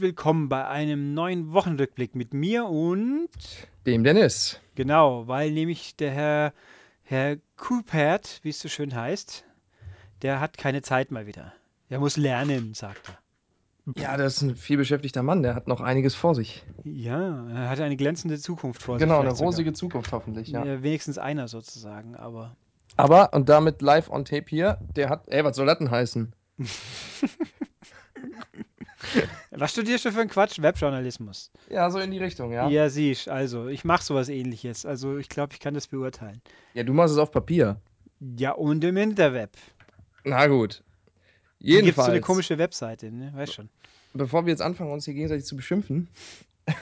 Und 0.00 0.06
willkommen 0.06 0.48
bei 0.48 0.66
einem 0.66 1.12
neuen 1.12 1.52
Wochenrückblick 1.52 2.14
mit 2.14 2.32
mir 2.32 2.64
und 2.64 3.28
Dem 3.84 4.02
Dennis. 4.02 4.58
genau, 4.74 5.28
weil 5.28 5.52
nämlich 5.52 5.94
der 5.94 6.10
Herr, 6.10 6.52
Herr 7.02 7.36
Kupert, 7.58 8.40
wie 8.42 8.48
es 8.48 8.60
so 8.60 8.70
schön 8.70 8.94
heißt, 8.94 9.44
der 10.22 10.40
hat 10.40 10.56
keine 10.56 10.80
Zeit 10.80 11.10
mal 11.10 11.26
wieder. 11.26 11.52
Er 11.90 11.98
muss 11.98 12.16
lernen, 12.16 12.72
sagt 12.72 13.10
er. 13.10 14.02
Ja, 14.02 14.16
das 14.16 14.36
ist 14.36 14.40
ein 14.42 14.56
vielbeschäftigter 14.56 15.22
Mann, 15.22 15.42
der 15.42 15.54
hat 15.54 15.68
noch 15.68 15.82
einiges 15.82 16.14
vor 16.14 16.34
sich. 16.34 16.64
Ja, 16.82 17.46
er 17.50 17.68
hat 17.68 17.80
eine 17.80 17.96
glänzende 17.98 18.38
Zukunft 18.38 18.80
vor 18.82 18.98
sich. 18.98 19.02
Genau, 19.06 19.16
eine 19.16 19.24
vielleicht 19.24 19.36
sogar. 19.36 19.50
rosige 19.52 19.72
Zukunft 19.74 20.12
hoffentlich, 20.12 20.48
ja. 20.48 20.64
Ja, 20.64 20.82
wenigstens 20.82 21.18
einer 21.18 21.46
sozusagen, 21.46 22.16
aber 22.16 22.56
Aber, 22.96 23.34
und 23.34 23.50
damit 23.50 23.82
live 23.82 24.08
on 24.08 24.24
tape 24.24 24.46
hier, 24.48 24.78
der 24.96 25.10
hat, 25.10 25.28
ey, 25.28 25.44
was 25.44 25.56
soll 25.56 25.66
das 25.66 25.76
denn 25.76 25.90
heißen? 25.90 26.34
was 29.50 29.72
studierst 29.72 30.04
du 30.04 30.12
für 30.12 30.20
einen 30.20 30.30
Quatsch? 30.30 30.60
Webjournalismus. 30.60 31.50
Ja, 31.68 31.90
so 31.90 31.98
in 31.98 32.10
die 32.10 32.18
Richtung, 32.18 32.52
ja. 32.52 32.68
Ja, 32.68 32.88
siehst, 32.88 33.28
also 33.28 33.68
ich 33.68 33.84
mache 33.84 34.04
sowas 34.04 34.28
ähnliches. 34.28 34.86
Also 34.86 35.18
ich 35.18 35.28
glaube, 35.28 35.52
ich 35.54 35.60
kann 35.60 35.74
das 35.74 35.86
beurteilen. 35.86 36.40
Ja, 36.74 36.82
du 36.82 36.92
machst 36.92 37.12
es 37.12 37.18
auf 37.18 37.30
Papier. 37.30 37.80
Ja, 38.36 38.52
und 38.52 38.84
im 38.84 38.96
Interweb. 38.96 39.50
Na 40.24 40.46
gut. 40.46 40.82
Hier 41.58 41.76
gibt 41.76 41.80
es 41.80 41.84
Jedenfalls, 41.84 42.06
so 42.06 42.12
eine 42.12 42.20
komische 42.20 42.58
Webseite, 42.58 43.10
ne? 43.10 43.32
Weißt 43.34 43.54
schon. 43.54 43.68
bevor 44.14 44.44
wir 44.46 44.50
jetzt 44.50 44.62
anfangen, 44.62 44.92
uns 44.92 45.04
hier 45.04 45.14
gegenseitig 45.14 45.44
zu 45.44 45.56
beschimpfen, 45.56 46.08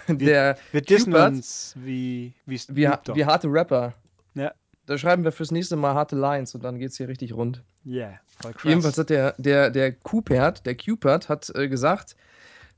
der, 0.08 0.58
Wir 0.72 0.80
dissen 0.80 1.12
Hubert, 1.12 1.32
uns 1.32 1.74
wie, 1.76 2.32
wie 2.46 2.60
wie, 2.68 2.88
wie 3.14 3.24
harte 3.24 3.48
Rapper, 3.48 3.94
Ja. 4.34 4.52
Da 4.88 4.96
schreiben 4.96 5.22
wir 5.22 5.32
fürs 5.32 5.50
nächste 5.50 5.76
Mal 5.76 5.94
harte 5.94 6.16
Lines 6.16 6.54
und 6.54 6.64
dann 6.64 6.78
geht's 6.78 6.96
hier 6.96 7.08
richtig 7.08 7.34
rund. 7.34 7.62
Yeah, 7.84 8.18
voll 8.40 8.52
krass. 8.52 8.64
Jedenfalls 8.64 8.96
hat 8.96 9.10
der, 9.10 9.34
der, 9.36 9.70
der 9.70 9.92
Cupert, 9.92 10.64
der 10.64 10.76
Cupert, 10.76 11.28
hat 11.28 11.50
äh, 11.54 11.68
gesagt, 11.68 12.16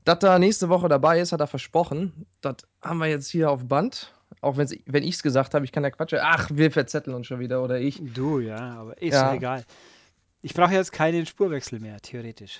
dass 0.03 0.21
er 0.23 0.37
nächste 0.37 0.67
Woche 0.67 0.89
dabei 0.89 1.21
ist, 1.21 1.31
hat 1.31 1.39
er 1.39 1.47
versprochen. 1.47 2.25
Das 2.41 2.57
haben 2.81 2.97
wir 2.97 3.07
jetzt 3.07 3.29
hier 3.29 3.49
auf 3.49 3.65
Band. 3.65 4.13
Auch 4.41 4.57
wenn's, 4.57 4.75
wenn 4.85 5.03
ich 5.03 5.15
es 5.15 5.23
gesagt 5.23 5.53
habe, 5.53 5.63
ich 5.63 5.71
kann 5.71 5.83
ja 5.83 5.89
Quatsch. 5.91 6.13
Ach, 6.19 6.49
wir 6.51 6.71
verzetteln 6.71 7.15
uns 7.15 7.27
schon 7.27 7.39
wieder 7.39 7.63
oder 7.63 7.79
ich. 7.79 8.01
Du, 8.13 8.39
ja, 8.39 8.57
aber 8.57 9.01
ist 9.01 9.13
Ja. 9.13 9.29
ja 9.29 9.35
egal. 9.35 9.63
Ich 10.43 10.55
brauche 10.55 10.73
jetzt 10.73 10.91
keinen 10.91 11.27
Spurwechsel 11.27 11.79
mehr, 11.79 11.99
theoretisch. 12.01 12.59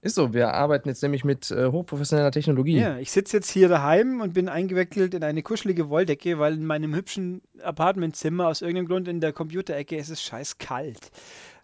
Ist 0.00 0.14
so, 0.14 0.32
wir 0.32 0.54
arbeiten 0.54 0.88
jetzt 0.88 1.02
nämlich 1.02 1.24
mit 1.24 1.50
äh, 1.50 1.66
hochprofessioneller 1.66 2.30
Technologie. 2.30 2.78
ja, 2.78 2.98
ich 2.98 3.10
sitze 3.10 3.38
jetzt 3.38 3.50
hier 3.50 3.68
daheim 3.68 4.20
und 4.20 4.32
bin 4.32 4.48
eingewickelt 4.48 5.14
in 5.14 5.24
eine 5.24 5.42
kuschelige 5.42 5.88
Wolldecke, 5.88 6.38
weil 6.38 6.54
in 6.54 6.64
meinem 6.64 6.94
hübschen 6.94 7.42
Apartmentzimmer 7.62 8.46
aus 8.46 8.62
irgendeinem 8.62 8.86
Grund 8.86 9.08
in 9.08 9.20
der 9.20 9.32
Computerecke 9.32 9.96
ist 9.96 10.08
es 10.10 10.22
scheiß 10.22 10.58
kalt. 10.58 11.10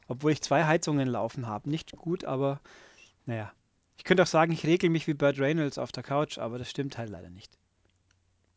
Obwohl 0.09 0.33
ich 0.33 0.43
zwei 0.43 0.65
Heizungen 0.65 1.09
laufen 1.09 1.47
habe. 1.47 1.71
Nicht 1.71 1.93
gut, 1.93 2.25
aber 2.25 2.61
naja. 3.25 3.53
Ich 3.97 4.05
könnte 4.05 4.25
auch 4.25 4.29
sagen, 4.29 4.53
ich 4.53 4.67
regel 4.67 4.91
mich 4.91 5.07
wie 5.07 5.15
Burt 5.15 5.39
Reynolds 5.39 5.79
auf 5.79 5.91
der 5.91 6.03
Couch, 6.03 6.39
aber 6.39 6.59
das 6.59 6.69
stimmt 6.69 6.99
halt 6.99 7.11
leider 7.11 7.31
nicht. 7.31 7.57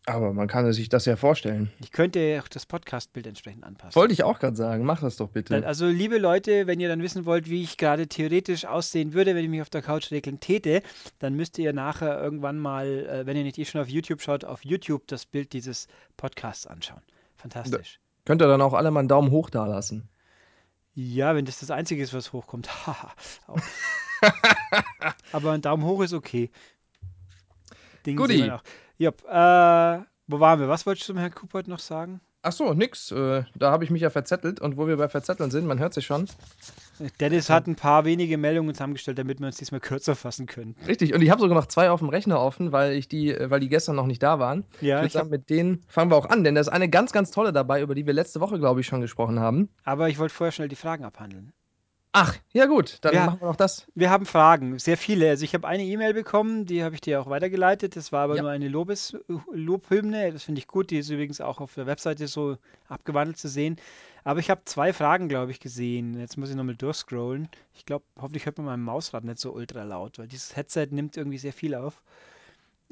Aber 0.10 0.34
man 0.34 0.48
kann 0.48 0.74
sich 0.74 0.90
das 0.90 1.06
ja 1.06 1.16
vorstellen. 1.16 1.72
Ich 1.80 1.92
könnte 1.92 2.42
auch 2.44 2.48
das 2.48 2.66
Podcast-Bild 2.66 3.28
entsprechend 3.28 3.64
anpassen. 3.64 3.96
Wollte 3.96 4.12
ich 4.12 4.24
auch 4.24 4.40
gerade 4.40 4.56
sagen, 4.56 4.84
mach 4.84 5.02
das 5.02 5.18
doch 5.18 5.30
bitte. 5.30 5.64
Also, 5.68 5.86
liebe 5.86 6.18
Leute, 6.18 6.66
wenn 6.66 6.80
ihr 6.80 6.90
dann 6.90 7.04
wissen 7.04 7.28
wollt, 7.28 7.48
wie 7.48 7.62
ich 7.62 7.78
gerade 7.78 8.08
theoretisch 8.08 8.66
aussehen 8.66 9.14
würde, 9.14 9.36
wenn 9.36 9.44
ich 9.44 9.52
mich 9.52 9.62
auf 9.62 9.70
der 9.70 9.84
Couch 9.84 10.10
regeln 10.10 10.40
täte, 10.40 10.82
dann 11.20 11.36
müsst 11.36 11.60
ihr 11.60 11.74
nachher 11.74 12.20
irgendwann 12.20 12.58
mal, 12.58 12.88
äh, 12.88 13.26
wenn 13.28 13.38
ihr 13.38 13.44
nicht 13.44 13.60
eh 13.60 13.66
schon 13.66 13.82
auf 13.82 13.88
YouTube 13.88 14.24
schaut, 14.24 14.46
auf 14.46 14.66
YouTube 14.66 15.06
das 15.06 15.28
Bild 15.28 15.54
dieses 15.54 15.88
Podcasts 16.18 16.66
anschauen. 16.66 17.04
Fantastisch. 17.36 18.00
Könnt 18.26 18.42
ihr 18.42 18.48
dann 18.48 18.64
auch 18.64 18.74
alle 18.74 18.90
mal 18.90 19.02
einen 19.02 19.10
Daumen 19.10 19.30
hoch 19.30 19.52
da 19.52 19.68
lassen. 19.68 20.10
Ja, 20.96 21.36
wenn 21.36 21.46
das 21.46 21.60
das 21.60 21.70
Einzige 21.70 22.02
ist, 22.02 22.16
was 22.16 22.34
hochkommt. 22.34 22.68
Haha. 22.88 23.14
Aber 25.34 25.52
ein 25.52 25.62
Daumen 25.62 25.84
hoch 25.84 26.02
ist 26.02 26.14
okay. 26.14 26.50
Ding 28.08 28.18
Guti. 28.18 28.52
Jupp, 29.00 29.24
äh, 29.24 30.00
wo 30.28 30.40
waren 30.42 30.60
wir? 30.60 30.68
Was 30.68 30.86
wolltest 30.86 31.08
du 31.08 31.14
zum 31.14 31.20
Herrn 31.20 31.34
Kupert 31.34 31.70
noch 31.70 31.80
sagen? 31.80 32.20
Ach 32.42 32.52
so, 32.52 32.74
nix. 32.74 33.12
Äh, 33.12 33.44
da 33.56 33.72
habe 33.72 33.86
ich 33.86 33.92
mich 33.92 34.02
ja 34.02 34.10
verzettelt. 34.10 34.60
Und 34.60 34.76
wo 34.76 34.88
wir 34.88 34.98
bei 34.98 35.08
Verzetteln 35.08 35.52
sind, 35.52 35.66
man 35.66 35.80
hört 35.80 35.94
sich 35.94 36.06
schon. 36.06 36.28
Dennis 37.22 37.50
hat 37.50 37.68
ein 37.68 37.76
paar 37.76 38.04
wenige 38.04 38.38
Meldungen 38.38 38.74
zusammengestellt, 38.76 39.18
damit 39.18 39.40
wir 39.40 39.48
uns 39.48 39.56
diesmal 39.56 39.80
kürzer 39.80 40.16
fassen 40.16 40.48
können. 40.48 40.76
Richtig, 40.86 41.14
und 41.14 41.22
ich 41.22 41.30
habe 41.30 41.40
sogar 41.40 41.56
noch 41.56 41.68
zwei 41.68 41.90
auf 41.92 42.00
dem 42.00 42.10
Rechner 42.10 42.42
offen, 42.42 42.74
weil 42.74 42.94
ich 42.94 43.08
die, 43.08 43.34
äh, 43.34 43.50
weil 43.50 43.62
die 43.62 43.70
gestern 43.70 43.96
noch 43.96 44.06
nicht 44.06 44.22
da 44.22 44.38
waren. 44.38 44.66
Ja, 44.82 44.98
ich 44.98 45.04
würde 45.04 45.14
sagen, 45.14 45.30
mit 45.30 45.50
denen 45.50 45.82
fangen 45.88 46.12
wir 46.12 46.18
auch 46.18 46.30
an, 46.30 46.44
denn 46.44 46.56
da 46.56 46.62
ist 46.62 46.68
eine 46.68 46.90
ganz, 46.90 47.14
ganz 47.14 47.32
tolle 47.32 47.54
dabei, 47.54 47.82
über 47.82 47.96
die 47.96 48.06
wir 48.06 48.14
letzte 48.14 48.42
Woche, 48.42 48.60
glaube 48.60 48.82
ich, 48.82 48.88
schon 48.88 49.00
gesprochen 49.00 49.40
haben. 49.40 49.70
aber 49.86 50.10
ich 50.10 50.20
wollte 50.20 50.34
vorher 50.34 50.52
schnell 50.52 50.68
die 50.68 50.76
Fragen 50.76 51.06
abhandeln. 51.06 51.54
Ach, 52.12 52.36
ja 52.54 52.66
gut, 52.66 52.98
dann 53.02 53.14
Ja. 53.14 53.26
machen 53.28 53.42
wir 53.42 53.48
noch 53.48 53.56
das. 53.56 53.86
Wir 53.94 54.10
haben 54.10 54.26
Fragen, 54.26 54.80
sehr 54.80 54.98
viele. 54.98 55.30
Also 55.30 55.44
ich 55.46 55.54
habe 55.54 55.68
eine 55.68 55.84
E-Mail 55.84 56.16
bekommen, 56.16 56.66
die 56.66 56.84
habe 56.84 56.96
ich 56.96 57.02
dir 57.02 57.22
auch 57.22 57.30
weitergeleitet. 57.30 57.96
Das 57.96 58.12
war 58.12 58.24
aber 58.24 58.36
Ja. 58.38 58.42
nur 58.42 58.52
eine 58.52 58.68
Lobes 58.68 59.16
Lobhymne. 59.52 60.32
Das 60.32 60.44
finde 60.44 60.58
ich 60.60 60.68
gut. 60.68 60.90
Die 60.90 60.98
ist 60.98 61.10
übrigens 61.10 61.40
auch 61.40 61.62
auf 61.62 61.76
der 61.76 61.86
Webseite 61.86 62.28
so 62.28 62.58
abgewandelt 62.88 63.38
zu 63.38 63.48
sehen. 63.48 63.76
Aber 64.24 64.40
ich 64.40 64.50
habe 64.50 64.62
zwei 64.66 64.92
Fragen, 64.92 65.30
glaube 65.30 65.52
ich, 65.52 65.60
gesehen. 65.60 66.20
Jetzt 66.20 66.36
muss 66.38 66.50
ich 66.50 66.56
nochmal 66.56 66.76
durchscrollen. 66.76 67.48
Ich 67.76 67.86
glaube, 67.86 68.06
hoffentlich 68.20 68.48
hört 68.48 68.58
man 68.58 68.66
mein 68.66 68.82
Mausrad 68.82 69.24
nicht 69.24 69.40
so 69.40 69.54
ultra 69.54 69.84
laut, 69.84 70.18
weil 70.18 70.28
dieses 70.28 70.56
Headset 70.56 70.88
nimmt 70.90 71.16
irgendwie 71.16 71.38
sehr 71.38 71.54
viel 71.54 71.76
auf. 71.76 72.02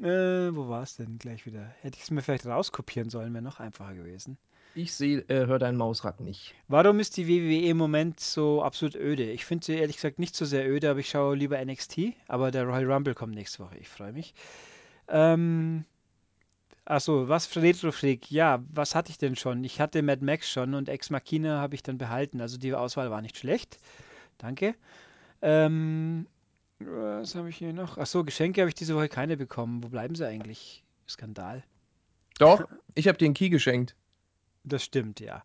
Äh, 0.00 0.54
wo 0.54 0.68
war 0.68 0.84
es 0.84 0.94
denn 0.94 1.18
gleich 1.18 1.44
wieder? 1.44 1.62
Hätte 1.80 1.96
ich 1.96 2.04
es 2.04 2.10
mir 2.12 2.22
vielleicht 2.22 2.46
rauskopieren 2.46 3.10
sollen, 3.10 3.32
wäre 3.34 3.42
noch 3.42 3.58
einfacher 3.58 3.94
gewesen. 3.94 4.38
Ich 4.78 4.94
sehe, 4.94 5.22
äh, 5.22 5.46
hör 5.48 5.58
dein 5.58 5.76
Mausrad 5.76 6.20
nicht. 6.20 6.54
Warum 6.68 7.00
ist 7.00 7.16
die 7.16 7.26
WWE 7.26 7.68
im 7.68 7.76
Moment 7.76 8.20
so 8.20 8.62
absolut 8.62 8.94
öde? 8.94 9.28
Ich 9.32 9.44
finde 9.44 9.66
sie 9.66 9.74
ehrlich 9.74 9.96
gesagt 9.96 10.20
nicht 10.20 10.36
so 10.36 10.44
sehr 10.44 10.70
öde, 10.70 10.88
aber 10.88 11.00
ich 11.00 11.08
schaue 11.08 11.34
lieber 11.34 11.58
NXT. 11.58 12.12
Aber 12.28 12.52
der 12.52 12.62
Royal 12.62 12.92
Rumble 12.92 13.14
kommt 13.16 13.34
nächste 13.34 13.64
Woche. 13.64 13.76
Ich 13.78 13.88
freue 13.88 14.12
mich. 14.12 14.34
Ähm, 15.08 15.84
achso, 16.84 17.28
was 17.28 17.44
für 17.44 17.60
Retrofreak? 17.60 18.30
Ja, 18.30 18.62
was 18.72 18.94
hatte 18.94 19.10
ich 19.10 19.18
denn 19.18 19.34
schon? 19.34 19.64
Ich 19.64 19.80
hatte 19.80 20.00
Mad 20.00 20.24
Max 20.24 20.48
schon 20.48 20.74
und 20.74 20.88
Ex 20.88 21.10
Machina 21.10 21.60
habe 21.60 21.74
ich 21.74 21.82
dann 21.82 21.98
behalten. 21.98 22.40
Also 22.40 22.56
die 22.56 22.72
Auswahl 22.72 23.10
war 23.10 23.20
nicht 23.20 23.36
schlecht. 23.36 23.78
Danke. 24.38 24.76
Ähm, 25.42 26.28
was 26.78 27.34
habe 27.34 27.48
ich 27.48 27.56
hier 27.56 27.72
noch? 27.72 27.98
Achso, 27.98 28.22
Geschenke 28.22 28.60
habe 28.60 28.68
ich 28.68 28.76
diese 28.76 28.94
Woche 28.94 29.08
keine 29.08 29.36
bekommen. 29.36 29.82
Wo 29.82 29.88
bleiben 29.88 30.14
sie 30.14 30.24
eigentlich? 30.24 30.84
Skandal. 31.08 31.64
Doch, 32.38 32.68
ich 32.94 33.08
habe 33.08 33.18
dir 33.18 33.24
einen 33.24 33.34
Key 33.34 33.48
geschenkt. 33.48 33.96
Das 34.68 34.84
stimmt, 34.84 35.20
ja. 35.20 35.42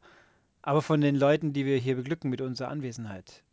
Aber 0.61 0.81
von 0.81 1.01
den 1.01 1.15
Leuten, 1.15 1.53
die 1.53 1.65
wir 1.65 1.77
hier 1.77 1.95
beglücken 1.95 2.29
mit 2.29 2.41
unserer 2.41 2.69
Anwesenheit. 2.69 3.43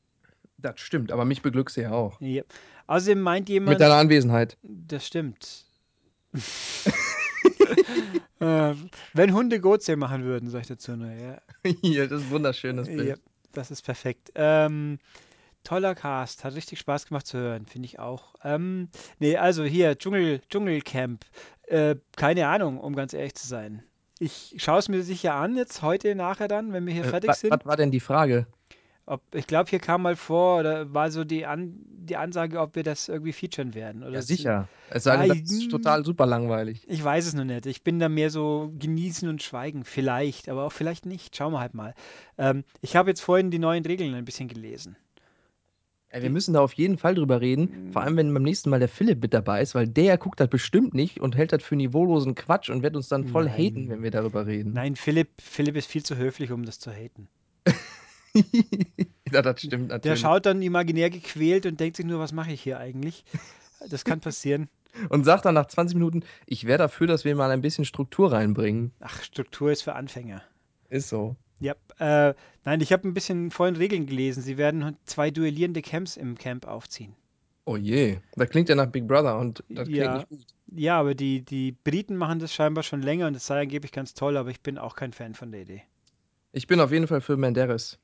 Das 0.59 0.79
stimmt, 0.81 1.11
aber 1.11 1.25
mich 1.25 1.43
beglückst 1.43 1.77
du 1.77 1.83
ja 1.83 1.93
auch. 1.93 2.21
Ja. 2.21 2.43
Außerdem 2.87 3.21
meint 3.21 3.49
jemand, 3.49 3.71
Mit 3.71 3.81
deiner 3.81 3.95
Anwesenheit. 3.95 4.59
das 4.63 5.07
stimmt. 5.07 5.65
äh, 8.41 8.75
wenn 9.15 9.35
Hunde 9.35 9.61
Goze 9.61 9.97
machen 9.97 10.25
würden, 10.25 10.51
sag 10.51 10.61
ich 10.63 10.69
dazu 10.69 10.97
nur. 10.97 11.11
Ja, 11.11 11.41
Hier, 11.83 12.09
das 12.09 12.21
ist 12.21 12.27
ein 12.27 12.31
wunderschönes 12.31 12.87
Bild. 12.87 13.09
ja 13.09 13.15
das 13.53 13.71
ist 13.71 13.83
perfekt. 13.83 14.33
Ähm, 14.35 14.99
toller 15.65 15.95
Cast, 15.95 16.45
hat 16.45 16.55
richtig 16.55 16.79
Spaß 16.79 17.07
gemacht 17.07 17.27
zu 17.27 17.39
hören, 17.39 17.67
finde 17.67 17.87
ich 17.87 17.99
auch. 17.99 18.35
Ähm, 18.45 18.89
nee, 19.19 19.37
also 19.37 19.65
hier, 19.65 19.99
Dschungel, 19.99 20.41
Dschungelcamp. 20.49 21.25
Äh, 21.67 21.97
keine 22.17 22.49
Ahnung, 22.49 22.79
um 22.81 22.95
ganz 22.95 23.13
ehrlich 23.13 23.35
zu 23.35 23.47
sein. 23.47 23.83
Ich 24.23 24.55
schaue 24.59 24.79
es 24.79 24.89
mir 24.91 25.03
sicher 25.03 25.35
an, 25.35 25.57
jetzt 25.57 25.81
heute, 25.81 26.15
nachher 26.15 26.47
dann, 26.47 26.75
wenn 26.75 26.87
wir 26.87 26.93
hier 26.93 27.07
Äh, 27.07 27.09
fertig 27.09 27.33
sind. 27.33 27.51
Was 27.53 27.65
war 27.65 27.77
denn 27.77 27.91
die 27.91 28.01
Frage? 28.01 28.47
Ob, 29.07 29.23
ich 29.35 29.47
glaube, 29.47 29.69
hier 29.71 29.79
kam 29.81 30.03
mal 30.03 30.15
vor, 30.15 30.61
oder 30.61 30.93
war 30.93 31.11
so 31.11 31.25
die, 31.25 31.47
An 31.47 31.75
die 31.89 32.17
Ansage, 32.17 32.61
ob 32.61 32.77
wir 32.77 32.83
das 32.83 33.09
irgendwie 33.09 33.33
featuren 33.33 33.75
werden. 33.75 34.03
Oder 34.03 34.13
Ja, 34.13 34.23
sicher. 34.23 34.69
Es 34.91 35.05
sei 35.05 35.27
denn, 35.27 35.43
das 35.43 35.51
ist 35.51 35.71
total 35.71 36.05
super 36.05 36.27
langweilig. 36.27 36.85
Ich 36.87 37.03
weiß 37.03 37.27
es 37.27 37.35
noch 37.35 37.45
nicht. 37.45 37.65
Ich 37.67 37.83
bin 37.83 37.99
da 37.99 38.09
mehr 38.09 38.31
so 38.31 38.73
genießen 38.79 39.29
und 39.29 39.43
schweigen. 39.43 39.85
Vielleicht, 39.85 40.49
aber 40.49 40.65
auch 40.65 40.73
vielleicht 40.73 41.07
nicht. 41.07 41.35
Schauen 41.35 41.53
wir 41.53 41.61
halt 41.61 41.75
mal. 41.75 41.95
Ähm, 42.37 42.63
ich 42.83 42.97
habe 42.97 43.11
jetzt 43.11 43.21
vorhin 43.23 43.51
die 43.51 43.59
neuen 43.59 43.85
Regeln 43.87 44.15
ein 44.15 44.25
bisschen 44.27 44.49
gelesen. 44.49 44.97
Ey, 46.13 46.23
wir 46.23 46.31
müssen 46.31 46.55
da 46.55 46.61
auf 46.61 46.73
jeden 46.73 46.99
Fall 46.99 47.15
drüber 47.15 47.41
reden. 47.41 47.71
Vor 47.93 48.03
allem, 48.03 48.17
wenn 48.17 48.35
beim 48.35 48.43
nächsten 48.43 48.69
Mal 48.69 48.81
der 48.81 48.89
Philipp 48.89 49.23
mit 49.23 49.33
dabei 49.33 49.63
ist, 49.63 49.77
weil 49.77 49.87
der 49.87 50.19
guckt 50.19 50.41
das 50.41 50.49
bestimmt 50.49 50.93
nicht 50.93 51.21
und 51.21 51.37
hält 51.37 51.53
das 51.53 51.63
für 51.63 51.77
niveaulosen 51.77 52.35
Quatsch 52.35 52.69
und 52.69 52.83
wird 52.83 52.97
uns 52.97 53.07
dann 53.07 53.29
voll 53.29 53.45
Nein. 53.45 53.55
haten, 53.55 53.89
wenn 53.89 54.03
wir 54.03 54.11
darüber 54.11 54.45
reden. 54.45 54.73
Nein, 54.73 54.97
Philipp, 54.97 55.29
Philipp 55.41 55.77
ist 55.77 55.87
viel 55.87 56.03
zu 56.03 56.17
höflich, 56.17 56.51
um 56.51 56.65
das 56.65 56.81
zu 56.81 56.91
haten. 56.91 57.29
ja, 59.33 59.43
das 59.43 59.61
stimmt 59.61 59.91
Der 59.91 59.99
natürlich. 59.99 60.21
schaut 60.21 60.47
dann 60.47 60.63
imaginär 60.63 61.11
gequält 61.11 61.65
und 61.67 61.79
denkt 61.79 61.97
sich 61.97 62.07
nur, 62.07 62.19
was 62.19 62.33
mache 62.33 62.53
ich 62.53 62.61
hier 62.61 62.79
eigentlich? 62.79 63.25
Das 63.89 64.05
kann 64.05 64.21
passieren. 64.21 64.69
Und 65.09 65.25
sagt 65.25 65.45
dann 65.45 65.55
nach 65.55 65.67
20 65.67 65.95
Minuten, 65.95 66.25
ich 66.47 66.67
wäre 66.67 66.77
dafür, 66.79 67.07
dass 67.07 67.25
wir 67.25 67.37
mal 67.37 67.53
ein 67.53 67.61
bisschen 67.61 67.85
Struktur 67.85 68.33
reinbringen. 68.33 68.93
Ach, 68.99 69.23
Struktur 69.23 69.71
ist 69.71 69.83
für 69.83 69.95
Anfänger. 69.95 70.43
Ist 70.89 71.09
so. 71.09 71.37
Ja, 71.61 71.75
äh, 71.99 72.35
nein, 72.65 72.81
ich 72.81 72.93
habe 72.93 73.07
ein 73.07 73.15
bisschen 73.15 73.51
vorhin 73.51 73.77
Regeln 73.77 74.07
gelesen. 74.07 74.43
Sie 74.43 74.57
werden 74.57 74.97
zwei 75.05 75.31
duellierende 75.31 75.83
Camps 75.83 76.17
im 76.17 76.37
Camp 76.39 76.67
aufziehen. 76.67 77.15
Oh 77.67 77.77
je. 77.77 78.19
Das 78.35 78.49
klingt 78.49 78.69
ja 78.69 78.75
nach 78.75 78.87
Big 78.87 79.07
Brother 79.07 79.39
und 79.39 79.63
das 79.69 79.87
klingt 79.87 80.03
Ja. 80.03 80.17
nicht 80.17 80.29
gut. 80.29 80.41
Ja, 80.73 80.99
aber 80.99 81.15
die, 81.15 81.43
die 81.43 81.73
Briten 81.73 82.17
machen 82.17 82.39
das 82.39 82.55
scheinbar 82.55 82.83
schon 82.83 83.03
länger 83.03 83.27
und 83.27 83.37
es 83.37 83.47
sei 83.47 83.61
angeblich 83.61 83.93
ganz 83.93 84.15
toll, 84.15 84.37
aber 84.37 84.51
ich 84.51 84.61
bin 84.61 84.79
auch 84.79 84.97
kein 84.97 85.13
Fan 85.13 85.35
von 85.35 85.53
der 85.53 85.63
Idee. 85.63 85.83
Ich 86.53 86.67
bin 86.67 86.81
auf 86.81 86.93
jeden 86.93 87.07
Fall 87.07 87.21
für 87.21 87.37
Menderes. 87.37 87.99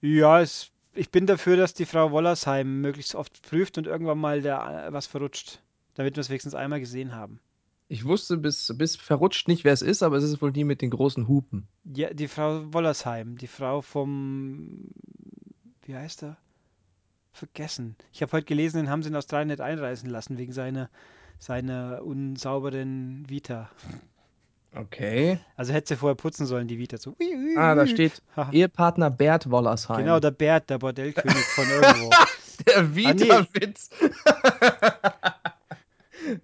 Ja, 0.00 0.40
es 0.40 0.70
ich 0.94 1.10
bin 1.10 1.26
dafür, 1.26 1.56
dass 1.58 1.74
die 1.74 1.84
Frau 1.84 2.10
Wollersheim 2.10 2.80
möglichst 2.80 3.14
oft 3.14 3.42
prüft 3.42 3.76
und 3.76 3.86
irgendwann 3.86 4.18
mal 4.18 4.40
da 4.40 4.86
äh, 4.86 4.92
was 4.92 5.06
verrutscht. 5.06 5.60
Damit 5.94 6.16
wir 6.16 6.20
es 6.20 6.30
wenigstens 6.30 6.54
einmal 6.54 6.80
gesehen 6.80 7.14
haben. 7.14 7.40
Ich 7.88 8.04
wusste 8.04 8.36
bis, 8.36 8.72
bis 8.76 8.96
verrutscht 8.96 9.46
nicht, 9.46 9.64
wer 9.64 9.72
es 9.72 9.82
ist, 9.82 10.02
aber 10.02 10.16
es 10.16 10.24
ist 10.24 10.42
wohl 10.42 10.52
die 10.52 10.64
mit 10.64 10.82
den 10.82 10.90
großen 10.90 11.28
Hupen. 11.28 11.68
Ja, 11.84 12.12
die 12.12 12.26
Frau 12.26 12.72
Wollersheim, 12.72 13.38
die 13.38 13.46
Frau 13.46 13.80
vom, 13.80 14.90
wie 15.82 15.94
heißt 15.94 16.24
er? 16.24 16.36
Vergessen. 17.32 17.96
Ich 18.12 18.22
habe 18.22 18.32
heute 18.32 18.46
gelesen, 18.46 18.78
den 18.78 18.90
haben 18.90 19.02
sie 19.02 19.10
in 19.10 19.16
Australien 19.16 19.48
nicht 19.48 19.60
einreisen 19.60 20.10
lassen, 20.10 20.36
wegen 20.36 20.52
seiner, 20.52 20.90
seiner 21.38 22.02
unsauberen 22.02 23.24
Vita. 23.28 23.70
Okay. 24.74 25.38
Also 25.54 25.72
hätte 25.72 25.94
sie 25.94 25.96
vorher 25.96 26.16
putzen 26.16 26.44
sollen, 26.46 26.66
die 26.66 26.78
Vita. 26.78 26.98
So. 26.98 27.16
Ah, 27.56 27.74
da 27.74 27.86
steht. 27.86 28.20
Ehepartner 28.52 29.10
Bert 29.10 29.50
Wollersheim. 29.50 29.98
Genau, 29.98 30.18
der 30.18 30.32
Bert, 30.32 30.70
der 30.70 30.78
Bordellkönig 30.78 31.44
von 31.54 31.64
irgendwo. 31.68 32.10
der 32.66 32.82
nee. 32.82 33.74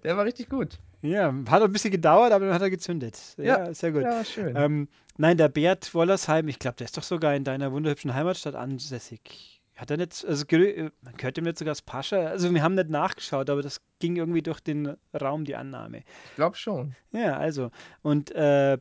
Der 0.03 0.17
war 0.17 0.25
richtig 0.25 0.49
gut. 0.49 0.79
ja, 1.01 1.33
hat 1.49 1.61
ein 1.61 1.71
bisschen 1.71 1.91
gedauert, 1.91 2.31
aber 2.31 2.45
dann 2.45 2.53
hat 2.53 2.61
er 2.61 2.69
gezündet. 2.69 3.19
Ja, 3.37 3.65
Ja. 3.67 3.73
sehr 3.73 3.91
gut. 3.91 4.03
Ja, 4.03 4.23
schön. 4.23 4.55
Ähm, 4.55 4.87
nein, 5.17 5.37
der 5.37 5.49
Bert 5.49 5.93
Wollersheim, 5.93 6.47
ich 6.47 6.59
glaube, 6.59 6.77
der 6.77 6.85
ist 6.85 6.97
doch 6.97 7.03
sogar 7.03 7.35
in 7.35 7.43
deiner 7.43 7.71
wunderhübschen 7.71 8.13
Heimatstadt 8.13 8.55
ansässig. 8.55 9.61
Hat 9.75 9.89
er 9.89 9.97
nicht, 9.97 10.23
also 10.25 10.45
äh, 10.45 10.91
man 11.01 11.13
hört 11.19 11.37
ihm 11.37 11.45
nicht 11.45 11.57
sogar 11.57 11.71
das 11.71 11.81
Pascha? 11.81 12.17
Also 12.27 12.53
wir 12.53 12.61
haben 12.61 12.75
nicht 12.75 12.89
nachgeschaut, 12.89 13.49
aber 13.49 13.61
das 13.63 13.81
ging 13.99 14.15
irgendwie 14.15 14.43
durch 14.43 14.59
den 14.59 14.95
Raum, 15.19 15.45
die 15.45 15.55
Annahme. 15.55 16.03
ich 16.29 16.35
glaube 16.35 16.55
schon. 16.55 16.95
Ja, 17.11 17.37
also. 17.37 17.71
Und 18.03 18.31
äh, 18.35 18.77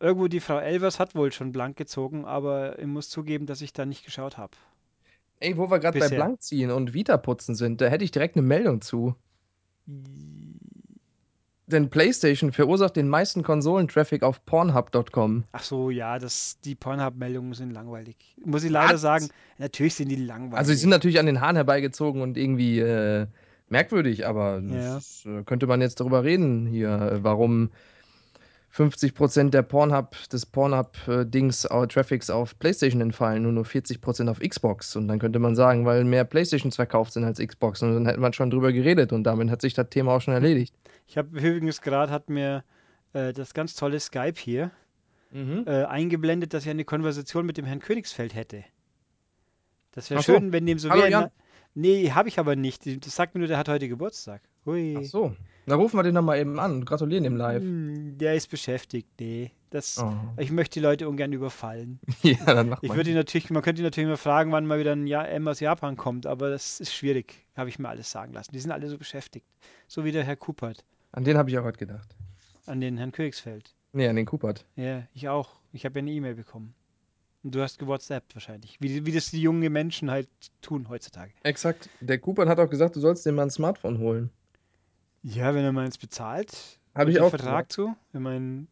irgendwo 0.00 0.28
die 0.28 0.40
Frau 0.40 0.58
Elvers 0.58 1.00
hat 1.00 1.14
wohl 1.14 1.32
schon 1.32 1.50
blank 1.52 1.76
gezogen, 1.78 2.26
aber 2.26 2.78
ich 2.78 2.86
muss 2.86 3.08
zugeben, 3.08 3.46
dass 3.46 3.62
ich 3.62 3.72
da 3.72 3.86
nicht 3.86 4.04
geschaut 4.04 4.36
habe. 4.36 4.52
Ey, 5.40 5.56
wo 5.56 5.70
wir 5.70 5.78
gerade 5.78 5.98
bei. 5.98 6.08
Blankziehen 6.08 6.70
und 6.70 6.92
Vita-Putzen 6.94 7.54
sind, 7.54 7.80
da 7.80 7.86
hätte 7.86 8.04
ich 8.04 8.10
direkt 8.10 8.36
eine 8.36 8.46
Meldung 8.46 8.80
zu. 8.82 9.14
Denn 11.66 11.88
PlayStation 11.88 12.52
verursacht 12.52 12.96
den 12.96 13.08
meisten 13.08 13.42
Konsolentraffic 13.42 14.22
auf 14.22 14.44
Pornhub.com. 14.44 15.44
Ach 15.52 15.62
so, 15.62 15.88
ja, 15.90 16.18
das, 16.18 16.58
die 16.64 16.74
Pornhub-Meldungen 16.74 17.54
sind 17.54 17.70
langweilig. 17.70 18.16
Muss 18.44 18.64
ich 18.64 18.70
leider 18.70 18.94
Was? 18.94 19.00
sagen, 19.00 19.28
natürlich 19.58 19.94
sind 19.94 20.10
die 20.10 20.16
langweilig. 20.16 20.58
Also, 20.58 20.72
sie 20.72 20.78
sind 20.78 20.90
natürlich 20.90 21.18
an 21.18 21.26
den 21.26 21.40
Haaren 21.40 21.56
herbeigezogen 21.56 22.20
und 22.20 22.36
irgendwie 22.36 22.80
äh, 22.80 23.26
merkwürdig, 23.70 24.26
aber 24.26 24.60
Ja. 24.60 24.94
das, 24.96 25.24
äh, 25.26 25.42
könnte 25.44 25.66
man 25.66 25.80
jetzt 25.80 26.00
darüber 26.00 26.22
reden 26.22 26.66
hier, 26.66 27.18
warum 27.22 27.70
50% 28.76 29.50
der 29.50 29.62
Pornhub, 29.62 30.16
des 30.32 30.46
Pornhub-Dings, 30.46 31.64
äh, 31.66 31.86
Traffics 31.86 32.28
auf 32.28 32.58
PlayStation 32.58 33.00
entfallen, 33.00 33.42
nur 33.44 33.52
nur 33.52 33.64
40% 33.64 34.28
auf 34.28 34.40
Xbox. 34.40 34.96
Und 34.96 35.06
dann 35.08 35.18
könnte 35.20 35.38
man 35.38 35.54
sagen, 35.54 35.86
weil 35.86 36.02
mehr 36.04 36.24
PlayStations 36.24 36.74
verkauft 36.76 37.12
sind 37.12 37.24
als 37.24 37.38
Xbox. 37.38 37.82
Und 37.82 37.94
dann 37.94 38.06
hätte 38.06 38.18
man 38.20 38.32
schon 38.32 38.50
drüber 38.50 38.72
geredet 38.72 39.12
und 39.12 39.24
damit 39.24 39.50
hat 39.50 39.60
sich 39.62 39.74
das 39.74 39.88
Thema 39.90 40.12
auch 40.12 40.20
schon 40.20 40.34
erledigt. 40.34 40.74
Ich 41.06 41.16
habe 41.16 41.28
übrigens 41.38 41.80
gerade 41.82 42.10
hat 42.10 42.28
mir 42.30 42.64
äh, 43.12 43.32
das 43.32 43.54
ganz 43.54 43.74
tolle 43.74 44.00
Skype 44.00 44.38
hier 44.40 44.70
Mhm. 45.30 45.64
äh, 45.66 45.84
eingeblendet, 45.84 46.54
dass 46.54 46.64
ich 46.64 46.70
eine 46.70 46.84
Konversation 46.84 47.44
mit 47.44 47.56
dem 47.56 47.64
Herrn 47.64 47.80
Königsfeld 47.80 48.34
hätte. 48.36 48.62
Das 49.92 50.08
wäre 50.10 50.22
so. 50.22 50.32
schön, 50.32 50.52
wenn 50.52 50.64
dem 50.66 50.78
so 50.78 50.90
Hallo, 50.90 51.02
wäre. 51.02 51.10
Na- 51.10 51.30
Nee, 51.76 52.12
habe 52.12 52.28
ich 52.28 52.38
aber 52.38 52.54
nicht. 52.54 52.86
Das 53.04 53.16
sagt 53.16 53.34
mir 53.34 53.40
nur, 53.40 53.48
der 53.48 53.58
hat 53.58 53.68
heute 53.68 53.88
Geburtstag. 53.88 54.42
Hui. 54.64 54.96
Ach 54.96 55.02
so. 55.04 55.34
Na, 55.66 55.74
rufen 55.76 55.96
wir 55.98 56.02
den 56.02 56.14
nochmal 56.14 56.38
eben 56.38 56.58
an 56.60 56.72
und 56.72 56.84
gratulieren 56.86 57.24
ihm 57.24 57.36
live. 57.36 57.62
Hm, 57.62 58.18
Der 58.18 58.34
ist 58.34 58.50
beschäftigt. 58.50 59.08
Nee, 59.18 59.50
das, 59.70 59.98
Oh. 59.98 60.12
ich 60.36 60.50
möchte 60.50 60.74
die 60.78 60.84
Leute 60.84 61.08
ungern 61.08 61.32
überfallen. 61.32 62.00
ja, 62.22 62.36
dann 62.44 62.68
macht 62.68 62.82
Ich 62.82 62.88
man. 62.88 62.96
würde 62.98 63.10
ihn 63.10 63.16
natürlich, 63.16 63.48
man 63.50 63.62
könnte 63.62 63.80
ihn 63.80 63.84
natürlich 63.84 64.08
mal 64.08 64.16
fragen, 64.16 64.52
wann 64.52 64.66
mal 64.66 64.78
wieder 64.78 64.92
ein 64.92 65.06
ja 65.06 65.22
M 65.24 65.48
aus 65.48 65.60
Japan 65.60 65.96
kommt, 65.96 66.26
aber 66.26 66.50
das 66.50 66.80
ist 66.80 66.92
schwierig, 66.94 67.46
habe 67.56 67.68
ich 67.70 67.78
mir 67.78 67.88
alles 67.88 68.10
sagen 68.10 68.32
lassen. 68.34 68.52
Die 68.52 68.60
sind 68.60 68.70
alle 68.72 68.88
so 68.88 68.98
beschäftigt. 68.98 69.46
So 69.88 70.04
wie 70.04 70.12
der 70.12 70.24
Herr 70.24 70.36
Kupert 70.36 70.84
An 71.12 71.24
den 71.24 71.36
habe 71.38 71.48
ich 71.50 71.58
auch 71.58 71.64
heute 71.64 71.78
gedacht. 71.78 72.14
an 72.66 72.80
den 72.80 72.96
Herrn 72.98 73.12
Königsfeld. 73.12 73.74
Nee, 73.92 74.08
an 74.08 74.16
den 74.16 74.26
Kupert. 74.26 74.64
Ja, 74.76 75.04
ich 75.14 75.28
auch. 75.28 75.50
Ich 75.72 75.84
habe 75.84 75.98
ja 75.98 76.02
eine 76.02 76.10
E-Mail 76.10 76.34
bekommen. 76.34 76.74
Und 77.42 77.54
du 77.54 77.60
hast 77.60 77.78
gewhatsappt 77.78 78.34
wahrscheinlich. 78.34 78.76
Wie, 78.80 78.88
die- 78.88 79.06
wie 79.06 79.12
das 79.12 79.30
die 79.30 79.40
jungen 79.40 79.70
Menschen 79.72 80.10
halt 80.10 80.28
tun 80.62 80.88
heutzutage. 80.88 81.32
Exakt. 81.42 81.88
Der 82.00 82.18
Kupert 82.18 82.48
hat 82.48 82.58
auch 82.58 82.70
gesagt, 82.70 82.96
du 82.96 83.00
sollst 83.00 83.24
dir 83.26 83.32
mal 83.32 83.42
ein 83.44 83.50
Smartphone 83.50 83.98
holen. 83.98 84.30
Ja, 85.24 85.54
wenn 85.54 85.64
er 85.64 85.72
meins 85.72 85.96
bezahlt. 85.96 86.78
Habe 86.94 87.10
ich 87.10 87.18
auch 87.18 87.30
Vertrag 87.30 87.72
zu. 87.72 87.96
Ich 88.12 88.20
meine, 88.20 88.66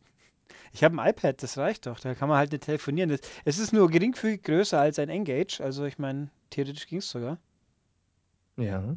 ich 0.72 0.84
habe 0.84 1.00
ein 1.00 1.08
iPad, 1.08 1.42
das 1.42 1.56
reicht 1.56 1.86
doch. 1.86 1.98
Da 1.98 2.14
kann 2.14 2.28
man 2.28 2.36
halt 2.36 2.52
nicht 2.52 2.64
telefonieren. 2.64 3.08
Das, 3.08 3.20
es 3.46 3.58
ist 3.58 3.72
nur 3.72 3.90
geringfügig 3.90 4.42
größer 4.42 4.78
als 4.78 4.98
ein 4.98 5.08
Engage. 5.08 5.60
Also 5.60 5.86
ich 5.86 5.98
meine, 5.98 6.30
theoretisch 6.50 6.86
ging 6.86 6.98
es 6.98 7.08
sogar. 7.08 7.38
Ja. 8.58 8.96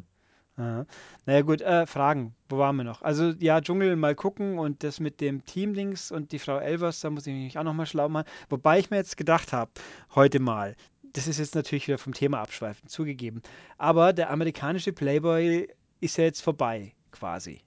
Aha. 0.58 0.86
Naja 1.24 1.40
gut, 1.40 1.62
äh, 1.62 1.86
Fragen. 1.86 2.34
Wo 2.50 2.58
waren 2.58 2.76
wir 2.76 2.84
noch? 2.84 3.00
Also 3.00 3.30
ja, 3.38 3.60
Dschungel 3.62 3.96
mal 3.96 4.14
gucken 4.14 4.58
und 4.58 4.84
das 4.84 5.00
mit 5.00 5.22
dem 5.22 5.44
Teamdings 5.46 6.12
und 6.12 6.32
die 6.32 6.38
Frau 6.38 6.58
Elvers, 6.58 7.00
da 7.00 7.08
muss 7.08 7.26
ich 7.26 7.34
mich 7.34 7.58
auch 7.58 7.64
nochmal 7.64 7.86
schlau 7.86 8.10
machen. 8.10 8.26
Wobei 8.50 8.78
ich 8.78 8.90
mir 8.90 8.96
jetzt 8.96 9.16
gedacht 9.16 9.54
habe, 9.54 9.70
heute 10.14 10.40
mal, 10.40 10.76
das 11.14 11.26
ist 11.26 11.38
jetzt 11.38 11.54
natürlich 11.54 11.88
wieder 11.88 11.98
vom 11.98 12.12
Thema 12.12 12.40
abschweifen, 12.40 12.86
zugegeben. 12.86 13.40
Aber 13.78 14.12
der 14.12 14.30
amerikanische 14.30 14.92
Playboy 14.92 15.68
ist 16.00 16.18
ja 16.18 16.24
jetzt 16.24 16.42
vorbei, 16.42 16.92
quasi. 17.18 17.60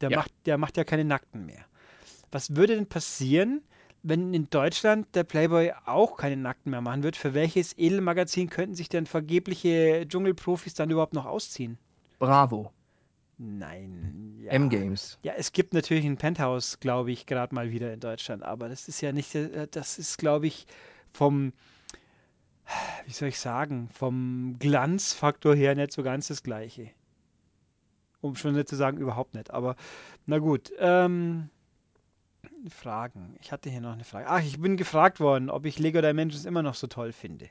Der, 0.00 0.10
Ja. 0.10 0.18
macht, 0.18 0.32
der 0.46 0.58
macht 0.58 0.76
ja 0.76 0.84
keine 0.84 1.04
Nackten 1.04 1.46
mehr. 1.46 1.64
Was 2.30 2.54
würde 2.56 2.74
denn 2.76 2.86
passieren, 2.86 3.62
wenn 4.02 4.32
in 4.34 4.48
Deutschland 4.50 5.14
der 5.14 5.24
Playboy 5.24 5.72
auch 5.86 6.16
keine 6.16 6.36
Nackten 6.36 6.70
mehr 6.70 6.80
machen 6.80 7.02
wird? 7.02 7.16
Für 7.16 7.34
welches 7.34 7.76
Edelmagazin 7.78 8.48
könnten 8.50 8.74
sich 8.74 8.88
denn 8.88 9.06
vergebliche 9.06 10.06
Dschungelprofis 10.08 10.74
dann 10.74 10.90
überhaupt 10.90 11.14
noch 11.14 11.26
ausziehen? 11.26 11.78
Bravo. 12.18 12.72
Nein. 13.38 14.38
Ja. 14.42 14.52
M-Games. 14.52 15.18
Ja, 15.22 15.34
es 15.36 15.52
gibt 15.52 15.72
natürlich 15.72 16.04
ein 16.04 16.16
Penthouse, 16.16 16.80
glaube 16.80 17.12
ich, 17.12 17.26
gerade 17.26 17.54
mal 17.54 17.70
wieder 17.70 17.92
in 17.92 18.00
Deutschland, 18.00 18.42
aber 18.42 18.68
das 18.68 18.88
ist 18.88 19.00
ja 19.00 19.12
nicht, 19.12 19.34
äh, 19.34 19.68
das 19.70 19.98
ist, 19.98 20.18
glaube 20.18 20.48
ich, 20.48 20.66
vom, 21.12 21.52
wie 23.06 23.12
soll 23.12 23.28
ich 23.28 23.38
sagen, 23.38 23.88
vom 23.92 24.56
Glanzfaktor 24.58 25.54
her 25.54 25.74
nicht 25.74 25.92
so 25.92 26.02
ganz 26.02 26.28
das 26.28 26.42
Gleiche. 26.42 26.90
Um 28.20 28.36
schon 28.36 28.54
nicht 28.54 28.68
zu 28.68 28.76
sagen, 28.76 28.98
überhaupt 28.98 29.34
nicht. 29.34 29.50
Aber 29.52 29.76
na 30.26 30.38
gut. 30.38 30.72
Ähm, 30.78 31.50
Fragen. 32.70 33.36
Ich 33.40 33.52
hatte 33.52 33.70
hier 33.70 33.80
noch 33.80 33.92
eine 33.92 34.04
Frage. 34.04 34.26
Ach, 34.28 34.40
ich 34.40 34.60
bin 34.60 34.76
gefragt 34.76 35.20
worden, 35.20 35.50
ob 35.50 35.64
ich 35.64 35.78
Lego 35.78 36.00
Dimensions 36.00 36.44
immer 36.44 36.62
noch 36.62 36.74
so 36.74 36.86
toll 36.86 37.12
finde. 37.12 37.48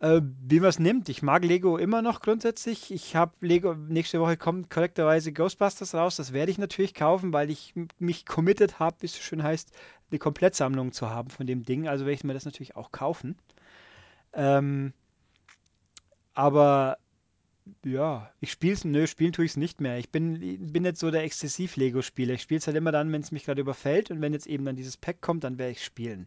Äh, 0.00 0.20
wie 0.46 0.60
man 0.60 0.68
es 0.68 0.78
nimmt. 0.78 1.08
Ich 1.08 1.22
mag 1.22 1.44
Lego 1.44 1.78
immer 1.78 2.02
noch 2.02 2.20
grundsätzlich. 2.20 2.92
Ich 2.92 3.16
habe 3.16 3.32
Lego, 3.40 3.74
nächste 3.74 4.20
Woche 4.20 4.36
kommt 4.36 4.70
korrekterweise 4.70 5.32
Ghostbusters 5.32 5.94
raus. 5.94 6.16
Das 6.16 6.32
werde 6.32 6.50
ich 6.50 6.58
natürlich 6.58 6.94
kaufen, 6.94 7.32
weil 7.32 7.50
ich 7.50 7.74
mich 7.98 8.26
committed 8.26 8.78
habe, 8.78 8.96
wie 9.00 9.06
es 9.06 9.14
so 9.14 9.22
schön 9.22 9.42
heißt, 9.42 9.72
eine 10.10 10.18
Komplettsammlung 10.18 10.92
zu 10.92 11.10
haben 11.10 11.30
von 11.30 11.46
dem 11.46 11.62
Ding. 11.64 11.88
Also 11.88 12.04
werde 12.04 12.14
ich 12.14 12.24
mir 12.24 12.34
das 12.34 12.44
natürlich 12.44 12.76
auch 12.76 12.92
kaufen. 12.92 13.36
Ähm, 14.32 14.92
aber 16.34 16.98
ja, 17.84 18.30
ich 18.40 18.50
spiele 18.52 18.74
es, 18.74 18.84
nö, 18.84 19.06
spielen 19.06 19.32
tue 19.32 19.44
ich 19.44 19.52
es 19.52 19.56
nicht 19.56 19.80
mehr. 19.80 19.98
Ich 19.98 20.10
bin, 20.10 20.72
bin 20.72 20.82
nicht 20.82 20.98
so 20.98 21.10
der 21.10 21.24
Exzessiv-Lego-Spieler. 21.24 22.34
Ich 22.34 22.42
spiele 22.42 22.58
es 22.58 22.66
halt 22.66 22.76
immer 22.76 22.92
dann, 22.92 23.10
wenn 23.12 23.22
es 23.22 23.32
mich 23.32 23.44
gerade 23.44 23.60
überfällt 23.60 24.10
und 24.10 24.20
wenn 24.20 24.32
jetzt 24.32 24.46
eben 24.46 24.64
dann 24.64 24.76
dieses 24.76 24.96
Pack 24.96 25.20
kommt, 25.20 25.44
dann 25.44 25.58
werde 25.58 25.72
ich 25.72 25.84
spielen. 25.84 26.26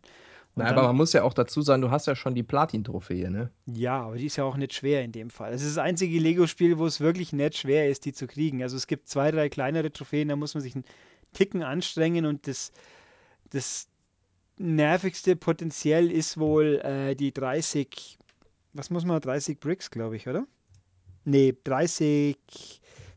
Na, 0.56 0.66
aber 0.70 0.84
man 0.84 0.96
muss 0.96 1.14
ja 1.14 1.22
auch 1.22 1.36
dazu 1.36 1.62
sagen, 1.62 1.84
du 1.84 1.92
hast 1.92 2.08
ja 2.08 2.16
schon 2.16 2.34
die 2.34 2.42
Platin-Trophäe, 2.42 3.30
ne? 3.30 3.52
ja, 3.68 4.02
aber 4.02 4.16
die 4.16 4.26
ist 4.26 4.38
ja 4.38 4.44
auch 4.44 4.58
nicht 4.58 4.74
schwer 4.74 5.04
in 5.04 5.12
dem 5.12 5.30
Fall. 5.30 5.54
Es 5.54 5.62
ist 5.62 5.78
das 5.78 5.84
einzige 5.84 6.20
Lego-Spiel, 6.20 6.80
wo 6.80 6.88
es 6.88 7.00
wirklich 7.00 7.32
nicht 7.32 7.58
schwer 7.58 7.88
ist, 7.88 8.06
die 8.06 8.14
zu 8.14 8.26
kriegen. 8.26 8.64
Also 8.64 8.76
es 8.76 8.88
gibt 8.88 9.08
zwei, 9.08 9.30
drei 9.30 9.50
kleinere 9.50 9.92
Trophäen, 9.94 10.30
da 10.30 10.36
muss 10.36 10.56
man 10.56 10.64
sich 10.64 10.74
einen 10.74 10.86
Ticken 11.34 11.62
anstrengen 11.62 12.26
und 12.26 12.48
das, 12.48 12.72
das 13.52 13.88
nervigste 14.58 15.36
potenziell 15.36 16.12
ist 16.12 16.40
wohl 16.40 16.82
äh, 16.84 17.14
die 17.14 17.32
30, 17.32 18.18
was 18.74 18.90
muss 18.90 19.06
man, 19.06 19.22
30 19.22 19.60
Bricks, 19.60 19.92
glaube 19.92 20.16
ich, 20.16 20.28
oder? 20.28 20.48
Nee, 21.30 21.54
30 21.66 22.38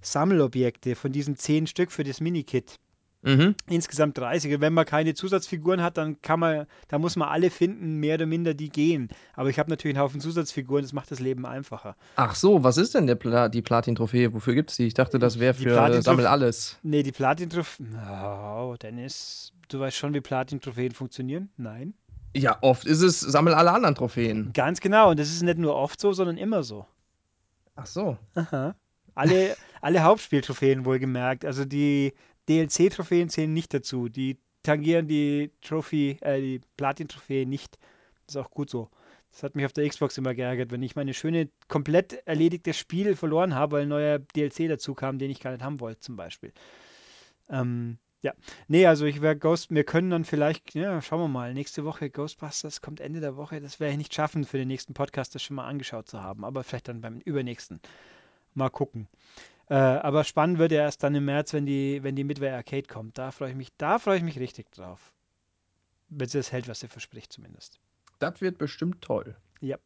Sammelobjekte 0.02 0.96
von 0.96 1.12
diesen 1.12 1.36
10 1.36 1.66
Stück 1.68 1.92
für 1.92 2.02
das 2.02 2.20
Minikit. 2.20 2.74
Mhm. 3.22 3.54
Insgesamt 3.68 4.16
30. 4.18 4.54
Und 4.54 4.60
wenn 4.62 4.72
man 4.72 4.84
keine 4.86 5.14
Zusatzfiguren 5.14 5.82
hat, 5.82 5.96
dann 5.98 6.20
kann 6.22 6.40
man, 6.40 6.66
da 6.88 6.98
muss 6.98 7.16
man 7.16 7.28
alle 7.28 7.50
finden, 7.50 7.98
mehr 7.98 8.14
oder 8.14 8.26
minder, 8.26 8.54
die 8.54 8.70
gehen. 8.70 9.10
Aber 9.34 9.50
ich 9.50 9.58
habe 9.58 9.70
natürlich 9.70 9.94
einen 9.96 10.02
Haufen 10.02 10.20
Zusatzfiguren, 10.20 10.82
das 10.82 10.92
macht 10.92 11.10
das 11.10 11.20
Leben 11.20 11.44
einfacher. 11.46 11.96
Ach 12.16 12.34
so, 12.34 12.64
was 12.64 12.78
ist 12.78 12.94
denn 12.94 13.06
der 13.06 13.14
Pla 13.14 13.48
die 13.48 13.62
Platin-Trophäe? 13.62 14.32
Wofür 14.32 14.54
gibt's 14.54 14.76
die? 14.76 14.86
Ich 14.86 14.94
dachte, 14.94 15.18
das 15.18 15.38
wäre 15.38 15.54
für 15.54 15.64
Platin-Trophäe- 15.68 16.02
Sammel 16.02 16.26
alles. 16.26 16.78
Nee, 16.82 17.02
die 17.02 17.12
Platin-Trophäen. 17.12 17.96
Oh, 18.10 18.74
Dennis, 18.82 19.52
du 19.68 19.78
weißt 19.80 19.96
schon, 19.96 20.14
wie 20.14 20.20
Platin-Trophäen 20.22 20.92
funktionieren? 20.92 21.50
Nein. 21.58 21.92
Ja, 22.34 22.56
oft 22.62 22.86
ist 22.86 23.02
es 23.02 23.20
Sammel 23.20 23.54
alle 23.54 23.70
anderen 23.70 23.94
Trophäen. 23.94 24.52
Ganz 24.54 24.80
genau. 24.80 25.10
Und 25.10 25.20
das 25.20 25.28
ist 25.28 25.42
nicht 25.42 25.58
nur 25.58 25.76
oft 25.76 26.00
so, 26.00 26.12
sondern 26.12 26.38
immer 26.38 26.62
so. 26.62 26.86
Ach 27.80 27.87
so. 27.87 28.18
Aha. 28.34 28.75
Alle, 29.14 29.56
alle 29.80 30.02
Hauptspieltrophäen 30.02 30.84
wohlgemerkt. 30.84 31.44
Also 31.44 31.64
die 31.64 32.12
DLC-Trophäen 32.49 33.30
zählen 33.30 33.52
nicht 33.52 33.72
dazu. 33.72 34.08
Die 34.08 34.38
tangieren 34.62 35.08
die 35.08 35.50
Trophy, 35.62 36.18
äh, 36.20 36.40
die 36.40 36.60
Platin-Trophäe 36.76 37.46
nicht. 37.46 37.78
Das 38.26 38.37
ist 38.37 38.42
auch 38.42 38.50
gut 38.50 38.68
so. 38.68 38.90
Das 39.32 39.42
hat 39.42 39.54
mich 39.54 39.64
auf 39.64 39.72
der 39.72 39.88
Xbox 39.88 40.18
immer 40.18 40.34
geärgert, 40.34 40.72
wenn 40.72 40.82
ich 40.82 40.96
meine 40.96 41.14
schöne, 41.14 41.49
komplett 41.68 42.14
erledigte 42.26 42.75
Spiel 42.75 43.16
verloren 43.16 43.54
habe, 43.54 43.76
weil 43.76 43.82
ein 43.82 43.88
neuer 43.88 44.18
DLC 44.18 44.68
dazu 44.68 44.94
kam, 44.94 45.18
den 45.18 45.30
ich 45.30 45.40
gar 45.40 45.52
nicht 45.52 45.62
haben 45.62 45.80
wollte, 45.80 46.00
zum 46.00 46.16
Beispiel. 46.16 46.52
Ähm, 47.49 47.99
ja. 48.22 48.34
Nee, 48.68 48.86
also 48.86 49.06
ich 49.06 49.22
wäre 49.22 49.36
Ghost, 49.36 49.70
wir 49.70 49.84
können 49.84 50.10
dann 50.10 50.24
vielleicht, 50.24 50.74
ja, 50.74 51.00
schauen 51.00 51.20
wir 51.20 51.28
mal, 51.28 51.54
nächste 51.54 51.84
Woche 51.84 52.10
Ghostbusters 52.10 52.80
kommt 52.82 53.00
Ende 53.00 53.20
der 53.20 53.36
Woche. 53.36 53.60
Das 53.60 53.80
werde 53.80 53.92
ich 53.92 53.98
nicht 53.98 54.14
schaffen, 54.14 54.44
für 54.44 54.58
den 54.58 54.68
nächsten 54.68 54.94
Podcast 54.94 55.34
das 55.34 55.42
schon 55.42 55.56
mal 55.56 55.66
angeschaut 55.66 56.08
zu 56.08 56.22
haben, 56.22 56.44
aber 56.44 56.62
vielleicht 56.62 56.88
dann 56.88 57.00
beim 57.00 57.20
übernächsten. 57.20 57.80
Mal 58.54 58.68
gucken. 58.68 59.08
Äh, 59.68 59.74
aber 59.74 60.24
spannend 60.24 60.58
wird 60.58 60.72
ja 60.72 60.82
erst 60.82 61.02
dann 61.02 61.14
im 61.14 61.24
März, 61.24 61.52
wenn 61.52 61.64
die, 61.64 62.02
wenn 62.02 62.16
die 62.16 62.24
Midway 62.24 62.50
Arcade 62.50 62.88
kommt. 62.88 63.16
Da 63.16 63.30
freue 63.30 63.50
ich 63.50 63.56
mich, 63.56 63.68
da 63.78 63.98
freue 63.98 64.18
ich 64.18 64.22
mich 64.24 64.38
richtig 64.38 64.70
drauf. 64.72 65.12
Wenn 66.08 66.28
sie 66.28 66.38
das 66.38 66.50
hält, 66.50 66.66
was 66.66 66.80
sie 66.80 66.88
verspricht, 66.88 67.32
zumindest. 67.32 67.78
Das 68.18 68.40
wird 68.40 68.58
bestimmt 68.58 69.00
toll. 69.00 69.36
Ja. 69.60 69.78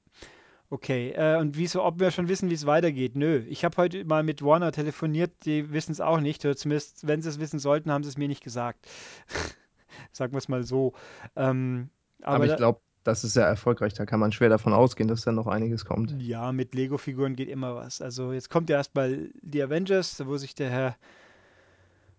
Okay, 0.70 1.12
äh, 1.12 1.36
und 1.38 1.56
wieso, 1.56 1.84
ob 1.84 2.00
wir 2.00 2.10
schon 2.10 2.28
wissen, 2.28 2.50
wie 2.50 2.54
es 2.54 2.66
weitergeht? 2.66 3.16
Nö. 3.16 3.44
Ich 3.48 3.64
habe 3.64 3.76
heute 3.76 4.04
mal 4.04 4.22
mit 4.22 4.42
Warner 4.42 4.72
telefoniert, 4.72 5.32
die 5.44 5.72
wissen 5.72 5.92
es 5.92 6.00
auch 6.00 6.20
nicht. 6.20 6.44
Oder 6.44 6.56
zumindest, 6.56 7.06
wenn 7.06 7.22
sie 7.22 7.28
es 7.28 7.38
wissen 7.38 7.58
sollten, 7.58 7.92
haben 7.92 8.02
sie 8.02 8.10
es 8.10 8.16
mir 8.16 8.28
nicht 8.28 8.42
gesagt. 8.42 8.86
Sagen 10.12 10.32
wir 10.32 10.38
es 10.38 10.48
mal 10.48 10.64
so. 10.64 10.94
Ähm, 11.36 11.90
Aber, 12.22 12.36
aber 12.36 12.46
ich 12.46 12.56
glaube, 12.56 12.80
das 13.04 13.22
ist 13.22 13.34
sehr 13.34 13.46
erfolgreich. 13.46 13.92
Da 13.92 14.06
kann 14.06 14.18
man 14.18 14.32
schwer 14.32 14.48
davon 14.48 14.72
ausgehen, 14.72 15.08
dass 15.08 15.22
da 15.22 15.32
noch 15.32 15.46
einiges 15.46 15.84
kommt. 15.84 16.14
Ja, 16.18 16.50
mit 16.52 16.74
Lego-Figuren 16.74 17.36
geht 17.36 17.48
immer 17.48 17.76
was. 17.76 18.00
Also 18.00 18.32
jetzt 18.32 18.48
kommt 18.48 18.70
ja 18.70 18.78
erstmal 18.78 19.30
die 19.42 19.62
Avengers, 19.62 20.26
wo 20.26 20.38
sich 20.38 20.54
der 20.54 20.70
Herr, 20.70 20.96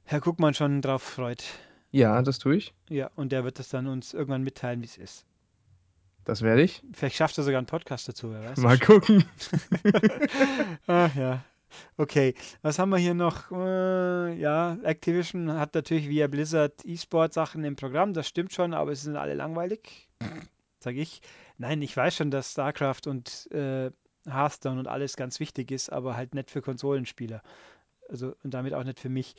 Herr 0.04 0.22
Guckmann 0.22 0.54
schon 0.54 0.82
drauf 0.82 1.02
freut. 1.02 1.44
Ja, 1.92 2.22
das 2.22 2.40
tue 2.40 2.58
ich. 2.58 2.74
Ja, 2.90 3.10
und 3.16 3.32
der 3.32 3.44
wird 3.44 3.58
das 3.58 3.70
dann 3.70 3.88
uns 3.88 4.14
irgendwann 4.14 4.44
mitteilen, 4.44 4.82
wie 4.82 4.86
es 4.86 4.98
ist. 4.98 5.26
Das 6.26 6.42
werde 6.42 6.64
ich. 6.64 6.84
Vielleicht 6.94 7.16
schafft 7.16 7.38
er 7.38 7.44
sogar 7.44 7.60
einen 7.60 7.68
Podcast 7.68 8.10
dazu, 8.10 8.32
wer 8.32 8.44
weiß. 8.44 8.58
Mal 8.58 8.80
gucken. 8.80 9.24
Ah, 10.88 11.10
ja. 11.16 11.44
Okay, 11.98 12.36
was 12.62 12.80
haben 12.80 12.90
wir 12.90 12.98
hier 12.98 13.14
noch? 13.14 13.52
Äh, 13.52 14.34
ja, 14.40 14.78
Activision 14.84 15.54
hat 15.54 15.76
natürlich 15.76 16.10
via 16.10 16.28
Blizzard 16.28 16.86
E-Sport-Sachen 16.86 17.64
im 17.64 17.76
Programm, 17.76 18.14
das 18.14 18.28
stimmt 18.28 18.54
schon, 18.54 18.74
aber 18.74 18.96
sie 18.96 19.04
sind 19.04 19.18
alle 19.18 19.34
langweilig, 19.34 20.08
sage 20.80 21.02
ich. 21.02 21.22
Nein, 21.58 21.82
ich 21.82 21.96
weiß 21.96 22.16
schon, 22.16 22.32
dass 22.32 22.52
StarCraft 22.52 23.08
und 23.08 23.52
äh, 23.52 23.92
Hearthstone 24.26 24.80
und 24.80 24.88
alles 24.88 25.16
ganz 25.18 25.40
wichtig 25.40 25.72
ist, 25.72 25.92
aber 25.92 26.16
halt 26.16 26.34
nicht 26.34 26.52
für 26.52 26.62
Konsolenspieler. 26.62 27.42
Also 28.10 28.36
und 28.44 28.54
damit 28.54 28.74
auch 28.74 28.84
nicht 28.84 29.00
für 29.00 29.10
mich. 29.10 29.36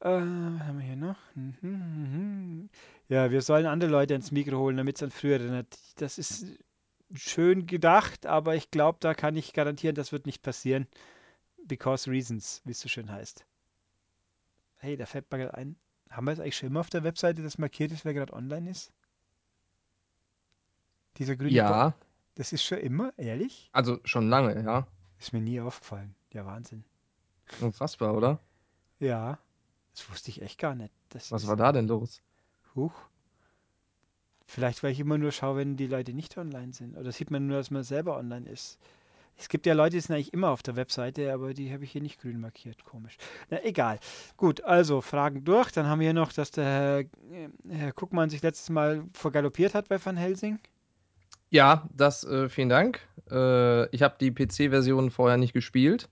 Äh, 0.00 0.08
was 0.08 0.60
haben 0.62 0.78
wir 0.78 0.86
hier 0.86 0.96
noch? 0.96 1.16
Mhm, 1.34 1.56
mhm. 1.62 2.70
Ja, 3.08 3.30
wir 3.30 3.42
sollen 3.42 3.66
andere 3.66 3.90
Leute 3.90 4.14
ins 4.14 4.30
Mikro 4.30 4.58
holen, 4.58 4.76
damit 4.76 4.96
es 4.96 5.02
an 5.02 5.10
früher 5.10 5.40
erinnert. 5.40 5.78
Das 5.96 6.16
ist 6.18 6.46
schön 7.14 7.66
gedacht, 7.66 8.24
aber 8.26 8.54
ich 8.54 8.70
glaube, 8.70 8.98
da 9.00 9.14
kann 9.14 9.36
ich 9.36 9.52
garantieren, 9.52 9.94
das 9.94 10.12
wird 10.12 10.26
nicht 10.26 10.42
passieren. 10.42 10.86
Because 11.66 12.10
Reasons, 12.10 12.62
wie 12.64 12.70
es 12.70 12.80
so 12.80 12.88
schön 12.88 13.10
heißt. 13.10 13.44
Hey, 14.76 14.96
da 14.96 15.06
fällt 15.06 15.30
mir 15.30 15.38
gerade 15.38 15.54
ein. 15.54 15.76
Haben 16.08 16.26
wir 16.26 16.32
es 16.32 16.40
eigentlich 16.40 16.56
schon 16.56 16.68
immer 16.68 16.80
auf 16.80 16.90
der 16.90 17.04
Webseite, 17.04 17.42
das 17.42 17.58
markiert 17.58 17.92
ist, 17.92 18.04
wer 18.04 18.14
gerade 18.14 18.32
online 18.32 18.70
ist? 18.70 18.92
Dieser 21.18 21.36
grüne 21.36 21.50
Bo 21.50 21.56
Ja, 21.56 21.94
Das 22.36 22.52
ist 22.52 22.64
schon 22.64 22.78
immer, 22.78 23.12
ehrlich? 23.18 23.68
also 23.72 23.98
schon 24.04 24.28
lange, 24.28 24.62
ja. 24.64 24.86
Ist 25.18 25.32
mir 25.32 25.40
nie 25.40 25.60
aufgefallen. 25.60 26.14
Ja, 26.32 26.46
Wahnsinn. 26.46 26.84
Unfassbar, 27.60 28.14
oder? 28.14 28.40
Ja, 29.00 29.38
das 30.00 30.10
wusste 30.10 30.30
ich 30.30 30.40
echt 30.40 30.58
gar 30.58 30.74
nicht. 30.74 30.92
Das 31.10 31.30
Was 31.30 31.42
ist, 31.42 31.48
war 31.48 31.56
da 31.56 31.72
denn 31.72 31.86
los? 31.86 32.22
Huch. 32.74 32.94
Vielleicht, 34.46 34.82
weil 34.82 34.92
ich 34.92 35.00
immer 35.00 35.18
nur 35.18 35.30
schaue, 35.30 35.58
wenn 35.58 35.76
die 35.76 35.86
Leute 35.86 36.12
nicht 36.14 36.36
online 36.38 36.72
sind. 36.72 36.96
Oder 36.96 37.12
sieht 37.12 37.30
man 37.30 37.46
nur, 37.46 37.58
dass 37.58 37.70
man 37.70 37.84
selber 37.84 38.16
online 38.16 38.48
ist. 38.48 38.78
Es 39.36 39.48
gibt 39.48 39.66
ja 39.66 39.74
Leute, 39.74 39.96
die 39.96 40.00
sind 40.00 40.14
eigentlich 40.14 40.32
immer 40.32 40.48
auf 40.48 40.62
der 40.62 40.76
Webseite, 40.76 41.32
aber 41.32 41.54
die 41.54 41.72
habe 41.72 41.84
ich 41.84 41.92
hier 41.92 42.02
nicht 42.02 42.20
grün 42.20 42.40
markiert. 42.40 42.84
Komisch. 42.84 43.16
Na, 43.50 43.62
egal. 43.62 43.98
Gut, 44.36 44.64
also 44.64 45.00
Fragen 45.02 45.44
durch. 45.44 45.70
Dann 45.70 45.86
haben 45.86 46.00
wir 46.00 46.06
hier 46.06 46.14
noch, 46.14 46.32
dass 46.32 46.50
der 46.50 46.64
Herr, 46.64 46.98
äh, 46.98 47.48
Herr 47.68 47.92
Guckmann 47.92 48.30
sich 48.30 48.42
letztes 48.42 48.70
Mal 48.70 49.04
vergaloppiert 49.12 49.74
hat 49.74 49.88
bei 49.88 50.04
Van 50.04 50.16
Helsing. 50.16 50.58
Ja, 51.50 51.88
das, 51.94 52.24
äh, 52.24 52.48
vielen 52.48 52.68
Dank. 52.70 53.00
Äh, 53.30 53.94
ich 53.94 54.02
habe 54.02 54.16
die 54.18 54.30
PC-Version 54.30 55.10
vorher 55.10 55.36
nicht 55.36 55.52
gespielt. 55.52 56.08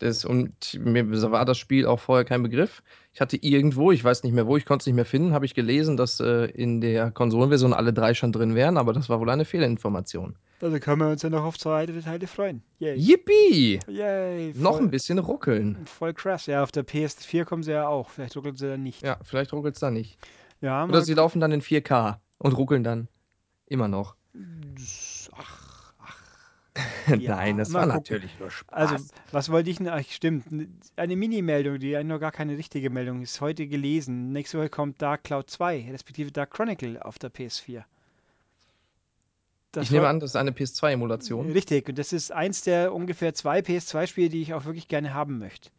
Das, 0.00 0.24
und 0.24 0.80
mir 0.82 1.10
war 1.30 1.44
das 1.44 1.58
Spiel 1.58 1.84
auch 1.86 2.00
vorher 2.00 2.24
kein 2.24 2.42
Begriff. 2.42 2.82
Ich 3.12 3.20
hatte 3.20 3.36
irgendwo, 3.36 3.92
ich 3.92 4.02
weiß 4.02 4.22
nicht 4.22 4.32
mehr 4.32 4.46
wo, 4.46 4.56
ich 4.56 4.64
konnte 4.64 4.82
es 4.82 4.86
nicht 4.86 4.94
mehr 4.94 5.04
finden, 5.04 5.34
habe 5.34 5.44
ich 5.44 5.54
gelesen, 5.54 5.98
dass 5.98 6.20
äh, 6.20 6.46
in 6.46 6.80
der 6.80 7.10
Konsolenversion 7.10 7.74
alle 7.74 7.92
drei 7.92 8.14
schon 8.14 8.32
drin 8.32 8.54
wären, 8.54 8.78
aber 8.78 8.94
das 8.94 9.10
war 9.10 9.20
wohl 9.20 9.28
eine 9.28 9.44
Fehlinformation. 9.44 10.36
Also 10.62 10.78
können 10.78 11.00
wir 11.00 11.08
uns 11.08 11.20
ja 11.20 11.28
noch 11.28 11.44
auf 11.44 11.58
zwei 11.58 11.82
weitere 11.82 12.00
Teile 12.00 12.26
freuen. 12.26 12.62
Yay. 12.78 12.96
Yippie! 12.96 13.78
Yay. 13.88 14.54
Noch 14.56 14.76
voll, 14.76 14.80
ein 14.84 14.90
bisschen 14.90 15.18
ruckeln. 15.18 15.78
voll 15.84 16.14
krass. 16.14 16.46
Ja, 16.46 16.62
auf 16.62 16.72
der 16.72 16.86
PS4 16.86 17.44
kommen 17.44 17.62
sie 17.62 17.72
ja 17.72 17.86
auch. 17.86 18.08
Vielleicht 18.08 18.36
ruckelt 18.36 18.58
sie 18.58 18.68
dann 18.68 18.82
nicht. 18.82 19.02
Ja, 19.02 19.18
vielleicht 19.22 19.52
ruckelt 19.52 19.74
es 19.74 19.80
da 19.80 19.90
nicht. 19.90 20.18
Ja, 20.62 20.84
Oder 20.84 21.02
sie 21.02 21.14
laufen 21.14 21.40
dann 21.40 21.52
in 21.52 21.60
4K 21.60 22.16
und 22.38 22.56
ruckeln 22.56 22.84
dann 22.84 23.08
immer 23.66 23.88
noch. 23.88 24.16
Ach, 24.34 24.38
ach. 24.78 25.19
Nein, 27.06 27.58
das 27.58 27.70
mal 27.70 27.80
war 27.80 27.86
gucken. 27.86 27.98
natürlich 27.98 28.38
nur 28.38 28.50
Spaß. 28.50 28.90
Also, 28.92 29.04
was 29.32 29.50
wollte 29.50 29.70
ich 29.70 29.78
denn? 29.78 29.88
Ach, 29.88 30.02
stimmt. 30.08 30.44
Eine 30.96 31.16
Mini-Meldung, 31.16 31.78
die 31.78 31.96
eigentlich 31.96 32.08
noch 32.08 32.20
gar 32.20 32.32
keine 32.32 32.56
richtige 32.56 32.90
Meldung 32.90 33.22
ist, 33.22 33.40
heute 33.40 33.66
gelesen. 33.66 34.32
Nächste 34.32 34.58
Woche 34.58 34.68
kommt 34.68 35.00
Dark 35.00 35.24
Cloud 35.24 35.50
2, 35.50 35.88
respektive 35.90 36.32
Dark 36.32 36.50
Chronicle 36.50 37.02
auf 37.02 37.18
der 37.18 37.30
PS4. 37.32 37.84
Das 39.72 39.84
ich 39.84 39.90
nehme 39.92 40.08
an, 40.08 40.18
das 40.18 40.30
ist 40.30 40.36
eine 40.36 40.50
PS2-Emulation. 40.50 41.52
Richtig, 41.52 41.88
und 41.88 41.98
das 41.98 42.12
ist 42.12 42.32
eins 42.32 42.62
der 42.62 42.92
ungefähr 42.92 43.34
zwei 43.34 43.60
PS2-Spiele, 43.60 44.28
die 44.28 44.42
ich 44.42 44.52
auch 44.54 44.64
wirklich 44.64 44.88
gerne 44.88 45.14
haben 45.14 45.38
möchte. 45.38 45.70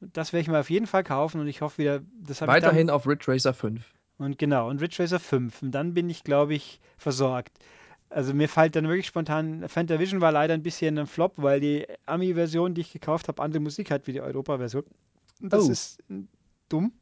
Und 0.00 0.16
Das 0.16 0.32
werde 0.32 0.42
ich 0.42 0.48
mir 0.48 0.60
auf 0.60 0.70
jeden 0.70 0.86
Fall 0.86 1.02
kaufen 1.02 1.40
und 1.40 1.48
ich 1.48 1.60
hoffe 1.60 1.78
wieder, 1.78 2.00
das 2.26 2.40
habe 2.40 2.52
ich 2.52 2.60
dann, 2.60 2.70
Weiterhin 2.70 2.88
auf 2.88 3.06
Ridge 3.06 3.26
Racer 3.26 3.52
5. 3.52 3.82
Und 4.18 4.38
genau, 4.38 4.68
und 4.68 4.80
Ridge 4.80 5.02
Racer 5.02 5.18
5. 5.18 5.62
Und 5.62 5.72
dann 5.72 5.92
bin 5.94 6.08
ich, 6.08 6.22
glaube 6.22 6.54
ich, 6.54 6.80
versorgt. 6.98 7.58
Also 8.10 8.34
mir 8.34 8.48
fällt 8.48 8.76
dann 8.76 8.88
wirklich 8.88 9.06
spontan, 9.06 9.68
Fantavision 9.68 10.20
war 10.20 10.32
leider 10.32 10.54
ein 10.54 10.62
bisschen 10.64 10.98
ein 10.98 11.06
Flop, 11.06 11.34
weil 11.36 11.60
die 11.60 11.86
Ami-Version, 12.06 12.74
die 12.74 12.82
ich 12.82 12.92
gekauft 12.92 13.28
habe, 13.28 13.42
andere 13.42 13.62
Musik 13.62 13.90
hat 13.90 14.06
wie 14.06 14.12
die 14.12 14.20
Europa-Version. 14.20 14.84
Das 15.40 15.68
Oh. 15.68 15.72
ist 15.72 15.98
mm, 16.08 16.22
dumm. 16.68 16.92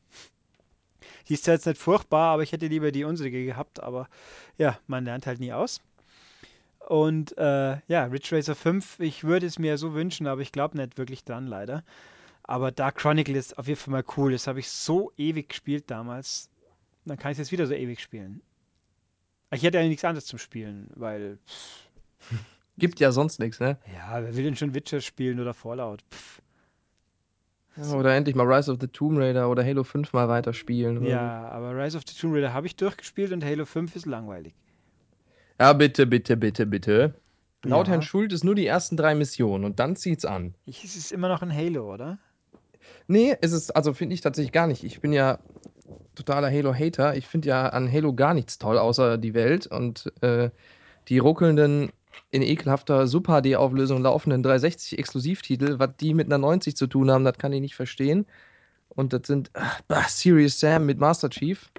Die 1.28 1.34
ist 1.34 1.44
zwar 1.44 1.54
jetzt 1.54 1.66
nicht 1.66 1.80
furchtbar, 1.80 2.32
aber 2.32 2.42
ich 2.42 2.50
hätte 2.52 2.66
lieber 2.66 2.90
die 2.92 3.04
unsere 3.04 3.30
gehabt. 3.30 3.80
Aber 3.80 4.08
ja, 4.56 4.78
man 4.88 5.04
lernt 5.04 5.26
halt 5.26 5.38
nie 5.40 5.52
aus. 5.52 5.80
Und 6.88 7.36
äh, 7.38 7.78
ja, 7.86 8.04
Ridge 8.04 8.36
Racer 8.36 8.54
5, 8.54 8.98
ich 9.00 9.24
würde 9.24 9.46
es 9.46 9.58
mir 9.58 9.76
so 9.78 9.94
wünschen, 9.94 10.26
aber 10.26 10.40
ich 10.40 10.52
glaube 10.52 10.76
nicht 10.78 10.96
wirklich 10.98 11.24
dran, 11.24 11.46
leider. 11.46 11.84
Aber 12.44 12.72
Dark 12.72 12.96
Chronicle 12.96 13.36
ist 13.36 13.58
auf 13.58 13.68
jeden 13.68 13.80
Fall 13.80 13.92
mal 13.92 14.04
cool. 14.16 14.32
Das 14.32 14.46
habe 14.46 14.60
ich 14.60 14.68
so 14.70 15.12
ewig 15.18 15.50
gespielt 15.50 15.90
damals. 15.90 16.50
Dann 17.06 17.18
kann 17.18 17.32
ich 17.32 17.36
es 17.36 17.48
jetzt 17.48 17.52
wieder 17.52 17.66
so 17.66 17.74
ewig 17.74 18.00
spielen. 18.00 18.42
Ich 19.50 19.62
hätte 19.62 19.78
ja 19.78 19.84
nichts 19.86 20.04
anderes 20.04 20.26
zum 20.26 20.38
Spielen, 20.38 20.88
weil, 20.94 21.38
Gibt 22.76 23.00
ja 23.00 23.10
sonst 23.12 23.40
nichts, 23.40 23.60
ne? 23.60 23.78
ja, 23.92 24.22
wer 24.22 24.36
will 24.36 24.44
denn 24.44 24.56
schon 24.56 24.74
Witcher 24.74 25.00
spielen 25.00 25.40
oder 25.40 25.54
Fallout? 25.54 26.02
Pff, 26.12 26.40
Ja, 27.76 27.92
oder 27.94 28.14
endlich 28.14 28.36
mal 28.36 28.46
Rise 28.52 28.70
of 28.70 28.78
the 28.80 28.88
Tomb 28.88 29.18
Raider 29.18 29.48
oder 29.50 29.64
Halo 29.64 29.84
5 29.84 30.12
mal 30.12 30.28
weiterspielen. 30.28 30.98
oder 30.98 31.08
ja, 31.08 31.48
aber 31.48 31.74
Rise 31.76 31.96
of 31.96 32.04
the 32.06 32.14
Tomb 32.14 32.34
Raider 32.34 32.52
habe 32.52 32.66
ich 32.66 32.76
durchgespielt 32.76 33.32
und 33.32 33.44
Halo 33.44 33.64
5 33.64 33.96
ist 33.96 34.06
langweilig. 34.06 34.54
Ja, 35.60 35.72
bitte, 35.72 36.06
bitte, 36.06 36.36
bitte, 36.36 36.66
bitte. 36.66 37.14
Laut 37.64 37.86
Ja. 37.88 37.92
Herrn 37.94 38.02
Schuld 38.02 38.32
ist 38.32 38.44
nur 38.44 38.54
die 38.54 38.66
ersten 38.66 38.96
drei 38.96 39.14
Missionen 39.16 39.64
und 39.64 39.80
dann 39.80 39.96
zieht's 39.96 40.24
an. 40.24 40.54
Ich, 40.66 40.84
es 40.84 40.94
ist 40.94 41.10
immer 41.10 41.28
noch 41.28 41.42
ein 41.42 41.52
Halo, 41.52 41.92
oder? 41.92 42.18
Nee, 43.08 43.34
ist 43.40 43.52
es, 43.52 43.70
also 43.72 43.92
finde 43.92 44.14
ich 44.14 44.20
tatsächlich 44.20 44.52
gar 44.52 44.68
nicht. 44.68 44.84
Ich 44.84 45.00
bin 45.00 45.12
ja 45.12 45.38
totaler 46.18 46.50
Halo-Hater. 46.50 47.16
Ich 47.16 47.26
finde 47.26 47.48
ja 47.48 47.68
an 47.68 47.90
Halo 47.90 48.14
gar 48.14 48.34
nichts 48.34 48.58
toll, 48.58 48.78
außer 48.78 49.18
die 49.18 49.34
Welt 49.34 49.66
und 49.66 50.12
äh, 50.20 50.50
die 51.08 51.18
ruckelnden, 51.18 51.90
in 52.30 52.42
ekelhafter 52.42 53.06
Super 53.06 53.40
HD-Auflösung 53.42 54.02
laufenden 54.02 54.44
360-Exklusivtitel. 54.44 55.78
Was 55.78 55.90
die 55.98 56.14
mit 56.14 56.26
einer 56.26 56.38
90 56.38 56.76
zu 56.76 56.86
tun 56.86 57.10
haben, 57.10 57.24
das 57.24 57.38
kann 57.38 57.52
ich 57.52 57.60
nicht 57.60 57.74
verstehen. 57.74 58.26
Und 58.88 59.12
das 59.12 59.22
sind 59.26 59.50
ach, 59.54 59.80
bah, 59.88 60.04
Serious 60.08 60.58
Sam 60.60 60.86
mit 60.86 60.98
Master 60.98 61.30
Chief. 61.30 61.70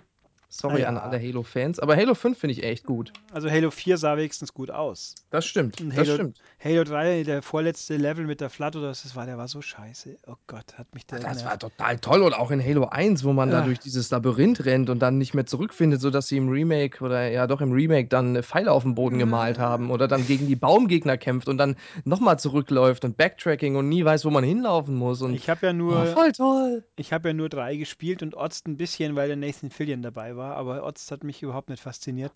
Sorry 0.51 0.77
Ah 0.77 0.79
ja. 0.79 0.87
an 0.89 0.97
alle 0.97 1.19
Halo-Fans, 1.19 1.79
aber 1.79 1.95
Halo 1.95 2.15
5 2.15 2.37
finde 2.37 2.53
ich 2.53 2.63
echt 2.63 2.83
gut. 2.83 3.13
Also 3.31 3.51
Halo 3.51 3.69
4 3.69 3.97
sah 3.99 4.17
wenigstens 4.17 4.51
gut 4.51 4.71
aus. 4.71 5.13
Das 5.29 5.45
stimmt, 5.45 5.79
Und 5.79 5.89
das 5.95 6.07
Halo- 6.07 6.13
stimmt. 6.15 6.39
Halo 6.63 6.83
3, 6.83 7.21
der 7.23 7.43
vorletzte 7.43 7.97
Level 7.97 8.25
mit 8.25 8.41
der 8.41 8.49
Flat 8.49 8.75
oder 8.75 8.89
was 8.89 9.03
das 9.03 9.15
war, 9.15 9.27
der 9.27 9.37
war 9.37 9.47
so 9.47 9.61
scheiße. 9.61 10.17
Oh 10.25 10.33
Gott, 10.47 10.77
hat 10.79 10.91
mich 10.95 11.05
der 11.05 11.19
Das 11.19 11.45
war 11.45 11.59
total 11.59 11.99
toll. 11.99 12.23
Und 12.23 12.33
auch 12.33 12.49
in 12.49 12.63
Halo 12.65 12.87
1, 12.87 13.23
wo 13.23 13.31
man 13.31 13.51
da 13.51 13.59
Ah. 13.59 13.65
durch 13.65 13.77
dieses 13.77 14.09
Labyrinth 14.09 14.65
rennt 14.65 14.89
und 14.89 14.99
dann 14.99 15.19
nicht 15.19 15.35
mehr 15.35 15.45
zurückfindet, 15.45 16.01
sodass 16.01 16.27
sie 16.27 16.37
im 16.37 16.49
Remake 16.49 17.03
oder 17.03 17.29
ja 17.29 17.45
doch 17.45 17.61
im 17.61 17.71
Remake 17.71 18.07
dann 18.09 18.41
Pfeile 18.41 18.71
auf 18.71 18.81
dem 18.81 18.95
Boden 18.95 19.19
gemalt 19.19 19.59
haben 19.59 19.91
oder 19.91 20.07
dann 20.07 20.25
gegen 20.25 20.47
die 20.47 20.55
Baumgegner 20.55 21.17
kämpft 21.17 21.47
und 21.47 21.59
dann 21.59 21.75
nochmal 22.05 22.39
zurückläuft 22.39 23.05
und 23.05 23.17
Backtracking 23.17 23.75
und 23.75 23.87
nie 23.87 24.03
weiß, 24.03 24.25
wo 24.25 24.31
man 24.31 24.43
hinlaufen 24.43 24.95
muss. 24.95 25.21
Und 25.21 25.35
Ich 25.35 25.47
habe 25.47 25.67
ja 25.67 25.71
oh, 25.73 25.75
nur, 25.75 26.05
voll 26.07 26.31
toll. 26.31 26.83
ich 26.95 27.13
habe 27.13 27.29
ja 27.29 27.33
nur 27.35 27.49
drei 27.49 27.75
gespielt 27.75 28.23
und 28.23 28.35
Otzt 28.35 28.67
ein 28.67 28.77
bisschen, 28.77 29.15
weil 29.15 29.27
der 29.27 29.37
Nathan 29.37 29.69
Fillion 29.69 30.01
dabei 30.01 30.35
war, 30.35 30.38
aber 30.45 30.85
Otzt 30.85 31.11
hat 31.11 31.23
mich 31.23 31.43
überhaupt 31.43 31.69
nicht 31.69 31.81
fasziniert. 31.81 32.33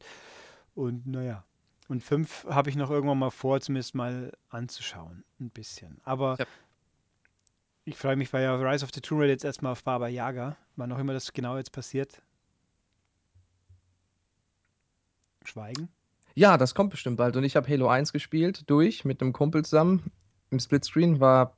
Und 0.76 1.06
naja. 1.08 1.44
Und 1.90 2.02
5 2.02 2.46
habe 2.50 2.70
ich 2.70 2.76
noch 2.76 2.90
irgendwann 2.90 3.20
mal 3.20 3.30
vor, 3.30 3.60
zumindest 3.62 3.94
mal 3.94 4.32
anzuschauen. 4.50 5.24
Ein 5.40 5.50
bisschen. 5.50 6.00
Aber 6.04 6.34
Ich 6.34 6.40
hab, 6.40 6.48
ich 7.86 7.98
freue 7.98 8.16
mich, 8.16 8.32
weil 8.32 8.44
ja 8.44 8.56
Rise 8.56 8.86
of 8.86 8.92
the 8.94 9.02
Tomb 9.02 9.22
Raider 9.22 9.34
jetzt 9.34 9.44
erstmal 9.44 9.74
auf 9.74 9.84
Baba 9.84 10.08
Yaga, 10.08 10.56
wann 10.78 10.92
auch 10.92 11.00
immer 11.00 11.14
das 11.14 11.34
genau 11.34 11.58
jetzt 11.58 11.72
passiert. 11.72 12.22
Schweigen. 15.44 15.90
ja, 16.36 16.58
das 16.58 16.74
kommt 16.74 16.92
bestimmt 16.92 17.18
bald. 17.18 17.36
Und 17.36 17.44
ich 17.44 17.58
habe 17.58 17.68
Halo 17.68 17.90
1 17.90 18.14
gespielt, 18.14 18.64
durch, 18.70 19.04
mit 19.04 19.22
einem 19.22 19.34
Kumpel 19.34 19.66
zusammen. 19.66 20.10
Im 20.52 20.60
Splitscreen 20.60 21.20
war 21.20 21.58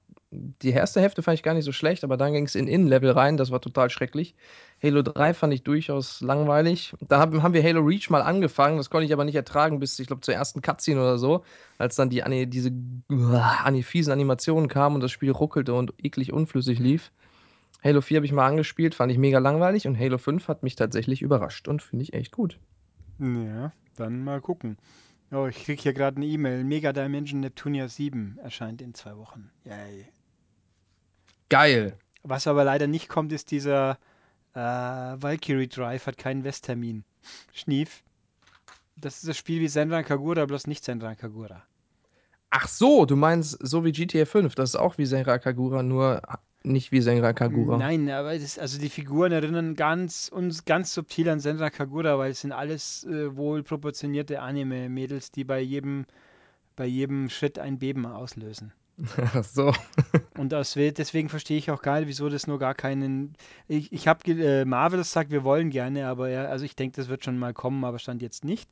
die 0.62 0.72
erste 0.72 1.02
Hälfte 1.02 1.22
fand 1.24 1.36
ich 1.36 1.44
gar 1.44 1.54
nicht 1.54 1.66
so 1.66 1.72
schlecht, 1.72 2.04
aber 2.04 2.18
dann 2.18 2.34
ging 2.34 2.46
es 2.46 2.56
in 2.56 2.68
In-Level 2.68 3.12
rein, 3.12 3.38
das 3.38 3.52
war 3.52 3.62
total 3.62 3.90
schrecklich. 3.90 4.36
Halo 4.84 5.02
3 5.02 5.34
fand 5.34 5.54
ich 5.54 5.64
durchaus 5.64 6.22
langweilig. 6.22 6.94
Da 7.08 7.20
haben, 7.20 7.44
haben 7.44 7.54
wir 7.54 7.64
Halo 7.64 7.82
Reach 7.82 8.10
mal 8.10 8.22
angefangen, 8.22 8.78
das 8.78 8.90
konnte 8.90 9.06
ich 9.06 9.14
aber 9.14 9.26
nicht 9.26 9.36
ertragen, 9.36 9.80
bis, 9.80 9.98
ich 10.00 10.08
glaube, 10.08 10.22
zur 10.22 10.34
ersten 10.34 10.62
Cutscene 10.62 11.00
oder 11.00 11.18
so, 11.18 11.44
als 11.78 11.96
dann 11.96 12.10
die 12.10 12.24
diese 12.48 12.72
ani- 13.10 13.84
fiesen 13.84 14.12
Animationen 14.14 14.70
kamen 14.70 14.96
und 14.96 15.02
das 15.02 15.12
Spiel 15.12 15.32
ruckelte 15.32 15.74
und 15.74 15.94
eklig 16.04 16.32
unflüssig 16.34 16.80
lief. 16.80 17.12
Halo 17.84 18.02
4 18.02 18.18
habe 18.18 18.26
ich 18.26 18.32
mal 18.32 18.48
angespielt, 18.48 18.96
fand 18.96 19.12
ich 19.12 19.18
mega 19.18 19.40
langweilig 19.40 19.88
und 19.88 19.98
Halo 20.00 20.18
5 20.18 20.48
hat 20.48 20.64
mich 20.64 20.76
tatsächlich 20.76 21.22
überrascht 21.22 21.68
und 21.68 21.82
finde 21.82 22.04
ich 22.04 22.14
echt 22.14 22.32
gut. 22.32 22.60
Ja, 23.20 23.72
dann 23.96 24.24
mal 24.24 24.42
gucken. 24.42 24.78
Oh, 25.32 25.48
ich 25.48 25.64
kriege 25.66 25.82
hier 25.82 25.94
gerade 25.94 26.18
eine 26.18 26.26
E-Mail. 26.28 26.64
Mega 26.64 26.94
Dimension 26.94 27.40
Neptunia 27.40 27.88
7 27.88 28.38
erscheint 28.44 28.82
in 28.82 28.94
zwei 28.94 29.18
Wochen. 29.18 29.50
Yay. 29.66 30.06
Geil. 31.50 31.98
Was 32.24 32.48
aber 32.48 32.64
leider 32.64 32.88
nicht 32.88 33.08
kommt, 33.08 33.32
ist 33.32 33.52
dieser 33.52 33.98
äh, 34.54 34.60
Valkyrie 34.60 35.68
Drive, 35.68 36.08
hat 36.08 36.18
keinen 36.18 36.44
Westtermin. 36.44 37.04
Schnief. 37.54 38.04
Das 38.96 39.18
ist 39.18 39.28
das 39.28 39.38
Spiel 39.38 39.62
wie 39.62 39.68
Senran 39.68 40.06
Kagura, 40.06 40.46
bloß 40.46 40.68
nicht 40.68 40.84
Senran 40.84 41.18
Kagura. 41.18 41.64
Ach 42.50 42.68
so, 42.68 43.06
du 43.06 43.16
meinst 43.18 43.58
so 43.62 43.84
wie 43.84 43.92
GTA 43.92 44.26
5, 44.26 44.56
das 44.56 44.70
ist 44.70 44.76
auch 44.78 44.98
wie 44.98 45.06
Senra 45.06 45.40
Kagura, 45.40 45.84
nur 45.84 46.22
nicht 46.64 46.94
wie 46.94 47.02
Senra 47.02 47.34
Kagura. 47.34 47.78
Nein, 47.78 48.10
aber 48.10 48.38
das, 48.38 48.58
also 48.58 48.80
die 48.80 48.90
Figuren 48.90 49.34
erinnern 49.34 49.76
ganz 49.76 50.30
uns 50.34 50.64
ganz 50.64 50.94
subtil 50.94 51.28
an 51.30 51.42
Senran 51.42 51.72
Kagura, 51.72 52.18
weil 52.18 52.32
es 52.32 52.42
sind 52.42 52.54
alles 52.54 53.04
äh, 53.04 53.36
wohl 53.36 53.62
proportionierte 53.64 54.42
Anime-Mädels, 54.42 55.32
die 55.32 55.44
bei 55.44 55.60
jedem, 55.60 56.06
bei 56.78 56.86
jedem 56.86 57.30
Schritt 57.30 57.60
ein 57.60 57.78
Beben 57.78 58.06
auslösen. 58.06 58.72
Ach 59.18 59.44
so. 59.44 59.74
Und 60.38 60.52
we- 60.52 60.92
deswegen 60.94 61.30
verstehe 61.30 61.58
ich 61.58 61.72
auch 61.72 61.82
gar 61.82 62.00
nicht, 62.00 62.08
wieso 62.08 62.30
das 62.30 62.48
nur 62.48 62.60
gar 62.60 62.74
keinen. 62.76 63.34
Ich, 63.68 63.92
ich 63.92 64.08
habe 64.08 64.30
äh, 64.32 64.66
Marvelous 64.66 65.12
sagt, 65.12 65.32
wir 65.32 65.44
wollen 65.44 65.70
gerne, 65.70 66.08
aber 66.08 66.30
ja, 66.30 66.46
also 66.46 66.66
ich 66.66 66.76
denke, 66.76 66.96
das 66.96 67.10
wird 67.10 67.24
schon 67.26 67.38
mal 67.38 67.54
kommen, 67.54 67.84
aber 67.84 68.00
stand 68.00 68.22
jetzt 68.22 68.46
nicht. 68.46 68.70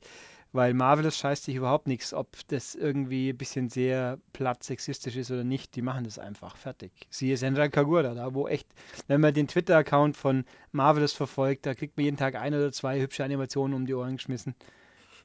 Weil 0.55 0.75
Marvelous 0.75 1.17
scheißt 1.17 1.45
sich 1.45 1.55
überhaupt 1.55 1.87
nichts, 1.87 2.13
ob 2.13 2.27
das 2.49 2.75
irgendwie 2.75 3.29
ein 3.29 3.37
bisschen 3.37 3.69
sehr 3.69 4.19
platt 4.33 4.63
sexistisch 4.63 5.15
ist 5.15 5.31
oder 5.31 5.43
nicht. 5.43 5.75
Die 5.75 5.81
machen 5.81 6.03
das 6.03 6.19
einfach. 6.19 6.57
Fertig. 6.57 6.91
Siehe 7.09 7.37
Senran 7.37 7.71
Kagura, 7.71 8.13
da 8.13 8.33
wo 8.35 8.47
echt, 8.47 8.67
wenn 9.07 9.19
man 9.19 9.33
den 9.33 9.47
Twitter-Account 9.47 10.15
von 10.15 10.45
Marvelous 10.71 11.13
verfolgt, 11.13 11.65
da 11.65 11.73
kriegt 11.73 11.97
man 11.97 12.03
jeden 12.05 12.17
Tag 12.17 12.35
ein 12.35 12.53
oder 12.53 12.71
zwei 12.71 13.01
hübsche 13.01 13.23
Animationen 13.23 13.75
um 13.75 13.87
die 13.87 13.95
Ohren 13.95 14.17
geschmissen. 14.17 14.53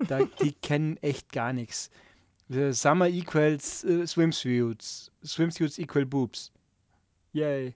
Da, 0.01 0.25
die 0.41 0.53
kennen 0.63 0.97
echt 1.03 1.33
gar 1.33 1.53
nichts. 1.53 1.91
The 2.49 2.73
Summer 2.73 3.09
equals 3.09 3.85
äh, 3.85 4.07
Swimsuits. 4.07 5.11
Swimsuits 5.25 5.79
equal 5.79 6.07
boobs. 6.07 6.51
Yay. 7.33 7.75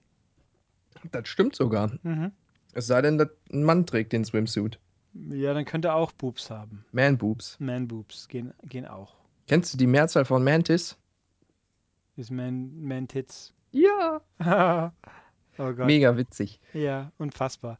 Das 1.11 1.27
stimmt 1.27 1.55
sogar. 1.55 1.91
Mhm. 2.03 2.31
Es 2.73 2.87
sei 2.87 3.01
denn, 3.01 3.17
dass 3.17 3.29
ein 3.51 3.63
Mann 3.63 3.85
trägt 3.85 4.13
den 4.13 4.25
Swimsuit. 4.25 4.79
Ja, 5.13 5.53
dann 5.53 5.65
könnte 5.65 5.89
er 5.89 5.95
auch 5.95 6.11
Boobs 6.11 6.49
haben. 6.49 6.85
Man-Boobs. 6.91 7.59
Man-Boobs 7.59 8.27
gehen, 8.27 8.51
gehen 8.63 8.87
auch. 8.87 9.15
Kennst 9.47 9.71
du 9.73 9.77
die 9.77 9.85
Mehrzahl 9.85 10.25
von 10.25 10.43
Mantis? 10.43 10.97
Ist 12.15 12.31
Man, 12.31 12.81
Man-Tits. 12.81 13.53
Ja. 13.71 14.21
oh 15.59 15.73
Gott. 15.73 15.85
Mega 15.85 16.17
witzig. 16.17 16.59
Ja, 16.73 17.11
unfassbar. 17.19 17.77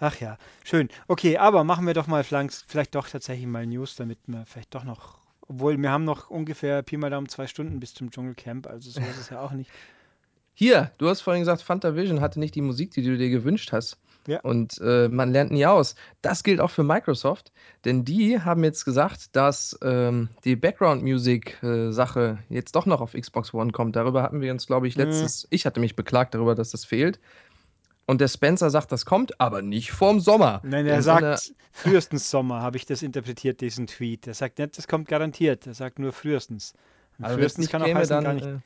Ach 0.00 0.20
ja, 0.20 0.36
schön. 0.62 0.90
Okay, 1.06 1.38
aber 1.38 1.64
machen 1.64 1.86
wir 1.86 1.94
doch 1.94 2.06
mal 2.06 2.22
flanks- 2.22 2.64
vielleicht 2.68 2.94
doch 2.94 3.08
tatsächlich 3.08 3.46
mal 3.46 3.66
News, 3.66 3.96
damit 3.96 4.18
wir 4.26 4.44
vielleicht 4.44 4.74
doch 4.74 4.84
noch, 4.84 5.18
obwohl 5.48 5.76
wir 5.76 5.90
haben 5.90 6.04
noch 6.04 6.30
ungefähr 6.30 6.82
Pi 6.82 6.96
mal 6.96 7.10
Daumen 7.10 7.28
zwei 7.28 7.46
Stunden 7.46 7.80
bis 7.80 7.94
zum 7.94 8.10
Dschungelcamp, 8.10 8.66
also 8.66 8.90
so 8.90 9.00
ist 9.00 9.18
es 9.20 9.30
ja 9.30 9.40
auch 9.40 9.52
nicht. 9.52 9.70
Hier, 10.54 10.90
du 10.98 11.08
hast 11.08 11.20
vorhin 11.20 11.42
gesagt, 11.42 11.62
Fantavision 11.62 12.20
hatte 12.20 12.40
nicht 12.40 12.54
die 12.56 12.62
Musik, 12.62 12.90
die 12.90 13.02
du 13.02 13.16
dir 13.16 13.30
gewünscht 13.30 13.70
hast. 13.72 13.96
Ja. 14.26 14.40
Und 14.40 14.78
äh, 14.82 15.08
man 15.08 15.30
lernt 15.32 15.52
nie 15.52 15.64
aus. 15.64 15.94
Das 16.20 16.42
gilt 16.42 16.60
auch 16.60 16.70
für 16.70 16.82
Microsoft, 16.82 17.52
denn 17.84 18.04
die 18.04 18.40
haben 18.40 18.62
jetzt 18.64 18.84
gesagt, 18.84 19.34
dass 19.36 19.78
ähm, 19.82 20.28
die 20.44 20.56
Background-Music-Sache 20.56 22.38
jetzt 22.48 22.74
doch 22.76 22.86
noch 22.86 23.00
auf 23.00 23.12
Xbox 23.14 23.54
One 23.54 23.72
kommt. 23.72 23.96
Darüber 23.96 24.22
hatten 24.22 24.40
wir 24.40 24.52
uns, 24.52 24.66
glaube 24.66 24.88
ich, 24.88 24.96
Mhm. 24.96 25.04
letztes. 25.04 25.46
Ich 25.50 25.64
hatte 25.64 25.80
mich 25.80 25.96
beklagt 25.96 26.34
darüber, 26.34 26.54
dass 26.54 26.70
das 26.70 26.84
fehlt. 26.84 27.20
Und 28.08 28.22
der 28.22 28.28
Spencer 28.28 28.70
sagt, 28.70 28.90
das 28.90 29.04
kommt, 29.04 29.38
aber 29.38 29.60
nicht 29.60 29.92
vorm 29.92 30.18
Sommer. 30.18 30.62
Nein, 30.64 30.86
er 30.86 31.02
sagt 31.02 31.52
frühestens 31.72 32.30
Sommer, 32.30 32.62
habe 32.62 32.78
ich 32.78 32.86
das 32.86 33.02
interpretiert, 33.02 33.60
diesen 33.60 33.86
Tweet. 33.86 34.26
Er 34.26 34.32
sagt 34.32 34.58
nicht, 34.58 34.78
das 34.78 34.88
kommt 34.88 35.08
garantiert, 35.08 35.66
er 35.66 35.74
sagt 35.74 35.98
nur 35.98 36.14
frühestens. 36.14 36.72
Und 37.18 37.26
also 37.26 37.36
es 37.36 37.40
frühestens 37.42 37.64
nicht 37.64 37.70
kann 37.70 37.82
auch 37.82 37.86
käme, 37.86 38.00
heißen, 38.00 38.14
dann. 38.14 38.24
gar 38.24 38.32
nicht. 38.32 38.46
Äh, 38.46 38.60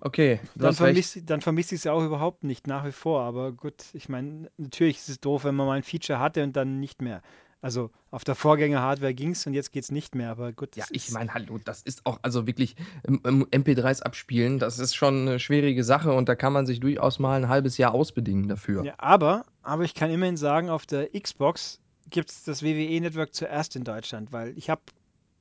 okay, 0.00 0.40
Dann 0.54 0.74
vermisst, 0.74 1.18
dann 1.26 1.42
ich 1.58 1.72
es 1.72 1.88
auch 1.88 2.04
überhaupt 2.04 2.44
nicht, 2.44 2.68
nach 2.68 2.84
wie 2.84 2.92
vor. 2.92 3.22
Aber 3.22 3.50
gut, 3.50 3.86
ich 3.94 4.08
meine, 4.08 4.48
natürlich 4.58 4.98
ist 4.98 5.08
es 5.08 5.18
doof, 5.18 5.42
wenn 5.42 5.56
man 5.56 5.66
mal 5.66 5.78
ein 5.78 5.82
Feature 5.82 6.20
hatte 6.20 6.44
und 6.44 6.54
dann 6.54 6.78
nicht 6.78 7.02
mehr. 7.02 7.20
Also 7.60 7.90
auf 8.12 8.22
der 8.22 8.36
Vorgänger-Hardware 8.36 9.14
ging 9.14 9.30
es 9.32 9.44
und 9.46 9.52
jetzt 9.54 9.72
geht 9.72 9.82
es 9.82 9.90
nicht 9.90 10.14
mehr. 10.14 10.30
Aber 10.30 10.52
gut, 10.52 10.76
Ja, 10.76 10.84
das 10.84 10.90
ich 10.92 11.08
ist- 11.08 11.14
meine, 11.14 11.34
hallo, 11.34 11.58
das 11.64 11.82
ist 11.82 12.06
auch, 12.06 12.18
also 12.22 12.46
wirklich, 12.46 12.76
ähm, 13.06 13.20
ähm, 13.24 13.46
MP3s 13.50 14.00
abspielen, 14.02 14.58
das 14.60 14.78
ist 14.78 14.94
schon 14.94 15.22
eine 15.22 15.40
schwierige 15.40 15.82
Sache 15.82 16.12
und 16.12 16.28
da 16.28 16.36
kann 16.36 16.52
man 16.52 16.66
sich 16.66 16.78
durchaus 16.78 17.18
mal 17.18 17.36
ein 17.42 17.48
halbes 17.48 17.76
Jahr 17.76 17.92
ausbedingen 17.94 18.48
dafür. 18.48 18.84
Ja, 18.84 18.94
aber, 18.98 19.44
aber 19.62 19.82
ich 19.82 19.94
kann 19.94 20.10
immerhin 20.10 20.36
sagen, 20.36 20.70
auf 20.70 20.86
der 20.86 21.08
Xbox 21.18 21.80
gibt 22.10 22.30
es 22.30 22.44
das 22.44 22.62
WWE-Network 22.62 23.34
zuerst 23.34 23.74
in 23.74 23.82
Deutschland, 23.84 24.32
weil 24.32 24.56
ich 24.56 24.70
habe 24.70 24.80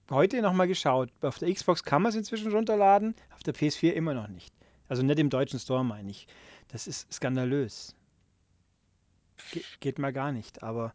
heute 0.09 0.41
nochmal 0.41 0.67
geschaut. 0.67 1.09
Auf 1.21 1.37
der 1.37 1.53
Xbox 1.53 1.83
kann 1.83 2.01
man 2.01 2.09
es 2.09 2.15
inzwischen 2.15 2.51
runterladen, 2.51 3.13
auf 3.35 3.43
der 3.43 3.53
PS4 3.53 3.93
immer 3.93 4.13
noch 4.15 4.27
nicht. 4.27 4.53
Also 4.89 5.03
nicht 5.03 5.19
im 5.19 5.29
deutschen 5.29 5.59
Store, 5.59 5.85
meine 5.85 6.09
ich. 6.09 6.27
Das 6.69 6.87
ist 6.87 7.11
skandalös. 7.13 7.93
Ge 9.51 9.61
geht 9.81 9.99
mal 9.99 10.11
gar 10.11 10.31
nicht, 10.31 10.63
aber, 10.63 10.93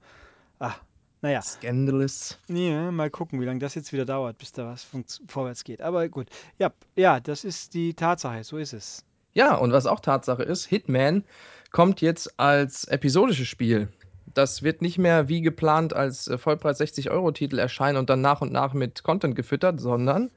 ah, 0.58 0.74
naja. 1.22 1.40
Scandalous. 1.40 2.38
Ja, 2.48 2.90
mal 2.90 3.08
gucken, 3.08 3.40
wie 3.40 3.44
lange 3.44 3.61
das 3.61 3.74
jetzt 3.74 3.92
wieder 3.92 4.04
dauert, 4.04 4.38
bis 4.38 4.52
da 4.52 4.66
was 4.66 4.87
vorwärts 5.26 5.64
geht. 5.64 5.80
Aber 5.80 6.08
gut, 6.08 6.28
ja, 6.58 6.72
ja, 6.96 7.20
das 7.20 7.44
ist 7.44 7.74
die 7.74 7.94
Tatsache, 7.94 8.44
so 8.44 8.58
ist 8.58 8.72
es. 8.72 9.04
Ja, 9.32 9.54
und 9.54 9.72
was 9.72 9.87
auch 9.87 10.00
Tatsache 10.00 10.42
ist, 10.42 10.66
Hitman 10.66 11.24
kommt 11.70 12.00
jetzt 12.00 12.38
als 12.38 12.85
episodisches 12.85 13.48
Spiel. 13.48 13.88
Das 14.35 14.62
wird 14.62 14.82
nicht 14.82 14.98
mehr 14.98 15.28
wie 15.28 15.42
geplant 15.42 15.94
als 15.94 16.28
äh, 16.28 16.38
Vollpreis 16.38 16.80
60-Euro-Titel 16.80 17.58
erscheinen 17.58 17.98
und 17.98 18.11
dann 18.11 18.20
nach 18.20 18.40
und 18.40 18.52
nach 18.52 18.74
mit 18.74 19.02
Content 19.02 19.37
gefüttert, 19.37 19.80
sondern 19.80 20.30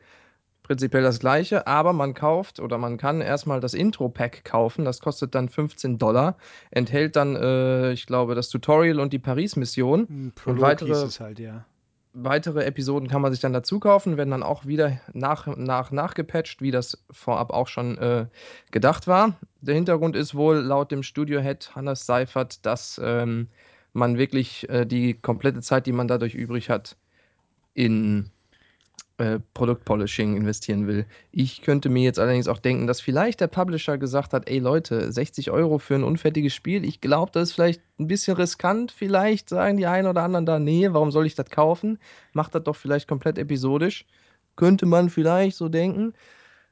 prinzipiell 0.65 1.04
das 1.04 1.19
gleiche, 1.19 1.67
aber 1.67 1.93
man 1.93 2.13
kauft 2.13 2.60
oder 2.60 2.78
man 2.78 2.97
kann 2.97 3.21
erstmal 3.21 3.60
das 3.60 3.73
Intro-Pack 3.73 4.43
kaufen, 4.43 4.84
das 4.84 4.99
kostet 4.99 5.36
dann 5.36 5.47
15 5.47 5.97
Dollar, 5.97 6.38
enthält 6.71 7.15
dann, 7.15 7.36
äh, 7.36 7.91
ich 7.93 8.08
glaube, 8.08 8.34
das 8.36 8.49
Tutorial 8.49 8.99
und 8.99 9.13
die 9.13 9.19
Paris-Mission. 9.19 10.08
Ein 10.10 10.32
Prolog 10.34 10.62
weitere- 10.62 11.10
halt, 11.19 11.39
ja. 11.39 11.65
Weitere 12.17 12.63
Episoden 12.63 13.10
kann 13.10 13.21
man 13.21 13.34
sich 13.34 13.41
dann 13.41 13.51
dazu 13.51 13.80
kaufen, 13.80 14.15
werden 14.15 14.32
dann 14.32 14.41
auch 14.41 14.65
wieder 14.65 15.01
nach 15.12 15.47
nach 15.58 15.91
nachgepatcht, 15.91 16.62
wie 16.62 16.71
das 16.71 17.04
vorab 17.12 17.51
auch 17.51 17.67
schon 17.67 17.97
äh, 17.97 18.28
gedacht 18.71 19.06
war. 19.06 19.36
Der 19.60 19.75
Hintergrund 19.75 20.15
ist 20.15 20.34
wohl 20.34 20.56
laut 20.60 20.91
dem 20.91 21.04
Studio-Head 21.04 21.75
Hannes 21.75 22.06
Seifert, 22.06 22.65
dass 22.65 23.01
ähm, 23.04 23.49
man 23.91 24.17
wirklich 24.17 24.69
äh, 24.69 24.86
die 24.86 25.13
komplette 25.13 25.60
Zeit, 25.62 25.88
die 25.88 25.91
man 25.91 26.08
dadurch 26.08 26.36
übrig 26.36 26.69
hat, 26.69 26.95
in 27.73 28.32
äh, 29.17 29.39
Produktpolishing 29.54 30.36
investieren 30.36 30.88
will. 30.88 31.06
Ich 31.32 31.62
könnte 31.62 31.89
mir 31.89 32.04
jetzt 32.04 32.19
allerdings 32.19 32.47
auch 32.47 32.60
denken, 32.60 32.86
dass 32.86 32.99
vielleicht 32.99 33.39
der 33.39 33.47
Publisher 33.47 33.97
gesagt 33.97 34.34
hat, 34.34 34.49
ey 34.49 34.60
Leute, 34.60 35.12
60 35.12 35.51
Euro 35.51 35.78
für 35.78 35.95
ein 35.95 36.04
unfertiges 36.04 36.54
Spiel, 36.54 36.84
ich 36.84 36.99
glaube, 36.99 37.32
das 37.32 37.49
ist 37.49 37.54
vielleicht 37.54 37.82
ein 37.97 38.08
bisschen 38.08 38.36
riskant, 38.36 38.91
vielleicht 38.91 39.49
sagen 39.49 39.78
die 39.78 39.88
einen 39.88 40.08
oder 40.08 40.23
anderen 40.23 40.45
da, 40.45 40.60
nee, 40.60 40.88
warum 40.91 41.12
soll 41.12 41.25
ich 41.25 41.36
das 41.36 41.49
kaufen? 41.49 41.97
Macht 42.34 42.56
das 42.56 42.63
doch 42.63 42.75
vielleicht 42.75 43.08
komplett 43.08 43.38
episodisch. 43.38 44.06
Könnte 44.58 44.86
man 44.86 45.10
vielleicht 45.10 45.58
so 45.58 45.69
denken. 45.69 46.13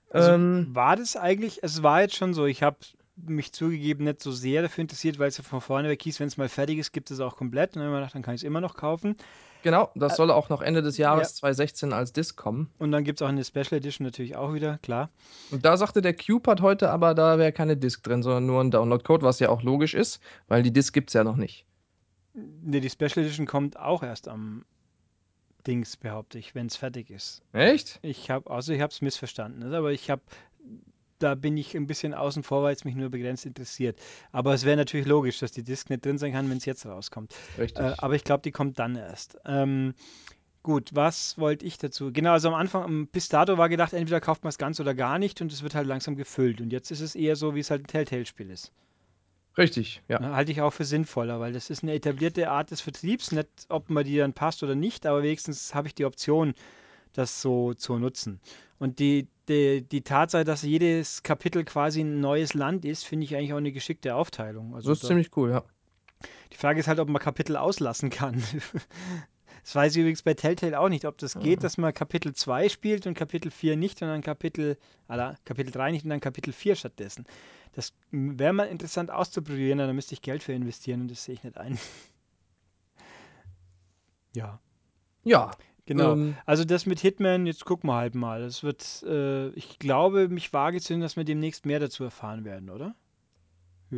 Also 0.10 0.34
ähm, 0.34 0.68
war 0.72 0.96
das 0.96 1.16
eigentlich, 1.16 1.60
es 1.64 1.82
war 1.82 2.02
jetzt 2.02 2.16
schon 2.16 2.34
so, 2.34 2.46
ich 2.46 2.62
habe 2.62 2.78
mich 3.15 3.54
zugegeben 3.54 4.06
nicht 4.06 4.21
so 4.21 4.32
sehr 4.32 4.62
dafür 4.62 4.82
interessiert, 4.82 5.19
weil 5.19 5.28
es 5.28 5.38
ja 5.38 5.43
von 5.43 5.62
vorne 5.62 5.89
weg 5.89 6.02
hieß, 6.02 6.19
wenn 6.19 6.28
es 6.28 6.38
mal 6.38 6.49
fertig 6.49 6.80
ist, 6.80 6.91
gibt 6.91 7.12
es 7.12 7.19
auch 7.19 7.36
komplett. 7.36 7.76
Und 7.76 7.84
dann 7.84 7.93
gedacht, 7.93 8.15
dann 8.15 8.21
kann 8.23 8.36
ich 8.36 8.41
es 8.41 8.43
immer 8.43 8.62
noch 8.62 8.76
kaufen. 8.76 9.15
genau, 9.62 9.91
das 9.95 10.15
soll 10.15 10.32
auch 10.32 10.49
noch 10.49 10.62
Ende 10.62 10.82
des 10.82 10.97
Jahres 10.97 11.30
ja. 11.30 11.36
2016 11.36 11.93
als 11.93 12.13
Disc 12.13 12.36
kommen. 12.36 12.69
Und 12.80 12.91
dann 12.91 13.04
gibt 13.04 13.21
es 13.21 13.26
auch 13.26 13.30
eine 13.30 13.43
Special 13.43 13.73
Edition 13.73 14.06
natürlich 14.06 14.36
auch 14.36 14.54
wieder, 14.54 14.80
klar. 14.80 15.10
Und 15.52 15.63
da 15.63 15.78
sagte 15.78 16.02
der 16.02 16.15
Cube 16.15 16.49
hat 16.49 16.62
heute 16.62 16.89
aber, 16.89 17.13
da 17.13 17.38
wäre 17.38 17.52
keine 17.52 17.78
Disc 17.78 18.04
drin, 18.04 18.23
sondern 18.23 18.45
nur 18.45 18.62
ein 18.62 18.71
Download-Code, 18.71 19.26
was 19.26 19.39
ja 19.39 19.49
auch 19.49 19.62
logisch 19.62 19.93
ist, 19.93 20.19
weil 20.47 20.63
die 20.63 20.73
Disc 20.73 20.93
gibt 20.93 21.10
es 21.10 21.13
ja 21.13 21.23
noch 21.23 21.38
nicht. 21.38 21.65
Ne, 22.34 22.82
die 22.82 22.89
Special 22.89 23.23
Edition 23.23 23.45
kommt 23.45 23.78
auch 23.78 24.02
erst 24.02 24.28
am 24.28 24.65
Dings, 25.67 25.97
behaupte 25.97 26.39
ich, 26.39 26.56
wenn 26.56 26.67
es 26.67 26.76
fertig 26.76 27.10
ist. 27.10 27.41
Echt? 27.54 27.99
Ich 28.02 28.30
habe, 28.30 28.49
also 28.49 28.73
ich 28.73 28.82
habe 28.82 28.91
es 28.91 29.02
missverstanden, 29.02 29.69
ne? 29.69 29.78
aber 29.78 29.91
ich 29.91 30.10
habe, 30.10 30.21
da 31.24 31.36
bin 31.36 31.58
ich 31.58 31.76
ein 31.76 31.88
bisschen 31.88 32.14
außen 32.14 32.44
vor, 32.44 32.64
weil 32.64 32.76
es 32.76 32.84
mich 32.86 32.96
nur 32.96 33.10
begrenzt 33.10 33.46
interessiert. 33.46 33.98
Aber 34.32 34.54
es 34.54 34.66
wäre 34.66 34.78
natürlich 34.78 35.06
logisch, 35.08 35.40
dass 35.40 35.52
die 35.52 35.64
Disk 35.64 35.90
nicht 35.90 36.06
drin 36.06 36.18
sein 36.18 36.34
kann, 36.34 36.50
wenn 36.50 36.58
es 36.58 36.66
jetzt 36.66 36.86
rauskommt. 36.86 37.34
Richtig. 37.58 37.84
Äh, 37.84 37.94
aber 37.98 38.16
ich 38.16 38.24
glaube, 38.24 38.42
die 38.44 38.52
kommt 38.52 38.78
dann 38.80 38.96
erst. 38.96 39.38
Ähm, 39.46 39.94
gut, 40.64 40.92
was 40.94 41.38
wollte 41.38 41.66
ich 41.66 41.78
dazu? 41.78 42.12
Genau, 42.14 42.32
also 42.34 42.50
am 42.50 42.54
Anfang, 42.56 42.84
am- 42.84 43.08
bis 43.08 43.30
dato 43.30 43.58
war 43.58 43.70
gedacht, 43.70 43.94
entweder 43.94 44.22
kauft 44.22 44.44
man 44.44 44.50
es 44.50 44.58
ganz 44.58 44.80
oder 44.80 44.94
gar 44.94 45.20
nicht 45.20 45.42
und 45.42 45.52
es 45.52 45.64
wird 45.64 45.76
halt 45.76 45.88
langsam 45.88 46.16
gefüllt. 46.16 46.62
Und 46.62 46.72
jetzt 46.72 46.92
ist 46.92 47.02
es 47.02 47.16
eher 47.16 47.36
so, 47.36 47.56
wie 47.56 47.60
es 47.62 47.72
halt 47.72 47.84
ein 47.84 47.88
Telltale-Spiel 47.88 48.50
ist. 48.50 48.72
Richtig, 49.58 50.02
ja. 50.08 50.20
Ne, 50.20 50.36
Halte 50.36 50.52
ich 50.52 50.62
auch 50.62 50.74
für 50.74 50.84
sinnvoller, 50.86 51.40
weil 51.40 51.54
das 51.54 51.70
ist 51.70 51.84
eine 51.84 51.94
etablierte 51.94 52.50
Art 52.50 52.72
des 52.72 52.82
Vertriebs, 52.82 53.32
nicht 53.32 53.48
ob 53.70 53.90
man 53.90 54.04
die 54.04 54.18
dann 54.18 54.34
passt 54.34 54.64
oder 54.64 54.74
nicht, 54.74 55.06
aber 55.06 55.22
wenigstens 55.22 55.76
habe 55.76 55.88
ich 55.88 55.94
die 55.96 56.06
Option, 56.06 56.56
das 57.13 57.41
so 57.41 57.73
zu 57.73 57.97
nutzen. 57.97 58.39
Und 58.80 58.99
die, 58.99 59.28
die, 59.47 59.82
die 59.82 60.02
Tatsache, 60.02 60.43
dass 60.43 60.63
jedes 60.63 61.23
Kapitel 61.23 61.63
quasi 61.63 62.02
ein 62.02 62.19
neues 62.19 62.54
Land 62.54 62.86
ist, 62.86 63.04
finde 63.04 63.26
ich 63.26 63.36
eigentlich 63.36 63.54
auch 63.54 63.58
eine 63.58 63.71
geschickte 63.71 64.15
Aufteilung. 64.15 64.76
Also 64.76 64.89
Das 64.89 64.97
ist 64.97 65.04
da, 65.04 65.08
ziemlich 65.10 65.36
cool, 65.38 65.52
ja. 65.52 65.63
die 66.52 66.58
Frage 66.58 66.80
ist 66.80 66.88
halt, 66.88 66.99
ob 66.99 67.10
man 67.10 67.21
Kapitel 67.21 67.56
auslassen 67.56 68.10
kann. 68.10 68.43
Das 69.63 69.76
weiß 69.76 69.95
ich 69.95 70.02
übrigens 70.02 70.23
bei 70.23 70.34
Telltale 70.34 70.78
auch 70.78 70.89
nicht, 70.89 71.06
ob 71.06 71.17
das 71.19 71.39
geht, 71.39 71.63
dass 71.63 71.78
man 71.78 71.93
Kapitel 71.93 72.34
2 72.34 72.67
spielt 72.67 73.08
und 73.08 73.13
Kapitel 73.13 73.49
4 73.49 73.78
nicht 73.78 74.02
und 74.02 74.10
dann 74.10 74.21
Kapitel, 74.21 74.78
oder 75.08 75.38
Kapitel 75.45 75.71
3 75.71 75.91
nicht 75.91 76.04
und 76.04 76.10
dann 76.10 76.19
Kapitel 76.19 76.52
4 76.52 76.76
stattdessen. 76.76 77.26
Das 77.71 77.93
wäre 78.12 78.52
mal 78.52 78.65
interessant 78.65 79.10
auszuprobieren, 79.10 79.80
aber 79.80 79.88
da 79.88 79.93
müsste 79.93 80.15
ich 80.15 80.21
Geld 80.21 80.43
für 80.43 80.52
investieren 80.52 80.99
und 80.99 81.12
das 81.12 81.23
sehe 81.23 81.36
ich 81.36 81.43
nicht 81.43 81.58
ein. 81.58 81.80
Ja, 84.36 84.60
Ja. 85.23 85.52
Genau. 85.86 86.13
Ähm, 86.13 86.36
Also 86.46 86.65
das 86.65 86.86
mit 86.86 87.00
Hitman, 87.00 87.46
jetzt 87.46 87.65
gucken 87.65 87.89
wir 87.89 87.96
halt 87.96 88.15
mal. 88.15 88.41
Das 88.41 88.63
wird, 88.63 89.04
äh, 89.08 89.50
ich 89.50 89.80
glaube, 89.80 90.30
mich 90.30 90.54
wage 90.54 90.82
zu, 90.82 91.00
dass 91.00 91.17
wir 91.17 91.24
demnächst 91.24 91.65
mehr 91.65 91.80
dazu 91.80 92.04
erfahren 92.04 92.46
werden, 92.46 92.69
oder? 92.69 92.96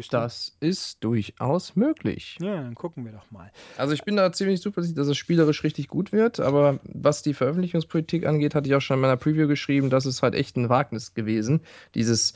Das 0.10 0.58
ist 0.60 1.04
durchaus 1.04 1.76
möglich. 1.76 2.38
Ja, 2.42 2.56
dann 2.56 2.76
gucken 2.76 3.06
wir 3.06 3.14
doch 3.14 3.32
mal. 3.32 3.52
Also 3.78 3.94
ich 3.94 4.04
bin 4.04 4.18
da 4.18 4.32
ziemlich 4.34 4.62
zuversichtlich, 4.62 4.98
dass 4.98 5.08
es 5.08 5.18
spielerisch 5.18 5.64
richtig 5.64 5.88
gut 5.88 6.12
wird, 6.12 6.40
aber 6.40 6.80
was 6.84 7.22
die 7.22 7.34
Veröffentlichungspolitik 7.34 8.26
angeht, 8.26 8.56
hatte 8.56 8.68
ich 8.68 8.76
auch 8.76 8.82
schon 8.82 8.96
in 8.96 9.02
meiner 9.02 9.18
Preview 9.18 9.48
geschrieben, 9.48 9.90
das 9.90 10.06
ist 10.06 10.22
halt 10.22 10.36
echt 10.36 10.58
ein 10.58 10.70
Wagnis 10.70 11.14
gewesen. 11.14 11.62
Dieses 11.94 12.34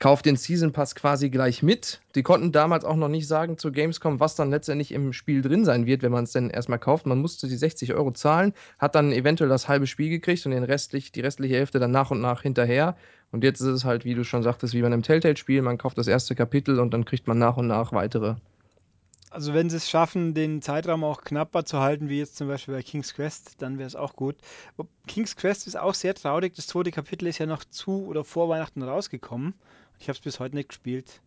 Kauf 0.00 0.22
den 0.22 0.36
Season 0.36 0.72
Pass 0.72 0.94
quasi 0.94 1.28
gleich 1.28 1.62
mit. 1.62 2.00
Die 2.14 2.22
konnten 2.22 2.52
damals 2.52 2.86
auch 2.86 2.96
noch 2.96 3.08
nicht 3.08 3.28
sagen 3.28 3.58
zu 3.58 3.70
Gamescom, 3.70 4.18
was 4.18 4.34
dann 4.34 4.48
letztendlich 4.48 4.92
im 4.92 5.12
Spiel 5.12 5.42
drin 5.42 5.66
sein 5.66 5.84
wird, 5.84 6.02
wenn 6.02 6.10
man 6.10 6.24
es 6.24 6.32
denn 6.32 6.48
erstmal 6.48 6.78
kauft. 6.78 7.04
Man 7.04 7.18
musste 7.18 7.48
die 7.48 7.56
60 7.56 7.92
Euro 7.92 8.10
zahlen, 8.10 8.54
hat 8.78 8.94
dann 8.94 9.12
eventuell 9.12 9.50
das 9.50 9.68
halbe 9.68 9.86
Spiel 9.86 10.08
gekriegt 10.08 10.46
und 10.46 10.52
den 10.52 10.64
restlich, 10.64 11.12
die 11.12 11.20
restliche 11.20 11.56
Hälfte 11.56 11.78
dann 11.80 11.90
nach 11.90 12.10
und 12.10 12.22
nach 12.22 12.40
hinterher. 12.40 12.96
Und 13.30 13.44
jetzt 13.44 13.60
ist 13.60 13.66
es 13.66 13.84
halt, 13.84 14.06
wie 14.06 14.14
du 14.14 14.24
schon 14.24 14.42
sagtest, 14.42 14.72
wie 14.72 14.80
bei 14.80 14.86
einem 14.86 15.02
Telltale-Spiel. 15.02 15.60
Man 15.60 15.76
kauft 15.76 15.98
das 15.98 16.08
erste 16.08 16.34
Kapitel 16.34 16.80
und 16.80 16.94
dann 16.94 17.04
kriegt 17.04 17.28
man 17.28 17.36
nach 17.36 17.58
und 17.58 17.66
nach 17.66 17.92
weitere. 17.92 18.36
Also 19.28 19.52
wenn 19.52 19.68
sie 19.68 19.76
es 19.76 19.90
schaffen, 19.90 20.32
den 20.32 20.62
Zeitraum 20.62 21.04
auch 21.04 21.20
knapper 21.20 21.66
zu 21.66 21.78
halten, 21.78 22.08
wie 22.08 22.18
jetzt 22.18 22.36
zum 22.36 22.48
Beispiel 22.48 22.74
bei 22.74 22.82
King's 22.82 23.12
Quest, 23.12 23.60
dann 23.62 23.76
wäre 23.76 23.86
es 23.86 23.96
auch 23.96 24.16
gut. 24.16 24.36
King's 25.06 25.36
Quest 25.36 25.66
ist 25.66 25.78
auch 25.78 25.94
sehr 25.94 26.14
traurig. 26.14 26.54
Das 26.56 26.66
zweite 26.68 26.90
Kapitel 26.90 27.28
ist 27.28 27.36
ja 27.36 27.44
noch 27.44 27.64
zu 27.64 28.06
oder 28.06 28.24
vor 28.24 28.48
Weihnachten 28.48 28.82
rausgekommen. 28.82 29.52
Ich 30.00 30.08
habe 30.08 30.16
es 30.16 30.20
bis 30.20 30.40
heute 30.40 30.56
nicht 30.56 30.70
gespielt, 30.70 31.20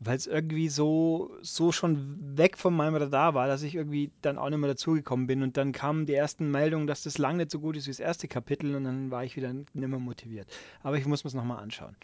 weil 0.00 0.16
es 0.16 0.26
irgendwie 0.26 0.68
so, 0.68 1.30
so 1.42 1.70
schon 1.70 2.18
weg 2.36 2.58
von 2.58 2.74
meinem 2.74 2.96
Radar 2.96 3.34
war, 3.34 3.46
dass 3.46 3.62
ich 3.62 3.76
irgendwie 3.76 4.10
dann 4.20 4.36
auch 4.36 4.50
nicht 4.50 4.58
mehr 4.58 4.68
dazugekommen 4.68 5.28
bin. 5.28 5.44
Und 5.44 5.56
dann 5.56 5.70
kamen 5.70 6.04
die 6.04 6.14
ersten 6.14 6.50
Meldungen, 6.50 6.88
dass 6.88 7.04
das 7.04 7.18
lang 7.18 7.36
nicht 7.36 7.52
so 7.52 7.60
gut 7.60 7.76
ist 7.76 7.86
wie 7.86 7.92
das 7.92 8.00
erste 8.00 8.26
Kapitel 8.26 8.74
und 8.74 8.82
dann 8.82 9.12
war 9.12 9.22
ich 9.22 9.36
wieder 9.36 9.52
nicht 9.52 9.74
mehr 9.74 9.88
motiviert. 10.00 10.48
Aber 10.82 10.98
ich 10.98 11.06
muss 11.06 11.22
mir 11.22 11.28
es 11.28 11.34
nochmal 11.34 11.62
anschauen. 11.62 11.94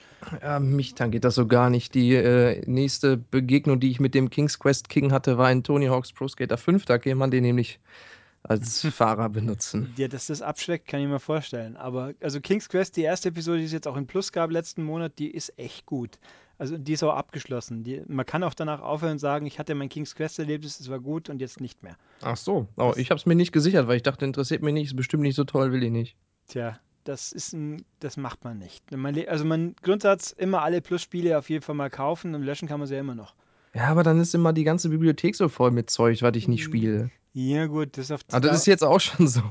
Ja, 0.40 0.60
mich 0.60 0.94
tangiert 0.94 1.24
das 1.24 1.34
so 1.34 1.46
gar 1.46 1.70
nicht. 1.70 1.92
Die 1.94 2.14
äh, 2.14 2.62
nächste 2.66 3.16
Begegnung, 3.16 3.80
die 3.80 3.90
ich 3.90 3.98
mit 3.98 4.14
dem 4.14 4.30
King's 4.30 4.60
Quest 4.60 4.88
King 4.88 5.10
hatte, 5.10 5.38
war 5.38 5.50
in 5.50 5.64
Tony 5.64 5.86
Hawk's 5.86 6.12
Pro 6.12 6.28
Skater 6.28 6.56
5. 6.56 6.84
Da 6.84 6.98
kann 6.98 7.18
man 7.18 7.32
den 7.32 7.42
nämlich 7.42 7.80
als 8.42 8.86
Fahrer 8.92 9.28
benutzen. 9.28 9.92
Ja, 9.96 10.08
dass 10.08 10.26
das 10.26 10.42
abschreckt, 10.42 10.88
kann 10.88 11.00
ich 11.00 11.08
mir 11.08 11.20
vorstellen. 11.20 11.76
Aber 11.76 12.14
also 12.20 12.40
King's 12.40 12.68
Quest, 12.68 12.96
die 12.96 13.02
erste 13.02 13.28
Episode, 13.28 13.58
die 13.58 13.64
es 13.64 13.72
jetzt 13.72 13.88
auch 13.88 13.96
in 13.96 14.06
Plus 14.06 14.32
gab 14.32 14.50
letzten 14.50 14.82
Monat, 14.82 15.18
die 15.18 15.30
ist 15.30 15.58
echt 15.58 15.86
gut. 15.86 16.18
Also 16.58 16.76
die 16.76 16.92
ist 16.92 17.02
auch 17.02 17.14
abgeschlossen. 17.14 17.84
Die, 17.84 18.02
man 18.06 18.26
kann 18.26 18.42
auch 18.42 18.52
danach 18.52 18.82
aufhören 18.82 19.12
und 19.12 19.18
sagen, 19.18 19.46
ich 19.46 19.58
hatte 19.58 19.74
mein 19.74 19.88
King's 19.88 20.14
Quest 20.14 20.38
Erlebnis, 20.38 20.78
es 20.78 20.90
war 20.90 21.00
gut 21.00 21.30
und 21.30 21.40
jetzt 21.40 21.60
nicht 21.60 21.82
mehr. 21.82 21.96
Ach 22.20 22.36
so. 22.36 22.68
Oh, 22.76 22.92
ich 22.96 23.10
habe 23.10 23.18
es 23.18 23.24
mir 23.24 23.34
nicht 23.34 23.52
gesichert, 23.52 23.88
weil 23.88 23.96
ich 23.96 24.02
dachte, 24.02 24.26
interessiert 24.26 24.62
mich 24.62 24.74
nicht, 24.74 24.88
ist 24.88 24.96
bestimmt 24.96 25.22
nicht 25.22 25.36
so 25.36 25.44
toll, 25.44 25.72
will 25.72 25.82
ich 25.82 25.90
nicht. 25.90 26.16
Tja, 26.48 26.78
das 27.04 27.32
ist 27.32 27.54
ein, 27.54 27.84
das 28.00 28.18
macht 28.18 28.44
man 28.44 28.58
nicht. 28.58 28.90
Man, 28.94 29.18
also 29.26 29.46
man 29.46 29.74
Grundsatz 29.82 30.32
immer 30.32 30.62
alle 30.62 30.82
Plus-Spiele 30.82 31.38
auf 31.38 31.48
jeden 31.48 31.62
Fall 31.62 31.74
mal 31.74 31.88
kaufen 31.88 32.34
und 32.34 32.42
löschen 32.42 32.68
kann 32.68 32.78
man 32.78 32.86
sie 32.86 32.94
ja 32.94 33.00
immer 33.00 33.14
noch. 33.14 33.34
Ja, 33.72 33.84
aber 33.84 34.02
dann 34.02 34.20
ist 34.20 34.34
immer 34.34 34.52
die 34.52 34.64
ganze 34.64 34.88
Bibliothek 34.88 35.36
so 35.36 35.48
voll 35.48 35.70
mit 35.70 35.90
Zeug, 35.90 36.22
was 36.22 36.36
ich 36.36 36.48
nicht 36.48 36.64
spiele. 36.64 37.10
Ja 37.32 37.66
gut, 37.66 37.96
das 37.96 38.06
ist 38.06 38.12
auf, 38.12 38.20
Aber 38.32 38.48
das 38.48 38.58
ist 38.58 38.66
jetzt 38.66 38.84
auch 38.84 39.00
schon 39.00 39.28
so. 39.28 39.42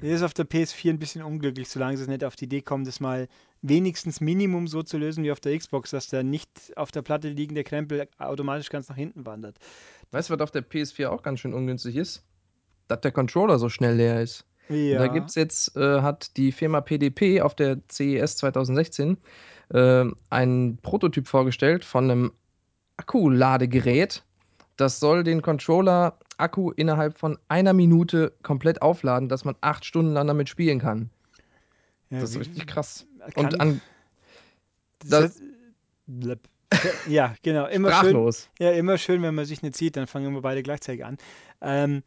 das 0.00 0.10
ist 0.10 0.22
auf 0.22 0.34
der 0.34 0.46
PS4 0.46 0.90
ein 0.90 0.98
bisschen 0.98 1.22
unglücklich, 1.22 1.68
solange 1.68 1.96
sie 1.96 2.08
nicht 2.08 2.24
auf 2.24 2.36
die 2.36 2.46
Idee 2.46 2.62
kommen, 2.62 2.84
das 2.84 3.00
mal 3.00 3.28
wenigstens 3.62 4.20
Minimum 4.20 4.66
so 4.66 4.82
zu 4.82 4.98
lösen 4.98 5.22
wie 5.22 5.32
auf 5.32 5.40
der 5.40 5.56
Xbox, 5.56 5.90
dass 5.90 6.08
der 6.08 6.22
nicht 6.22 6.72
auf 6.76 6.90
der 6.90 7.02
Platte 7.02 7.28
liegende 7.28 7.62
Krempel 7.62 8.08
automatisch 8.18 8.70
ganz 8.70 8.88
nach 8.88 8.96
hinten 8.96 9.26
wandert. 9.26 9.56
Weißt 10.10 10.30
du, 10.30 10.34
was 10.34 10.40
auf 10.40 10.50
der 10.50 10.68
PS4 10.68 11.08
auch 11.08 11.22
ganz 11.22 11.40
schön 11.40 11.54
ungünstig 11.54 11.96
ist? 11.96 12.24
Dass 12.88 13.00
der 13.02 13.12
Controller 13.12 13.58
so 13.58 13.68
schnell 13.68 13.96
leer 13.96 14.20
ist. 14.20 14.44
Ja. 14.68 14.98
Da 14.98 15.08
gibt's 15.08 15.34
jetzt, 15.34 15.76
äh, 15.76 16.00
hat 16.00 16.36
die 16.36 16.52
Firma 16.52 16.80
PDP 16.80 17.40
auf 17.40 17.54
der 17.54 17.78
CES 17.90 18.36
2016 18.36 19.18
äh, 19.70 20.04
einen 20.30 20.76
Prototyp 20.78 21.26
vorgestellt 21.26 21.84
von 21.84 22.04
einem 22.04 22.32
Akkuladegerät. 22.96 24.22
Das 24.76 25.00
soll 25.00 25.24
den 25.24 25.42
Controller-Akku 26.40 26.70
innerhalb 26.72 27.18
von 27.18 27.38
einer 27.48 27.72
Minute 27.72 28.32
komplett 28.42 28.82
aufladen, 28.82 29.28
dass 29.28 29.44
man 29.44 29.56
acht 29.60 29.84
Stunden 29.84 30.12
lang 30.12 30.26
damit 30.26 30.48
spielen 30.48 30.78
kann. 30.78 31.10
Ja, 32.10 32.20
Das 32.20 32.30
ist 32.30 32.40
richtig 32.40 32.66
krass. 32.66 33.06
Und 33.36 33.60
an 33.60 33.80
das, 35.06 35.40
Blöp. 36.06 36.40
ja, 37.08 37.34
genau. 37.42 37.66
Immer 37.66 37.90
schön, 37.90 37.98
sprachlos. 38.10 38.48
ja, 38.58 38.70
immer 38.72 38.98
schön, 38.98 39.22
wenn 39.22 39.34
man 39.34 39.44
sich 39.44 39.62
nicht 39.62 39.76
sieht, 39.76 39.96
dann 39.96 40.06
fangen 40.06 40.32
wir 40.34 40.42
beide 40.42 40.62
gleichzeitig 40.62 41.04
an. 41.04 41.18
Ähm, 41.60 42.02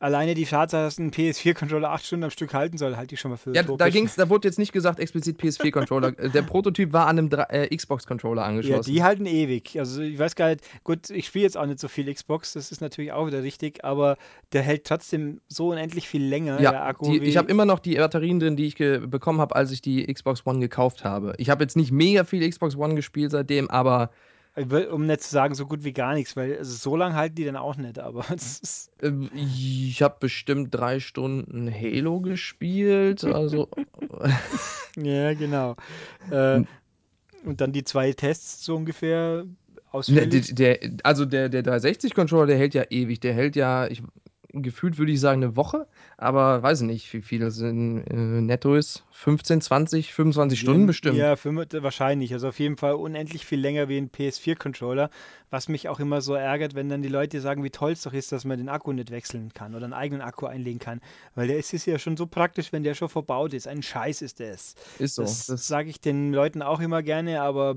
alleine 0.00 0.34
die 0.34 0.46
Tatsache, 0.46 0.82
dass 0.82 0.98
ein 0.98 1.10
PS4-Controller 1.12 1.90
acht 1.90 2.04
Stunden 2.04 2.24
am 2.24 2.30
Stück 2.30 2.54
halten 2.54 2.78
soll, 2.78 2.96
halte 2.96 3.14
ich 3.14 3.20
schon 3.20 3.30
mal 3.30 3.36
für 3.36 3.54
Ja, 3.54 3.62
da 3.62 3.90
ging's, 3.90 4.16
da 4.16 4.28
wurde 4.30 4.48
jetzt 4.48 4.58
nicht 4.58 4.72
gesagt 4.72 4.98
explizit 4.98 5.38
PS4-Controller. 5.40 6.18
Äh, 6.18 6.30
der 6.34 6.42
Prototyp 6.42 6.92
war 6.92 7.06
an 7.06 7.18
einem 7.18 7.30
äh, 7.50 7.74
Xbox-Controller 7.76 8.42
Ja, 8.42 8.48
angeschlossen. 8.48 8.90
die 8.92 9.02
halten 9.02 9.26
ewig. 9.26 9.78
Also 9.78 10.00
ich 10.00 10.18
weiß 10.18 10.34
gar 10.34 10.48
nicht, 10.48 10.62
gut, 10.84 11.10
ich 11.10 11.26
spiele 11.26 11.44
jetzt 11.44 11.56
auch 11.56 11.66
nicht 11.66 11.78
so 11.78 11.86
viel 11.88 12.12
Xbox, 12.12 12.54
das 12.54 12.72
ist 12.72 12.80
natürlich 12.80 13.12
auch 13.12 13.26
wieder 13.26 13.42
richtig, 13.42 13.84
aber 13.84 14.16
der 14.52 14.62
hält 14.62 14.86
trotzdem 14.86 15.40
so 15.48 15.68
unendlich 15.68 16.08
viel 16.08 16.24
länger, 16.24 16.56
der 16.56 16.72
Ja, 16.72 16.84
Akku. 16.86 17.12
die, 17.12 17.18
ich 17.18 17.36
habe 17.36 17.50
immer 17.50 17.66
noch 17.66 17.78
die 17.78 17.96
Batterien 17.96 18.40
drin, 18.40 18.56
die 18.56 18.66
ich 18.66 18.76
bekommen 18.76 19.40
habe, 19.40 19.54
als 19.54 19.70
ich 19.70 19.82
die 19.82 20.06
Xbox 20.12 20.46
One 20.46 20.60
gekauft 20.60 21.04
habe. 21.04 21.34
Ich 21.36 21.50
habe 21.50 21.62
jetzt 21.62 21.76
nicht 21.76 21.92
mega 21.92 22.24
viel 22.24 22.48
Xbox 22.48 22.74
One 22.74 22.94
gespielt 22.94 23.32
seitdem, 23.32 23.68
aber 23.68 24.10
um 24.56 25.06
nicht 25.06 25.22
zu 25.22 25.30
sagen, 25.30 25.54
so 25.54 25.66
gut 25.66 25.84
wie 25.84 25.92
gar 25.92 26.14
nichts, 26.14 26.36
weil 26.36 26.58
also 26.58 26.72
so 26.72 26.96
lange 26.96 27.14
halten 27.14 27.36
die 27.36 27.44
dann 27.44 27.56
auch 27.56 27.76
nicht, 27.76 27.98
aber 27.98 28.24
es 28.34 28.58
ist, 28.58 28.90
äh, 29.02 29.12
ich 29.34 30.02
habe 30.02 30.16
bestimmt 30.20 30.74
drei 30.74 31.00
Stunden 31.00 31.72
Halo 31.72 32.20
gespielt. 32.20 33.24
Also 33.24 33.68
ja, 34.96 35.34
genau. 35.34 35.76
Äh, 36.30 36.62
und 37.44 37.60
dann 37.60 37.72
die 37.72 37.84
zwei 37.84 38.12
Tests 38.12 38.64
so 38.64 38.76
ungefähr 38.76 39.44
ne, 39.44 39.56
ausführlich. 39.92 40.54
der, 40.54 40.78
der, 40.78 40.90
also 41.04 41.24
der, 41.24 41.48
der 41.48 41.64
360-Controller, 41.64 42.46
der 42.46 42.58
hält 42.58 42.74
ja 42.74 42.84
ewig. 42.90 43.20
Der 43.20 43.32
hält 43.32 43.56
ja, 43.56 43.86
ich, 43.86 44.02
gefühlt 44.52 44.98
würde 44.98 45.12
ich 45.12 45.20
sagen, 45.20 45.42
eine 45.42 45.56
Woche, 45.56 45.86
aber 46.16 46.62
weiß 46.62 46.80
ich 46.80 46.86
nicht, 46.86 47.12
wie 47.12 47.22
viel 47.22 47.40
das 47.40 47.58
in, 47.58 48.04
äh, 48.06 48.40
netto 48.40 48.74
ist. 48.74 49.04
15, 49.12 49.60
20, 49.60 50.14
25 50.14 50.58
Stunden 50.58 50.82
Ja, 50.82 50.86
bestimmt. 50.86 51.16
Ja, 51.16 51.82
wahrscheinlich. 51.82 52.32
Also 52.32 52.48
auf 52.48 52.58
jeden 52.58 52.76
Fall 52.76 52.94
unendlich 52.94 53.44
viel 53.44 53.60
länger 53.60 53.88
wie 53.88 53.98
ein 53.98 54.10
PS4-Controller, 54.10 55.10
was 55.50 55.68
mich 55.68 55.88
auch 55.88 56.00
immer 56.00 56.20
so 56.20 56.34
ärgert, 56.34 56.74
wenn 56.74 56.88
dann 56.88 57.02
die 57.02 57.08
Leute 57.08 57.40
sagen, 57.40 57.64
wie 57.64 57.70
toll 57.70 57.92
es 57.92 58.02
doch 58.02 58.12
ist, 58.12 58.32
dass 58.32 58.44
man 58.44 58.58
den 58.58 58.68
Akku 58.68 58.92
nicht 58.92 59.10
wechseln 59.10 59.52
kann 59.54 59.74
oder 59.74 59.84
einen 59.84 59.92
eigenen 59.92 60.22
Akku 60.22 60.46
einlegen 60.46 60.78
kann. 60.78 61.00
Weil 61.34 61.48
der 61.48 61.58
ist 61.58 61.74
es 61.74 61.86
ja 61.86 61.98
schon 61.98 62.16
so 62.16 62.26
praktisch, 62.26 62.72
wenn 62.72 62.82
der 62.82 62.94
schon 62.94 63.08
verbaut 63.08 63.54
ist. 63.54 63.68
Ein 63.68 63.82
Scheiß 63.82 64.22
ist 64.22 64.40
das. 64.40 64.74
Ist 64.98 65.16
so. 65.16 65.22
Das, 65.22 65.46
Das, 65.46 65.66
sage 65.66 65.90
ich 65.90 66.00
den 66.00 66.32
Leuten 66.32 66.62
auch 66.62 66.80
immer 66.80 67.02
gerne, 67.02 67.42
aber 67.42 67.76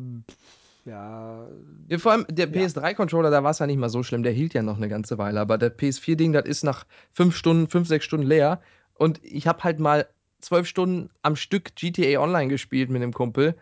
ja, 0.85 1.47
Ja, 1.87 1.97
vor 1.97 2.11
allem 2.11 2.25
der 2.29 2.49
Ja. 2.49 2.61
PS3-Controller, 2.61 3.29
da 3.29 3.43
war 3.43 3.51
es 3.51 3.59
ja 3.59 3.67
nicht 3.67 3.77
mal 3.77 3.89
so 3.89 4.03
schlimm, 4.03 4.23
der 4.23 4.33
hielt 4.33 4.53
ja 4.53 4.61
noch 4.61 4.77
eine 4.77 4.89
ganze 4.89 5.17
Weile. 5.17 5.39
Aber 5.39 5.57
der 5.57 5.75
PS4-Ding, 5.75 6.33
das 6.33 6.45
ist 6.45 6.63
nach 6.63 6.85
fünf 7.11 7.35
Stunden, 7.35 7.67
fünf, 7.67 7.87
sechs 7.87 8.05
Stunden 8.05 8.25
leer. 8.25 8.61
Und 8.95 9.23
ich 9.23 9.47
habe 9.47 9.63
halt 9.63 9.79
mal 9.79 10.07
zwölf 10.39 10.67
Stunden 10.67 11.09
am 11.21 11.35
Stück 11.35 11.75
GTA 11.75 12.19
Online 12.19 12.49
gespielt 12.49 12.89
mit 12.89 13.01
dem 13.01 13.13
Kumpel. 13.13 13.55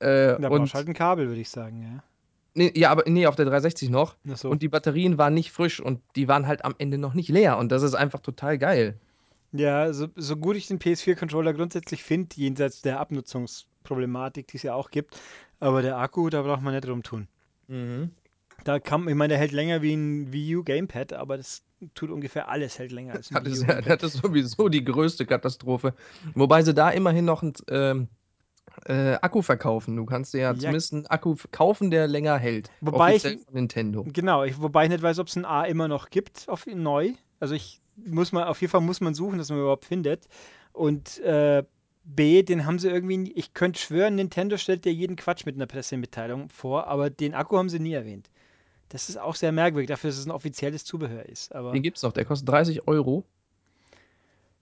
Äh, 0.00 0.38
da 0.40 0.48
brauchst 0.48 0.74
du 0.74 0.76
halt 0.78 0.88
ein 0.88 0.94
Kabel, 0.94 1.28
würde 1.28 1.40
ich 1.40 1.50
sagen, 1.50 1.82
ja. 1.82 2.02
nee, 2.54 2.72
ja, 2.74 2.90
aber 2.90 3.04
nee, 3.06 3.26
auf 3.26 3.36
der 3.36 3.46
360 3.46 3.90
noch. 3.90 4.16
So. 4.24 4.48
Und 4.48 4.62
die 4.62 4.68
Batterien 4.68 5.18
waren 5.18 5.34
nicht 5.34 5.52
frisch 5.52 5.80
und 5.80 6.00
die 6.16 6.28
waren 6.28 6.46
halt 6.46 6.64
am 6.64 6.74
Ende 6.78 6.98
noch 6.98 7.14
nicht 7.14 7.28
leer. 7.28 7.58
Und 7.58 7.70
das 7.72 7.82
ist 7.82 7.94
einfach 7.94 8.20
total 8.20 8.58
geil. 8.58 8.94
Ja, 9.52 9.92
so, 9.92 10.08
so 10.14 10.36
gut 10.36 10.56
ich 10.56 10.66
den 10.66 10.78
PS4-Controller 10.78 11.54
grundsätzlich 11.54 12.02
finde, 12.02 12.36
jenseits 12.36 12.82
der 12.82 13.00
Abnutzungsproblematik, 13.88 14.46
die 14.48 14.56
es 14.56 14.62
ja 14.62 14.74
auch 14.74 14.90
gibt, 14.90 15.16
aber 15.60 15.82
der 15.82 15.98
Akku, 15.98 16.28
da 16.30 16.42
braucht 16.42 16.62
man 16.62 16.74
nicht 16.74 16.86
rumtun. 16.88 17.28
Mhm. 17.68 18.10
Da 18.64 18.80
kann, 18.80 19.06
ich 19.08 19.14
meine, 19.14 19.32
der 19.32 19.38
hält 19.38 19.52
länger 19.52 19.82
wie 19.82 19.94
ein 19.94 20.32
Wii 20.32 20.56
U 20.56 20.64
Gamepad, 20.64 21.12
aber 21.12 21.36
das 21.36 21.62
tut 21.94 22.10
ungefähr 22.10 22.48
alles 22.48 22.78
hält 22.78 22.90
länger 22.92 23.14
als 23.14 23.30
ein 23.30 23.34
Das 23.34 23.44
Wii 23.44 23.52
ist, 23.52 23.62
U 23.62 23.66
Gamepad. 23.66 24.02
das 24.02 24.14
ist 24.14 24.22
sowieso 24.22 24.68
die 24.68 24.84
größte 24.84 25.26
Katastrophe. 25.26 25.94
Wobei 26.34 26.62
sie 26.62 26.74
da 26.74 26.90
immerhin 26.90 27.24
noch 27.24 27.42
einen 27.42 27.52
ähm, 27.68 28.08
äh, 28.86 29.14
Akku 29.22 29.42
verkaufen. 29.42 29.94
Du 29.96 30.04
kannst 30.06 30.34
dir 30.34 30.38
ja 30.40 30.52
Ja, 30.52 30.58
zumindest 30.58 30.92
einen 30.92 31.06
Akku 31.06 31.36
kaufen, 31.52 31.90
der 31.90 32.08
länger 32.08 32.36
hält. 32.36 32.70
wobei 32.80 33.14
ich, 33.16 33.22
von 33.22 33.38
Nintendo. 33.52 34.04
genau, 34.12 34.42
ich, 34.44 34.60
wobei 34.60 34.84
ich 34.84 34.90
nicht 34.90 35.02
weiß, 35.02 35.20
ob 35.20 35.28
es 35.28 35.36
ein 35.36 35.44
A 35.44 35.64
immer 35.64 35.86
noch 35.88 36.10
gibt, 36.10 36.48
auf 36.48 36.66
neu. 36.66 37.12
Also 37.40 37.54
ich 37.54 37.80
muss 37.96 38.32
mal, 38.32 38.46
auf 38.46 38.60
jeden 38.60 38.70
Fall 38.72 38.80
muss 38.80 39.00
man 39.00 39.14
suchen, 39.14 39.38
dass 39.38 39.50
man 39.50 39.60
überhaupt 39.60 39.84
findet. 39.84 40.26
Und 40.72 41.18
äh, 41.20 41.62
B, 42.08 42.42
den 42.42 42.64
haben 42.64 42.78
sie 42.78 42.88
irgendwie, 42.88 43.32
ich 43.32 43.52
könnte 43.52 43.78
schwören, 43.78 44.14
Nintendo 44.14 44.56
stellt 44.56 44.84
dir 44.84 44.92
jeden 44.92 45.16
Quatsch 45.16 45.44
mit 45.44 45.56
einer 45.56 45.66
Pressemitteilung 45.66 46.48
vor, 46.48 46.86
aber 46.86 47.10
den 47.10 47.34
Akku 47.34 47.58
haben 47.58 47.68
sie 47.68 47.78
nie 47.78 47.92
erwähnt. 47.92 48.30
Das 48.88 49.10
ist 49.10 49.18
auch 49.18 49.34
sehr 49.34 49.52
merkwürdig, 49.52 49.88
dafür, 49.88 50.08
dass 50.08 50.18
es 50.18 50.26
ein 50.26 50.30
offizielles 50.30 50.84
Zubehör 50.84 51.26
ist. 51.26 51.54
Aber 51.54 51.72
Den 51.72 51.82
gibt's 51.82 52.02
noch, 52.02 52.12
der 52.12 52.24
kostet 52.24 52.48
30 52.48 52.88
Euro. 52.88 53.24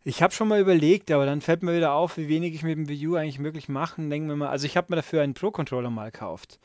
ich 0.03 0.23
habe 0.23 0.35
schon 0.35 0.49
mal 0.49 0.61
überlegt, 0.61 1.13
aber 1.13 1.25
dann 1.25 1.41
fällt 1.41 1.63
mir 1.63 1.77
wieder 1.77 1.93
auf, 1.93 2.17
wie 2.17 2.29
wenig 2.29 2.55
ich 2.55 2.65
mit 2.65 2.77
dem 2.77 2.89
Wii 2.89 3.07
U 3.07 3.15
eigentlich 3.15 3.39
möglich 3.39 3.69
machen. 3.69 4.11
Denken 4.11 4.29
wir 4.29 4.37
mal, 4.37 4.49
also 4.49 4.67
ich 4.67 4.77
habe 4.77 4.89
mir 4.91 4.97
dafür 4.97 5.23
einen 5.23 5.35
Pro-Controller 5.35 5.91
mal 5.91 6.11
gekauft. 6.11 6.59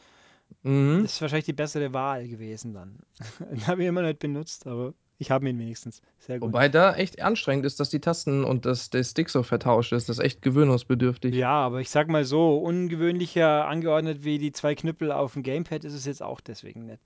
Mhm. 0.63 1.03
Das 1.03 1.13
ist 1.13 1.21
wahrscheinlich 1.21 1.45
die 1.45 1.53
bessere 1.53 1.93
Wahl 1.93 2.27
gewesen 2.27 2.73
dann. 2.73 2.97
Den 3.51 3.67
habe 3.67 3.83
ich 3.83 3.87
immer 3.87 4.01
nicht 4.01 4.19
benutzt, 4.19 4.65
aber 4.65 4.95
ich 5.21 5.29
habe 5.29 5.47
ihn 5.47 5.59
wenigstens. 5.59 6.01
Sehr 6.17 6.39
gut. 6.39 6.47
Wobei 6.47 6.67
da 6.67 6.95
echt 6.95 7.21
anstrengend 7.21 7.63
ist, 7.67 7.79
dass 7.79 7.91
die 7.91 7.99
Tasten 7.99 8.43
und 8.43 8.65
das, 8.65 8.89
der 8.89 9.03
Stick 9.03 9.29
so 9.29 9.43
vertauscht 9.43 9.93
ist. 9.93 10.09
Das 10.09 10.17
ist 10.17 10.23
echt 10.23 10.41
gewöhnungsbedürftig. 10.41 11.35
Ja, 11.35 11.51
aber 11.51 11.79
ich 11.79 11.91
sag 11.91 12.07
mal 12.07 12.25
so, 12.25 12.57
ungewöhnlicher 12.57 13.67
angeordnet 13.67 14.23
wie 14.23 14.39
die 14.39 14.51
zwei 14.51 14.73
Knüppel 14.73 15.11
auf 15.11 15.33
dem 15.33 15.43
Gamepad 15.43 15.85
ist 15.85 15.93
es 15.93 16.05
jetzt 16.05 16.23
auch 16.23 16.41
deswegen 16.41 16.87
nicht. 16.87 17.03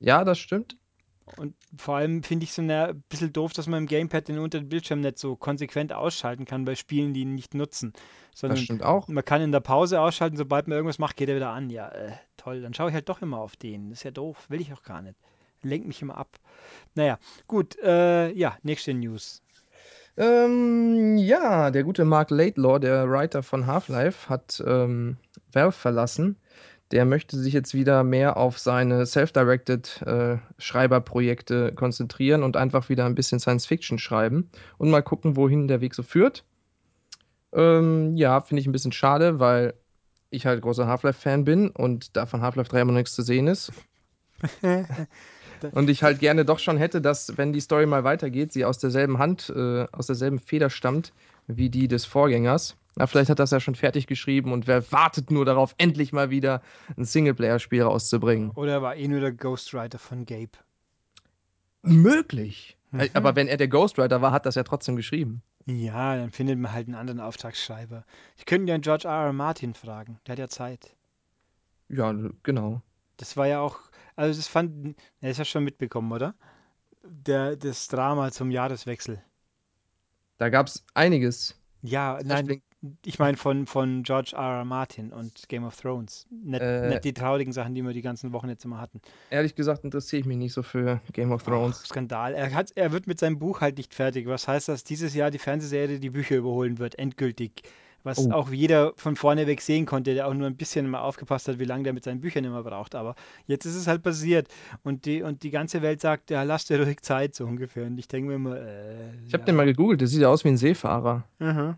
Ja, 0.00 0.24
das 0.24 0.40
stimmt. 0.40 0.76
Und 1.36 1.54
vor 1.76 1.94
allem 1.94 2.24
finde 2.24 2.42
ich 2.42 2.50
es 2.50 2.56
so 2.56 2.62
ein 2.62 3.04
bisschen 3.08 3.32
doof, 3.32 3.52
dass 3.52 3.68
man 3.68 3.82
im 3.82 3.86
Gamepad 3.86 4.26
den 4.26 4.40
unteren 4.40 4.68
Bildschirm 4.68 5.00
nicht 5.00 5.20
so 5.20 5.36
konsequent 5.36 5.92
ausschalten 5.92 6.46
kann 6.46 6.64
bei 6.64 6.74
Spielen, 6.74 7.14
die 7.14 7.20
ihn 7.20 7.36
nicht 7.36 7.54
nutzen. 7.54 7.92
Das 8.32 8.40
Sondern 8.40 8.58
stimmt 8.58 8.82
auch. 8.82 9.06
man 9.06 9.24
kann 9.24 9.40
in 9.40 9.52
der 9.52 9.60
Pause 9.60 10.00
ausschalten, 10.00 10.36
sobald 10.36 10.66
man 10.66 10.74
irgendwas 10.74 10.98
macht, 10.98 11.16
geht 11.16 11.28
er 11.28 11.36
wieder 11.36 11.50
an. 11.50 11.70
Ja, 11.70 11.90
äh, 11.90 12.10
toll. 12.36 12.60
Dann 12.60 12.74
schaue 12.74 12.88
ich 12.88 12.94
halt 12.94 13.08
doch 13.08 13.22
immer 13.22 13.38
auf 13.38 13.54
den. 13.54 13.90
Das 13.90 14.00
ist 14.00 14.02
ja 14.02 14.10
doof. 14.10 14.50
Will 14.50 14.60
ich 14.60 14.72
auch 14.72 14.82
gar 14.82 15.00
nicht. 15.00 15.14
Lenkt 15.62 15.86
mich 15.86 16.02
immer 16.02 16.16
ab. 16.16 16.38
Naja, 16.94 17.18
gut. 17.46 17.78
Äh, 17.82 18.32
ja, 18.32 18.56
nächste 18.62 18.94
News. 18.94 19.42
Ähm, 20.16 21.16
ja, 21.16 21.70
der 21.70 21.84
gute 21.84 22.04
Mark 22.04 22.30
Laidlaw, 22.30 22.78
der 22.78 23.08
Writer 23.08 23.42
von 23.42 23.66
Half-Life, 23.66 24.28
hat 24.28 24.62
ähm, 24.66 25.16
Valve 25.52 25.72
verlassen. 25.72 26.36
Der 26.90 27.06
möchte 27.06 27.38
sich 27.38 27.54
jetzt 27.54 27.72
wieder 27.72 28.04
mehr 28.04 28.36
auf 28.36 28.58
seine 28.58 29.06
self-directed 29.06 30.02
äh, 30.02 30.36
Schreiberprojekte 30.58 31.72
konzentrieren 31.72 32.42
und 32.42 32.58
einfach 32.58 32.90
wieder 32.90 33.06
ein 33.06 33.14
bisschen 33.14 33.40
Science-Fiction 33.40 33.98
schreiben 33.98 34.50
und 34.76 34.90
mal 34.90 35.02
gucken, 35.02 35.36
wohin 35.36 35.68
der 35.68 35.80
Weg 35.80 35.94
so 35.94 36.02
führt. 36.02 36.44
Ähm, 37.54 38.14
ja, 38.16 38.42
finde 38.42 38.60
ich 38.60 38.66
ein 38.66 38.72
bisschen 38.72 38.92
schade, 38.92 39.40
weil 39.40 39.72
ich 40.28 40.44
halt 40.44 40.60
großer 40.60 40.86
Half-Life-Fan 40.86 41.44
bin 41.44 41.70
und 41.70 42.16
da 42.16 42.26
von 42.26 42.42
Half-Life 42.42 42.70
3 42.70 42.82
immer 42.82 42.92
noch 42.92 42.98
nichts 42.98 43.14
zu 43.14 43.22
sehen 43.22 43.46
ist. 43.46 43.72
Und 45.70 45.88
ich 45.90 46.02
halt 46.02 46.18
gerne 46.18 46.44
doch 46.44 46.58
schon 46.58 46.76
hätte, 46.76 47.00
dass, 47.00 47.36
wenn 47.36 47.52
die 47.52 47.60
Story 47.60 47.86
mal 47.86 48.04
weitergeht, 48.04 48.52
sie 48.52 48.64
aus 48.64 48.78
derselben 48.78 49.18
Hand, 49.18 49.52
äh, 49.54 49.86
aus 49.92 50.06
derselben 50.06 50.38
Feder 50.38 50.70
stammt 50.70 51.12
wie 51.46 51.70
die 51.70 51.88
des 51.88 52.04
Vorgängers. 52.04 52.76
Na, 52.96 53.06
vielleicht 53.06 53.30
hat 53.30 53.38
das 53.38 53.50
ja 53.50 53.60
schon 53.60 53.74
fertig 53.74 54.06
geschrieben 54.06 54.52
und 54.52 54.66
wer 54.66 54.92
wartet 54.92 55.30
nur 55.30 55.44
darauf, 55.44 55.74
endlich 55.78 56.12
mal 56.12 56.30
wieder 56.30 56.60
ein 56.96 57.04
Singleplayer-Spiel 57.04 57.82
rauszubringen. 57.82 58.50
Oder 58.50 58.82
war 58.82 58.96
eh 58.96 59.08
nur 59.08 59.20
der 59.20 59.32
Ghostwriter 59.32 59.98
von 59.98 60.26
Gabe? 60.26 60.50
Möglich. 61.82 62.76
Mhm. 62.90 63.08
Aber 63.14 63.34
wenn 63.34 63.48
er 63.48 63.56
der 63.56 63.68
Ghostwriter 63.68 64.20
war, 64.20 64.32
hat 64.32 64.44
das 64.44 64.56
ja 64.56 64.62
trotzdem 64.62 64.96
geschrieben. 64.96 65.42
Ja, 65.66 66.16
dann 66.16 66.30
findet 66.30 66.58
man 66.58 66.72
halt 66.72 66.86
einen 66.88 66.96
anderen 66.96 67.20
Auftragsschreiber. 67.20 68.04
Ich 68.36 68.46
könnte 68.46 68.68
ja 68.68 68.74
einen 68.74 68.82
George 68.82 69.08
R. 69.08 69.26
R. 69.26 69.32
Martin 69.32 69.74
fragen. 69.74 70.18
Der 70.26 70.32
hat 70.32 70.38
ja 70.38 70.48
Zeit. 70.48 70.94
Ja, 71.88 72.14
genau. 72.42 72.82
Das 73.16 73.36
war 73.36 73.46
ja 73.46 73.60
auch, 73.60 73.78
also 74.16 74.38
das 74.38 74.48
fand, 74.48 74.96
er 75.20 75.30
ist 75.30 75.38
ja 75.38 75.44
schon 75.44 75.64
mitbekommen, 75.64 76.12
oder? 76.12 76.34
Der, 77.04 77.56
das 77.56 77.88
Drama 77.88 78.30
zum 78.30 78.50
Jahreswechsel. 78.50 79.22
Da 80.38 80.48
gab 80.48 80.66
es 80.68 80.84
einiges. 80.94 81.58
Ja, 81.82 82.20
nein, 82.24 82.62
ich 83.04 83.18
meine 83.18 83.36
von, 83.36 83.66
von 83.66 84.02
George 84.02 84.32
R. 84.34 84.58
R. 84.58 84.64
Martin 84.64 85.12
und 85.12 85.48
Game 85.48 85.64
of 85.64 85.76
Thrones. 85.76 86.26
Nicht, 86.30 86.60
Äh. 86.60 86.88
nicht 86.88 87.04
die 87.04 87.12
traurigen 87.14 87.52
Sachen, 87.52 87.74
die 87.74 87.82
wir 87.82 87.92
die 87.92 88.02
ganzen 88.02 88.32
Wochen 88.32 88.48
jetzt 88.48 88.64
immer 88.64 88.80
hatten. 88.80 89.00
Ehrlich 89.30 89.54
gesagt 89.54 89.84
interessiere 89.84 90.20
ich 90.20 90.26
mich 90.26 90.36
nicht 90.36 90.52
so 90.52 90.62
für 90.62 91.00
Game 91.12 91.30
of 91.32 91.42
Ach, 91.42 91.46
Thrones. 91.46 91.84
Skandal. 91.84 92.34
Er, 92.34 92.52
hat, 92.54 92.72
er 92.74 92.92
wird 92.92 93.06
mit 93.06 93.18
seinem 93.20 93.38
Buch 93.38 93.60
halt 93.60 93.76
nicht 93.78 93.94
fertig. 93.94 94.26
Was 94.26 94.48
heißt, 94.48 94.68
dass 94.68 94.84
dieses 94.84 95.14
Jahr 95.14 95.30
die 95.30 95.38
Fernsehserie 95.38 96.00
die 96.00 96.10
Bücher 96.10 96.36
überholen 96.36 96.78
wird, 96.78 96.98
endgültig. 96.98 97.62
Was 98.04 98.18
Oh. 98.18 98.32
auch 98.32 98.50
jeder 98.50 98.92
von 98.96 99.14
vorne 99.16 99.46
weg 99.46 99.60
sehen 99.60 99.86
konnte, 99.86 100.14
der 100.14 100.26
auch 100.26 100.34
nur 100.34 100.46
ein 100.48 100.56
bisschen 100.56 100.88
mal 100.90 101.00
aufgepasst 101.00 101.46
hat, 101.48 101.58
wie 101.60 101.64
lange 101.64 101.84
der 101.84 101.92
mit 101.92 102.02
seinen 102.04 102.20
Büchern 102.20 102.42
immer 102.44 102.62
braucht. 102.64 102.94
Aber 102.96 103.14
jetzt 103.46 103.64
ist 103.64 103.76
es 103.76 103.86
halt 103.86 104.02
passiert. 104.02 104.48
Und 104.82 105.04
die, 105.06 105.22
und 105.22 105.42
die 105.44 105.50
ganze 105.50 105.82
Welt 105.82 106.00
sagt, 106.00 106.30
ja, 106.30 106.42
lass 106.42 106.64
dir 106.64 106.80
ruhig 106.82 107.00
Zeit, 107.02 107.34
so 107.34 107.44
ungefähr. 107.46 107.86
Und 107.86 107.98
ich 107.98 108.08
denke 108.08 108.28
mir 108.28 108.34
immer, 108.34 108.56
äh, 108.56 109.14
Ich 109.26 109.32
habe 109.34 109.42
ja. 109.42 109.46
den 109.46 109.56
mal 109.56 109.66
gegoogelt, 109.66 110.00
der 110.00 110.08
sieht 110.08 110.20
ja 110.20 110.28
aus 110.28 110.44
wie 110.44 110.48
ein 110.48 110.56
Seefahrer. 110.56 111.24
Mhm. 111.38 111.76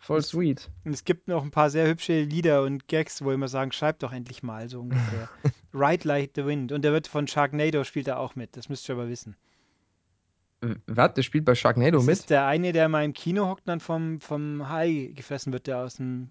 Voll 0.00 0.22
sweet. 0.22 0.70
Und 0.84 0.92
es 0.94 1.04
gibt 1.04 1.28
noch 1.28 1.42
ein 1.42 1.50
paar 1.50 1.68
sehr 1.70 1.86
hübsche 1.86 2.22
Lieder 2.22 2.62
und 2.62 2.88
Gags, 2.88 3.22
wo 3.22 3.30
immer 3.32 3.48
sagen, 3.48 3.72
schreib 3.72 3.98
doch 3.98 4.12
endlich 4.12 4.42
mal, 4.42 4.68
so 4.70 4.80
ungefähr. 4.80 5.28
Ride 5.74 6.08
Like 6.08 6.30
the 6.34 6.46
Wind. 6.46 6.72
Und 6.72 6.82
der 6.82 6.92
wird 6.92 7.08
von 7.08 7.26
Sharknado, 7.28 7.84
spielt 7.84 8.08
er 8.08 8.18
auch 8.18 8.34
mit. 8.36 8.56
Das 8.56 8.68
müsst 8.70 8.88
ihr 8.88 8.94
aber 8.94 9.08
wissen. 9.08 9.36
Äh, 10.60 10.74
Was? 10.86 11.14
Der 11.14 11.22
spielt 11.22 11.44
bei 11.44 11.54
Sharknado 11.54 11.98
Das 11.98 12.06
mit? 12.06 12.18
ist 12.18 12.30
der 12.30 12.46
eine, 12.46 12.72
der 12.72 12.88
mal 12.88 13.04
im 13.04 13.12
Kino 13.12 13.46
hockt 13.48 13.62
und 13.62 13.68
dann 13.68 13.80
vom, 13.80 14.20
vom 14.20 14.68
Hai 14.68 15.12
gefressen 15.14 15.52
wird, 15.52 15.66
der 15.66 15.78
aus, 15.78 15.96
dem, 15.96 16.30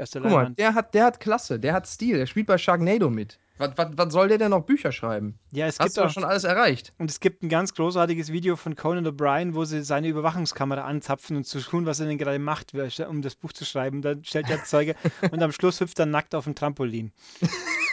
aus 0.00 0.10
der 0.10 0.22
Guck 0.22 0.30
mal, 0.30 0.36
Leinwand. 0.38 0.58
der 0.58 0.74
hat, 0.74 0.94
der 0.94 1.04
hat 1.04 1.20
Klasse, 1.20 1.58
der 1.60 1.74
hat 1.74 1.86
Stil, 1.86 2.16
der 2.18 2.26
spielt 2.26 2.46
bei 2.46 2.58
Sharknado 2.58 3.10
mit. 3.10 3.38
Was, 3.60 3.72
was, 3.76 3.88
was 3.96 4.12
soll 4.12 4.28
der 4.28 4.38
denn 4.38 4.50
noch 4.52 4.64
Bücher 4.64 4.92
schreiben? 4.92 5.36
Ja, 5.50 5.66
es 5.66 5.80
Hast 5.80 5.96
gibt 5.96 6.06
doch 6.06 6.12
schon 6.12 6.22
alles 6.22 6.44
erreicht. 6.44 6.94
und 6.98 7.10
es 7.10 7.18
gibt 7.18 7.42
ein 7.42 7.48
ganz 7.48 7.74
großartiges 7.74 8.30
Video 8.32 8.54
von 8.54 8.76
Conan 8.76 9.04
O'Brien, 9.04 9.54
wo 9.54 9.64
sie 9.64 9.82
seine 9.82 10.06
Überwachungskamera 10.06 10.82
anzapfen 10.82 11.36
und 11.36 11.44
zu 11.44 11.58
tun, 11.60 11.84
was 11.84 11.98
er 11.98 12.06
denn 12.06 12.18
gerade 12.18 12.38
macht, 12.38 12.72
um 13.08 13.20
das 13.20 13.34
Buch 13.34 13.52
zu 13.52 13.64
schreiben. 13.64 14.00
Dann 14.00 14.22
stellt 14.24 14.48
er 14.48 14.62
Zeuge 14.62 14.94
und 15.32 15.42
am 15.42 15.50
Schluss 15.50 15.80
hüpft 15.80 15.98
er 15.98 16.06
nackt 16.06 16.36
auf 16.36 16.44
dem 16.44 16.54
Trampolin. 16.54 17.10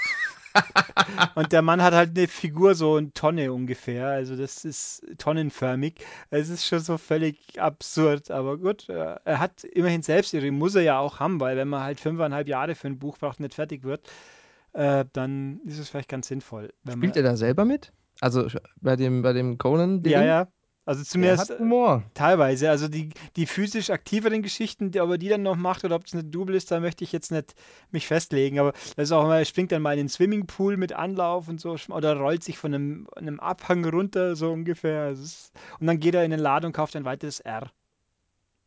Und 1.36 1.52
der 1.52 1.62
Mann 1.62 1.82
hat 1.82 1.94
halt 1.94 2.18
eine 2.18 2.28
Figur 2.28 2.76
so 2.76 2.96
eine 2.96 3.12
Tonne 3.14 3.52
ungefähr. 3.52 4.08
Also 4.08 4.36
das 4.36 4.66
ist 4.66 5.06
tonnenförmig. 5.18 5.96
Es 6.30 6.50
ist 6.50 6.66
schon 6.66 6.80
so 6.80 6.98
völlig 6.98 7.62
absurd. 7.62 8.32
Aber 8.32 8.58
gut, 8.58 8.90
äh, 8.90 9.16
er 9.24 9.40
hat 9.40 9.64
immerhin 9.64 10.02
Selbstirre, 10.02 10.52
muss 10.52 10.76
er 10.76 10.84
ja 10.84 11.00
auch 11.00 11.20
haben, 11.20 11.40
weil 11.40 11.58
wenn 11.58 11.68
man 11.68 11.84
halt 11.84 12.00
fünfeinhalb 12.00 12.48
Jahre 12.48 12.76
für 12.76 12.88
ein 12.88 13.00
Buch 13.00 13.18
braucht 13.18 13.40
und 13.40 13.44
nicht 13.44 13.56
fertig 13.56 13.84
wird, 13.84 14.10
äh, 14.74 15.06
dann 15.14 15.60
ist 15.66 15.80
es 15.80 15.90
vielleicht 15.90 16.10
ganz 16.10 16.28
sinnvoll. 16.28 16.74
Spielt 16.90 17.16
er 17.16 17.24
da 17.24 17.36
selber 17.36 17.66
mit? 17.66 17.92
Also 18.22 18.48
bei 18.82 18.96
dem, 18.96 19.22
bei 19.22 19.34
dem 19.34 19.58
Conan-Ding? 19.58 20.12
ja, 20.12 20.24
ja. 20.24 20.48
Also 20.86 21.04
zumindest 21.04 21.50
hat 21.50 21.60
Humor. 21.60 22.04
teilweise. 22.14 22.70
Also 22.70 22.88
die, 22.88 23.10
die 23.36 23.48
physisch 23.48 23.90
aktiveren 23.90 24.44
Geschichten, 24.44 24.92
die, 24.92 25.00
aber 25.00 25.18
die 25.18 25.30
dann 25.30 25.42
noch 25.42 25.56
macht 25.56 25.84
oder 25.84 25.96
ob 25.96 26.06
es 26.06 26.14
eine 26.14 26.24
Double 26.24 26.56
ist, 26.56 26.70
da 26.70 26.80
möchte 26.80 27.04
ich 27.04 27.12
jetzt 27.12 27.32
nicht 27.32 27.56
mich 27.90 28.06
festlegen. 28.06 28.60
Aber 28.60 28.72
das 28.96 29.10
ist 29.10 29.12
auch 29.12 29.26
immer, 29.26 29.40
er 29.40 29.46
springt 29.46 29.72
dann 29.72 29.82
mal 29.82 29.94
in 29.94 30.06
den 30.06 30.10
Swimmingpool 30.10 30.78
mit 30.78 30.94
Anlauf 30.94 31.48
und 31.48 31.60
so 31.60 31.76
oder 31.90 32.16
rollt 32.18 32.44
sich 32.44 32.60
von 32.60 32.74
einem, 32.74 33.08
einem 33.16 33.40
Abhang 33.40 33.84
runter, 33.84 34.36
so 34.36 34.52
ungefähr. 34.52 35.04
Also 35.04 35.24
ist, 35.24 35.54
und 35.80 35.88
dann 35.88 36.00
geht 36.00 36.14
er 36.14 36.24
in 36.24 36.32
den 36.32 36.40
Laden 36.40 36.68
und 36.68 36.74
kauft 36.74 36.96
ein 36.96 37.06
weiteres 37.06 37.40
R. 37.40 37.72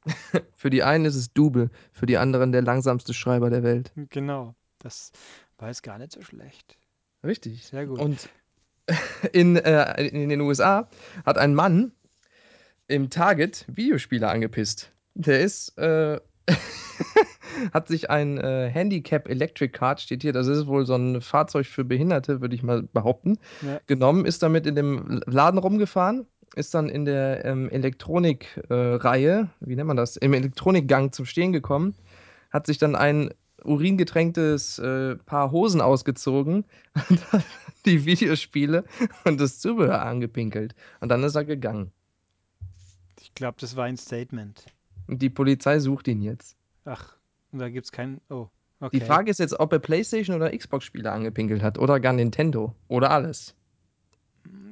Für 0.57 0.71
die 0.71 0.83
einen 0.83 1.05
ist 1.05 1.17
es 1.17 1.33
Double, 1.33 1.71
für 1.93 2.07
die 2.07 2.19
anderen 2.19 2.53
der 2.53 2.63
langsamste 2.63 3.15
Schreiber 3.15 3.51
der 3.51 3.63
Welt. 3.63 3.93
Genau. 4.11 4.55
Das 4.79 5.13
war 5.59 5.69
jetzt 5.69 5.83
gar 5.83 5.99
nicht 5.99 6.13
so 6.13 6.23
schlecht. 6.23 6.79
Richtig. 7.23 7.67
Sehr 7.67 7.87
gut. 7.87 7.99
Und 8.01 8.29
in, 9.33 9.57
äh, 9.57 10.07
in 10.07 10.29
den 10.29 10.41
USA 10.41 10.89
hat 11.25 11.37
ein 11.37 11.55
Mann 11.55 11.93
im 12.89 13.11
Target 13.11 13.65
Videospiele 13.69 14.29
angepisst. 14.29 14.93
Der 15.15 15.41
ist, 15.41 15.77
äh, 15.79 16.19
hat 17.73 17.89
sich 17.89 18.11
ein 18.11 18.39
äh, 18.39 18.69
Handicap 18.69 19.29
Electric 19.29 19.73
Card, 19.73 20.01
steht 20.01 20.23
hier, 20.23 20.33
das 20.33 20.47
ist 20.47 20.67
wohl 20.67 20.87
so 20.87 20.95
ein 20.95 21.21
Fahrzeug 21.21 21.67
für 21.67 21.85
Behinderte, 21.85 22.41
würde 22.41 22.55
ich 22.55 22.63
mal 22.63 22.83
behaupten, 22.83 23.39
Ja. 23.63 23.81
genommen, 23.87 24.25
ist 24.25 24.43
damit 24.43 24.67
in 24.67 24.75
dem 24.75 25.21
Laden 25.27 25.59
rumgefahren, 25.59 26.27
ist 26.57 26.75
dann 26.75 26.89
in 26.89 27.05
der 27.05 27.45
ähm, 27.45 27.69
Elektronik-Reihe, 27.71 29.49
wie 29.61 29.77
nennt 29.77 29.89
man 29.89 29.97
das, 29.97 30.17
im 30.17 30.33
Elektronikgang 30.33 31.13
zum 31.13 31.27
Stehen 31.27 31.53
gekommen, 31.53 31.95
hat 32.51 32.67
sich 32.67 32.79
dann 32.79 32.97
ein 32.97 33.31
uringetränktes 33.65 34.79
äh, 34.79 35.17
Paar 35.17 35.51
Hosen 35.51 35.81
ausgezogen 35.81 36.65
und 37.09 37.33
hat 37.33 37.45
die 37.85 38.07
Videospiele 38.07 38.85
und 39.25 39.41
das 39.41 39.59
Zubehör 39.59 40.01
angepinkelt. 40.03 40.75
Und 41.01 41.09
dann 41.11 41.23
ist 41.25 41.35
er 41.35 41.45
gegangen. 41.45 41.93
Ich 43.29 43.35
glaube, 43.35 43.57
das 43.61 43.77
war 43.77 43.85
ein 43.85 43.97
Statement. 43.97 44.65
Und 45.07 45.23
die 45.23 45.31
Polizei 45.31 45.79
sucht 45.79 46.09
ihn 46.09 46.23
jetzt. 46.23 46.57
Ach, 46.85 47.15
da 47.53 47.69
gibt's 47.69 47.93
kein. 47.93 48.21
Oh, 48.31 48.49
okay. 48.81 48.99
Die 48.99 49.05
Frage 49.05 49.31
ist 49.31 49.39
jetzt, 49.39 49.61
ob 49.61 49.73
er 49.73 49.79
PlayStation 49.79 50.35
oder 50.35 50.57
Xbox-Spiele 50.57 51.13
angepinkelt 51.13 51.63
hat 51.63 51.79
oder 51.79 52.01
gar 52.01 52.15
Nintendo 52.15 52.75
oder 52.89 53.11
alles. 53.11 53.55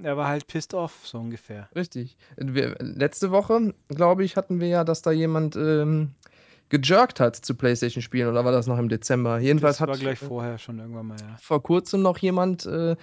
Er 0.03 0.17
war 0.17 0.29
halt 0.29 0.47
pissed 0.47 0.73
off, 0.73 1.07
so 1.07 1.19
ungefähr. 1.19 1.69
Richtig. 1.75 2.17
Wir, 2.37 2.77
letzte 2.81 3.31
Woche, 3.31 3.75
glaube 3.89 4.25
ich, 4.25 4.37
hatten 4.37 4.59
wir 4.59 4.69
ja, 4.69 4.85
dass 4.85 5.03
da 5.03 5.11
jemand 5.11 5.55
ähm, 5.57 6.15
gejerkt 6.71 7.21
hat 7.21 7.37
zu 7.37 7.55
PlayStation-Spielen 7.55 8.29
oder 8.29 8.45
war 8.45 8.53
das 8.53 8.67
noch 8.67 8.79
im 8.79 8.89
Dezember? 8.89 9.39
Jedenfalls 9.39 9.77
Das 9.77 9.81
hat 9.83 9.89
war 9.91 9.99
gleich 9.99 10.19
vorher 10.19 10.59
schon 10.59 10.79
irgendwann 10.79 11.07
mal, 11.07 11.21
ja. 11.21 11.37
vor 11.41 11.63
kurzem 11.63 12.03
noch 12.03 12.19
jemand 12.19 12.65
äh, 12.65 12.97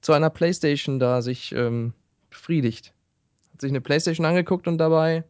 zu 0.00 0.12
einer 0.12 0.30
PlayStation 0.30 0.98
da 0.98 1.20
sich 1.20 1.52
ähm, 1.52 1.92
befriedigt. 2.30 2.93
Hat 3.54 3.60
sich 3.60 3.70
eine 3.70 3.80
PlayStation 3.80 4.26
angeguckt 4.26 4.66
und 4.68 4.78
dabei 4.78 5.24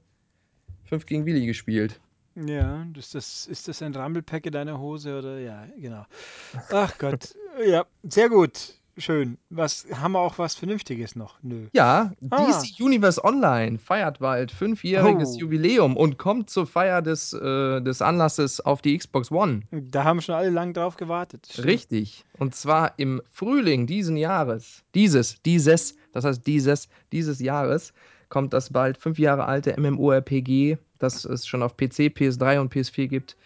5 0.85 1.07
gegen 1.07 1.27
Willi 1.27 1.47
gespielt. 1.47 2.01
Ja, 2.37 2.85
das, 2.95 3.11
das, 3.11 3.47
ist 3.47 3.69
das 3.69 3.81
ein 3.83 3.95
Rumble-Pack 3.95 4.47
in 4.47 4.53
deiner 4.53 4.81
Hose 4.81 5.19
oder? 5.19 5.39
Ja, 5.39 5.67
genau. 5.79 6.05
Ach 6.71 6.97
Gott. 6.99 7.35
Ja, 7.65 7.85
sehr 8.03 8.29
gut. 8.29 8.75
Schön. 8.99 9.39
Was, 9.49 9.87
haben 9.93 10.13
wir 10.13 10.19
auch 10.19 10.39
was 10.39 10.57
Vernünftiges 10.57 11.15
noch? 11.15 11.39
Nö. 11.43 11.69
Ja, 11.73 12.13
Ah. 12.31 12.47
DC 12.47 12.81
Universe 12.81 13.23
Online 13.23 13.79
feiert 13.79 14.19
bald 14.19 14.51
fünfjähriges 14.51 15.35
Oh. 15.37 15.39
Jubiläum 15.39 15.97
und 15.97 16.19
kommt 16.19 16.51
zur 16.51 16.67
Feier 16.67 17.01
des, 17.01 17.33
äh, 17.33 17.81
des 17.81 18.03
Anlasses 18.03 18.61
auf 18.61 18.83
die 18.83 18.99
Xbox 18.99 19.31
One. 19.31 19.63
Da 19.71 20.03
haben 20.03 20.21
schon 20.21 20.35
alle 20.35 20.51
lang 20.51 20.73
drauf 20.75 20.97
gewartet. 20.97 21.47
Stimmt. 21.49 21.69
Richtig. 21.69 22.25
Und 22.39 22.57
zwar 22.57 22.95
im 22.99 23.23
Frühling 23.31 23.87
diesen 23.87 24.17
Jahres. 24.17 24.83
Dieses, 24.97 25.41
dieses, 25.43 25.95
das 26.13 26.25
heißt 26.25 26.45
dieses, 26.45 26.89
dieses 27.13 27.39
Jahres 27.39 27.93
kommt 28.29 28.53
das 28.53 28.71
bald 28.71 28.99
fünf 28.99 29.19
Jahre 29.19 29.47
alte 29.47 29.79
MMORPG, 29.81 30.77
das 30.99 31.25
es 31.25 31.47
schon 31.47 31.63
auf 31.63 31.77
PC, 31.77 32.11
PS3 32.15 32.61
und 32.61 32.73
PS4 32.73 33.07
gibt 33.09 33.37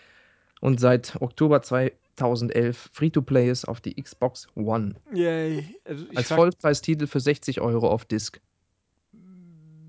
und 0.61 0.81
seit 0.81 1.21
Oktober 1.21 1.63
2011 1.63 2.91
Free-to-Play 2.93 3.51
ist 3.51 3.67
auf 3.67 3.81
die 3.81 3.95
Xbox 4.01 4.49
One. 4.55 4.95
Yay. 5.13 5.77
Also 5.85 6.07
Als 6.15 6.29
Vollpreistitel 6.29 7.07
für 7.07 7.21
60 7.21 7.61
Euro 7.61 7.89
auf 7.91 8.05
Disc. 8.05 8.41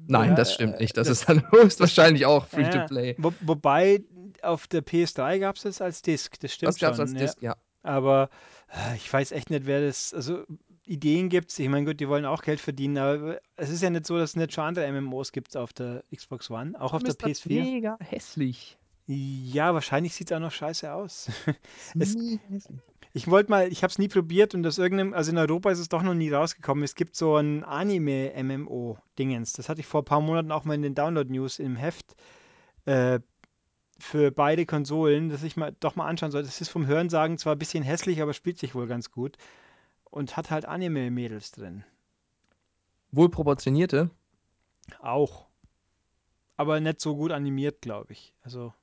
Nein, 0.08 0.30
Ja, 0.32 0.36
das 0.36 0.54
stimmt 0.54 0.80
nicht. 0.80 0.98
Das, 0.98 1.08
das- 1.08 1.20
ist 1.22 1.30
dann 1.30 1.44
höchstwahrscheinlich 1.52 2.26
auch 2.26 2.48
Free-to-Play. 2.48 3.16
Wo, 3.20 3.32
wobei 3.42 4.02
auf 4.42 4.68
der 4.68 4.84
PS3 4.84 5.40
gab 5.40 5.56
es 5.58 5.64
das 5.64 5.82
als 5.82 6.02
Disc, 6.02 6.40
das 6.40 6.54
stimmt 6.54 6.68
Das 6.70 6.80
gab 6.80 6.92
es 6.92 6.98
schon. 6.98 7.04
als 7.08 7.14
ja. 7.14 7.20
Disc, 7.20 7.42
ja. 7.42 7.56
Aber 7.84 8.30
äh, 8.70 8.96
ich 8.96 9.12
weiß 9.12 9.32
echt 9.32 9.50
nicht, 9.50 9.66
wer 9.66 9.82
das. 9.86 10.14
Also 10.14 10.44
Ideen 10.90 11.30
gibt 11.30 11.52
es. 11.52 11.60
Ich 11.60 11.70
meine, 11.70 11.86
gut, 11.86 12.00
die 12.00 12.10
wollen 12.10 12.26
auch 12.26 12.42
Geld 12.42 12.60
verdienen, 12.60 12.98
aber 12.98 13.40
es 13.56 13.70
ist 13.70 13.84
ja 13.84 13.92
nicht 13.92 14.08
so, 14.08 14.18
dass 14.18 14.32
es 14.32 14.36
nicht 14.36 14.54
schon 14.54 14.64
andere 14.64 14.92
MMOs 14.92 15.32
gibt 15.32 15.56
auf 15.56 15.72
der 15.72 16.04
Xbox 16.14 16.50
One, 16.50 16.80
auch 16.82 16.94
auf 16.94 17.04
der 17.04 17.12
Ist 17.12 17.24
das 17.24 17.44
PS4. 17.44 17.64
Mega 17.64 17.98
hässlich. 18.02 18.78
Ja, 19.06 19.74
wahrscheinlich 19.74 20.16
sieht 20.16 20.32
es 20.32 20.36
auch 20.36 20.42
noch 20.42 20.52
scheiße 20.52 20.92
aus. 20.92 21.30
Es-. 22.00 22.16
Ich 23.14 23.28
wollte 23.28 23.50
mal, 23.52 23.72
ich 23.72 23.84
habe 23.84 23.92
es 23.92 23.98
nie 24.00 24.08
probiert 24.08 24.54
und 24.56 24.66
aus 24.66 24.78
irgendeinem, 24.78 25.14
also 25.14 25.32
in 25.32 25.38
Europa 25.38 25.72
ist 25.72 25.80
es 25.80 25.90
doch 25.90 26.04
noch 26.04 26.14
nie 26.14 26.32
rausgekommen. 26.32 26.84
Es 26.84 26.96
gibt 26.96 27.16
so 27.16 27.36
ein 27.36 27.64
Anime-MMO-Dingens. 27.64 29.54
Das 29.54 29.70
hatte 29.70 29.82
ich 29.82 29.88
vor 29.88 30.02
ein 30.02 30.06
paar 30.06 30.22
Monaten 30.22 30.52
auch 30.52 30.64
mal 30.64 30.74
in 30.76 30.82
den 30.82 30.96
Download-News 30.96 31.60
im 31.60 31.76
Heft 31.76 32.16
äh, 32.86 33.20
für 34.00 34.32
beide 34.32 34.66
Konsolen, 34.66 35.30
dass 35.30 35.44
ich 35.44 35.58
mal 35.58 35.76
doch 35.80 35.96
mal 35.96 36.08
anschauen 36.08 36.32
sollte. 36.32 36.48
Das 36.48 36.62
ist 36.62 36.70
vom 36.70 36.88
Hörensagen 36.88 37.38
zwar 37.38 37.56
ein 37.56 37.60
bisschen 37.60 37.84
hässlich, 37.84 38.22
aber 38.22 38.34
spielt 38.34 38.58
sich 38.60 38.76
wohl 38.76 38.88
ganz 38.88 39.12
gut. 39.12 39.38
Und 40.12 40.38
hat 40.38 40.50
halt 40.52 40.66
Anime-Mädels 40.66 41.52
drin. 41.52 41.84
Wohlproportionierte. 43.12 44.10
Auch. 45.02 45.48
Aber 46.58 46.80
nicht 46.80 47.00
so 47.00 47.16
gut 47.16 47.32
animiert, 47.32 47.82
glaube 47.82 48.12
ich. 48.14 48.34
Also. 48.42 48.74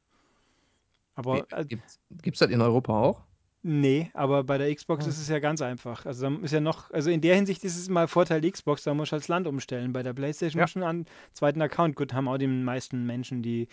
Aber 1.14 1.46
äh, 1.52 1.64
Gibt 1.64 1.84
es 1.88 2.38
das 2.38 2.50
in 2.50 2.60
Europa 2.60 2.92
auch? 3.00 3.22
Nee, 3.62 4.10
aber 4.14 4.44
bei 4.44 4.58
der 4.58 4.72
Xbox 4.74 5.06
Ah. 5.06 5.08
ist 5.08 5.18
es 5.18 5.28
ja 5.28 5.40
ganz 5.40 5.60
einfach. 5.60 6.06
Also 6.06 6.28
ist 6.28 6.52
ja 6.52 6.60
noch, 6.60 6.90
also 6.92 7.10
in 7.10 7.20
der 7.20 7.34
Hinsicht 7.34 7.64
ist 7.64 7.76
es 7.76 7.88
mal 7.88 8.06
Vorteil 8.06 8.48
Xbox, 8.48 8.84
da 8.84 8.94
muss 8.94 9.08
ich 9.08 9.12
als 9.12 9.28
Land 9.28 9.46
umstellen. 9.48 9.92
Bei 9.92 10.02
der 10.04 10.12
PlayStation 10.12 10.58
Ja. 10.60 10.64
muss 10.64 10.70
schon 10.70 10.82
einen 10.84 11.06
zweiten 11.32 11.60
Account. 11.60 11.96
Gut, 11.96 12.12
haben 12.12 12.28
auch 12.28 12.38
die 12.38 12.46
meisten 12.46 13.04
Menschen, 13.06 13.42
die, 13.42 13.66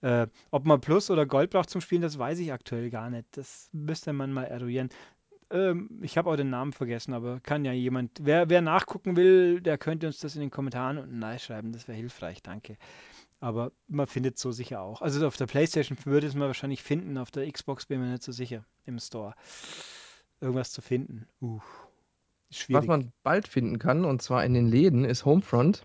äh, 0.00 0.26
ob 0.50 0.64
man 0.66 0.80
Plus 0.80 1.10
oder 1.10 1.26
Gold 1.26 1.50
braucht 1.50 1.70
zum 1.70 1.80
Spielen, 1.80 2.02
das 2.02 2.18
weiß 2.18 2.38
ich 2.40 2.52
aktuell 2.52 2.90
gar 2.90 3.08
nicht. 3.08 3.26
Das 3.36 3.68
müsste 3.72 4.12
man 4.12 4.32
mal 4.32 4.44
eruieren. 4.44 4.88
Ähm, 5.50 6.00
ich 6.02 6.18
habe 6.18 6.30
auch 6.30 6.36
den 6.36 6.50
Namen 6.50 6.72
vergessen, 6.72 7.14
aber 7.14 7.40
kann 7.40 7.64
ja 7.64 7.72
jemand, 7.72 8.10
wer, 8.20 8.48
wer 8.48 8.60
nachgucken 8.60 9.16
will, 9.16 9.60
der 9.60 9.78
könnte 9.78 10.06
uns 10.06 10.18
das 10.18 10.34
in 10.34 10.40
den 10.40 10.50
Kommentaren 10.50 10.98
unten 10.98 11.38
schreiben. 11.38 11.72
Das 11.72 11.88
wäre 11.88 11.96
hilfreich, 11.96 12.42
danke. 12.42 12.76
Aber 13.38 13.72
man 13.86 14.06
findet 14.06 14.38
so 14.38 14.50
sicher 14.50 14.80
auch. 14.80 15.02
Also 15.02 15.26
auf 15.26 15.36
der 15.36 15.46
PlayStation 15.46 15.98
würde 16.04 16.26
es 16.26 16.34
man 16.34 16.48
wahrscheinlich 16.48 16.82
finden, 16.82 17.18
auf 17.18 17.30
der 17.30 17.50
Xbox 17.50 17.86
bin 17.86 18.00
ich 18.00 18.06
mir 18.06 18.12
nicht 18.12 18.22
so 18.22 18.32
sicher 18.32 18.64
im 18.86 18.98
Store. 18.98 19.34
Irgendwas 20.40 20.72
zu 20.72 20.80
finden. 20.82 21.26
Uh, 21.40 21.60
schwierig. 22.50 22.82
Was 22.82 22.88
man 22.88 23.12
bald 23.22 23.46
finden 23.46 23.78
kann, 23.78 24.04
und 24.04 24.22
zwar 24.22 24.44
in 24.44 24.54
den 24.54 24.66
Läden, 24.66 25.04
ist 25.04 25.24
Homefront. 25.24 25.84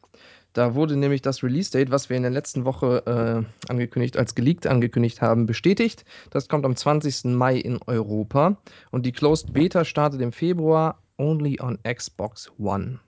Da 0.53 0.75
wurde 0.75 0.97
nämlich 0.97 1.21
das 1.21 1.43
Release-Date, 1.43 1.91
was 1.91 2.09
wir 2.09 2.17
in 2.17 2.23
der 2.23 2.31
letzten 2.31 2.65
Woche 2.65 3.45
äh, 3.69 3.71
angekündigt, 3.71 4.17
als 4.17 4.35
geleakt 4.35 4.67
angekündigt 4.67 5.21
haben, 5.21 5.45
bestätigt. 5.45 6.03
Das 6.29 6.49
kommt 6.49 6.65
am 6.65 6.75
20. 6.75 7.25
Mai 7.35 7.55
in 7.55 7.79
Europa. 7.87 8.57
Und 8.91 9.05
die 9.05 9.13
Closed 9.13 9.53
Beta 9.53 9.85
startet 9.85 10.19
im 10.21 10.33
Februar 10.33 11.01
only 11.17 11.57
on 11.61 11.79
Xbox 11.83 12.51
One. 12.57 12.99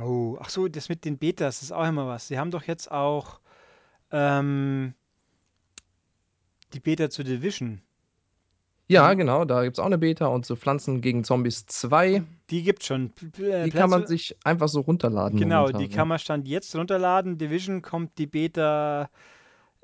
Oh, 0.00 0.38
ach 0.40 0.48
so, 0.48 0.68
das 0.68 0.88
mit 0.88 1.04
den 1.04 1.18
Betas 1.18 1.62
ist 1.62 1.72
auch 1.72 1.86
immer 1.86 2.06
was. 2.06 2.28
Sie 2.28 2.38
haben 2.38 2.50
doch 2.50 2.62
jetzt 2.62 2.90
auch 2.90 3.40
ähm, 4.10 4.94
die 6.72 6.80
Beta 6.80 7.10
zu 7.10 7.24
Division. 7.24 7.82
Ja, 8.90 9.12
Mhm. 9.14 9.18
genau, 9.18 9.44
da 9.44 9.62
gibt 9.62 9.76
es 9.76 9.80
auch 9.80 9.86
eine 9.86 9.98
Beta 9.98 10.26
und 10.26 10.44
so 10.44 10.56
Pflanzen 10.56 11.00
gegen 11.00 11.22
Zombies 11.22 11.64
2. 11.66 12.22
Die 12.50 12.62
gibt 12.64 12.82
schon. 12.84 13.10
P- 13.10 13.26
p- 13.26 13.48
äh, 13.50 13.64
Die 13.64 13.70
kann 13.70 13.88
man 13.88 14.06
sich 14.06 14.36
einfach 14.44 14.68
so 14.68 14.80
runterladen. 14.80 15.38
Genau, 15.38 15.60
momentan, 15.60 15.80
die 15.80 15.88
kann 15.88 16.08
man 16.08 16.18
Stand 16.18 16.48
jetzt 16.48 16.74
runterladen. 16.74 17.38
Division 17.38 17.82
kommt 17.82 18.18
die 18.18 18.26
Beta 18.26 19.08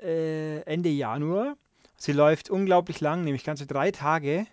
äh, 0.03 0.61
Ende 0.63 0.89
Januar. 0.89 1.57
Sie 1.97 2.13
läuft 2.13 2.51
unglaublich 2.51 3.01
lang, 3.01 3.23
nämlich 3.23 3.45
ganze 3.45 3.67
drei 3.67 3.91
Tage. 3.93 4.47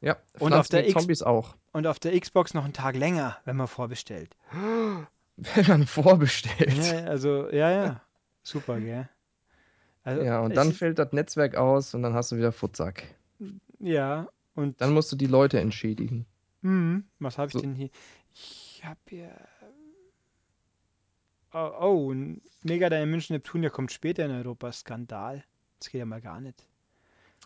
Ja, 0.00 0.16
Und 0.38 0.48
Pflanzen 0.48 0.54
auf 0.60 0.68
der 0.68 0.80
gegen 0.82 0.92
X- 0.92 1.00
Zombies 1.02 1.22
auch. 1.22 1.54
Und 1.72 1.86
auf 1.86 1.98
der 1.98 2.18
Xbox 2.18 2.54
noch 2.54 2.64
einen 2.64 2.72
Tag 2.72 2.96
länger, 2.96 3.36
wenn 3.44 3.56
man 3.56 3.68
vorbestellt. 3.68 4.30
Wenn 5.54 5.66
man 5.68 5.86
vorbestellt. 5.86 6.74
Ja, 6.92 7.04
also, 7.04 7.48
ja, 7.50 7.70
ja. 7.70 8.00
Super, 8.42 8.78
gell? 8.80 9.08
Also, 10.04 10.22
Ja, 10.22 10.40
und 10.40 10.50
es 10.50 10.54
dann 10.56 10.70
ist- 10.70 10.78
fällt 10.78 10.98
das 10.98 11.12
Netzwerk 11.12 11.54
aus 11.56 11.94
und 11.94 12.02
dann 12.02 12.12
hast 12.14 12.32
du 12.32 12.36
wieder 12.36 12.52
Futsack. 12.52 13.04
Ja, 13.80 14.28
und 14.54 14.80
Dann 14.80 14.92
musst 14.92 15.10
du 15.10 15.16
die 15.16 15.26
Leute 15.26 15.58
entschädigen. 15.60 16.26
Hm, 16.62 17.04
was 17.18 17.38
habe 17.38 17.48
ich 17.48 17.52
So. 17.54 17.60
denn 17.60 17.74
hier? 17.74 17.88
Ich 18.34 18.82
habe 18.84 19.00
hier. 19.08 19.34
Oh, 21.52 21.70
oh, 21.80 22.12
ein 22.12 22.40
Mega 22.62 22.88
Dimension 22.88 23.34
Neptunia 23.34 23.70
kommt 23.70 23.90
später 23.90 24.24
in 24.24 24.30
Europa. 24.30 24.70
Skandal. 24.72 25.42
Das 25.78 25.90
geht 25.90 25.98
ja 25.98 26.04
mal 26.06 26.20
gar 26.20 26.40
nicht. 26.40 26.66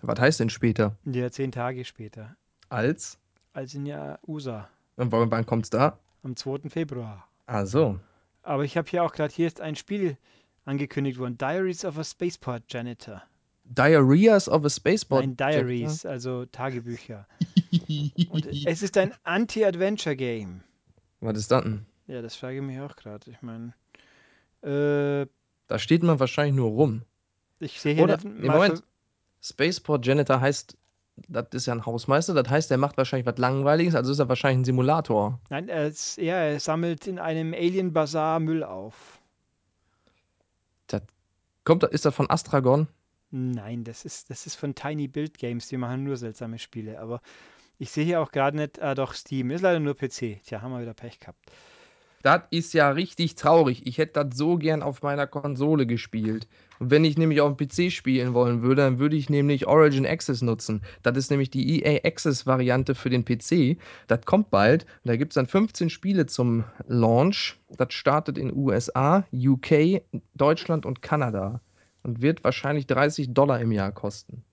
Was 0.03 0.19
heißt 0.21 0.41
denn 0.41 0.51
später? 0.51 0.97
Ja, 1.05 1.31
zehn 1.31 1.53
Tage 1.53 1.85
später. 1.85 2.37
Als? 2.69 3.19
Als 3.53 3.75
in 3.75 3.87
ja 3.87 4.19
USA. 4.27 4.69
Und 4.97 5.13
wann, 5.13 5.31
wann 5.31 5.47
kommt's 5.47 5.71
da? 5.71 5.99
Am 6.23 6.35
2. 6.37 6.69
Februar. 6.69 7.29
Ah, 7.47 7.65
so. 7.65 7.99
Aber 8.43 8.65
ich 8.65 8.77
habe 8.77 8.91
hier 8.91 9.05
auch 9.05 9.13
gerade, 9.13 9.33
hier 9.33 9.47
ist 9.47 9.61
ein 9.61 9.77
Spiel 9.77 10.19
angekündigt 10.65 11.19
worden. 11.19 11.39
Diaries 11.39 11.85
of 11.85 11.97
a 11.99 12.05
Spaceport 12.05 12.65
Janitor. 12.69 13.23
Diarrheas 13.65 14.49
of 14.49 14.65
a 14.65 14.69
Spaceport. 14.71 15.25
Nein, 15.25 15.37
Diaries, 15.37 16.05
also 16.07 16.45
Tagebücher. 16.47 17.27
Und 18.31 18.47
es 18.47 18.83
ist 18.83 18.97
ein 18.97 19.13
Anti-Adventure-Game. 19.25 20.61
Was 21.21 21.39
ist 21.39 21.51
das 21.51 21.63
denn? 21.65 21.87
Ja, 22.07 22.21
das 22.23 22.37
frage 22.37 22.57
ich 22.57 22.63
mich 22.63 22.79
auch 22.81 22.95
gerade. 22.97 23.31
Ich 23.31 23.41
meine, 23.41 23.73
äh, 24.63 25.27
Da 25.67 25.79
steht 25.79 26.03
man 26.03 26.21
wahrscheinlich 26.21 26.55
nur 26.55 26.69
rum. 26.71 27.03
ich 27.61 27.81
sehe 27.81 27.95
hier 27.95 28.05
Oder, 28.05 28.19
nee, 28.23 28.49
Moment. 28.49 28.83
Spaceport 29.41 30.05
Janitor 30.07 30.41
heißt, 30.41 30.77
das 31.29 31.47
ist 31.53 31.67
ja 31.67 31.75
ein 31.75 31.87
Hausmeister, 31.87 32.35
das 32.35 32.49
heißt, 32.51 32.71
der 32.71 32.79
macht 32.79 32.97
wahrscheinlich 32.97 33.27
was 33.27 33.39
Langweiliges, 33.39 33.95
also 33.95 34.13
ist 34.13 34.19
er 34.19 34.29
wahrscheinlich 34.29 34.61
ein 34.63 34.65
Simulator. 34.65 35.41
Nein, 35.49 35.69
er, 35.69 35.87
ist, 35.89 36.17
ja, 36.19 36.35
er 36.37 36.61
sammelt 36.61 37.07
in 37.07 37.19
einem 37.19 37.55
Alien 37.55 37.93
Bazaar 37.93 38.41
Müll 38.41 38.63
auf. 38.65 39.21
Kommt, 41.65 41.83
da- 41.83 41.87
ist 41.87 42.05
das 42.05 42.15
von 42.15 42.29
Astragon? 42.29 42.89
Nein, 43.37 43.83
das 43.83 44.05
ist, 44.05 44.31
das 44.31 44.47
ist 44.47 44.55
von 44.55 44.77
Tiny 44.77 45.09
Build 45.09 45.39
Games, 45.39 45.67
die 45.67 45.77
machen 45.77 46.05
nur 46.05 46.17
seltsame 46.17 46.61
Spiele. 46.61 47.01
Aber 47.01 47.21
ich 47.81 47.91
sehe 47.91 48.05
hier 48.05 48.21
auch 48.21 48.31
gerade 48.31 48.57
nicht, 48.57 48.81
ah 48.81 48.95
doch, 48.95 49.13
Steam, 49.13 49.51
ist 49.51 49.63
leider 49.63 49.81
nur 49.81 49.97
PC. 49.97 50.41
Tja, 50.45 50.63
haben 50.63 50.71
wir 50.71 50.81
wieder 50.81 50.95
Pech 50.95 51.19
gehabt. 51.19 51.51
Das 52.23 52.43
ist 52.51 52.75
ja 52.75 52.91
richtig 52.91 53.35
traurig. 53.35 53.89
Ich 53.89 53.99
hätte 53.99 54.25
das 54.25 54.39
so 54.39 54.57
gern 54.57 54.85
auf 54.85 55.03
meiner 55.03 55.27
Konsole 55.27 55.85
gespielt. 55.85 56.47
Und 56.79 56.93
wenn 56.93 57.05
ich 57.05 57.19
nämlich 57.19 57.41
auf 57.41 57.57
dem 57.57 57.67
PC 57.67 57.91
spielen 57.91 58.35
wollen 58.35 58.63
würde, 58.63 58.83
dann 58.83 59.01
würde 59.01 59.17
ich 59.17 59.29
nämlich 59.29 59.67
Origin 59.67 60.07
Access 60.07 60.41
nutzen. 60.41 60.83
Das 61.03 61.17
ist 61.19 61.33
nämlich 61.33 61.51
die 61.51 61.83
EA 61.83 62.05
Access 62.05 62.47
Variante 62.47 62.95
für 62.95 63.11
den 63.11 63.25
PC. 63.25 63.79
Das 64.07 64.25
kommt 64.27 64.51
bald. 64.51 64.87
Da 65.03 65.17
gibt 65.17 65.33
es 65.33 65.35
dann 65.35 65.49
15 65.49 65.91
Spiele 65.91 66.27
zum 66.27 66.63
Launch. 66.87 67.57
Das 67.77 67.93
startet 67.95 68.39
in 68.39 68.57
USA, 68.57 69.27
UK, 69.33 70.03
Deutschland 70.37 70.87
und 70.87 71.03
Kanada. 71.03 71.61
Und 72.05 72.23
wird 72.23 72.45
wahrscheinlich 72.45 72.87
30 72.87 73.35
Dollar 73.35 73.61
im 73.61 73.73
Jahr 73.73 73.91
kosten. 73.91 74.45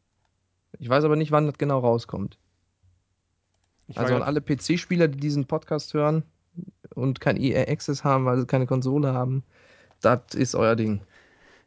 Ich 0.80 0.90
weiß 0.90 1.04
aber 1.04 1.16
nicht, 1.16 1.32
wann 1.32 1.46
das 1.46 1.58
genau 1.60 1.80
rauskommt. 1.80 2.40
Ich 3.88 4.00
Also 4.00 4.16
an 4.16 4.24
alle 4.24 4.42
PC-Spieler, 4.42 5.10
die 5.10 5.20
diesen 5.20 5.46
Podcast 5.46 5.94
hören 5.94 6.24
und 6.96 7.22
kein 7.22 7.38
EA 7.38 7.70
Access 7.70 8.04
haben, 8.04 8.26
weil 8.26 8.40
sie 8.40 8.48
keine 8.48 8.66
Konsole 8.66 9.14
haben, 9.14 9.44
das 10.02 10.34
ist 10.34 10.56
euer 10.56 10.76
Ding. 10.76 11.02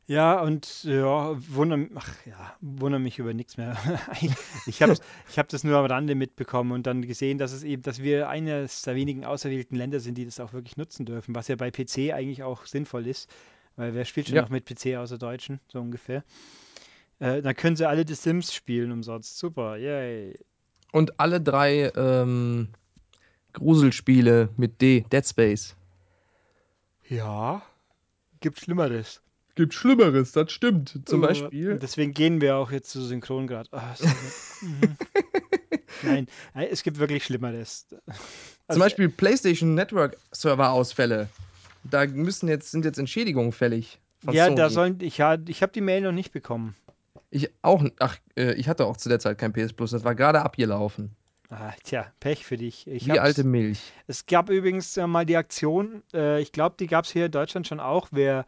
Ja, 0.07 0.41
und 0.41 0.85
ja, 0.85 1.35
wundere, 1.55 1.89
ach 1.95 2.15
ja, 2.27 2.55
wundere 2.61 3.01
mich 3.01 3.19
über 3.19 3.33
nichts 3.33 3.57
mehr. 3.57 3.77
Ich 4.67 4.83
habe 4.83 4.95
ich 5.31 5.39
hab 5.39 5.49
das 5.49 5.65
nur 5.65 5.79
am 5.79 5.87
Rande 5.87 6.15
mitbekommen 6.15 6.73
und 6.73 6.87
dann 6.87 7.03
gesehen, 7.03 7.39
dass 7.39 7.53
es 7.53 7.63
eben, 7.63 7.83
dass 7.83 8.03
wir 8.03 8.29
eines 8.29 8.83
der 8.83 8.97
wenigen 8.97 9.25
auserwählten 9.25 9.77
Länder 9.77 10.01
sind, 10.01 10.19
die 10.19 10.27
das 10.27 10.41
auch 10.41 10.53
wirklich 10.53 10.77
nutzen 10.77 11.07
dürfen, 11.07 11.35
was 11.35 11.49
ja 11.49 11.57
bei 11.57 11.71
PC 11.71 12.13
eigentlich 12.13 12.43
auch 12.43 12.67
sinnvoll 12.67 13.07
ist, 13.07 13.31
weil 13.77 13.95
wer 13.95 14.05
spielt 14.05 14.27
schon 14.29 14.37
Ja. 14.37 14.43
noch 14.43 14.51
mit 14.51 14.65
PC 14.67 14.97
außer 14.97 15.19
Deutschen, 15.19 15.61
so 15.69 15.81
ungefähr. 15.81 16.23
Äh, 17.21 17.43
dann 17.43 17.55
können 17.57 17.77
sie 17.77 17.89
alle 17.89 18.07
The 18.07 18.15
Sims 18.15 18.53
spielen 18.53 18.91
umsonst. 18.93 19.39
Super, 19.39 19.77
yay. 19.77 20.39
Und 20.93 21.19
alle 21.21 21.41
drei 21.41 21.93
ähm, 21.97 22.69
Gruselspiele 23.53 24.49
mit 24.57 24.81
D, 24.81 25.05
Dead 25.13 25.27
Space. 25.27 25.77
Ja, 27.09 27.63
gibt 28.41 28.61
Schlimmeres. 28.61 29.21
Gibt 29.55 29.75
Schlimmeres, 29.75 30.33
das 30.33 30.51
stimmt. 30.51 31.01
Zum 31.05 31.23
Äh, 31.23 31.27
Beispiel. 31.29 31.73
und 31.73 31.83
Deswegen 31.83 32.13
gehen 32.13 32.41
wir 32.41 32.57
auch 32.57 32.73
jetzt 32.73 32.91
zu 32.91 33.03
Synchrongrad. 33.03 33.69
Mhm. 34.63 34.97
Nein, 36.03 36.27
nein, 36.55 36.69
es 36.71 36.83
gibt 36.83 36.99
wirklich 36.99 37.25
Schlimmeres. 37.25 37.87
Zum 37.89 37.99
Also, 38.67 38.81
Beispiel 38.81 39.09
PlayStation 39.11 39.75
Network 39.75 40.17
Server-Ausfälle. 40.33 41.29
Da 41.85 42.07
müssen 42.07 42.49
jetzt, 42.49 42.71
sind 42.71 42.85
jetzt 42.85 42.99
Entschädigungen 42.99 43.53
fällig. 43.53 44.01
Ja, 44.31 44.47
Sony. 44.47 44.57
da 44.57 44.71
sollen, 44.71 44.99
ich, 45.01 45.19
ja, 45.19 45.37
ich 45.47 45.63
habe 45.63 45.73
die 45.73 45.81
Mail 45.81 46.01
noch 46.01 46.13
nicht 46.13 46.33
bekommen. 46.33 46.75
ich 47.31 47.51
auch, 47.63 47.85
ach, 47.99 48.19
äh, 48.37 48.55
ich 48.55 48.69
hatte 48.69 48.87
auch 48.87 48.97
zu 48.97 49.09
der 49.09 49.19
Zeit 49.19 49.39
kein 49.39 49.53
PS 49.53 49.73
Plus. 49.73 49.91
Das 49.91 50.05
war 50.05 50.15
gerade 50.15 50.43
abgelaufen. 50.43 51.15
Ah, 51.51 51.73
tja, 51.83 52.07
Pech 52.21 52.45
für 52.45 52.57
dich. 52.57 52.87
Ich 52.87 53.07
Wie 53.07 53.21
alte 53.21 53.45
Milch. 53.45 53.93
Es 54.07 54.27
gab 54.27 54.51
übrigens 54.51 54.97
äh, 54.97 55.07
mal 55.07 55.27
die 55.27 55.37
Aktion, 55.37 56.03
äh, 56.13 56.41
ich 56.41 56.53
glaube, 56.53 56.77
die 56.79 56.87
gab 56.87 57.05
es 57.05 57.13
hier 57.13 57.27
in 57.27 57.33
Deutschland 57.33 57.67
schon 57.67 57.81
auch, 57.81 58.09
wer 58.11 58.47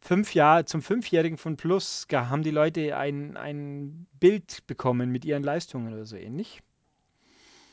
fünf 0.00 0.34
Jahre, 0.34 0.64
zum 0.64 0.82
Fünfjährigen 0.82 1.38
von 1.38 1.56
Plus 1.56 2.06
haben 2.12 2.42
die 2.42 2.50
Leute 2.50 2.96
ein, 2.96 3.36
ein 3.36 4.06
Bild 4.18 4.66
bekommen 4.66 5.10
mit 5.10 5.24
ihren 5.24 5.42
Leistungen 5.42 5.92
oder 5.92 6.06
so 6.06 6.16
ähnlich. 6.16 6.62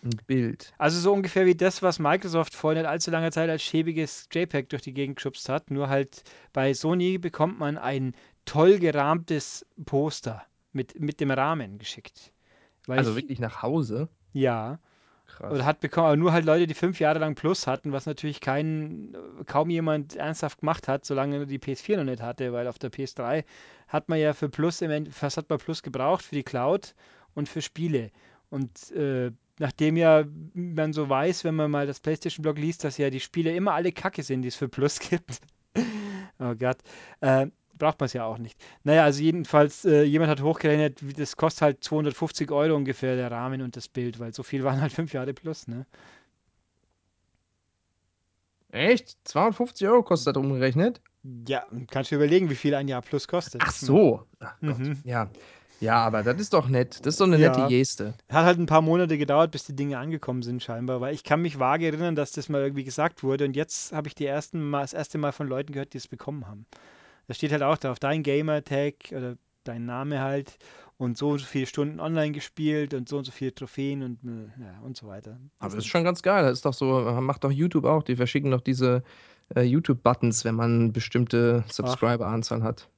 Ein 0.03 0.19
Bild. 0.27 0.73
Also 0.77 0.99
so 0.99 1.13
ungefähr 1.13 1.45
wie 1.45 1.55
das, 1.55 1.81
was 1.81 1.99
Microsoft 1.99 2.53
vor 2.53 2.73
nicht 2.73 2.85
allzu 2.85 3.11
langer 3.11 3.31
Zeit 3.31 3.49
als 3.49 3.63
schäbiges 3.63 4.27
JPEG 4.31 4.69
durch 4.69 4.81
die 4.83 4.93
Gegend 4.93 5.17
geschubst 5.17 5.49
hat. 5.49 5.71
Nur 5.71 5.89
halt 5.89 6.23
bei 6.53 6.73
Sony 6.73 7.17
bekommt 7.17 7.59
man 7.59 7.77
ein 7.77 8.13
toll 8.45 8.79
gerahmtes 8.79 9.65
Poster 9.85 10.43
mit, 10.71 10.99
mit 10.99 11.19
dem 11.19 11.31
Rahmen 11.31 11.77
geschickt. 11.79 12.31
Weil 12.85 12.99
Also 12.99 13.11
ich, 13.11 13.17
wirklich 13.17 13.39
nach 13.39 13.61
Hause. 13.61 14.09
ja. 14.33 14.79
Krass. 15.27 15.51
Oder 15.51 15.65
hat 15.65 15.81
bekommen, 15.81 16.07
aber 16.07 16.15
nur 16.15 16.31
halt 16.31 16.45
Leute, 16.45 16.67
die 16.67 16.73
fünf 16.73 17.01
Jahre 17.01 17.19
lang 17.19 17.35
Plus 17.35 17.67
hatten, 17.67 17.91
was 17.91 18.05
natürlich 18.05 18.39
kein, 18.39 19.13
kaum 19.45 19.69
jemand 19.69 20.15
ernsthaft 20.15 20.61
gemacht 20.61 20.87
hat, 20.87 21.03
solange 21.03 21.39
er 21.39 21.45
die 21.45 21.59
PS4 21.59 21.97
noch 21.97 22.05
nicht 22.05 22.21
hatte, 22.21 22.53
weil 22.53 22.65
auf 22.65 22.79
der 22.79 22.93
PS3 22.93 23.43
hat 23.89 24.07
man 24.07 24.19
ja 24.19 24.31
für 24.31 24.47
Plus, 24.47 24.81
im 24.81 24.89
End, 24.89 25.09
was 25.21 25.35
hat 25.35 25.49
man 25.49 25.59
Plus 25.59 25.83
gebraucht? 25.83 26.23
Für 26.23 26.35
die 26.35 26.43
Cloud 26.43 26.95
und 27.35 27.49
für 27.49 27.61
Spiele. 27.61 28.11
Und 28.49 28.89
äh, 28.91 29.31
nachdem 29.59 29.97
ja 29.97 30.25
man 30.53 30.93
so 30.93 31.09
weiß, 31.09 31.43
wenn 31.43 31.55
man 31.55 31.71
mal 31.71 31.87
das 31.87 31.99
PlayStation-Blog 31.99 32.57
liest, 32.57 32.83
dass 32.83 32.97
ja 32.97 33.09
die 33.09 33.19
Spiele 33.19 33.55
immer 33.55 33.73
alle 33.73 33.91
Kacke 33.91 34.23
sind, 34.23 34.41
die 34.41 34.49
es 34.49 34.55
für 34.55 34.69
Plus 34.69 34.99
gibt. 34.99 35.39
oh 36.39 36.55
Gott. 36.55 36.77
Äh, 37.21 37.47
braucht 37.77 37.99
man 37.99 38.05
es 38.05 38.13
ja 38.13 38.25
auch 38.25 38.37
nicht. 38.37 38.59
Naja, 38.83 39.03
also 39.03 39.21
jedenfalls, 39.21 39.85
äh, 39.85 40.03
jemand 40.03 40.31
hat 40.31 40.41
hochgerechnet, 40.41 41.19
das 41.19 41.37
kostet 41.37 41.61
halt 41.61 41.83
250 41.83 42.51
Euro 42.51 42.75
ungefähr 42.75 43.15
der 43.15 43.31
Rahmen 43.31 43.61
und 43.61 43.75
das 43.75 43.87
Bild, 43.87 44.19
weil 44.19 44.33
so 44.33 44.43
viel 44.43 44.63
waren 44.63 44.81
halt 44.81 44.91
fünf 44.93 45.13
Jahre 45.13 45.33
plus, 45.33 45.67
ne? 45.67 45.85
Echt? 48.69 49.17
250 49.23 49.87
Euro 49.87 50.03
kostet 50.03 50.35
das 50.35 50.43
umgerechnet? 50.43 51.01
Ja, 51.47 51.65
kannst 51.89 52.11
du 52.11 52.15
überlegen, 52.15 52.49
wie 52.49 52.55
viel 52.55 52.75
ein 52.75 52.87
Jahr 52.87 53.01
plus 53.01 53.27
kostet. 53.27 53.61
Ach 53.63 53.71
so. 53.71 54.23
Ach 54.39 54.55
Gott. 54.61 54.79
Mhm. 54.79 54.97
Ja. 55.03 55.29
Ja, 55.79 56.03
aber 56.05 56.23
das 56.23 56.39
ist 56.39 56.53
doch 56.53 56.67
nett. 56.67 56.99
Das 57.01 57.15
ist 57.15 57.21
doch 57.21 57.27
eine 57.27 57.37
nette 57.37 57.59
Ja. 57.59 57.67
Geste. 57.67 58.13
Hat 58.29 58.45
halt 58.45 58.59
ein 58.59 58.65
paar 58.65 58.81
Monate 58.81 59.17
gedauert, 59.17 59.51
bis 59.51 59.65
die 59.65 59.75
Dinge 59.75 59.97
angekommen 59.97 60.41
sind, 60.41 60.63
scheinbar, 60.63 61.01
weil 61.01 61.13
ich 61.13 61.23
kann 61.23 61.41
mich 61.41 61.59
vage 61.59 61.85
erinnern, 61.85 62.15
dass 62.15 62.31
das 62.31 62.49
mal 62.49 62.61
irgendwie 62.61 62.83
gesagt 62.83 63.23
wurde 63.23 63.45
und 63.45 63.55
jetzt 63.55 63.93
habe 63.93 64.07
ich 64.07 64.15
die 64.15 64.25
ersten 64.25 64.61
mal, 64.69 64.81
das 64.81 64.93
erste 64.93 65.17
Mal 65.17 65.31
von 65.31 65.47
Leuten 65.47 65.73
gehört, 65.73 65.93
die 65.93 65.97
es 65.97 66.07
bekommen 66.07 66.47
haben. 66.47 66.65
Da 67.27 67.33
steht 67.33 67.51
halt 67.51 67.63
auch 67.63 67.77
drauf, 67.77 67.99
dein 67.99 68.23
Gamer-Tag 68.23 68.93
oder 69.11 69.37
dein 69.65 69.85
Name 69.85 70.21
halt 70.21 70.57
und 70.97 71.17
so 71.17 71.29
und 71.31 71.39
so 71.39 71.45
viele 71.45 71.65
Stunden 71.67 71.99
online 71.99 72.31
gespielt 72.31 72.93
und 72.93 73.07
so 73.07 73.17
und 73.17 73.25
so 73.25 73.31
viele 73.31 73.53
Trophäen 73.53 74.01
und, 74.01 74.23
äh, 74.23 74.63
ja, 74.63 74.79
und 74.83 74.97
so 74.97 75.07
weiter. 75.07 75.37
Aber 75.59 75.75
das 75.75 75.85
ist 75.85 75.91
schon 75.91 76.03
ganz 76.03 76.21
geil. 76.21 76.43
Das 76.43 76.53
ist 76.53 76.65
doch 76.65 76.73
so, 76.73 77.01
macht 77.21 77.43
doch 77.43 77.51
YouTube 77.51 77.85
auch. 77.85 78.03
Die 78.03 78.15
verschicken 78.15 78.51
doch 78.51 78.61
diese 78.61 79.03
äh, 79.55 79.61
YouTube-Buttons, 79.61 80.43
wenn 80.45 80.55
man 80.55 80.91
bestimmte 80.93 81.63
Subscriber-Anzahl 81.69 82.63
hat. 82.63 82.89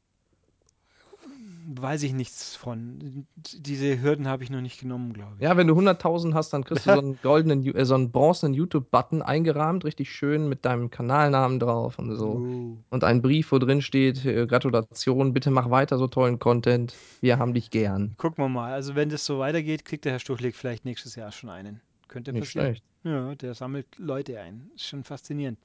Weiß 1.72 2.02
ich 2.02 2.14
nichts 2.14 2.56
von. 2.56 3.28
Diese 3.36 4.02
Hürden 4.02 4.28
habe 4.28 4.44
ich 4.44 4.50
noch 4.50 4.62
nicht 4.62 4.80
genommen, 4.80 5.14
glaube 5.14 5.36
ich. 5.38 5.44
Ja, 5.44 5.56
wenn 5.56 5.68
du 5.68 5.78
100.000 5.80 6.34
hast, 6.34 6.52
dann 6.52 6.64
kriegst 6.64 6.88
du 6.88 6.94
so 6.96 7.00
einen 7.00 7.20
goldenen, 7.22 7.64
äh, 7.76 7.86
so 7.86 7.94
einen 7.94 8.12
bronzenen 8.12 8.56
YouTube-Button 8.56 9.22
eingerahmt, 9.22 9.86
richtig 9.86 10.12
schön 10.12 10.50
mit 10.50 10.66
deinem 10.66 10.90
Kanalnamen 10.90 11.60
drauf 11.60 12.00
und 12.00 12.16
so. 12.16 12.38
Uh. 12.38 12.78
Und 12.90 13.04
ein 13.04 13.22
Brief, 13.22 13.52
wo 13.52 13.60
drin 13.60 13.84
steht, 13.84 14.26
äh, 14.26 14.48
Gratulation, 14.48 15.32
bitte 15.32 15.52
mach 15.52 15.70
weiter 15.70 16.00
so 16.00 16.08
tollen 16.08 16.40
Content. 16.40 16.96
Wir 17.22 17.38
haben 17.38 17.54
dich 17.54 17.70
gern. 17.70 18.16
Gucken 18.18 18.44
wir 18.44 18.50
mal. 18.50 18.74
Also 18.74 18.96
wenn 18.96 19.10
das 19.10 19.24
so 19.24 19.38
weitergeht, 19.38 19.86
kriegt 19.86 20.06
der 20.06 20.14
Herr 20.14 20.20
Stuchlik 20.20 20.56
vielleicht 20.56 20.86
nächstes 20.86 21.16
Jahr 21.16 21.32
schon 21.32 21.52
einen. 21.52 21.82
Könnte 22.08 22.34
Nicht 22.34 22.46
passieren. 22.46 22.66
schlecht. 22.66 22.84
Ja, 23.04 23.36
der 23.36 23.54
sammelt 23.54 23.86
Leute 24.00 24.40
ein. 24.40 24.72
Ist 24.74 24.88
schon 24.88 25.04
faszinierend. 25.04 25.60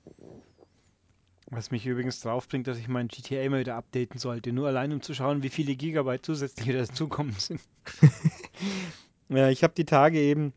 Was 1.52 1.70
mich 1.70 1.86
übrigens 1.86 2.22
drauf 2.22 2.48
bringt, 2.48 2.68
dass 2.68 2.80
ich 2.80 2.88
mein 2.88 3.08
GTA 3.08 3.48
mal 3.50 3.60
wieder 3.60 3.76
updaten 3.76 4.18
sollte. 4.18 4.52
Nur 4.52 4.68
allein, 4.68 4.92
um 4.94 5.02
zu 5.02 5.14
schauen, 5.14 5.44
wie 5.44 5.50
viele 5.50 5.76
Gigabyte 5.76 6.26
zusätzlich 6.26 6.76
dazukommen 6.76 7.36
sind. 7.38 7.62
ja, 9.30 9.50
ich 9.50 9.64
habe 9.64 9.74
die 9.76 9.86
Tage 9.86 10.20
eben 10.20 10.54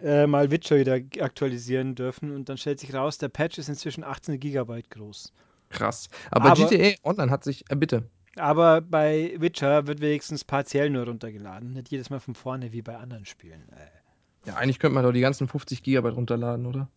äh, 0.00 0.26
mal 0.26 0.50
Witcher 0.50 0.78
wieder 0.78 0.94
aktualisieren 1.20 1.94
dürfen 1.94 2.34
und 2.34 2.48
dann 2.48 2.58
stellt 2.58 2.80
sich 2.80 2.92
raus, 2.94 3.18
der 3.18 3.28
Patch 3.28 3.58
ist 3.58 3.68
inzwischen 3.68 4.04
18 4.04 4.38
Gigabyte 4.40 4.90
groß. 4.90 5.32
Krass. 5.70 6.08
Aber, 6.30 6.50
Aber- 6.52 6.68
GTA 6.68 6.96
Online 7.04 7.30
hat 7.30 7.44
sich, 7.44 7.64
äh, 7.70 7.76
bitte. 7.76 8.04
Aber 8.36 8.80
bei 8.80 9.34
Witcher 9.38 9.86
wird 9.86 10.00
wenigstens 10.00 10.42
partiell 10.44 10.88
nur 10.88 11.04
runtergeladen, 11.04 11.74
nicht 11.74 11.90
jedes 11.90 12.08
Mal 12.08 12.18
von 12.20 12.34
vorne 12.34 12.72
wie 12.72 12.80
bei 12.82 12.96
anderen 12.96 13.26
Spielen. 13.26 13.68
Äh, 13.72 14.48
Ja, 14.48 14.54
eigentlich 14.56 14.78
könnte 14.78 14.94
man 14.94 15.04
doch 15.04 15.12
die 15.12 15.20
ganzen 15.20 15.46
50 15.48 15.82
Gigabyte 15.82 16.16
runterladen, 16.16 16.66
oder? 16.66 16.88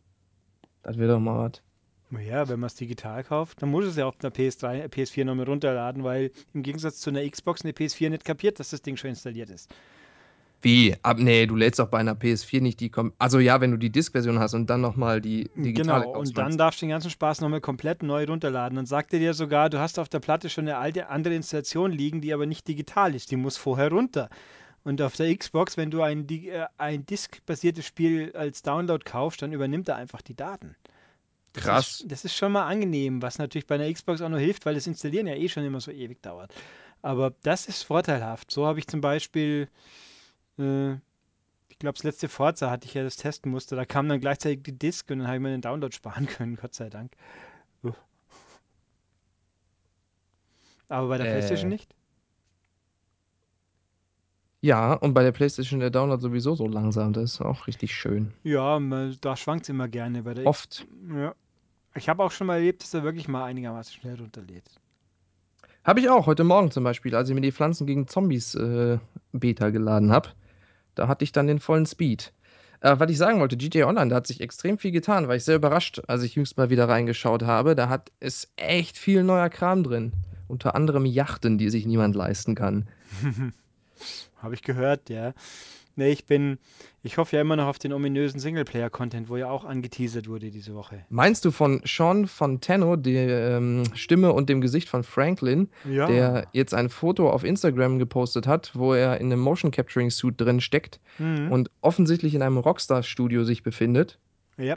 Das 0.81 0.97
wäre 0.97 1.11
doch 1.13 1.19
mal 1.19 1.49
was. 1.49 1.61
Naja, 2.09 2.47
wenn 2.47 2.59
man 2.59 2.67
es 2.67 2.75
digital 2.75 3.23
kauft, 3.23 3.61
dann 3.61 3.69
muss 3.69 3.83
es 3.85 3.97
ja 3.97 4.05
auf 4.05 4.15
der 4.17 4.31
PS3, 4.31 4.79
äh, 4.83 4.85
PS4 4.87 5.25
nochmal 5.25 5.45
runterladen, 5.45 6.03
weil 6.03 6.31
im 6.53 6.63
Gegensatz 6.63 6.99
zu 7.01 7.09
einer 7.09 7.27
Xbox 7.29 7.63
eine 7.63 7.73
PS4 7.73 8.09
nicht 8.09 8.23
kapiert, 8.25 8.59
dass 8.59 8.69
das 8.69 8.81
Ding 8.81 8.95
schon 8.95 9.09
installiert 9.09 9.49
ist. 9.49 9.69
Wie? 10.65 10.95
Ab, 11.03 11.19
nee, 11.19 11.45
du 11.45 11.55
lädst 11.55 11.79
auch 11.79 11.89
bei 11.89 11.99
einer 11.99 12.15
PS4 12.15 12.59
nicht 12.59 12.79
die. 12.79 12.89
Kom 12.89 13.13
also 13.19 13.37
ja, 13.37 13.61
wenn 13.61 13.69
du 13.69 13.77
die 13.77 13.91
Disk-Version 13.91 14.39
hast 14.39 14.55
und 14.55 14.67
dann 14.67 14.81
nochmal 14.81 15.21
die 15.21 15.47
digitale 15.55 16.05
genau, 16.05 16.17
und 16.17 16.35
dann 16.35 16.57
darfst 16.57 16.81
du 16.81 16.87
den 16.87 16.89
ganzen 16.89 17.11
Spaß 17.11 17.41
nochmal 17.41 17.61
komplett 17.61 18.01
neu 18.01 18.25
runterladen. 18.25 18.75
Dann 18.75 18.87
sagt 18.87 19.13
er 19.13 19.19
dir 19.19 19.35
sogar, 19.35 19.69
du 19.69 19.77
hast 19.79 19.99
auf 19.99 20.09
der 20.09 20.19
Platte 20.19 20.49
schon 20.49 20.67
eine 20.67 20.77
alte 20.77 21.09
andere 21.09 21.35
Installation 21.35 21.91
liegen, 21.91 22.19
die 22.19 22.33
aber 22.33 22.47
nicht 22.47 22.67
digital 22.67 23.13
ist. 23.13 23.29
Die 23.29 23.35
muss 23.35 23.57
vorher 23.57 23.91
runter. 23.91 24.27
Und 24.83 25.03
auf 25.03 25.15
der 25.15 25.35
Xbox, 25.37 25.77
wenn 25.77 25.91
du 25.91 26.01
ein, 26.01 26.27
äh, 26.29 26.65
ein 26.79 27.05
Disk-basiertes 27.05 27.85
Spiel 27.85 28.31
als 28.35 28.63
Download 28.63 29.03
kaufst, 29.05 29.43
dann 29.43 29.53
übernimmt 29.53 29.87
er 29.87 29.97
einfach 29.97 30.23
die 30.23 30.35
Daten. 30.35 30.75
Das 31.53 31.63
Krass. 31.63 32.01
Ist, 32.01 32.11
das 32.11 32.25
ist 32.25 32.35
schon 32.35 32.51
mal 32.51 32.65
angenehm, 32.65 33.21
was 33.21 33.37
natürlich 33.37 33.67
bei 33.67 33.75
einer 33.75 33.93
Xbox 33.93 34.19
auch 34.19 34.29
noch 34.29 34.39
hilft, 34.39 34.65
weil 34.65 34.73
das 34.73 34.87
Installieren 34.87 35.27
ja 35.27 35.35
eh 35.35 35.47
schon 35.47 35.63
immer 35.63 35.79
so 35.79 35.91
ewig 35.91 36.23
dauert. 36.23 36.51
Aber 37.03 37.35
das 37.43 37.67
ist 37.67 37.83
vorteilhaft. 37.83 38.49
So 38.49 38.65
habe 38.65 38.79
ich 38.79 38.87
zum 38.87 39.01
Beispiel, 39.01 39.67
äh, 40.59 40.93
ich 41.69 41.79
glaube, 41.79 41.95
das 41.95 42.03
letzte 42.03 42.29
Forza 42.29 42.69
hatte 42.71 42.87
ich 42.87 42.93
ja 42.93 43.03
das 43.03 43.17
testen 43.17 43.51
musste. 43.51 43.75
Da 43.75 43.85
kam 43.85 44.07
dann 44.07 44.19
gleichzeitig 44.21 44.63
die 44.63 44.77
Disk 44.77 45.09
und 45.11 45.19
dann 45.19 45.27
habe 45.27 45.37
ich 45.37 45.43
mir 45.43 45.49
den 45.49 45.61
Download 45.61 45.93
sparen 45.93 46.25
können, 46.27 46.55
Gott 46.55 46.73
sei 46.73 46.89
Dank. 46.89 47.11
Uh. 47.83 47.91
Aber 50.87 51.07
bei 51.09 51.17
der 51.17 51.27
Äh. 51.27 51.31
PlayStation 51.31 51.69
nicht? 51.69 51.93
Ja, 54.61 54.93
und 54.93 55.13
bei 55.13 55.21
der 55.23 55.31
PlayStation 55.31 55.79
der 55.79 55.91
Download 55.91 56.21
sowieso 56.21 56.55
so 56.55 56.67
langsam. 56.67 57.13
Das 57.13 57.33
ist 57.35 57.41
auch 57.41 57.67
richtig 57.67 57.93
schön. 57.93 58.33
Ja, 58.43 58.79
man- 58.79 59.15
da 59.21 59.35
schwankt 59.35 59.63
es 59.63 59.69
immer 59.69 59.87
gerne. 59.87 60.23
Bei 60.23 60.33
der 60.33 60.45
Oft. 60.47 60.87
ja. 61.13 61.35
Ich 61.97 62.09
habe 62.09 62.23
auch 62.23 62.31
schon 62.31 62.47
mal 62.47 62.55
erlebt, 62.55 62.81
dass 62.83 62.93
er 62.93 63.03
wirklich 63.03 63.27
mal 63.29 63.45
einigermaßen 63.45 63.93
schnell 63.93 64.15
runterlädt. 64.19 64.69
Habe 65.85 65.99
ich 66.01 66.09
auch 66.09 66.25
heute 66.25 66.43
Morgen 66.43 66.71
zum 66.71 66.83
Beispiel, 66.83 67.15
als 67.15 67.29
ich 67.29 67.35
mir 67.35 67.41
die 67.41 67.51
Pflanzen 67.53 67.85
gegen 67.87 68.07
Zombies 68.07 68.55
äh, 68.55 68.97
Beta 69.31 69.69
geladen 69.69 70.11
habe. 70.11 70.29
Da 70.95 71.07
hatte 71.07 71.23
ich 71.23 71.31
dann 71.31 71.47
den 71.47 71.59
vollen 71.59 71.85
Speed. 71.85 72.33
Äh, 72.81 72.99
was 72.99 73.09
ich 73.09 73.17
sagen 73.17 73.39
wollte, 73.39 73.57
GTA 73.57 73.87
Online, 73.87 74.09
da 74.09 74.15
hat 74.17 74.27
sich 74.27 74.41
extrem 74.41 74.77
viel 74.77 74.91
getan, 74.91 75.27
war 75.27 75.35
ich 75.35 75.43
sehr 75.43 75.55
überrascht, 75.55 76.01
als 76.07 76.23
ich 76.23 76.35
jüngst 76.35 76.57
mal 76.57 76.69
wieder 76.69 76.89
reingeschaut 76.89 77.43
habe. 77.43 77.75
Da 77.75 77.89
hat 77.89 78.11
es 78.19 78.51
echt 78.55 78.97
viel 78.97 79.23
neuer 79.23 79.49
Kram 79.49 79.83
drin. 79.83 80.13
Unter 80.47 80.75
anderem 80.75 81.05
Yachten, 81.05 81.57
die 81.57 81.69
sich 81.69 81.85
niemand 81.85 82.15
leisten 82.15 82.55
kann. 82.55 82.87
Habe 84.37 84.53
ich 84.53 84.61
gehört, 84.61 85.09
ja. 85.09 85.33
Nee, 85.97 86.11
ich 86.11 86.25
bin, 86.25 86.57
ich 87.03 87.17
hoffe 87.17 87.35
ja 87.37 87.41
immer 87.41 87.55
noch 87.55 87.67
auf 87.67 87.79
den 87.79 87.93
ominösen 87.93 88.39
Singleplayer-Content, 88.39 89.29
wo 89.29 89.37
ja 89.37 89.49
auch 89.49 89.63
angeteasert 89.63 90.27
wurde 90.27 90.51
diese 90.51 90.73
Woche. 90.75 91.05
Meinst 91.09 91.45
du 91.45 91.51
von 91.51 91.81
Sean 91.85 92.27
Fontano, 92.27 92.95
der 92.97 93.57
ähm, 93.57 93.83
Stimme 93.93 94.33
und 94.33 94.49
dem 94.49 94.59
Gesicht 94.59 94.89
von 94.89 95.03
Franklin, 95.03 95.69
Ja. 95.89 96.07
der 96.07 96.47
jetzt 96.51 96.73
ein 96.73 96.89
Foto 96.89 97.29
auf 97.29 97.43
Instagram 97.45 97.97
gepostet 97.99 98.45
hat, 98.45 98.71
wo 98.73 98.93
er 98.93 99.19
in 99.21 99.27
einem 99.31 99.39
Motion 99.41 99.71
Capturing 99.71 100.09
Suit 100.11 100.39
drin 100.39 100.59
steckt 100.61 100.99
Mhm. 101.17 101.51
und 101.51 101.71
offensichtlich 101.81 102.35
in 102.35 102.41
einem 102.41 102.57
Rockstar-Studio 102.57 103.45
sich 103.45 103.63
befindet, 103.63 104.19
ja. 104.57 104.75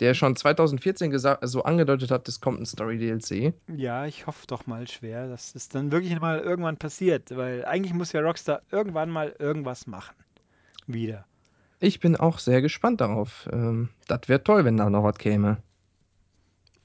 der 0.00 0.14
schon 0.14 0.34
2014 0.34 1.12
gesa- 1.12 1.38
so 1.46 1.62
angedeutet 1.62 2.10
hat, 2.10 2.26
es 2.26 2.40
kommt 2.40 2.58
ein 2.60 2.64
Story-DLC. 2.66 3.52
Ja, 3.76 4.06
ich 4.06 4.26
hoffe 4.26 4.46
doch 4.46 4.66
mal 4.66 4.88
schwer, 4.88 5.28
dass 5.28 5.54
es 5.54 5.68
dann 5.68 5.92
wirklich 5.92 6.18
mal 6.18 6.40
irgendwann 6.40 6.78
passiert, 6.78 7.36
weil 7.36 7.64
eigentlich 7.66 7.92
muss 7.94 8.10
ja 8.12 8.20
Rockstar 8.22 8.62
irgendwann 8.72 9.10
mal 9.10 9.34
irgendwas 9.38 9.86
machen. 9.86 10.14
Wieder. 10.92 11.26
Ich 11.80 12.00
bin 12.00 12.16
auch 12.16 12.38
sehr 12.38 12.60
gespannt 12.60 13.00
darauf. 13.00 13.48
Ähm, 13.52 13.88
das 14.06 14.20
wäre 14.26 14.42
toll, 14.42 14.64
wenn 14.64 14.76
da 14.76 14.90
noch 14.90 15.04
was 15.04 15.18
käme. 15.18 15.62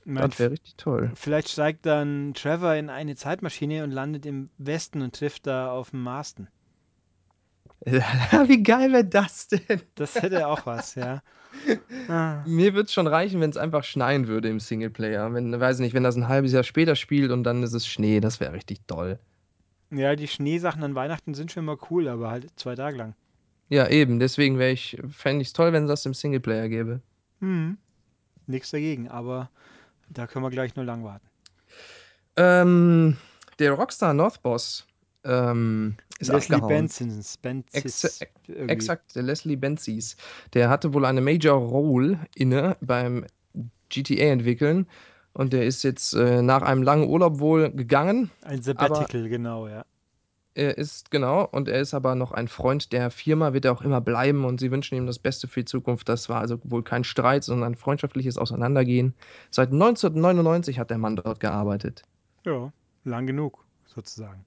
Das 0.06 0.38
wäre 0.38 0.52
richtig 0.52 0.76
toll. 0.78 1.12
vielleicht 1.16 1.50
steigt 1.50 1.86
dann 1.88 2.34
Trevor 2.36 2.76
in 2.76 2.92
eine 2.92 3.16
Zeitmaschine 3.16 3.84
und 3.84 3.92
landet 3.92 4.28
im 4.28 4.50
Westen 4.60 5.02
und 5.02 5.16
trifft 5.16 5.48
da 5.48 5.72
auf 5.72 5.90
dem 5.90 6.04
Marston. 6.04 6.48
Wie 7.86 8.64
geil 8.64 8.92
wäre 8.94 9.06
das 9.06 9.48
denn? 9.48 9.82
Das 9.96 10.16
hätte 10.16 10.48
auch 10.48 10.66
was, 10.66 10.96
ja. 10.96 11.22
Ah. 12.10 12.44
Mir 12.46 12.74
würde 12.74 12.86
es 12.86 12.94
schon 12.94 13.08
reichen, 13.08 13.40
wenn 13.40 13.50
es 13.50 13.56
einfach 13.56 13.86
schneien 13.86 14.28
würde 14.28 14.50
im 14.50 14.60
Singleplayer. 14.60 15.34
Wenn, 15.34 15.58
weiß 15.58 15.80
nicht, 15.80 15.94
wenn 15.94 16.04
das 16.04 16.18
ein 16.18 16.28
halbes 16.28 16.52
Jahr 16.52 16.64
später 16.64 16.96
spielt 16.96 17.32
und 17.32 17.44
dann 17.44 17.64
ist 17.64 17.74
es 17.74 17.88
Schnee, 17.88 18.20
das 18.20 18.42
wäre 18.42 18.52
richtig 18.52 18.82
toll. 18.88 19.20
Ja, 19.90 20.16
die 20.16 20.28
Schneesachen 20.28 20.84
an 20.84 20.96
Weihnachten 20.96 21.34
sind 21.34 21.52
schon 21.52 21.64
immer 21.64 21.78
cool, 21.90 22.10
aber 22.10 22.30
halt 22.30 22.48
zwei 22.60 22.76
Tage 22.76 22.98
lang. 22.98 23.16
Ja, 23.70 23.88
eben. 23.88 24.20
Deswegen 24.20 24.60
wäre 24.60 24.72
ich, 24.72 24.98
fände 25.10 25.42
ich 25.42 25.50
es 25.50 25.54
toll, 25.54 25.74
wenn 25.74 25.84
es 25.84 25.90
das 25.90 26.06
im 26.06 26.14
Singleplayer 26.14 26.70
gäbe. 26.70 27.02
Mhm. 27.40 27.78
Nichts 28.48 28.72
dagegen, 28.72 29.10
aber 29.10 29.50
da 30.10 30.28
können 30.28 30.46
wir 30.46 30.52
gleich 30.52 30.76
nur 30.76 30.86
lang 30.86 31.04
warten. 31.04 31.28
Ähm, 32.38 33.18
der 33.60 33.72
Rockstar 33.72 34.14
North 34.14 34.44
Boss 34.44 34.86
ähm, 35.24 35.96
ist 36.20 36.32
Leslie 36.32 36.56
abgehauen. 36.56 36.88
Benson, 36.88 37.24
Benzis, 37.42 38.22
Ex- 38.22 38.28
irgendwie. 38.48 38.74
Exakt, 38.74 39.16
der 39.16 39.24
Leslie 39.24 39.56
Benzies. 39.56 40.16
Der 40.54 40.70
hatte 40.70 40.94
wohl 40.94 41.06
eine 41.06 41.22
Major 41.22 41.58
Role 41.58 42.20
inne 42.36 42.78
beim 42.82 43.26
GTA 43.90 44.26
entwickeln 44.32 44.88
und 45.34 45.54
der 45.54 45.66
ist 45.66 45.84
jetzt 45.84 46.14
äh, 46.14 46.42
nach 46.42 46.62
einem 46.62 46.84
langen 46.84 47.08
Urlaub 47.08 47.40
wohl 47.40 47.72
gegangen. 47.72 48.30
Ein 48.44 48.62
Sabbatical, 48.62 49.28
genau, 49.30 49.68
ja. 49.68 49.86
Er 50.56 50.78
ist, 50.78 51.12
genau, 51.12 51.44
und 51.52 51.68
er 51.68 51.82
ist 51.82 51.94
aber 51.94 52.16
noch 52.16 52.32
ein 52.32 52.48
Freund 52.48 52.94
der 52.94 53.12
Firma, 53.12 53.52
wird 53.52 53.66
er 53.66 53.74
auch 53.74 53.82
immer 53.82 54.00
bleiben 54.00 54.46
und 54.46 54.60
sie 54.62 54.72
wünschen 54.72 54.96
ihm 54.96 55.06
das 55.06 55.20
Beste 55.20 55.48
für 55.50 55.60
die 55.60 55.66
Zukunft. 55.66 56.08
Das 56.08 56.30
war 56.30 56.40
also 56.40 56.58
wohl 56.64 56.82
kein 56.82 57.04
Streit, 57.04 57.44
sondern 57.44 57.74
ein 57.74 57.76
freundschaftliches 57.76 58.38
Auseinandergehen. 58.38 59.14
Seit 59.52 59.74
1999 59.74 60.80
hat 60.80 60.90
der 60.90 60.98
Mann 60.98 61.18
dort 61.18 61.42
gearbeitet. 61.42 62.04
Ja, 62.46 62.72
lang 63.04 63.28
genug, 63.28 63.66
sozusagen. 63.86 64.46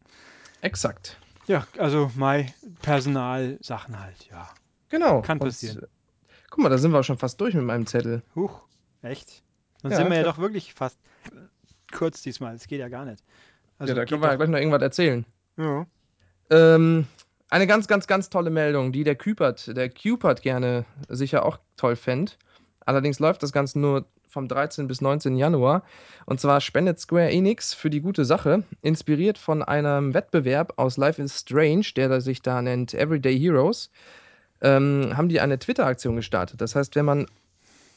Exakt. 0.62 1.20
Ja, 1.46 1.66
also 1.76 2.10
Mai, 2.16 2.52
Personalsachen 2.80 4.00
halt, 4.00 4.28
ja. 4.30 4.48
Genau. 4.88 5.20
Kann 5.20 5.38
Und, 5.38 5.48
passieren. 5.48 5.82
äh, 5.82 5.86
guck 6.50 6.62
mal, 6.62 6.70
da 6.70 6.78
sind 6.78 6.92
wir 6.92 7.00
auch 7.00 7.04
schon 7.04 7.18
fast 7.18 7.38
durch 7.40 7.54
mit 7.54 7.64
meinem 7.64 7.86
Zettel. 7.86 8.22
Huch, 8.34 8.62
echt? 9.02 9.42
Dann 9.82 9.92
Ja, 9.92 9.98
sind 9.98 10.08
wir 10.10 10.16
ja 10.16 10.22
doch 10.24 10.38
wirklich 10.38 10.72
fast 10.72 10.98
kurz 11.92 12.22
diesmal. 12.22 12.54
Das 12.54 12.66
geht 12.66 12.80
ja 12.80 12.88
gar 12.88 13.04
nicht. 13.04 13.22
Also 13.78 13.92
ja, 13.92 13.94
da 14.00 14.06
können 14.06 14.22
wir 14.22 14.28
ja 14.30 14.36
gleich 14.36 14.48
noch 14.48 14.58
irgendwas 14.58 14.82
erzählen. 14.82 15.26
ja. 15.58 15.86
Ähm, 16.50 17.06
eine 17.50 17.66
ganz, 17.66 17.88
ganz, 17.88 18.06
ganz 18.06 18.30
tolle 18.30 18.50
Meldung, 18.50 18.92
die 18.92 19.04
der 19.04 19.16
Cupert, 19.16 19.76
der 19.76 19.88
Cupert 19.88 20.42
gerne 20.42 20.84
sicher 21.08 21.44
auch 21.44 21.58
toll 21.76 21.96
fände. 21.96 22.32
Allerdings 22.84 23.18
läuft 23.18 23.42
das 23.42 23.52
Ganze 23.52 23.78
nur 23.78 24.06
vom 24.28 24.48
13. 24.48 24.86
bis 24.86 25.00
19. 25.00 25.36
Januar. 25.36 25.82
Und 26.26 26.40
zwar 26.40 26.60
spendet 26.60 27.00
Square 27.00 27.30
Enix 27.30 27.74
für 27.74 27.90
die 27.90 28.00
gute 28.00 28.24
Sache, 28.24 28.64
inspiriert 28.82 29.38
von 29.38 29.62
einem 29.62 30.14
Wettbewerb 30.14 30.74
aus 30.76 30.96
Life 30.96 31.20
is 31.20 31.40
Strange, 31.40 31.86
der 31.96 32.20
sich 32.20 32.42
da 32.42 32.60
nennt 32.62 32.94
Everyday 32.94 33.38
Heroes, 33.38 33.90
ähm, 34.60 35.16
haben 35.16 35.28
die 35.28 35.40
eine 35.40 35.58
Twitter-Aktion 35.58 36.16
gestartet. 36.16 36.60
Das 36.60 36.74
heißt, 36.74 36.94
wenn 36.96 37.04
man 37.04 37.26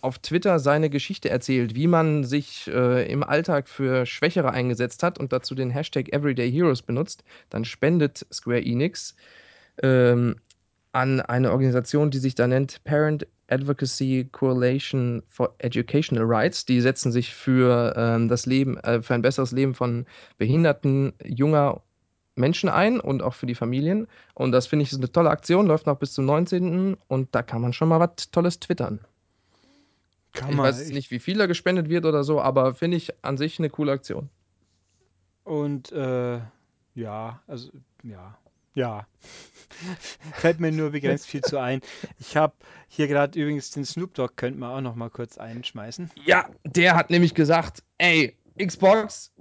auf 0.02 0.20
Twitter 0.20 0.60
seine 0.60 0.90
Geschichte 0.90 1.30
erzählt, 1.30 1.76
wie 1.76 1.88
man 1.88 2.24
sich 2.24 2.68
äh, 2.68 3.12
im 3.12 3.24
Alltag 3.24 3.68
für 3.68 4.06
Schwächere 4.06 4.52
eingesetzt 4.52 5.04
hat 5.04 5.20
und 5.20 5.32
dazu 5.34 5.56
den 5.56 5.70
Hashtag 5.70 6.12
Everyday 6.14 6.52
Heroes 6.52 6.82
benutzt, 6.82 7.24
dann 7.50 7.66
spendet 7.66 8.26
Square 8.32 8.64
Enix 8.64 9.16
ähm, 9.82 10.36
an 10.94 11.22
eine 11.22 11.52
Organisation, 11.52 12.12
die 12.12 12.20
sich 12.20 12.36
da 12.36 12.48
nennt 12.48 12.84
Parent 12.84 13.28
Advocacy 13.48 14.30
Coalition 14.32 15.24
for 15.30 15.54
Educational 15.60 16.26
Rights. 16.26 16.66
Die 16.66 16.82
setzen 16.82 17.12
sich 17.12 17.34
für 17.34 17.94
ähm, 17.96 18.28
das 18.28 18.46
Leben, 18.46 18.78
äh, 18.78 19.02
für 19.02 19.14
ein 19.14 19.22
besseres 19.22 19.52
Leben 19.52 19.74
von 19.74 20.06
behinderten 20.38 21.14
junger 21.24 21.82
Menschen 22.36 22.70
ein 22.70 23.00
und 23.00 23.22
auch 23.22 23.34
für 23.34 23.46
die 23.46 23.56
Familien. 23.56 24.08
Und 24.34 24.52
das 24.52 24.68
finde 24.68 24.84
ich 24.84 24.92
ist 24.92 24.98
eine 24.98 25.12
tolle 25.12 25.30
Aktion, 25.30 25.68
läuft 25.68 25.86
noch 25.86 25.98
bis 25.98 26.14
zum 26.14 26.26
19. 26.26 26.96
und 27.08 27.36
da 27.36 27.44
kann 27.44 27.62
man 27.62 27.74
schon 27.74 27.90
mal 27.90 28.00
was 28.00 28.32
Tolles 28.32 28.60
twittern. 28.60 29.02
Kann 30.34 30.52
Ich 30.52 30.56
man. 30.56 30.66
weiß 30.66 30.80
jetzt 30.80 30.94
nicht, 30.94 31.12
wie 31.12 31.20
viel 31.20 31.38
da 31.38 31.46
gespendet 31.46 31.90
wird 31.90 32.06
oder 32.06 32.24
so, 32.24 32.42
aber 32.42 32.74
finde 32.76 32.98
ich 32.98 33.14
an 33.24 33.38
sich 33.38 33.60
eine 33.60 33.70
coole 33.70 33.92
Aktion. 33.92 34.30
Und 35.44 35.92
äh, 35.92 36.40
ja, 36.96 37.42
also 37.48 37.72
ja, 38.04 38.38
ja. 38.74 39.08
Fällt 40.34 40.60
mir 40.60 40.72
nur 40.72 40.92
begrenzt 40.92 41.28
viel 41.28 41.42
zu 41.42 41.58
ein. 41.58 41.82
Ich 42.20 42.38
habe 42.38 42.54
hier 42.88 43.08
gerade 43.08 43.40
übrigens 43.40 43.72
den 43.72 43.86
Snoop 43.86 44.14
Dogg, 44.14 44.34
könnte 44.36 44.60
man 44.60 44.72
auch 44.72 44.82
noch 44.82 44.96
mal 44.96 45.10
kurz 45.10 45.38
einschmeißen. 45.38 46.12
Ja, 46.26 46.48
der 46.66 46.96
hat 46.96 47.10
nämlich 47.10 47.34
gesagt, 47.34 47.84
ey, 47.98 48.36
Xbox, 48.58 49.32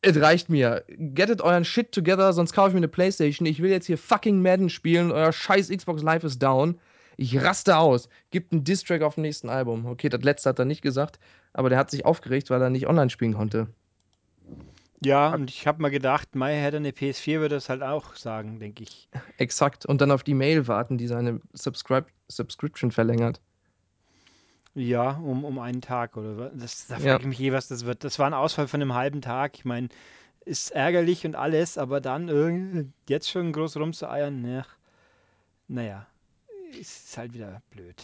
es 0.00 0.20
reicht 0.20 0.48
mir. 0.48 0.84
Gettet 0.88 1.40
euren 1.40 1.64
Shit 1.64 1.92
together, 1.92 2.32
sonst 2.32 2.52
kaufe 2.52 2.68
ich 2.68 2.74
mir 2.74 2.78
eine 2.78 2.88
Playstation. 2.88 3.46
Ich 3.46 3.60
will 3.62 3.70
jetzt 3.70 3.86
hier 3.86 3.98
fucking 3.98 4.42
Madden 4.42 4.70
spielen. 4.70 5.12
Euer 5.12 5.32
scheiß 5.32 5.68
Xbox 5.70 6.02
Live 6.02 6.24
ist 6.24 6.42
down. 6.42 6.78
Ich 7.16 7.40
raste 7.40 7.76
aus. 7.76 8.08
Gibt 8.30 8.52
einen 8.52 8.64
Distrack 8.64 9.02
auf 9.02 9.14
dem 9.14 9.22
nächsten 9.22 9.48
Album. 9.48 9.86
Okay, 9.86 10.08
das 10.08 10.22
letzte 10.22 10.48
hat 10.50 10.58
er 10.58 10.64
nicht 10.64 10.82
gesagt, 10.82 11.18
aber 11.52 11.68
der 11.68 11.78
hat 11.78 11.90
sich 11.90 12.04
aufgeregt, 12.04 12.50
weil 12.50 12.60
er 12.60 12.70
nicht 12.70 12.86
online 12.88 13.10
spielen 13.10 13.34
konnte. 13.34 13.68
Ja, 15.00 15.34
und 15.34 15.50
ich 15.50 15.66
habe 15.66 15.82
mal 15.82 15.90
gedacht, 15.90 16.34
Mai 16.34 16.54
hätte 16.54 16.78
eine 16.78 16.90
PS4, 16.90 17.40
würde 17.40 17.56
das 17.56 17.68
halt 17.68 17.82
auch 17.82 18.14
sagen, 18.16 18.58
denke 18.58 18.84
ich. 18.84 19.08
Exakt. 19.36 19.84
Und 19.84 20.00
dann 20.00 20.10
auf 20.10 20.22
die 20.22 20.34
Mail 20.34 20.66
warten, 20.66 20.96
die 20.98 21.06
seine 21.06 21.40
Subscribe 21.52 22.06
Subscription 22.28 22.90
verlängert. 22.90 23.40
Ja, 24.74 25.10
um, 25.18 25.44
um 25.44 25.58
einen 25.58 25.82
Tag 25.82 26.16
oder 26.16 26.36
was. 26.38 26.50
Das, 26.54 26.86
da 26.88 26.96
Ja. 26.96 27.00
frage 27.12 27.22
ich 27.22 27.28
mich 27.28 27.38
je, 27.38 27.52
was 27.52 27.68
das 27.68 27.84
wird. 27.84 28.02
Das 28.02 28.18
war 28.18 28.26
ein 28.26 28.34
Ausfall 28.34 28.66
von 28.66 28.80
einem 28.80 28.94
halben 28.94 29.20
Tag. 29.20 29.56
Ich 29.56 29.64
meine, 29.64 29.88
ist 30.44 30.70
ärgerlich 30.72 31.24
und 31.26 31.36
alles, 31.36 31.78
aber 31.78 32.00
dann 32.00 32.28
irgendwie 32.28 32.90
jetzt 33.08 33.30
schon 33.30 33.52
groß 33.52 33.76
rumzueiern, 33.76 34.42
ne, 34.42 34.64
naja, 35.68 36.06
ist 36.80 37.16
halt 37.16 37.34
wieder 37.34 37.62
blöd. 37.70 38.02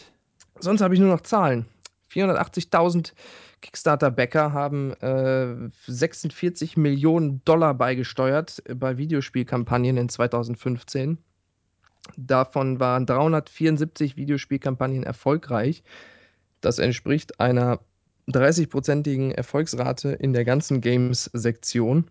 Sonst 0.59 0.81
habe 0.81 0.93
ich 0.93 0.99
nur 0.99 1.09
noch 1.09 1.21
Zahlen. 1.21 1.65
480.000 2.11 3.13
Kickstarter-Bäcker 3.61 4.53
haben 4.53 4.93
äh, 4.93 5.69
46 5.87 6.77
Millionen 6.77 7.43
Dollar 7.45 7.73
beigesteuert 7.73 8.63
bei 8.75 8.97
Videospielkampagnen 8.97 9.97
in 9.97 10.09
2015. 10.09 11.17
Davon 12.17 12.79
waren 12.79 13.05
374 13.05 14.17
Videospielkampagnen 14.17 15.03
erfolgreich. 15.03 15.83
Das 16.59 16.79
entspricht 16.79 17.39
einer 17.39 17.79
30-prozentigen 18.29 19.31
Erfolgsrate 19.31 20.09
in 20.09 20.33
der 20.33 20.45
ganzen 20.45 20.81
Games-Sektion, 20.81 22.09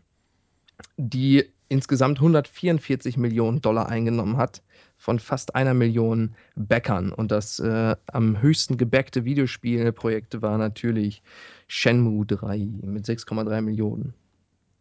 die 0.97 1.53
insgesamt 1.69 2.19
144 2.19 3.17
Millionen 3.17 3.61
Dollar 3.61 3.89
eingenommen 3.89 4.37
hat 4.37 4.63
von 5.01 5.19
fast 5.19 5.55
einer 5.55 5.73
Million 5.73 6.35
Bäckern. 6.57 7.11
Und 7.11 7.31
das 7.31 7.59
äh, 7.59 7.97
am 8.13 8.43
höchsten 8.43 8.77
gebackte 8.77 9.25
Videospielprojekt 9.25 10.43
war 10.43 10.59
natürlich 10.59 11.23
Shenmue 11.69 12.27
3 12.27 12.59
mit 12.83 13.07
6,3 13.07 13.63
Millionen. 13.63 14.13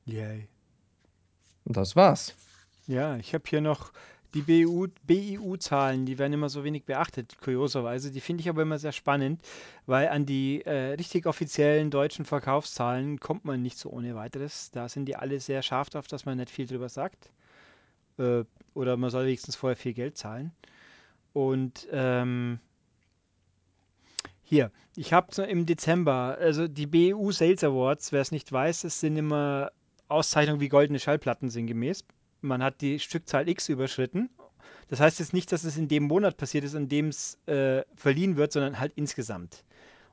Yay. 0.03 0.49
Und 1.63 1.77
das 1.77 1.95
war's. 1.95 2.35
Ja, 2.85 3.15
ich 3.15 3.33
habe 3.33 3.45
hier 3.47 3.61
noch 3.61 3.93
die 4.33 4.41
BIU-Zahlen, 4.41 6.05
die 6.05 6.19
werden 6.19 6.33
immer 6.33 6.49
so 6.49 6.65
wenig 6.65 6.83
beachtet, 6.83 7.37
kurioserweise. 7.39 8.11
Die 8.11 8.19
finde 8.19 8.41
ich 8.41 8.49
aber 8.49 8.63
immer 8.63 8.77
sehr 8.77 8.91
spannend, 8.91 9.39
weil 9.85 10.09
an 10.09 10.25
die 10.25 10.65
äh, 10.65 10.95
richtig 10.95 11.27
offiziellen 11.27 11.91
deutschen 11.91 12.25
Verkaufszahlen 12.25 13.21
kommt 13.21 13.45
man 13.45 13.61
nicht 13.61 13.77
so 13.77 13.89
ohne 13.89 14.15
weiteres. 14.15 14.69
Da 14.71 14.89
sind 14.89 15.05
die 15.05 15.15
alle 15.15 15.39
sehr 15.39 15.61
scharf 15.61 15.89
drauf, 15.89 16.07
dass 16.07 16.25
man 16.25 16.37
nicht 16.37 16.51
viel 16.51 16.67
drüber 16.67 16.89
sagt. 16.89 17.31
Äh, 18.19 18.43
oder 18.73 18.97
man 18.97 19.09
soll 19.09 19.25
wenigstens 19.25 19.55
vorher 19.55 19.75
viel 19.75 19.93
Geld 19.93 20.17
zahlen. 20.17 20.51
Und 21.33 21.87
ähm, 21.91 22.59
hier, 24.43 24.71
ich 24.95 25.13
habe 25.13 25.43
im 25.43 25.65
Dezember, 25.65 26.37
also 26.39 26.67
die 26.67 26.87
BEU 26.87 27.31
Sales 27.31 27.63
Awards, 27.63 28.11
wer 28.11 28.21
es 28.21 28.31
nicht 28.31 28.51
weiß, 28.51 28.81
das 28.81 28.99
sind 28.99 29.17
immer 29.17 29.71
Auszeichnungen 30.07 30.59
wie 30.59 30.69
goldene 30.69 30.99
Schallplatten 30.99 31.49
sinngemäß. 31.49 32.03
Man 32.41 32.63
hat 32.63 32.81
die 32.81 32.99
Stückzahl 32.99 33.47
X 33.47 33.69
überschritten. 33.69 34.29
Das 34.87 34.99
heißt 34.99 35.19
jetzt 35.19 35.33
nicht, 35.33 35.51
dass 35.51 35.63
es 35.65 35.77
in 35.77 35.87
dem 35.87 36.03
Monat 36.03 36.37
passiert 36.37 36.63
ist, 36.63 36.73
in 36.73 36.89
dem 36.89 37.09
es 37.09 37.37
äh, 37.45 37.83
verliehen 37.95 38.37
wird, 38.37 38.51
sondern 38.51 38.79
halt 38.79 38.93
insgesamt. 38.95 39.63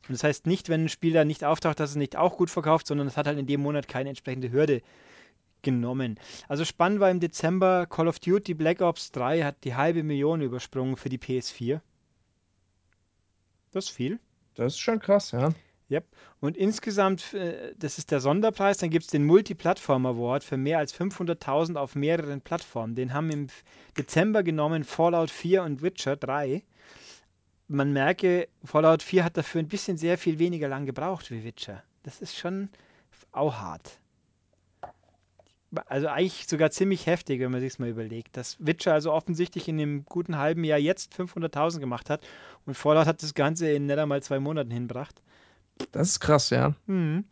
Und 0.07 0.12
das 0.12 0.22
heißt 0.22 0.46
nicht, 0.46 0.68
wenn 0.68 0.84
ein 0.84 0.88
Spiel 0.88 1.14
da 1.14 1.24
nicht 1.24 1.44
auftaucht, 1.44 1.80
dass 1.80 1.90
es 1.90 1.96
nicht 1.96 2.16
auch 2.16 2.36
gut 2.36 2.50
verkauft, 2.50 2.86
sondern 2.86 3.07
es 3.07 3.16
hat 3.16 3.26
halt 3.26 3.38
in 3.38 3.46
dem 3.46 3.62
Monat 3.62 3.88
keine 3.88 4.11
entsprechende 4.11 4.52
Hürde 4.52 4.82
genommen. 5.67 6.19
Also 6.49 6.64
spannend 6.64 7.01
war 7.01 7.11
im 7.11 7.21
Dezember 7.21 7.87
Call 7.87 8.09
of 8.09 8.19
Duty 8.21 8.55
Black 8.55 8.81
Ops 8.81 9.12
3 9.12 9.43
hat 9.43 9.64
die 9.64 9.75
halbe 9.75 10.03
Million 10.03 10.41
übersprungen 10.41 10.97
für 10.97 11.11
die 11.11 11.19
PS4. 11.19 11.81
Das 13.73 13.87
ist 13.87 13.91
viel. 13.91 14.19
Das 14.55 14.73
ist 14.75 14.79
schon 14.79 15.01
krass, 15.01 15.33
ja. 15.33 15.53
Yep. 15.91 16.05
Und 16.41 16.57
insgesamt, 16.57 17.35
äh, 17.35 17.75
das 17.79 17.99
ist 17.99 18.11
der 18.11 18.21
Sonderpreis, 18.21 18.79
dann 18.79 18.91
gibt 18.91 19.05
es 19.05 19.11
den 19.11 19.25
Multiplattform 19.25 20.07
Award 20.07 20.43
für 20.43 20.57
mehr 20.57 20.79
als 20.79 20.99
500.000 20.99 21.77
auf 21.77 21.95
mehreren 21.95 22.41
Plattformen. 22.41 22.95
Den 22.95 23.12
haben 23.12 23.31
im 23.31 23.47
Dezember 23.97 24.43
genommen 24.43 24.83
Fallout 24.85 25.31
4 25.31 25.62
und 25.62 25.83
Witcher 25.83 26.17
3. 26.17 26.64
Man 27.69 27.93
merke, 27.93 28.49
Fallout 28.64 29.03
4 29.03 29.25
hat 29.25 29.37
dafür 29.37 29.61
ein 29.61 29.69
bisschen 29.69 29.97
sehr 29.97 30.19
viel 30.19 30.39
weniger 30.39 30.69
lang 30.69 30.87
gebraucht 30.87 31.31
wie 31.31 31.45
Witcher. 31.45 31.83
Das 32.03 32.21
ist 32.21 32.37
schon 32.37 32.69
auch 33.33 33.55
hart. 33.55 34.01
Also 35.87 36.09
eigentlich 36.09 36.47
sogar 36.49 36.70
ziemlich 36.70 37.07
heftig, 37.07 37.41
wenn 37.41 37.51
man 37.51 37.61
sich 37.61 37.79
mal 37.79 37.89
überlegt, 37.89 38.37
dass 38.37 38.57
Witcher 38.59 38.93
also 38.93 39.12
offensichtlich 39.12 39.68
in 39.68 39.81
einem 39.81 40.05
guten 40.05 40.39
halben 40.39 40.64
Jahr 40.64 40.79
jetzt 40.79 41.14
500.000 41.14 41.81
gemacht 41.81 42.11
hat 42.11 42.27
und 42.64 42.74
Fallout 42.74 43.07
hat 43.07 43.22
das 43.22 43.35
Ganze 43.35 43.70
in 43.70 43.87
nicht 43.87 43.99
einmal 43.99 44.22
zwei 44.22 44.41
Monaten 44.41 44.70
hinbracht. 44.70 45.20
Das 45.93 46.09
ist 46.09 46.20
krass, 46.20 46.51
ja. 46.51 46.74
Mhm. 46.87 47.24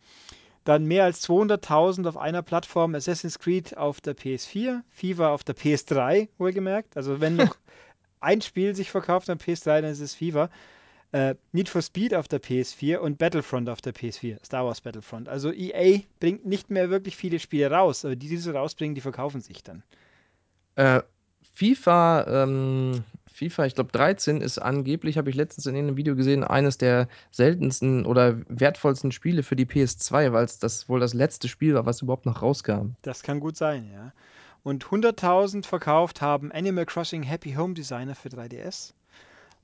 Dann 0.63 0.85
mehr 0.85 1.03
als 1.03 1.27
200.000 1.27 2.07
auf 2.07 2.17
einer 2.17 2.41
Plattform 2.41 2.95
Assassin's 2.95 3.37
Creed 3.37 3.77
auf 3.77 4.01
der 4.01 4.15
PS4, 4.15 4.81
FIFA 4.89 5.29
auf 5.29 5.43
der 5.43 5.55
PS3, 5.55 6.29
wohlgemerkt. 6.37 6.97
Also 6.97 7.21
wenn 7.21 7.35
noch 7.35 7.55
ein 8.19 8.41
Spiel 8.41 8.75
sich 8.75 8.89
verkauft 8.89 9.29
am 9.29 9.37
PS3, 9.37 9.81
dann 9.81 9.91
ist 9.91 9.99
es 9.99 10.15
FIFA. 10.15 10.49
Äh, 11.15 11.35
Need 11.53 11.69
for 11.69 11.81
Speed 11.81 12.13
auf 12.13 12.27
der 12.27 12.41
PS4 12.41 12.97
und 12.97 13.17
Battlefront 13.17 13.69
auf 13.69 13.79
der 13.79 13.95
PS4, 13.95 14.45
Star 14.45 14.65
Wars 14.65 14.81
Battlefront. 14.81 15.29
Also 15.29 15.49
EA 15.49 16.01
bringt 16.19 16.45
nicht 16.45 16.69
mehr 16.69 16.89
wirklich 16.89 17.15
viele 17.15 17.39
Spiele 17.39 17.71
raus, 17.71 18.03
aber 18.03 18.17
die, 18.17 18.27
die 18.27 18.35
sie 18.35 18.53
rausbringen, 18.53 18.95
die 18.95 19.01
verkaufen 19.01 19.39
sich 19.39 19.63
dann. 19.63 19.81
Äh, 20.75 21.03
FIFA, 21.53 22.43
ähm, 22.43 23.05
FIFA, 23.31 23.65
ich 23.65 23.75
glaube 23.75 23.93
13 23.93 24.41
ist 24.41 24.57
angeblich, 24.57 25.17
habe 25.17 25.29
ich 25.29 25.37
letztens 25.37 25.67
in 25.67 25.77
einem 25.77 25.95
Video 25.95 26.17
gesehen, 26.17 26.43
eines 26.43 26.77
der 26.77 27.07
seltensten 27.31 28.05
oder 28.05 28.41
wertvollsten 28.49 29.13
Spiele 29.13 29.43
für 29.43 29.55
die 29.55 29.65
PS2, 29.65 30.33
weil 30.33 30.43
es 30.43 30.59
das 30.59 30.89
wohl 30.89 30.99
das 30.99 31.13
letzte 31.13 31.47
Spiel 31.47 31.75
war, 31.75 31.85
was 31.85 32.01
überhaupt 32.01 32.25
noch 32.25 32.41
rauskam. 32.41 32.89
Das 33.03 33.23
kann 33.23 33.39
gut 33.39 33.55
sein, 33.55 33.89
ja. 33.89 34.11
Und 34.63 34.83
100.000 34.83 35.65
verkauft 35.65 36.21
haben 36.21 36.51
Animal 36.51 36.85
Crossing 36.85 37.23
Happy 37.23 37.53
Home 37.53 37.73
Designer 37.73 38.15
für 38.15 38.27
3DS. 38.27 38.91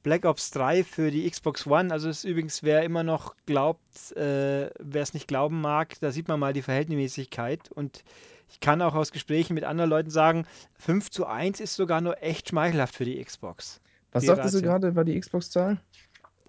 Black 0.04 0.26
Ops 0.26 0.52
3 0.52 0.84
für 0.84 1.12
die 1.12 1.30
Xbox 1.30 1.68
One. 1.68 1.91
Also 1.91 2.10
ist 2.10 2.24
übrigens, 2.24 2.64
wer 2.64 2.84
immer 2.84 3.04
noch 3.04 3.36
glaubt, 3.45 4.12
äh, 4.14 4.70
wer 4.80 5.02
es 5.02 5.14
nicht 5.14 5.28
glauben 5.28 5.62
mag, 5.62 5.99
da 5.99 6.12
sieht 6.12 6.28
man 6.28 6.39
mal 6.39 6.54
die 6.54 6.62
Verhältnismäßigkeit. 6.62 7.72
Und 7.72 8.04
ich 8.49 8.60
kann 8.60 8.82
auch 8.82 8.95
aus 8.95 9.12
Gesprächen 9.12 9.54
mit 9.54 9.64
anderen 9.64 9.89
Leuten 9.89 10.10
sagen, 10.10 10.45
5 10.80 11.10
zu 11.10 11.26
1 11.26 11.60
ist 11.60 11.76
sogar 11.76 12.02
nur 12.02 12.22
echt 12.22 12.49
schmeichelhaft 12.49 12.95
für 12.95 13.06
die 13.06 13.24
Xbox. 13.24 13.82
Was 14.12 14.24
Die 14.24 14.28
sagte 14.28 14.49
sie 14.49 14.58
Ratio. 14.58 14.62
gerade, 14.62 14.95
war 14.95 15.06
die 15.06 15.20
Xbox-Zahl? 15.20 15.80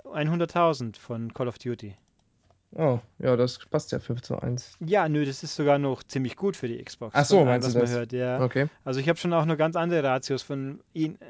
100.000 0.05 0.99
von 0.99 1.33
Call 1.33 1.49
of 1.49 1.59
Duty. 1.59 1.97
Oh, 2.75 3.01
ja, 3.19 3.37
das 3.37 3.59
passt 3.67 3.93
ja 3.93 3.99
5 3.99 4.23
zu 4.23 4.39
1. 4.41 4.79
Ja, 4.81 5.07
nö, 5.09 5.27
das 5.27 5.43
ist 5.43 5.55
sogar 5.57 5.79
noch 5.79 6.03
ziemlich 6.05 6.37
gut 6.37 6.57
für 6.57 6.69
die 6.69 6.83
Xbox. 6.83 7.15
Ach 7.15 7.25
so, 7.25 7.39
von 7.41 7.49
allem, 7.49 7.61
meinst 7.61 7.69
du 7.69 7.69
was 7.69 7.75
man 7.75 7.83
das? 7.83 7.91
hört, 7.93 8.13
ja. 8.13 8.41
Okay. 8.43 8.69
Also 8.85 8.99
ich 9.01 9.09
habe 9.11 9.19
schon 9.19 9.33
auch 9.35 9.45
noch 9.45 9.59
ganz 9.59 9.77
andere 9.77 10.03
Ratios 10.03 10.43
von 10.43 10.81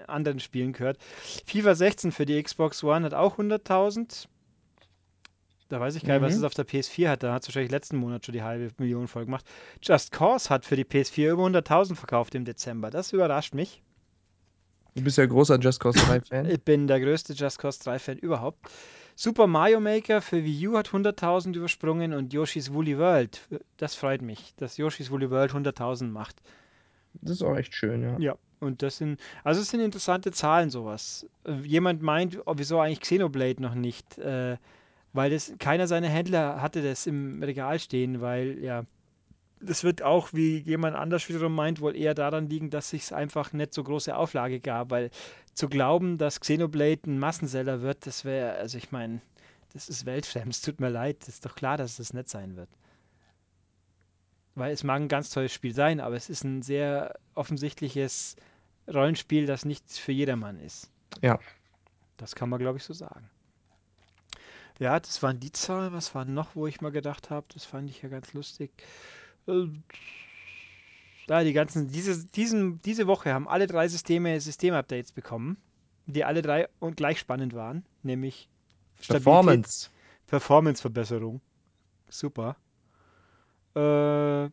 anderen 0.07 0.39
Spielen 0.39 0.73
gehört. 0.73 0.99
FIFA 1.47 1.75
16 1.75 2.13
für 2.13 2.27
die 2.27 2.41
Xbox 2.41 2.85
One 2.85 3.05
hat 3.05 3.15
auch 3.15 3.39
100.000. 3.39 4.29
Da 5.69 5.81
weiß 5.81 5.97
ich 5.97 6.05
gar 6.05 6.15
nicht, 6.15 6.23
was 6.23 6.35
Mhm. 6.35 6.39
es 6.41 6.45
auf 6.45 6.55
der 6.55 6.67
PS4 6.67 7.09
hat. 7.09 7.23
Da 7.23 7.33
hat 7.33 7.43
es 7.43 7.49
wahrscheinlich 7.49 7.73
letzten 7.73 7.97
Monat 7.97 8.25
schon 8.27 8.35
die 8.35 8.43
halbe 8.43 8.71
Million 8.79 9.09
voll 9.09 9.25
gemacht. 9.25 9.45
Just 9.83 10.13
Cause 10.13 10.49
hat 10.51 10.65
für 10.65 10.77
die 10.77 10.85
PS4 10.85 11.31
über 11.33 11.43
100.000 11.45 11.97
verkauft 11.97 12.35
im 12.35 12.45
Dezember. 12.45 12.91
Das 12.91 13.13
überrascht 13.13 13.55
mich. 13.55 13.83
Du 14.95 15.03
bist 15.03 15.17
ja 15.17 15.25
großer 15.25 15.59
Just 15.59 15.81
Cause 15.81 15.99
3-Fan. 16.05 16.45
Ich 16.51 16.63
bin 16.63 16.87
der 16.87 17.01
größte 17.01 17.33
Just 17.33 17.59
Cause 17.59 17.81
3-Fan 17.81 18.19
überhaupt. 18.19 18.71
Super 19.15 19.47
Mario 19.47 19.81
Maker 19.81 20.21
für 20.23 20.45
Wii 20.45 20.69
U 20.69 20.77
hat 20.77 20.89
100.000 20.89 21.55
übersprungen 21.55 22.13
und 22.13 22.33
Yoshi's 22.33 22.73
Woolly 22.73 22.99
World. 22.99 23.41
Das 23.77 23.95
freut 23.95 24.23
mich, 24.23 24.55
dass 24.57 24.77
Yoshi's 24.77 25.11
Woolly 25.11 25.31
World 25.31 25.53
100.000 25.53 26.07
macht. 26.07 26.37
Das 27.15 27.33
ist 27.33 27.43
auch 27.43 27.57
echt 27.57 27.75
schön, 27.75 28.03
ja. 28.03 28.19
Ja, 28.19 28.39
und 28.61 28.83
das 28.83 28.97
sind, 28.97 29.21
also 29.45 29.61
es 29.61 29.71
sind 29.71 29.81
interessante 29.81 30.33
Zahlen, 30.33 30.71
sowas. 30.71 31.27
Äh, 31.45 31.55
Jemand 31.65 32.03
meint, 32.03 32.39
oh, 32.47 32.55
wieso 32.57 32.81
eigentlich 32.81 33.01
Xenoblade 33.01 33.61
noch 33.61 33.75
nicht? 33.75 34.19
Äh, 34.19 34.57
weil 35.13 35.31
das, 35.31 35.53
keiner 35.59 35.87
seiner 35.87 36.09
Händler 36.09 36.63
hatte 36.63 36.83
das 36.83 37.07
im 37.07 37.43
Regal 37.43 37.79
stehen, 37.79 38.21
weil 38.21 38.59
ja, 38.63 38.85
das 39.63 39.85
wird 39.85 40.03
auch, 40.03 40.33
wie 40.33 40.59
jemand 40.59 40.97
anders 40.97 41.29
wiederum 41.29 41.55
meint, 41.55 41.81
wohl 41.81 41.97
eher 41.97 42.15
daran 42.15 42.49
liegen, 42.49 42.71
dass 42.71 42.93
es 42.93 43.13
einfach 43.13 43.53
nicht 43.53 43.75
so 43.75 43.85
große 43.85 44.15
Auflage 44.15 44.61
gab, 44.61 44.91
weil 44.91 45.11
zu 45.55 45.69
glauben, 45.69 46.19
dass 46.19 46.41
Xenoblade 46.41 47.03
ein 47.07 47.19
Massenseller 47.19 47.83
wird, 47.83 48.07
das 48.07 48.25
wäre, 48.25 48.55
also 48.55 48.79
ich 48.79 48.91
meine, 48.91 49.21
das 49.73 49.89
ist 49.89 50.07
weltfremd, 50.07 50.53
es 50.53 50.61
tut 50.61 50.81
mir 50.81 50.89
leid, 50.89 51.19
das 51.21 51.29
ist 51.29 51.47
doch 51.47 51.55
klar, 51.55 51.77
dass 51.77 51.99
es 51.99 52.13
nicht 52.13 52.29
sein 52.29 52.57
wird. 52.57 52.69
Weil 54.55 54.73
es 54.73 54.85
mag 54.85 55.01
ein 55.01 55.09
ganz 55.09 55.31
tolles 55.31 55.53
Spiel 55.53 55.75
sein, 55.75 56.01
aber 56.01 56.17
es 56.17 56.29
ist 56.29 56.45
ein 56.45 56.63
sehr 56.63 57.15
offensichtliches 57.35 58.37
Rollenspiel, 58.93 59.47
das 59.47 59.65
nicht 59.65 59.91
für 59.91 60.13
jedermann 60.13 60.59
ist. 60.61 60.91
Ja. 61.23 61.39
Das 62.19 62.35
kann 62.35 62.51
man, 62.51 62.59
glaube 62.59 62.79
ich, 62.79 62.85
so 62.85 62.93
sagen. 62.93 63.31
Ja, 64.79 64.99
das 64.99 65.23
waren 65.23 65.41
die 65.41 65.53
Zahlen. 65.53 65.93
Was 65.93 66.15
war 66.15 66.25
noch, 66.25 66.55
wo 66.55 66.67
ich 66.67 66.81
mal 66.81 66.93
gedacht 66.93 67.31
habe? 67.31 67.47
Das 67.55 67.65
fand 67.65 67.89
ich 67.89 68.03
ja 68.03 68.09
ganz 68.09 68.33
lustig. 68.33 68.71
Äh, 69.49 69.67
Ja, 71.29 71.45
die 71.45 71.53
ganzen, 71.53 71.89
diese, 71.89 72.27
diesen, 72.27 72.83
diese 72.83 73.07
Woche 73.07 73.33
haben 73.33 73.49
alle 73.49 73.67
drei 73.67 73.89
Systeme 73.89 74.41
Systemupdates 74.41 75.13
bekommen. 75.13 75.57
die 76.07 76.25
alle 76.25 76.43
drei 76.43 76.69
und 76.81 76.97
gleich 76.97 77.21
spannend 77.21 77.55
waren, 77.55 77.85
nämlich 78.03 78.49
Performance. 79.07 79.89
Performance-Verbesserung. 80.27 81.41
Super. 82.09 82.57
Äh, 83.77 84.45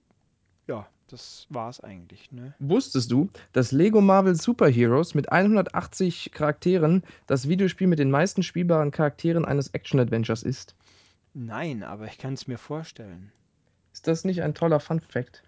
ja, 0.68 0.88
das 1.08 1.48
war's 1.50 1.80
eigentlich, 1.82 2.32
ne? 2.32 2.54
Wusstest 2.60 3.12
du, 3.12 3.30
dass 3.52 3.72
Lego 3.72 4.00
Marvel 4.00 4.36
Super 4.36 4.70
Heroes 4.70 5.16
mit 5.16 5.32
180 5.32 6.32
Charakteren 6.32 7.04
das 7.28 7.48
Videospiel 7.50 7.88
mit 7.88 8.00
den 8.00 8.12
meisten 8.12 8.44
spielbaren 8.44 8.92
Charakteren 8.92 9.44
eines 9.46 9.70
Action-Adventures 9.70 10.44
ist? 10.44 10.76
Nein, 11.34 11.84
aber 11.84 12.06
ich 12.06 12.18
kann 12.18 12.34
es 12.34 12.48
mir 12.48 12.58
vorstellen. 12.58 13.32
Ist 13.94 14.08
das 14.08 14.24
nicht 14.24 14.42
ein 14.44 14.54
toller 14.54 14.80
Fun-Fact? 14.80 15.44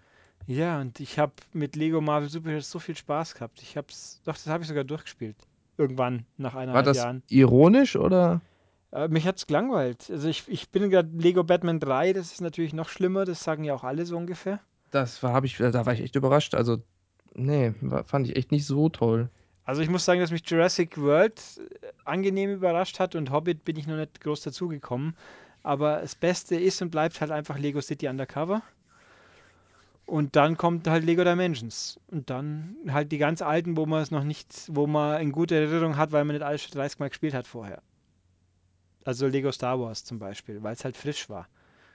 Ja, 0.46 0.80
und 0.80 0.98
ich 1.00 1.18
habe 1.18 1.32
mit 1.52 1.76
Lego 1.76 2.00
Marvel 2.00 2.28
Super 2.28 2.50
Heroes 2.50 2.70
so 2.70 2.78
viel 2.78 2.96
Spaß 2.96 3.34
gehabt. 3.34 3.62
Ich 3.62 3.76
hab's, 3.76 4.20
doch, 4.24 4.34
das 4.34 4.46
habe 4.48 4.62
ich 4.62 4.68
sogar 4.68 4.84
durchgespielt. 4.84 5.36
Irgendwann, 5.78 6.26
nach 6.36 6.54
War 6.54 6.62
eineinhalb 6.62 6.84
das 6.84 6.96
Jahren. 6.96 7.22
ironisch 7.28 7.96
oder? 7.96 8.40
Äh, 8.92 9.08
mich 9.08 9.26
hat's 9.26 9.46
gelangweilt. 9.46 10.10
Also 10.10 10.28
ich, 10.28 10.44
ich 10.48 10.68
bin 10.70 10.90
gerade 10.90 11.08
Lego 11.16 11.44
Batman 11.44 11.80
3, 11.80 12.12
das 12.12 12.32
ist 12.32 12.40
natürlich 12.40 12.74
noch 12.74 12.88
schlimmer, 12.88 13.24
das 13.24 13.42
sagen 13.42 13.64
ja 13.64 13.74
auch 13.74 13.84
alle 13.84 14.04
so 14.04 14.16
ungefähr. 14.16 14.60
Das 14.90 15.22
war, 15.22 15.42
ich, 15.44 15.56
da 15.56 15.86
war 15.86 15.94
ich 15.94 16.00
echt 16.00 16.16
überrascht. 16.16 16.54
Also, 16.54 16.82
nee, 17.34 17.72
war, 17.80 18.04
fand 18.04 18.28
ich 18.28 18.36
echt 18.36 18.50
nicht 18.52 18.66
so 18.66 18.88
toll. 18.88 19.30
Also 19.64 19.80
ich 19.80 19.88
muss 19.88 20.04
sagen, 20.04 20.20
dass 20.20 20.32
mich 20.32 20.42
Jurassic 20.48 20.98
World 21.00 21.40
äh, 21.80 21.86
angenehm 22.04 22.50
überrascht 22.50 22.98
hat 22.98 23.14
und 23.14 23.30
Hobbit 23.30 23.64
bin 23.64 23.76
ich 23.76 23.86
noch 23.86 23.96
nicht 23.96 24.20
groß 24.20 24.42
dazugekommen. 24.42 25.16
Aber 25.62 26.00
das 26.00 26.14
Beste 26.14 26.56
ist 26.56 26.82
und 26.82 26.90
bleibt 26.90 27.20
halt 27.20 27.30
einfach 27.30 27.58
Lego 27.58 27.80
City 27.80 28.08
Undercover. 28.08 28.62
Und 30.06 30.36
dann 30.36 30.56
kommt 30.56 30.88
halt 30.88 31.04
Lego 31.04 31.24
Dimensions. 31.24 32.00
Und 32.08 32.28
dann 32.30 32.76
halt 32.88 33.12
die 33.12 33.18
ganz 33.18 33.40
alten, 33.40 33.76
wo 33.76 33.86
man 33.86 34.02
es 34.02 34.10
noch 34.10 34.24
nicht, 34.24 34.64
wo 34.68 34.86
man 34.86 35.20
in 35.20 35.32
guter 35.32 35.56
Erinnerung 35.56 35.96
hat, 35.96 36.12
weil 36.12 36.24
man 36.24 36.34
nicht 36.34 36.44
alles 36.44 36.62
schon 36.62 36.72
30 36.72 36.98
Mal 36.98 37.08
gespielt 37.08 37.34
hat 37.34 37.46
vorher. 37.46 37.82
Also 39.04 39.26
Lego 39.26 39.52
Star 39.52 39.80
Wars 39.80 40.04
zum 40.04 40.18
Beispiel, 40.18 40.62
weil 40.62 40.74
es 40.74 40.84
halt 40.84 40.96
frisch 40.96 41.28
war. 41.28 41.48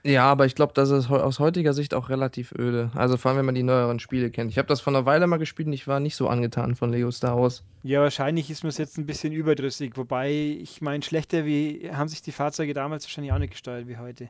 Ja, 0.04 0.30
aber 0.30 0.46
ich 0.46 0.54
glaube, 0.54 0.72
das 0.74 0.90
ist 0.90 1.08
heu- 1.08 1.20
aus 1.20 1.38
heutiger 1.40 1.72
Sicht 1.72 1.92
auch 1.92 2.08
relativ 2.08 2.52
öde. 2.52 2.90
Also 2.94 3.16
vor 3.16 3.30
allem, 3.30 3.38
wenn 3.38 3.46
man 3.46 3.54
die 3.54 3.62
neueren 3.64 3.98
Spiele 3.98 4.30
kennt. 4.30 4.50
Ich 4.50 4.58
habe 4.58 4.68
das 4.68 4.80
vor 4.80 4.92
einer 4.92 5.06
Weile 5.06 5.26
mal 5.26 5.38
gespielt 5.38 5.66
und 5.66 5.72
ich 5.72 5.88
war 5.88 5.98
nicht 6.00 6.14
so 6.14 6.28
angetan 6.28 6.76
von 6.76 6.90
Lego 6.90 7.10
Star 7.10 7.36
Wars. 7.36 7.64
Ja, 7.82 8.00
wahrscheinlich 8.00 8.50
ist 8.50 8.62
mir 8.62 8.68
es 8.68 8.78
jetzt 8.78 8.96
ein 8.96 9.06
bisschen 9.06 9.32
überdrüssig. 9.32 9.96
Wobei, 9.96 10.30
ich 10.30 10.80
meine, 10.80 11.02
schlechter 11.02 11.44
wie 11.44 11.90
haben 11.92 12.08
sich 12.08 12.22
die 12.22 12.32
Fahrzeuge 12.32 12.74
damals 12.74 13.04
wahrscheinlich 13.04 13.32
auch 13.32 13.38
nicht 13.38 13.50
gesteuert 13.50 13.88
wie 13.88 13.96
heute. 13.96 14.28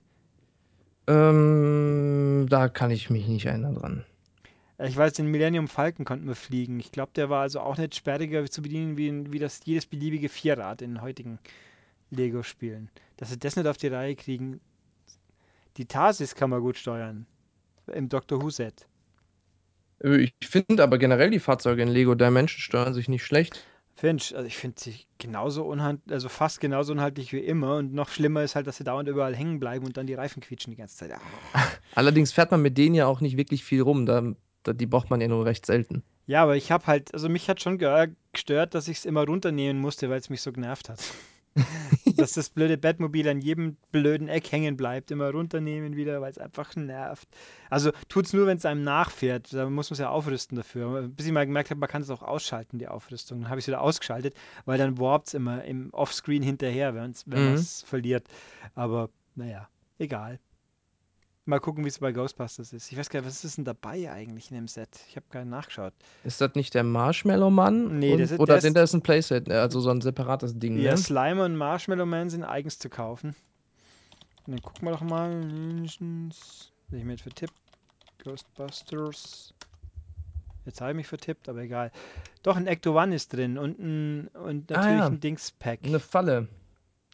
Ähm, 1.06 2.46
da 2.48 2.68
kann 2.68 2.90
ich 2.90 3.10
mich 3.10 3.28
nicht 3.28 3.46
erinnern 3.46 3.74
dran. 3.74 4.04
Ich 4.80 4.96
weiß, 4.96 5.14
den 5.14 5.26
Millennium 5.26 5.66
Falcon 5.66 6.04
konnten 6.04 6.28
wir 6.28 6.36
fliegen. 6.36 6.78
Ich 6.78 6.92
glaube, 6.92 7.10
der 7.16 7.30
war 7.30 7.42
also 7.42 7.60
auch 7.60 7.78
nicht 7.78 7.96
sperriger 7.96 8.48
zu 8.48 8.62
bedienen 8.62 8.96
wie, 8.96 9.32
wie 9.32 9.38
das 9.38 9.60
jedes 9.64 9.86
beliebige 9.86 10.28
Vierrad 10.28 10.82
in 10.82 11.02
heutigen 11.02 11.38
Lego-Spielen. 12.10 12.88
Dass 13.16 13.30
sie 13.30 13.38
das 13.38 13.56
nicht 13.56 13.66
auf 13.66 13.76
die 13.76 13.88
Reihe 13.88 14.14
kriegen. 14.14 14.60
Die 15.78 15.86
Tarsis 15.86 16.34
kann 16.34 16.50
man 16.50 16.60
gut 16.60 16.76
steuern. 16.76 17.26
Im 17.92 18.08
Doctor 18.08 18.42
Who-Set. 18.42 18.86
Äh, 20.02 20.16
Ich 20.40 20.48
finde 20.48 20.82
aber 20.82 20.98
generell 20.98 21.30
die 21.30 21.38
Fahrzeuge 21.38 21.82
in 21.82 21.88
Lego 21.88 22.14
Dimension 22.14 22.60
steuern 22.60 22.94
sich 22.94 23.08
nicht 23.08 23.24
schlecht. 23.24 23.64
Finch, 23.94 24.34
also 24.36 24.46
ich 24.46 24.56
finde 24.56 24.80
sie 24.80 25.06
genauso 25.18 25.64
unhandlich, 25.64 26.12
also 26.12 26.28
fast 26.28 26.60
genauso 26.60 26.92
unhandlich 26.92 27.32
wie 27.32 27.40
immer. 27.40 27.76
Und 27.76 27.94
noch 27.94 28.08
schlimmer 28.10 28.42
ist 28.44 28.54
halt, 28.54 28.66
dass 28.66 28.76
sie 28.76 28.84
dauernd 28.84 29.08
überall 29.08 29.34
hängen 29.34 29.58
bleiben 29.58 29.86
und 29.86 29.96
dann 29.96 30.06
die 30.06 30.14
Reifen 30.14 30.40
quietschen 30.40 30.70
die 30.72 30.76
ganze 30.76 30.96
Zeit. 30.96 31.12
Ah. 31.12 31.60
Allerdings 31.94 32.32
fährt 32.32 32.50
man 32.50 32.62
mit 32.62 32.76
denen 32.78 32.94
ja 32.94 33.06
auch 33.06 33.20
nicht 33.20 33.36
wirklich 33.36 33.64
viel 33.64 33.80
rum. 33.82 34.06
Da, 34.06 34.22
da, 34.62 34.72
die 34.72 34.86
braucht 34.86 35.10
man 35.10 35.20
ja 35.20 35.28
nur 35.28 35.46
recht 35.46 35.64
selten. 35.66 36.02
Ja, 36.26 36.42
aber 36.42 36.56
ich 36.56 36.70
habe 36.70 36.86
halt, 36.86 37.12
also 37.14 37.28
mich 37.28 37.48
hat 37.48 37.60
schon 37.62 37.78
ge- 37.78 38.08
gestört, 38.32 38.74
dass 38.74 38.86
ich 38.86 38.98
es 38.98 39.04
immer 39.06 39.24
runternehmen 39.24 39.80
musste, 39.80 40.10
weil 40.10 40.18
es 40.20 40.28
mich 40.28 40.42
so 40.42 40.52
genervt 40.52 40.90
hat. 40.90 41.00
Dass 42.16 42.32
das 42.32 42.50
blöde 42.50 42.76
Batmobil 42.78 43.28
an 43.28 43.40
jedem 43.40 43.76
blöden 43.92 44.28
Eck 44.28 44.50
hängen 44.50 44.76
bleibt, 44.76 45.10
immer 45.10 45.30
runternehmen 45.30 45.96
wieder, 45.96 46.20
weil 46.20 46.30
es 46.30 46.38
einfach 46.38 46.74
nervt. 46.76 47.28
Also 47.70 47.92
tut's 48.08 48.32
nur, 48.32 48.46
wenn 48.46 48.58
es 48.58 48.64
einem 48.64 48.82
nachfährt. 48.82 49.52
Da 49.52 49.68
muss 49.68 49.90
man 49.90 49.94
es 49.94 49.98
ja 50.00 50.10
aufrüsten 50.10 50.56
dafür. 50.56 51.08
Bis 51.08 51.26
ich 51.26 51.32
mal 51.32 51.46
gemerkt 51.46 51.70
habe, 51.70 51.80
man 51.80 51.88
kann 51.88 52.02
es 52.02 52.10
auch 52.10 52.22
ausschalten, 52.22 52.78
die 52.78 52.88
Aufrüstung. 52.88 53.40
Dann 53.40 53.50
habe 53.50 53.58
ich 53.58 53.64
es 53.64 53.68
wieder 53.68 53.80
ausgeschaltet, 53.80 54.34
weil 54.64 54.78
dann 54.78 54.98
warpt 54.98 55.28
es 55.28 55.34
immer 55.34 55.64
im 55.64 55.90
Offscreen 55.92 56.42
hinterher, 56.42 56.94
wenn 56.94 57.14
man 57.26 57.48
Mhm. 57.48 57.54
es 57.54 57.82
verliert. 57.82 58.26
Aber 58.74 59.10
naja, 59.34 59.68
egal. 59.98 60.40
Mal 61.48 61.60
gucken, 61.60 61.82
wie 61.84 61.88
es 61.88 61.98
bei 61.98 62.12
Ghostbusters 62.12 62.74
ist. 62.74 62.92
Ich 62.92 62.98
weiß 62.98 63.08
gar 63.08 63.20
nicht, 63.20 63.26
was 63.28 63.42
ist 63.42 63.56
denn 63.56 63.64
dabei 63.64 64.12
eigentlich 64.12 64.50
in 64.50 64.56
dem 64.56 64.68
Set? 64.68 64.90
Ich 65.08 65.16
habe 65.16 65.24
gar 65.30 65.40
nicht 65.40 65.50
nachgeschaut. 65.50 65.94
Ist 66.22 66.42
das 66.42 66.54
nicht 66.54 66.74
der 66.74 66.84
Marshmallow 66.84 67.48
Mann? 67.48 67.98
Nee, 67.98 68.12
Und, 68.12 68.20
das 68.20 68.32
ist- 68.32 68.38
oder 68.40 68.58
ist- 68.58 68.76
das 68.76 68.92
ein 68.94 69.00
Playset, 69.00 69.48
ne? 69.48 69.58
also 69.58 69.80
so 69.80 69.88
ein 69.88 70.02
separates 70.02 70.58
Ding, 70.58 70.78
Ja, 70.78 70.90
ne? 70.90 70.98
Slimer 70.98 71.46
und 71.46 71.56
Marshmallow 71.56 72.04
Man 72.04 72.28
sind 72.28 72.44
eigens 72.44 72.78
zu 72.78 72.90
kaufen. 72.90 73.34
Und 74.46 74.52
dann 74.56 74.60
gucken 74.62 74.86
wir 74.88 74.92
doch 74.92 75.00
mal. 75.00 75.42
Ninjas. 75.42 76.70
Ich 76.90 77.02
mir 77.04 77.12
jetzt 77.12 77.22
vertippt. 77.22 77.54
Ghostbusters. 78.24 79.54
Jetzt 80.66 80.80
habe 80.82 80.90
ich 80.90 80.96
mich 80.98 81.06
vertippt, 81.06 81.48
aber 81.48 81.60
egal. 81.60 81.90
Doch, 82.42 82.56
ein 82.56 82.66
Ecto 82.66 82.94
One 83.00 83.14
ist 83.14 83.32
drin 83.32 83.56
und, 83.56 83.78
ein, 83.78 84.28
und 84.34 84.70
Ah, 84.70 84.76
natürlich 84.76 84.98
ja. 84.98 85.06
ein 85.06 85.20
Dings-Pack. 85.20 85.80
Eine 85.84 85.98
Falle. 85.98 86.48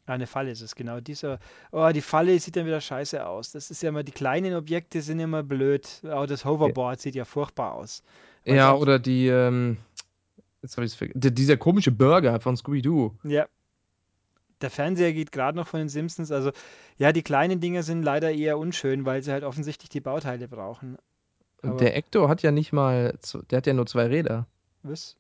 Eine 0.07 0.27
Falle 0.27 0.51
ist 0.51 0.61
es, 0.61 0.75
genau. 0.75 1.01
Dieser, 1.01 1.39
oh, 1.73 1.89
die 1.95 2.03
Falle 2.03 2.39
sieht 2.39 2.57
dann 2.57 2.67
wieder 2.67 2.81
scheiße 2.81 3.27
aus. 3.27 3.53
Das 3.53 3.71
ist 3.71 3.83
ja 3.83 3.89
immer, 3.89 4.03
die 4.03 4.13
kleinen 4.13 4.55
Objekte 4.55 5.01
sind 5.01 5.19
immer 5.19 5.43
blöd. 5.43 6.03
Auch 6.11 6.27
das 6.27 6.45
Hoverboard 6.45 7.01
sieht 7.01 7.15
ja 7.15 7.25
furchtbar 7.25 7.73
aus. 7.73 8.03
Weil's 8.45 8.57
Ja, 8.59 8.75
oder 8.75 8.99
die, 8.99 9.29
ähm, 9.29 9.79
jetzt 10.61 10.77
habe 10.77 10.85
ich 10.85 10.93
es 10.93 10.97
vergessen. 10.97 11.21
Die- 11.21 11.35
Dieser 11.35 11.57
komische 11.57 11.91
Burger 11.91 12.39
von 12.41 12.55
Scooby-Doo. 12.57 13.13
Ja. 13.25 13.47
Der 14.61 14.71
Fernseher 14.71 15.13
geht 15.15 15.33
gerade 15.33 15.57
noch 15.57 15.67
von 15.69 15.81
den 15.81 15.89
Simpsons. 15.89 16.31
Also, 16.31 16.53
ja, 16.99 17.13
die 17.13 17.23
kleinen 17.23 17.61
Dinger 17.61 17.83
sind 17.83 18.03
leider 18.03 18.31
eher 18.31 18.59
unschön, 18.59 19.05
weil 19.07 19.23
sie 19.23 19.33
halt 19.33 19.43
offensichtlich 19.45 19.89
die 19.89 20.01
Bauteile 20.01 20.49
brauchen. 20.49 20.97
Aber- 21.63 21.77
der 21.79 21.97
Ecto 21.97 22.29
hat 22.29 22.43
ja 22.43 22.51
nicht 22.51 22.73
mal, 22.75 23.19
der 23.51 23.57
hat 23.57 23.67
ja 23.67 23.73
nur 23.73 23.87
zwei 23.87 24.07
Räder. 24.07 24.47
Was? 24.83 25.17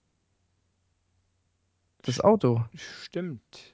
Das 2.02 2.20
Auto. 2.20 2.62
Stimmt. 3.02 3.73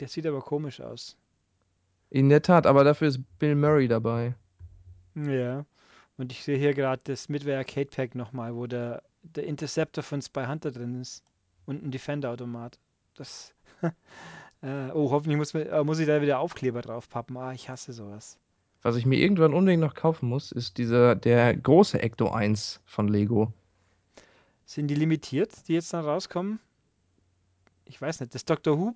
Der 0.00 0.08
sieht 0.08 0.26
aber 0.26 0.40
komisch 0.40 0.80
aus. 0.80 1.16
In 2.10 2.28
der 2.28 2.42
Tat, 2.42 2.66
aber 2.66 2.84
dafür 2.84 3.08
ist 3.08 3.20
Bill 3.38 3.54
Murray 3.54 3.88
dabei. 3.88 4.34
Ja. 5.14 5.64
Und 6.16 6.30
ich 6.30 6.44
sehe 6.44 6.58
hier 6.58 6.74
gerade 6.74 7.00
das 7.04 7.28
Midway 7.28 7.56
Arcade 7.56 7.90
Pack 7.90 8.14
nochmal, 8.14 8.54
wo 8.54 8.66
der, 8.66 9.02
der 9.22 9.44
Interceptor 9.46 10.04
von 10.04 10.22
Spy 10.22 10.44
Hunter 10.46 10.70
drin 10.70 11.00
ist. 11.00 11.24
Und 11.66 11.82
ein 11.82 11.90
Defender-Automat. 11.90 12.78
Das. 13.14 13.54
äh, 14.62 14.90
oh, 14.92 15.10
hoffentlich 15.10 15.38
muss, 15.38 15.54
äh, 15.54 15.82
muss 15.84 15.98
ich 15.98 16.06
da 16.06 16.20
wieder 16.20 16.38
Aufkleber 16.38 16.82
drauf 16.82 17.08
pappen. 17.08 17.36
Ah, 17.36 17.52
ich 17.52 17.68
hasse 17.68 17.92
sowas. 17.92 18.38
Was 18.82 18.96
ich 18.96 19.06
mir 19.06 19.16
irgendwann 19.16 19.54
unbedingt 19.54 19.80
noch 19.80 19.94
kaufen 19.94 20.28
muss, 20.28 20.52
ist 20.52 20.76
dieser, 20.76 21.16
der 21.16 21.56
große 21.56 22.00
Ecto 22.00 22.30
1 22.30 22.80
von 22.84 23.08
Lego. 23.08 23.52
Sind 24.66 24.88
die 24.88 24.94
limitiert, 24.94 25.68
die 25.68 25.74
jetzt 25.74 25.92
dann 25.94 26.04
rauskommen? 26.04 26.60
Ich 27.86 28.00
weiß 28.00 28.20
nicht. 28.20 28.34
Das 28.34 28.44
Doctor 28.44 28.78
Who 28.78 28.94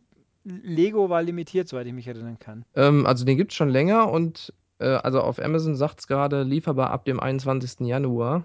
Lego 0.62 1.10
war 1.10 1.22
limitiert, 1.22 1.68
soweit 1.68 1.86
ich 1.86 1.92
mich 1.92 2.06
erinnern 2.06 2.38
kann. 2.38 2.64
Ähm, 2.74 3.06
also 3.06 3.24
den 3.24 3.36
gibt 3.36 3.52
es 3.52 3.56
schon 3.56 3.68
länger 3.68 4.10
und 4.10 4.52
äh, 4.78 4.86
also 4.86 5.20
auf 5.20 5.38
Amazon 5.38 5.76
sagt 5.76 6.00
es 6.00 6.06
gerade 6.06 6.42
lieferbar 6.42 6.90
ab 6.90 7.04
dem 7.04 7.20
21. 7.20 7.86
Januar. 7.86 8.44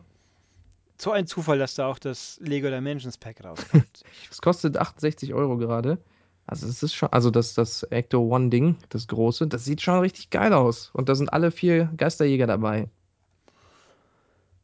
So 0.98 1.12
ein 1.12 1.28
Zufall, 1.28 1.58
dass 1.58 1.76
da 1.76 1.88
auch 1.88 2.00
das 2.00 2.40
Lego 2.42 2.70
Dimensions 2.70 3.18
Pack 3.18 3.44
rauskommt. 3.44 4.04
Es 4.32 4.42
kostet 4.42 4.78
68 4.78 5.34
Euro 5.34 5.58
gerade. 5.58 5.98
Also 6.46 6.68
es 6.68 6.84
ist 6.84 6.94
schon, 6.94 7.10
also 7.12 7.32
das, 7.32 7.54
das 7.54 7.84
Ecto 7.84 8.20
One 8.20 8.50
Ding, 8.50 8.76
das 8.90 9.08
große, 9.08 9.48
das 9.48 9.64
sieht 9.64 9.82
schon 9.82 10.00
richtig 10.00 10.30
geil 10.30 10.54
aus. 10.54 10.92
Und 10.94 11.10
da 11.10 11.16
sind 11.16 11.32
alle 11.32 11.52
vier 11.52 11.90
Geisterjäger 11.98 12.48
dabei. 12.48 12.90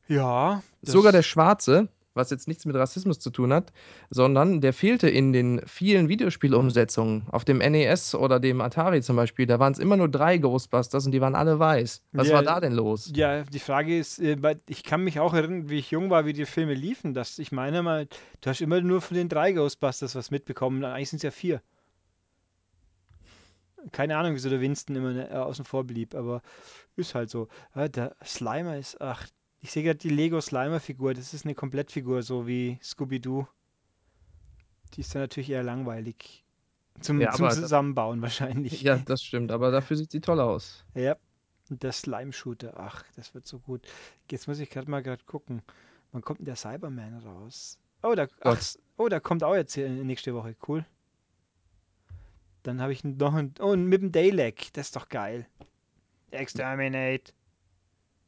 ja. 0.07 0.61
Sogar 0.81 1.11
der 1.11 1.23
schwarze, 1.23 1.89
was 2.19 2.29
jetzt 2.29 2.47
nichts 2.47 2.65
mit 2.65 2.75
Rassismus 2.75 3.19
zu 3.19 3.31
tun 3.31 3.51
hat, 3.53 3.71
sondern 4.09 4.61
der 4.61 4.73
fehlte 4.73 5.09
in 5.09 5.33
den 5.33 5.61
vielen 5.65 6.09
Videospielumsetzungen. 6.09 7.23
Auf 7.31 7.45
dem 7.45 7.57
NES 7.57 8.13
oder 8.13 8.39
dem 8.39 8.61
Atari 8.61 9.01
zum 9.01 9.15
Beispiel, 9.15 9.45
da 9.47 9.59
waren 9.59 9.73
es 9.73 9.79
immer 9.79 9.97
nur 9.97 10.09
drei 10.09 10.37
Ghostbusters 10.37 11.05
und 11.05 11.11
die 11.11 11.21
waren 11.21 11.35
alle 11.35 11.57
weiß. 11.57 12.03
Was 12.11 12.27
Ja, 12.27 12.35
war 12.35 12.43
da 12.43 12.59
denn 12.59 12.73
los? 12.73 13.11
Ja, 13.15 13.43
die 13.43 13.59
Frage 13.59 13.97
ist, 13.97 14.19
äh, 14.19 14.37
ich 14.67 14.83
kann 14.83 15.03
mich 15.03 15.19
auch 15.19 15.33
erinnern, 15.33 15.69
wie 15.69 15.79
ich 15.79 15.91
jung 15.91 16.09
war, 16.09 16.25
wie 16.25 16.33
die 16.33 16.45
Filme 16.45 16.73
liefen. 16.73 17.13
Dass 17.13 17.39
ich 17.39 17.51
meine 17.51 17.81
mal, 17.81 18.07
du 18.41 18.49
hast 18.49 18.61
immer 18.61 18.81
nur 18.81 19.01
von 19.01 19.15
den 19.15 19.29
drei 19.29 19.53
Ghostbusters 19.53 20.15
was 20.15 20.31
mitbekommen. 20.31 20.83
Eigentlich 20.83 21.09
sind 21.09 21.17
es 21.17 21.23
ja 21.23 21.31
vier. 21.31 21.61
Keine 23.93 24.17
Ahnung, 24.17 24.35
wieso 24.35 24.49
der 24.49 24.59
Winston 24.61 24.95
immer 24.95 25.31
äh, 25.31 25.33
außen 25.33 25.63
vor 25.63 25.85
blieb, 25.85 26.13
aber 26.13 26.41
ist 26.97 27.15
halt 27.15 27.29
so. 27.29 27.47
Äh, 27.73 27.89
der 27.89 28.15
Slimer 28.23 28.77
ist, 28.77 28.99
ach, 28.99 29.25
ich 29.61 29.71
sehe 29.71 29.83
gerade 29.83 29.99
die 29.99 30.09
Lego 30.09 30.39
Slimer-Figur. 30.39 31.13
Das 31.13 31.33
ist 31.33 31.45
eine 31.45 31.55
Komplettfigur, 31.55 32.23
so 32.23 32.47
wie 32.47 32.79
Scooby-Doo. 32.81 33.47
Die 34.93 35.01
ist 35.01 35.13
dann 35.13 35.21
natürlich 35.23 35.49
eher 35.49 35.63
langweilig. 35.63 36.43
Zum, 37.01 37.21
Ja, 37.21 37.31
zum 37.31 37.49
Zusammenbauen 37.49 38.21
wahrscheinlich. 38.21 38.81
Ja, 38.81 38.97
das 38.97 39.23
stimmt, 39.23 39.51
aber 39.51 39.71
dafür 39.71 39.97
sieht 39.97 40.11
sie 40.11 40.21
toll 40.21 40.39
aus. 40.39 40.85
Ja, 40.95 41.15
und 41.69 41.83
der 41.83 41.91
Slime-Shooter, 41.91 42.73
ach, 42.77 43.03
das 43.15 43.33
wird 43.33 43.47
so 43.47 43.59
gut. 43.59 43.87
Jetzt 44.29 44.47
muss 44.47 44.59
ich 44.59 44.69
gerade 44.69 44.89
mal 44.89 45.03
gerade 45.03 45.23
gucken. 45.25 45.61
Wann 46.11 46.23
kommt 46.23 46.39
denn 46.39 46.45
der 46.45 46.55
Cyberman 46.55 47.19
raus? 47.19 47.77
Oh, 48.01 48.15
da, 48.15 48.27
ach, 48.41 48.61
oh, 48.97 49.07
da 49.07 49.19
kommt 49.19 49.43
auch 49.43 49.55
jetzt 49.55 49.73
hier 49.75 49.89
nächste 49.89 50.33
Woche. 50.33 50.55
Cool. 50.67 50.85
Dann 52.63 52.81
habe 52.81 52.91
ich 52.91 53.03
noch 53.03 53.33
ein. 53.33 53.53
Oh, 53.59 53.67
und 53.67 53.85
mit 53.85 54.01
dem 54.01 54.11
Dalek. 54.11 54.73
Das 54.73 54.87
ist 54.87 54.95
doch 54.95 55.09
geil. 55.09 55.47
Exterminate. 56.31 57.33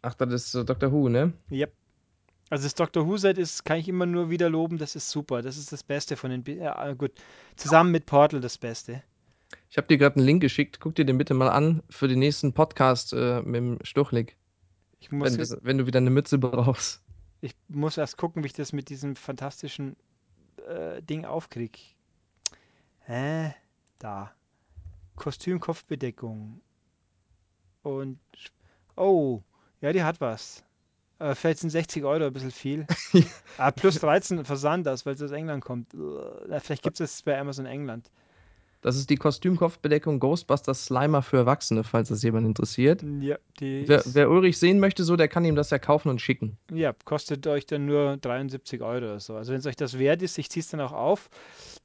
Ach, 0.01 0.13
das 0.15 0.33
ist 0.33 0.55
äh, 0.55 0.65
Dr. 0.65 0.91
Who, 0.91 1.09
ne? 1.09 1.33
Yep. 1.51 1.73
Also 2.49 2.65
das 2.65 2.75
Doctor 2.75 3.07
Who-Set 3.07 3.37
ist, 3.37 3.63
kann 3.63 3.77
ich 3.79 3.87
immer 3.87 4.05
nur 4.05 4.29
wieder 4.29 4.49
loben, 4.49 4.77
das 4.77 4.97
ist 4.97 5.09
super. 5.09 5.41
Das 5.41 5.57
ist 5.57 5.71
das 5.71 5.83
Beste 5.83 6.17
von 6.17 6.31
den. 6.31 6.43
Bi- 6.43 6.57
Ja, 6.57 6.89
äh, 6.89 6.95
gut. 6.95 7.11
Zusammen 7.55 7.91
mit 7.91 8.05
Portal 8.05 8.41
das 8.41 8.57
Beste. 8.57 9.03
Ich 9.69 9.77
habe 9.77 9.87
dir 9.87 9.97
gerade 9.97 10.17
einen 10.17 10.25
Link 10.25 10.41
geschickt. 10.41 10.81
Guck 10.81 10.95
dir 10.95 11.05
den 11.05 11.17
bitte 11.17 11.33
mal 11.33 11.47
an 11.49 11.81
für 11.89 12.09
den 12.09 12.19
nächsten 12.19 12.51
Podcast 12.51 13.13
äh, 13.13 13.41
mit 13.43 13.55
dem 13.55 13.77
Stuchlik. 13.83 14.35
Ich 14.99 15.11
muss, 15.13 15.31
Wenn, 15.31 15.37
das, 15.39 15.57
wenn 15.61 15.77
du 15.77 15.85
wieder 15.87 15.99
eine 15.99 16.09
Mütze 16.09 16.37
brauchst. 16.37 17.01
ich 17.39 17.55
muss 17.69 17.97
erst 17.97 18.17
gucken, 18.17 18.43
wie 18.43 18.47
ich 18.47 18.53
das 18.53 18.73
mit 18.73 18.89
diesem 18.89 19.15
fantastischen 19.15 19.95
äh, 20.67 21.01
Ding 21.01 21.23
aufkrieg. 21.23 21.79
Hä? 23.05 23.53
Da. 23.97 24.31
Kostüm, 25.15 25.61
Kopfbedeckung. 25.61 26.59
Und. 27.83 28.19
Oh, 28.97 29.41
ja, 29.81 29.91
die 29.93 30.03
hat 30.03 30.21
was. 30.21 30.63
Äh, 31.19 31.35
vielleicht 31.35 31.59
sind 31.59 31.69
60 31.69 32.03
Euro 32.03 32.25
ein 32.25 32.33
bisschen 32.33 32.51
viel. 32.51 32.87
ah, 33.57 33.71
plus 33.71 33.99
13 33.99 34.45
Versand 34.45 34.87
das, 34.87 35.05
weil 35.05 35.13
es 35.13 35.21
aus 35.21 35.31
England 35.31 35.63
kommt. 35.63 35.95
Vielleicht 36.59 36.83
gibt 36.83 36.99
es 36.99 37.15
es 37.15 37.21
bei 37.21 37.39
Amazon 37.39 37.65
England. 37.65 38.09
Das 38.81 38.97
ist 38.97 39.11
die 39.11 39.15
Kostümkopfbedeckung 39.15 40.19
Ghostbusters 40.19 40.85
Slimer 40.85 41.21
für 41.21 41.37
Erwachsene, 41.37 41.83
falls 41.83 42.09
das 42.09 42.23
jemand 42.23 42.47
interessiert. 42.47 43.05
Ja, 43.19 43.37
die 43.59 43.87
Wer, 43.87 44.01
wer 44.05 44.31
Ulrich 44.31 44.57
sehen 44.57 44.79
möchte, 44.79 45.03
so, 45.03 45.15
der 45.15 45.27
kann 45.27 45.45
ihm 45.45 45.55
das 45.55 45.69
ja 45.69 45.77
kaufen 45.77 46.09
und 46.09 46.19
schicken. 46.19 46.57
ja, 46.73 46.91
kostet 47.05 47.45
euch 47.45 47.67
dann 47.67 47.85
nur 47.85 48.17
73 48.17 48.81
Euro 48.81 49.05
oder 49.05 49.19
so. 49.19 49.35
Also 49.35 49.53
wenn 49.53 49.59
es 49.59 49.67
euch 49.67 49.75
das 49.75 49.99
wert 49.99 50.23
ist, 50.23 50.39
ich 50.39 50.49
ziehe 50.49 50.61
es 50.61 50.69
dann 50.69 50.81
auch 50.81 50.93
auf. 50.93 51.29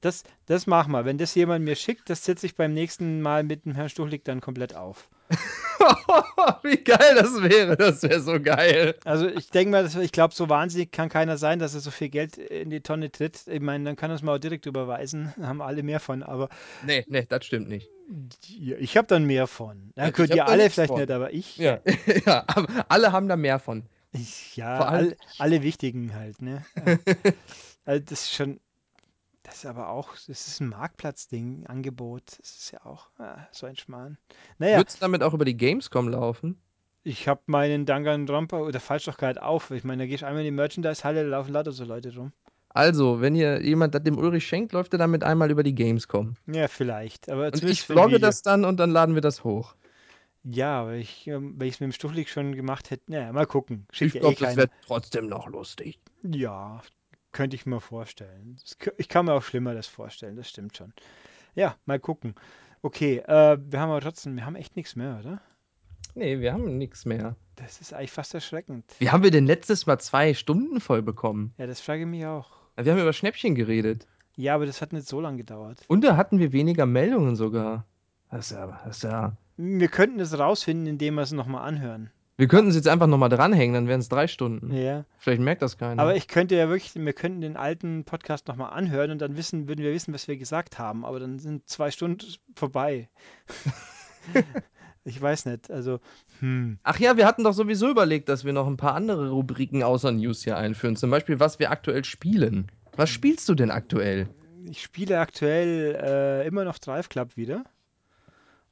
Das, 0.00 0.24
das 0.46 0.66
mach 0.66 0.86
mal. 0.86 1.04
Wenn 1.04 1.18
das 1.18 1.34
jemand 1.34 1.66
mir 1.66 1.76
schickt, 1.76 2.08
das 2.08 2.24
setze 2.24 2.46
ich 2.46 2.56
beim 2.56 2.72
nächsten 2.72 3.20
Mal 3.20 3.42
mit 3.42 3.66
dem 3.66 3.74
Herrn 3.74 3.90
Stuchlik 3.90 4.24
dann 4.24 4.40
komplett 4.40 4.74
auf. 4.74 5.10
Wie 6.62 6.76
geil 6.78 7.14
das 7.14 7.42
wäre. 7.42 7.76
Das 7.76 8.02
wäre 8.02 8.20
so 8.20 8.40
geil. 8.40 8.94
Also 9.04 9.28
ich 9.28 9.50
denke 9.50 9.70
mal, 9.70 9.86
ich 10.02 10.12
glaube, 10.12 10.34
so 10.34 10.48
wahnsinnig 10.48 10.90
kann 10.92 11.08
keiner 11.08 11.36
sein, 11.38 11.58
dass 11.58 11.74
er 11.74 11.80
so 11.80 11.90
viel 11.90 12.08
Geld 12.08 12.38
in 12.38 12.70
die 12.70 12.80
Tonne 12.80 13.10
tritt. 13.10 13.46
Ich 13.46 13.60
meine, 13.60 13.84
dann 13.84 13.96
kann 13.96 14.10
er 14.10 14.14
es 14.16 14.22
mal 14.22 14.34
auch 14.36 14.40
direkt 14.40 14.66
überweisen. 14.66 15.34
Haben 15.40 15.60
alle 15.60 15.82
mehr 15.82 16.00
von, 16.00 16.22
aber 16.22 16.48
Nee, 16.84 17.04
nee, 17.08 17.26
das 17.28 17.44
stimmt 17.44 17.68
nicht. 17.68 17.88
ich 18.58 18.96
habe 18.96 19.06
dann 19.06 19.24
mehr 19.24 19.46
von. 19.46 19.92
Na 19.96 20.04
Ja, 20.06 20.10
gut, 20.10 20.34
ihr 20.34 20.46
alle 20.46 20.70
vielleicht 20.70 20.88
von. 20.90 21.00
nicht, 21.00 21.10
aber 21.10 21.32
ich. 21.32 21.56
Ja, 21.56 21.80
ja 22.26 22.44
aber 22.46 22.86
alle 22.88 23.12
haben 23.12 23.28
da 23.28 23.36
mehr 23.36 23.58
von. 23.58 23.84
Ich, 24.12 24.56
ja, 24.56 24.78
Vor 24.78 24.88
allem 24.88 25.08
all, 25.10 25.16
alle 25.38 25.62
wichtigen 25.62 26.14
halt, 26.14 26.40
ne? 26.40 26.64
Also 27.84 28.02
das 28.04 28.22
ist 28.22 28.34
schon, 28.34 28.60
das 29.46 29.56
ist 29.56 29.66
aber 29.66 29.88
auch, 29.88 30.12
das 30.14 30.28
ist 30.48 30.60
ein 30.60 30.68
Marktplatzding, 30.70 31.66
Angebot. 31.66 32.38
Das 32.40 32.50
ist 32.56 32.70
ja 32.72 32.84
auch 32.84 33.08
ah, 33.18 33.46
so 33.52 33.66
ein 33.66 33.76
Schmarrn. 33.76 34.18
Naja, 34.58 34.78
Würdest 34.78 34.96
du 34.98 35.00
damit 35.00 35.22
auch 35.22 35.34
über 35.34 35.44
die 35.44 35.56
Gamescom 35.56 36.08
laufen? 36.08 36.60
ich 37.04 37.28
habe 37.28 37.40
meinen 37.46 37.86
Danganronpa 37.86 38.58
oder 38.58 38.80
falsch 38.80 39.04
doch 39.04 39.16
gerade 39.16 39.42
auf. 39.42 39.70
Ich 39.70 39.84
meine, 39.84 40.02
da 40.02 40.06
gehst 40.08 40.22
du 40.22 40.26
einmal 40.26 40.40
in 40.42 40.46
die 40.46 40.50
Merchandise-Halle, 40.56 41.22
da 41.22 41.28
laufen 41.28 41.52
lauter 41.52 41.70
so 41.72 41.84
Leute 41.84 42.14
rum. 42.16 42.32
Also, 42.70 43.20
wenn 43.20 43.34
ihr 43.36 43.62
jemand 43.62 43.94
das 43.94 44.02
dem 44.02 44.18
Ulrich 44.18 44.46
schenkt, 44.46 44.72
läuft 44.72 44.92
er 44.92 44.98
damit 44.98 45.22
einmal 45.24 45.50
über 45.50 45.62
die 45.62 45.74
Gamescom. 45.74 46.36
Ja, 46.46 46.68
vielleicht. 46.68 47.28
Aber 47.30 47.46
Und 47.46 47.62
ich 47.62 47.82
vlogge 47.82 48.18
das 48.18 48.42
dann 48.42 48.64
und 48.64 48.78
dann 48.78 48.90
laden 48.90 49.14
wir 49.14 49.22
das 49.22 49.44
hoch. 49.44 49.74
Ja, 50.42 50.80
aber 50.82 50.94
ich, 50.94 51.26
ähm, 51.26 51.54
wenn 51.58 51.68
ich 51.68 51.74
es 51.74 51.80
mit 51.80 51.88
dem 51.88 51.92
Stuchlik 51.92 52.28
schon 52.28 52.54
gemacht 52.54 52.90
hätte, 52.90 53.10
naja, 53.10 53.32
mal 53.32 53.46
gucken. 53.46 53.86
Schickt 53.92 54.14
Ich 54.14 54.14
ja 54.14 54.20
eh 54.28 54.34
glaube, 54.34 54.36
das 54.36 54.48
keiner. 54.48 54.56
wäre 54.58 54.70
trotzdem 54.86 55.26
noch 55.28 55.48
lustig. 55.48 55.98
Ja, 56.22 56.82
könnte 57.36 57.54
ich 57.54 57.66
mir 57.66 57.80
vorstellen. 57.80 58.56
Das, 58.58 58.78
ich 58.96 59.10
kann 59.10 59.26
mir 59.26 59.34
auch 59.34 59.42
Schlimmeres 59.42 59.86
vorstellen, 59.86 60.36
das 60.36 60.48
stimmt 60.48 60.74
schon. 60.74 60.94
Ja, 61.54 61.76
mal 61.84 62.00
gucken. 62.00 62.34
Okay, 62.80 63.18
äh, 63.18 63.58
wir 63.60 63.78
haben 63.78 63.90
aber 63.90 64.00
trotzdem, 64.00 64.36
wir 64.36 64.46
haben 64.46 64.56
echt 64.56 64.74
nichts 64.74 64.96
mehr, 64.96 65.18
oder? 65.20 65.42
Nee, 66.14 66.40
wir 66.40 66.54
haben 66.54 66.78
nichts 66.78 67.04
mehr. 67.04 67.36
Das 67.56 67.82
ist 67.82 67.92
eigentlich 67.92 68.12
fast 68.12 68.32
erschreckend. 68.32 68.84
Wie 68.98 69.10
haben 69.10 69.22
wir 69.22 69.30
denn 69.30 69.44
letztes 69.44 69.84
Mal 69.84 69.98
zwei 69.98 70.32
Stunden 70.32 70.80
voll 70.80 71.02
bekommen? 71.02 71.52
Ja, 71.58 71.66
das 71.66 71.80
frage 71.80 72.02
ich 72.02 72.08
mich 72.08 72.24
auch. 72.24 72.52
Wir 72.76 72.92
haben 72.92 73.00
über 73.00 73.12
Schnäppchen 73.12 73.54
geredet. 73.54 74.06
Ja, 74.36 74.54
aber 74.54 74.64
das 74.64 74.80
hat 74.80 74.94
nicht 74.94 75.06
so 75.06 75.20
lange 75.20 75.36
gedauert. 75.36 75.82
Und 75.88 76.04
da 76.04 76.16
hatten 76.16 76.38
wir 76.38 76.52
weniger 76.52 76.86
Meldungen 76.86 77.36
sogar. 77.36 77.84
Das 78.30 78.50
ist 78.50 78.56
ja, 78.56 78.80
das 78.84 78.96
ist 78.96 79.02
ja. 79.02 79.36
Wir 79.58 79.88
könnten 79.88 80.20
es 80.20 80.38
rausfinden, 80.38 80.86
indem 80.86 81.16
wir 81.16 81.22
es 81.22 81.32
nochmal 81.32 81.68
anhören. 81.68 82.10
Wir 82.38 82.48
könnten 82.48 82.68
es 82.68 82.76
jetzt 82.76 82.88
einfach 82.88 83.06
nochmal 83.06 83.30
dranhängen, 83.30 83.72
dann 83.72 83.88
wären 83.88 84.00
es 84.00 84.10
drei 84.10 84.26
Stunden. 84.26 84.74
Ja. 84.74 85.06
Vielleicht 85.18 85.40
merkt 85.40 85.62
das 85.62 85.78
keiner. 85.78 86.02
Aber 86.02 86.16
ich 86.16 86.28
könnte 86.28 86.54
ja 86.54 86.68
wirklich, 86.68 86.94
wir 86.94 87.12
könnten 87.14 87.40
den 87.40 87.56
alten 87.56 88.04
Podcast 88.04 88.46
nochmal 88.46 88.72
anhören 88.74 89.10
und 89.10 89.22
dann 89.22 89.38
wissen, 89.38 89.68
würden 89.68 89.82
wir 89.82 89.92
wissen, 89.92 90.12
was 90.12 90.28
wir 90.28 90.36
gesagt 90.36 90.78
haben. 90.78 91.06
Aber 91.06 91.18
dann 91.18 91.38
sind 91.38 91.66
zwei 91.66 91.90
Stunden 91.90 92.26
vorbei. 92.54 93.08
ich 95.04 95.20
weiß 95.20 95.46
nicht. 95.46 95.70
Also, 95.70 96.00
hm. 96.40 96.78
Ach 96.82 96.98
ja, 96.98 97.16
wir 97.16 97.26
hatten 97.26 97.42
doch 97.42 97.54
sowieso 97.54 97.88
überlegt, 97.88 98.28
dass 98.28 98.44
wir 98.44 98.52
noch 98.52 98.66
ein 98.66 98.76
paar 98.76 98.94
andere 98.94 99.30
Rubriken 99.30 99.82
außer 99.82 100.12
News 100.12 100.44
hier 100.44 100.58
einführen. 100.58 100.96
Zum 100.96 101.10
Beispiel, 101.10 101.40
was 101.40 101.58
wir 101.58 101.70
aktuell 101.70 102.04
spielen. 102.04 102.70
Was 102.96 103.08
spielst 103.08 103.48
du 103.48 103.54
denn 103.54 103.70
aktuell? 103.70 104.28
Ich 104.68 104.82
spiele 104.82 105.20
aktuell 105.20 105.98
äh, 106.02 106.46
immer 106.46 106.64
noch 106.64 106.78
Drive 106.78 107.08
Club 107.08 107.38
wieder. 107.38 107.64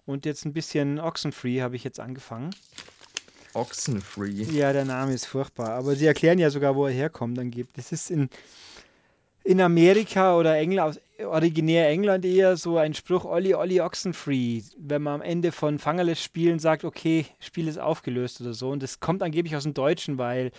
Und 0.04 0.26
jetzt 0.26 0.44
ein 0.44 0.52
bisschen 0.52 1.00
Oxenfree 1.00 1.62
habe 1.62 1.76
ich 1.76 1.84
jetzt 1.84 1.98
angefangen. 1.98 2.50
Oxenfree. 3.54 4.42
Ja, 4.44 4.72
der 4.72 4.84
Name 4.84 5.14
ist 5.14 5.26
furchtbar. 5.26 5.70
Aber 5.70 5.94
sie 5.96 6.06
erklären 6.06 6.38
ja 6.38 6.50
sogar, 6.50 6.74
wo 6.76 6.86
er 6.86 6.92
herkommt. 6.92 7.38
Dann 7.38 7.50
gibt 7.50 7.78
das 7.78 7.92
ist 7.92 8.10
in, 8.10 8.28
in 9.44 9.60
Amerika 9.60 10.36
oder 10.36 10.56
England, 10.56 11.00
originär 11.24 11.88
England 11.88 12.24
eher 12.24 12.56
so 12.56 12.78
ein 12.78 12.94
Spruch: 12.94 13.24
Olli, 13.24 13.54
Olli, 13.54 13.80
Oxenfree. 13.80 14.62
Wenn 14.78 15.02
man 15.02 15.14
am 15.16 15.22
Ende 15.22 15.52
von 15.52 15.78
Fangerless 15.78 16.22
spielen 16.22 16.58
sagt, 16.58 16.84
okay, 16.84 17.26
Spiel 17.40 17.68
ist 17.68 17.78
aufgelöst 17.78 18.40
oder 18.40 18.54
so. 18.54 18.70
Und 18.70 18.82
das 18.82 19.00
kommt 19.00 19.22
angeblich 19.22 19.54
aus 19.56 19.64
dem 19.64 19.74
Deutschen, 19.74 20.18
weil 20.18 20.50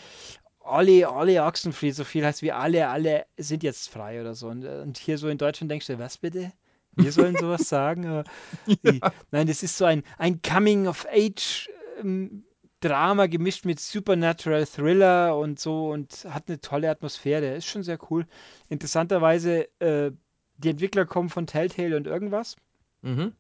Olli, 0.59 1.05
Olli, 1.05 1.39
Oxenfree 1.39 1.91
so 1.91 2.03
viel 2.03 2.25
heißt 2.25 2.41
wie 2.41 2.51
alle, 2.51 2.87
alle 2.87 3.25
sind 3.37 3.61
jetzt 3.63 3.89
frei 3.89 4.19
oder 4.21 4.33
so. 4.33 4.47
Und, 4.47 4.63
äh, 4.63 4.81
und 4.81 4.97
hier 4.97 5.17
so 5.17 5.27
in 5.29 5.37
Deutschland 5.37 5.69
denkst 5.71 5.87
du, 5.87 5.99
was 5.99 6.17
bitte? 6.17 6.51
Wir 6.95 7.11
sollen 7.11 7.35
sowas 7.37 7.67
sagen? 7.69 8.07
Aber 8.07 8.23
ich- 8.65 9.01
Nein, 9.31 9.47
das 9.47 9.61
ist 9.63 9.77
so 9.77 9.85
ein, 9.85 10.03
ein 10.17 10.41
Coming-of-Age. 10.41 11.69
Ähm, 12.01 12.43
Drama 12.88 13.27
gemischt 13.27 13.65
mit 13.65 13.79
Supernatural 13.79 14.65
Thriller 14.65 15.38
und 15.38 15.59
so 15.59 15.91
und 15.91 16.25
hat 16.29 16.47
eine 16.47 16.61
tolle 16.61 16.89
Atmosphäre. 16.89 17.55
Ist 17.55 17.65
schon 17.65 17.83
sehr 17.83 17.99
cool. 18.09 18.25
Interessanterweise, 18.69 19.67
äh, 19.79 20.11
die 20.57 20.69
Entwickler 20.69 21.05
kommen 21.05 21.29
von 21.29 21.47
Telltale 21.47 21.97
und 21.97 22.07
irgendwas. 22.07 22.55
Mhm. 23.01 23.33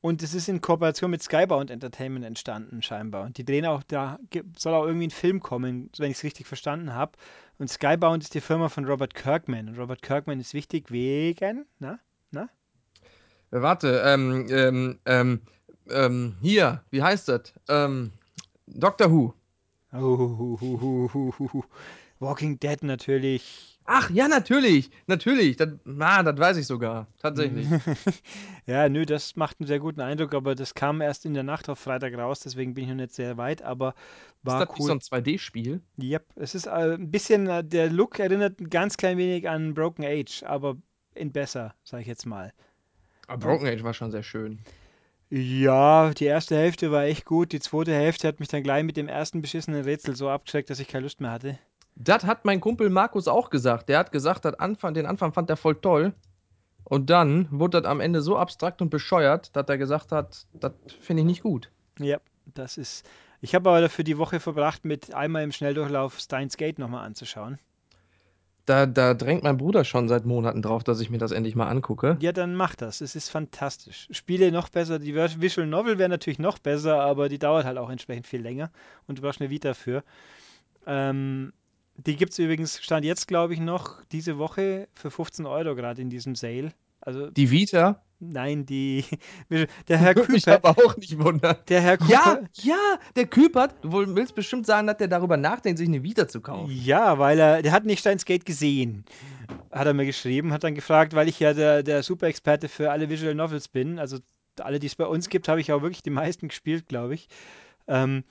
Und 0.00 0.22
es 0.22 0.32
ist 0.32 0.48
in 0.48 0.60
Kooperation 0.60 1.10
mit 1.10 1.22
Skybound 1.22 1.70
Entertainment 1.70 2.24
entstanden, 2.24 2.82
scheinbar. 2.82 3.24
Und 3.24 3.36
die 3.36 3.44
drehen 3.44 3.66
auch, 3.66 3.82
da 3.82 4.18
soll 4.56 4.74
auch 4.74 4.86
irgendwie 4.86 5.08
ein 5.08 5.10
Film 5.10 5.40
kommen, 5.40 5.90
wenn 5.98 6.10
ich 6.10 6.18
es 6.18 6.24
richtig 6.24 6.46
verstanden 6.46 6.94
habe. 6.94 7.12
Und 7.58 7.68
Skybound 7.68 8.22
ist 8.22 8.34
die 8.34 8.40
Firma 8.40 8.68
von 8.68 8.84
Robert 8.84 9.14
Kirkman. 9.14 9.68
Und 9.68 9.78
Robert 9.78 10.02
Kirkman 10.02 10.38
ist 10.38 10.54
wichtig 10.54 10.90
wegen, 10.92 11.66
na? 11.80 11.98
Äh, 13.50 13.62
Warte, 13.62 14.02
ähm, 14.04 14.46
ähm, 14.50 14.98
ähm, 15.06 15.40
ähm, 15.90 16.36
hier, 16.40 16.82
wie 16.90 17.02
heißt 17.02 17.28
das? 17.28 17.52
Ähm, 17.68 18.12
Doctor 18.74 19.10
Who. 19.10 19.34
Oh, 19.92 21.64
Walking 22.20 22.58
Dead 22.58 22.82
natürlich. 22.82 23.78
Ach, 23.90 24.10
ja, 24.10 24.28
natürlich, 24.28 24.90
natürlich. 25.06 25.56
Das, 25.56 25.70
na, 25.84 26.22
das 26.22 26.38
weiß 26.38 26.56
ich 26.58 26.66
sogar. 26.66 27.06
Tatsächlich. 27.18 27.66
Ja, 28.66 28.86
nö, 28.90 29.06
das 29.06 29.34
macht 29.34 29.60
einen 29.60 29.66
sehr 29.66 29.78
guten 29.78 30.02
Eindruck, 30.02 30.34
aber 30.34 30.54
das 30.54 30.74
kam 30.74 31.00
erst 31.00 31.24
in 31.24 31.32
der 31.32 31.42
Nacht 31.42 31.70
auf 31.70 31.78
Freitag 31.78 32.12
raus, 32.18 32.40
deswegen 32.40 32.74
bin 32.74 32.84
ich 32.84 32.90
noch 32.90 32.96
nicht 32.96 33.14
sehr 33.14 33.38
weit, 33.38 33.62
aber 33.62 33.94
war 34.42 34.60
ist 34.60 34.68
das 34.68 34.76
wie 34.76 34.82
so 34.82 34.88
cool. 34.92 34.98
ein 34.98 35.24
2D-Spiel? 35.24 35.80
Yep, 35.98 36.26
es 36.36 36.54
ist 36.54 36.66
äh, 36.66 36.96
ein 36.96 37.10
bisschen, 37.10 37.46
äh, 37.46 37.64
der 37.64 37.88
Look 37.88 38.18
erinnert 38.18 38.60
ein 38.60 38.68
ganz 38.68 38.98
klein 38.98 39.16
wenig 39.16 39.48
an 39.48 39.72
Broken 39.72 40.04
Age, 40.04 40.42
aber 40.42 40.76
in 41.14 41.32
besser, 41.32 41.74
sag 41.82 42.02
ich 42.02 42.06
jetzt 42.06 42.26
mal. 42.26 42.52
Aber 43.26 43.38
Broken 43.38 43.68
Age 43.68 43.82
war 43.84 43.94
schon 43.94 44.10
sehr 44.10 44.22
schön. 44.22 44.58
Ja, 45.30 46.10
die 46.14 46.24
erste 46.24 46.56
Hälfte 46.56 46.90
war 46.90 47.04
echt 47.04 47.26
gut, 47.26 47.52
die 47.52 47.60
zweite 47.60 47.92
Hälfte 47.92 48.28
hat 48.28 48.40
mich 48.40 48.48
dann 48.48 48.62
gleich 48.62 48.82
mit 48.82 48.96
dem 48.96 49.08
ersten 49.08 49.42
beschissenen 49.42 49.84
Rätsel 49.84 50.16
so 50.16 50.30
abgeschreckt, 50.30 50.70
dass 50.70 50.80
ich 50.80 50.88
keine 50.88 51.02
Lust 51.02 51.20
mehr 51.20 51.30
hatte. 51.30 51.58
Das 51.96 52.24
hat 52.24 52.44
mein 52.44 52.60
Kumpel 52.60 52.88
Markus 52.88 53.28
auch 53.28 53.50
gesagt. 53.50 53.88
Der 53.88 53.98
hat 53.98 54.12
gesagt, 54.12 54.46
Anfang, 54.60 54.94
den 54.94 55.04
Anfang 55.04 55.32
fand 55.32 55.50
er 55.50 55.56
voll 55.56 55.74
toll. 55.74 56.14
Und 56.84 57.10
dann 57.10 57.48
wurde 57.50 57.82
das 57.82 57.90
am 57.90 58.00
Ende 58.00 58.22
so 58.22 58.38
abstrakt 58.38 58.80
und 58.80 58.88
bescheuert, 58.88 59.54
dass 59.54 59.68
er 59.68 59.76
gesagt 59.76 60.12
hat, 60.12 60.46
das 60.54 60.72
finde 61.00 61.22
ich 61.22 61.26
nicht 61.26 61.42
gut. 61.42 61.70
Ja, 61.98 62.18
das 62.46 62.78
ist. 62.78 63.06
Ich 63.40 63.54
habe 63.54 63.68
aber 63.68 63.80
dafür 63.82 64.04
die 64.04 64.16
Woche 64.16 64.40
verbracht, 64.40 64.84
mit 64.84 65.12
einmal 65.12 65.42
im 65.42 65.52
Schnelldurchlauf 65.52 66.18
Steins 66.18 66.56
Gate 66.56 66.78
nochmal 66.78 67.04
anzuschauen. 67.04 67.58
Da, 68.68 68.84
da 68.86 69.14
drängt 69.14 69.42
mein 69.44 69.56
Bruder 69.56 69.84
schon 69.84 70.08
seit 70.08 70.26
Monaten 70.26 70.60
drauf, 70.60 70.84
dass 70.84 71.00
ich 71.00 71.08
mir 71.08 71.16
das 71.18 71.32
endlich 71.32 71.54
mal 71.54 71.68
angucke. 71.68 72.18
Ja, 72.20 72.32
dann 72.32 72.54
mach 72.54 72.74
das. 72.74 73.00
Es 73.00 73.16
ist 73.16 73.30
fantastisch. 73.30 74.08
Spiele 74.10 74.52
noch 74.52 74.68
besser. 74.68 74.98
Die 74.98 75.14
Vis- 75.14 75.40
Visual 75.40 75.66
Novel 75.66 75.98
wäre 75.98 76.08
natürlich 76.10 76.38
noch 76.38 76.58
besser, 76.58 77.00
aber 77.00 77.28
die 77.28 77.38
dauert 77.38 77.64
halt 77.64 77.78
auch 77.78 77.88
entsprechend 77.88 78.26
viel 78.26 78.42
länger 78.42 78.70
und 79.06 79.18
du 79.18 79.22
brauchst 79.22 79.40
eine 79.40 79.48
Vita 79.50 79.72
für. 79.74 80.04
Ähm, 80.86 81.52
Die 81.96 82.14
gibt 82.16 82.32
es 82.32 82.38
übrigens, 82.38 82.80
stand 82.80 83.04
jetzt, 83.04 83.26
glaube 83.26 83.54
ich, 83.54 83.60
noch 83.60 84.04
diese 84.12 84.38
Woche 84.38 84.86
für 84.94 85.10
15 85.10 85.46
Euro 85.46 85.74
gerade 85.74 86.00
in 86.00 86.10
diesem 86.10 86.36
Sale. 86.36 86.72
Also, 87.00 87.30
Die 87.30 87.50
Vita? 87.50 88.02
nein, 88.20 88.66
die. 88.66 89.04
Der 89.88 89.98
Herr 89.98 90.16
Würde 90.16 90.32
mich 90.32 90.44
Küper. 90.44 90.56
aber 90.56 90.84
auch 90.84 90.96
nicht 90.96 91.18
wundern. 91.18 91.56
Der 91.68 91.80
Herr 91.80 91.98
Ja, 92.08 92.36
Cooper. 92.36 92.48
ja, 92.62 92.98
der 93.16 93.26
Küpert. 93.26 93.74
Du 93.82 93.92
willst 93.92 94.34
bestimmt 94.34 94.66
sagen, 94.66 94.86
dass 94.86 94.96
der 94.96 95.08
darüber 95.08 95.36
nachdenkt, 95.36 95.78
sich 95.78 95.88
eine 95.88 96.02
Vita 96.02 96.26
zu 96.28 96.40
kaufen. 96.40 96.70
Ja, 96.72 97.18
weil 97.18 97.38
er, 97.38 97.62
der 97.62 97.72
hat 97.72 97.84
nicht 97.84 98.00
Steins 98.00 98.24
Gate 98.24 98.44
gesehen, 98.44 99.04
hat 99.70 99.86
er 99.86 99.94
mir 99.94 100.06
geschrieben, 100.06 100.52
hat 100.52 100.64
dann 100.64 100.74
gefragt, 100.74 101.14
weil 101.14 101.28
ich 101.28 101.38
ja 101.40 101.54
der, 101.54 101.82
der 101.82 102.02
Super-Experte 102.02 102.68
für 102.68 102.90
alle 102.90 103.08
Visual 103.08 103.34
Novels 103.34 103.68
bin, 103.68 103.98
also 103.98 104.18
alle, 104.58 104.80
die 104.80 104.88
es 104.88 104.96
bei 104.96 105.06
uns 105.06 105.28
gibt, 105.28 105.46
habe 105.48 105.60
ich 105.60 105.72
auch 105.72 105.82
wirklich 105.82 106.02
die 106.02 106.10
meisten 106.10 106.48
gespielt, 106.48 106.88
glaube 106.88 107.14
ich. 107.14 107.28
Ähm, 107.86 108.24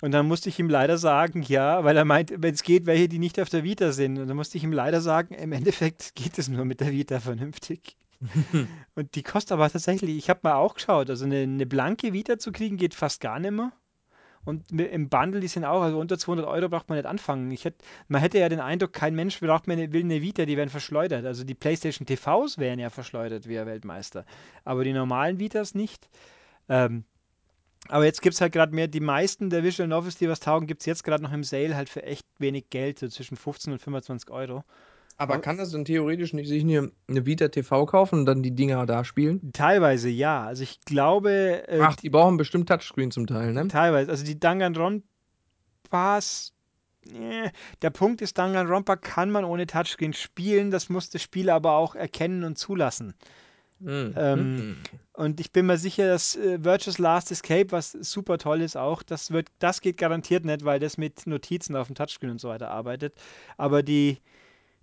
und 0.00 0.12
dann 0.12 0.26
musste 0.28 0.48
ich 0.48 0.58
ihm 0.58 0.70
leider 0.70 0.96
sagen, 0.96 1.42
ja, 1.42 1.82
weil 1.82 1.96
er 1.96 2.04
meint, 2.04 2.32
wenn 2.36 2.54
es 2.54 2.62
geht, 2.62 2.86
welche, 2.86 3.08
die 3.08 3.18
nicht 3.18 3.40
auf 3.40 3.48
der 3.48 3.64
Vita 3.64 3.92
sind. 3.92 4.18
Und 4.18 4.28
dann 4.28 4.36
musste 4.36 4.56
ich 4.56 4.64
ihm 4.64 4.72
leider 4.72 5.00
sagen, 5.00 5.34
im 5.34 5.52
Endeffekt 5.52 6.12
geht 6.14 6.38
es 6.38 6.48
nur 6.48 6.64
mit 6.64 6.80
der 6.80 6.92
Vita 6.92 7.20
vernünftig. 7.20 7.96
Und 8.94 9.14
die 9.14 9.22
kostet 9.22 9.52
aber 9.52 9.70
tatsächlich, 9.70 10.16
ich 10.16 10.30
habe 10.30 10.40
mal 10.42 10.54
auch 10.54 10.74
geschaut, 10.74 11.10
also 11.10 11.24
eine, 11.24 11.38
eine 11.38 11.66
blanke 11.66 12.12
Vita 12.12 12.38
zu 12.38 12.52
kriegen 12.52 12.76
geht 12.76 12.94
fast 12.94 13.20
gar 13.20 13.38
nicht 13.38 13.52
mehr. 13.52 13.72
Und 14.44 14.70
im 14.70 15.08
Bundle, 15.08 15.40
die 15.40 15.48
sind 15.48 15.64
auch, 15.64 15.82
also 15.82 15.98
unter 15.98 16.16
200 16.16 16.46
Euro 16.46 16.68
braucht 16.68 16.88
man 16.88 16.96
nicht 16.96 17.06
anfangen. 17.06 17.50
Ich 17.50 17.64
hätt, 17.64 17.82
man 18.06 18.20
hätte 18.20 18.38
ja 18.38 18.48
den 18.48 18.60
Eindruck, 18.60 18.92
kein 18.92 19.14
Mensch 19.14 19.38
braucht 19.40 19.66
mehr 19.66 19.76
eine, 19.76 19.92
will 19.92 20.02
eine 20.02 20.22
Vita, 20.22 20.46
die 20.46 20.56
werden 20.56 20.70
verschleudert. 20.70 21.26
Also 21.26 21.44
die 21.44 21.54
PlayStation 21.54 22.06
TVs 22.06 22.56
wären 22.56 22.78
ja 22.78 22.88
verschleudert 22.88 23.46
wie 23.46 23.56
Weltmeister. 23.56 24.24
Aber 24.64 24.84
die 24.84 24.92
normalen 24.92 25.38
Vitas 25.38 25.74
nicht. 25.74 26.08
Ähm, 26.68 27.04
aber 27.86 28.04
jetzt 28.04 28.22
gibt 28.22 28.34
es 28.34 28.40
halt 28.40 28.52
gerade 28.52 28.74
mehr, 28.74 28.88
die 28.88 29.00
meisten 29.00 29.50
der 29.50 29.62
Visual 29.62 29.88
Novels, 29.88 30.16
die 30.16 30.28
was 30.28 30.40
taugen, 30.40 30.66
gibt 30.66 30.82
es 30.82 30.86
jetzt 30.86 31.04
gerade 31.04 31.22
noch 31.22 31.32
im 31.32 31.44
Sale 31.44 31.76
halt 31.76 31.88
für 31.88 32.02
echt 32.02 32.26
wenig 32.38 32.70
Geld, 32.70 32.98
so 32.98 33.08
zwischen 33.08 33.36
15 33.36 33.72
und 33.72 33.78
25 33.78 34.30
Euro. 34.30 34.64
Aber 35.20 35.38
kann 35.38 35.58
das 35.58 35.72
denn 35.72 35.84
theoretisch 35.84 36.32
nicht 36.32 36.48
sich 36.48 36.62
eine, 36.62 36.92
eine 37.08 37.26
Vita 37.26 37.48
TV 37.48 37.86
kaufen 37.86 38.20
und 38.20 38.26
dann 38.26 38.40
die 38.42 38.54
Dinger 38.54 38.86
da 38.86 39.02
spielen? 39.04 39.50
Teilweise 39.52 40.08
ja. 40.08 40.44
Also 40.44 40.62
ich 40.62 40.80
glaube, 40.82 41.66
äh, 41.66 41.80
Ach, 41.82 41.96
die 41.96 42.08
brauchen 42.08 42.36
bestimmt 42.36 42.68
Touchscreen 42.68 43.10
zum 43.10 43.26
Teil, 43.26 43.52
ne? 43.52 43.66
Teilweise. 43.66 44.12
Also 44.12 44.24
die 44.24 44.38
Danganronpas. 44.38 45.02
Der 47.82 47.90
Punkt 47.90 48.22
ist, 48.22 48.38
Danganronpa 48.38 48.96
kann 48.96 49.30
man 49.30 49.44
ohne 49.44 49.66
Touchscreen 49.66 50.12
spielen. 50.12 50.70
Das 50.70 50.88
muss 50.88 51.10
das 51.10 51.22
Spiel 51.22 51.50
aber 51.50 51.72
auch 51.72 51.96
erkennen 51.96 52.44
und 52.44 52.56
zulassen. 52.56 53.14
Mhm. 53.80 54.14
Ähm, 54.16 54.56
Mhm. 54.56 54.76
Und 55.12 55.40
ich 55.40 55.50
bin 55.50 55.66
mir 55.66 55.78
sicher, 55.78 56.06
dass 56.06 56.36
äh, 56.36 56.62
Virtuous 56.62 56.98
Last 56.98 57.32
Escape, 57.32 57.72
was 57.72 57.90
super 57.90 58.38
toll 58.38 58.60
ist 58.60 58.76
auch, 58.76 59.02
das 59.02 59.32
wird, 59.32 59.48
das 59.58 59.80
geht 59.80 59.96
garantiert 59.96 60.44
nicht, 60.44 60.64
weil 60.64 60.78
das 60.78 60.96
mit 60.96 61.26
Notizen 61.26 61.74
auf 61.74 61.88
dem 61.88 61.96
Touchscreen 61.96 62.30
und 62.30 62.40
so 62.40 62.48
weiter 62.48 62.70
arbeitet. 62.70 63.14
Aber 63.56 63.82
die, 63.82 64.18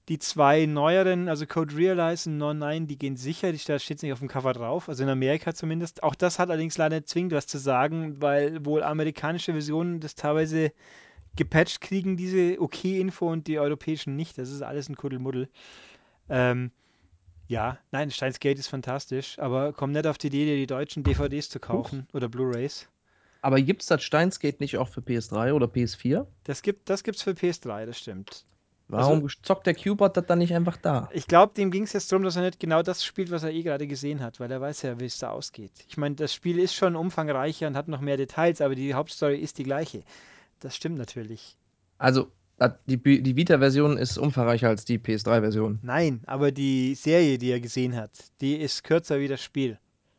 die 0.10 0.20
zwei 0.20 0.66
neueren, 0.66 1.30
also 1.30 1.46
Code 1.46 1.76
Realize 1.76 2.30
und 2.30 2.38
Non9, 2.42 2.86
die 2.86 2.98
gehen 2.98 3.16
sicher, 3.16 3.54
die 3.54 3.60
steht 3.60 4.04
nicht 4.04 4.12
auf 4.12 4.20
dem 4.20 4.28
Cover 4.28 4.52
drauf, 4.54 4.90
also 4.90 5.04
in 5.04 5.10
Amerika 5.10 5.54
zumindest. 5.54 6.04
Auch 6.04 6.16
das 6.16 6.38
hat 6.38 6.50
allerdings 6.50 6.78
leider 6.78 6.98
nicht 6.98 7.08
zwingend 7.08 7.34
was 7.34 7.48
zu 7.48 7.58
sagen, 7.58 8.22
weil 8.22 8.66
wohl 8.66 8.84
amerikanische 8.84 9.54
Versionen 9.54 10.02
das 10.02 10.16
teilweise 10.16 10.74
gepatcht 11.36 11.82
kriegen, 11.82 12.18
diese 12.18 12.60
Okay-Info 12.60 13.30
und 13.32 13.48
die 13.48 13.60
europäischen 13.60 14.16
nicht. 14.16 14.38
Das 14.38 14.50
ist 14.50 14.62
alles 14.62 14.90
ein 14.90 14.96
Kuddelmuddel. 14.96 15.50
Ähm, 16.30 16.72
ja, 17.48 17.78
nein, 17.92 18.12
Steins 18.12 18.40
Gate 18.40 18.60
ist 18.60 18.68
fantastisch, 18.68 19.38
aber 19.40 19.74
komm 19.74 19.92
nicht 19.92 20.08
auf 20.08 20.18
die 20.18 20.28
Idee, 20.28 20.46
dir 20.46 20.56
die 20.56 20.68
deutschen 20.68 21.04
DVDs 21.04 21.50
zu 21.50 21.60
kaufen 21.60 22.08
oder 22.14 22.28
Blu-Rays. 22.28 22.88
Aber 23.42 23.62
gibt 23.62 23.84
es 23.84 23.88
das 23.88 24.02
Steinsgate 24.04 24.58
nicht 24.60 24.78
auch 24.78 24.90
für 24.90 25.02
PS3 25.02 25.54
oder 25.54 25.68
PS4? 25.68 26.26
Das 26.46 26.64
gibt 26.64 26.90
das 26.90 27.04
gibt's 27.04 27.22
für 27.22 27.32
PS3, 27.32 27.86
das 27.86 28.00
stimmt. 28.00 28.46
Warum 28.88 29.28
zockt 29.42 29.66
der 29.66 29.74
Cubot 29.74 30.16
das 30.16 30.26
dann 30.28 30.40
nicht 30.40 30.54
einfach 30.54 30.78
da? 30.78 31.10
Ich 31.12 31.28
glaube, 31.28 31.54
dem 31.56 31.72
ging 31.72 31.84
es 31.84 31.94
jetzt 31.94 32.12
darum, 32.12 32.24
dass 32.24 32.36
er 32.36 32.44
nicht 32.44 32.60
genau 32.60 32.84
das 32.84 33.04
spielt, 33.04 33.32
was 33.32 33.44
er 33.44 33.52
eh 33.52 33.64
gerade 33.64 33.88
gesehen 33.88 34.22
hat, 34.22 34.40
weil 34.40 34.52
er 34.52 34.62
weiß 34.62 34.84
ja, 34.84 35.00
wie 35.00 35.06
es 35.06 35.18
da 35.18 35.32
ausgeht. 35.32 35.72
Ich 35.88 35.98
meine, 35.98 36.16
das 36.16 36.34
Spiel 36.34 36.60
ist 36.60 36.76
schon 36.76 36.96
umfangreicher 36.96 37.68
und 37.68 37.76
hat 37.76 37.88
noch 37.88 38.02
mehr 38.02 38.18
Details, 38.18 38.62
aber 38.62 38.76
die 38.76 38.94
Hauptstory 38.94 39.38
ist 39.38 39.58
die 39.58 39.64
gleiche. 39.64 40.04
Das 40.60 40.76
stimmt 40.76 40.98
natürlich. 40.98 41.58
Also, 41.98 42.32
die, 42.86 43.22
die 43.22 43.36
Vita-Version 43.36 43.98
ist 43.98 44.18
umfangreicher 44.18 44.70
als 44.70 44.86
die 44.86 44.98
PS3-Version. 45.00 45.80
Nein, 45.82 46.22
aber 46.26 46.52
die 46.52 46.96
Serie, 46.96 47.38
die 47.38 47.52
er 47.52 47.60
gesehen 47.60 47.96
hat, 47.96 48.12
die 48.42 48.56
ist 48.56 48.84
kürzer 48.84 49.20
wie 49.20 49.28
das 49.28 49.42
Spiel. 49.42 49.78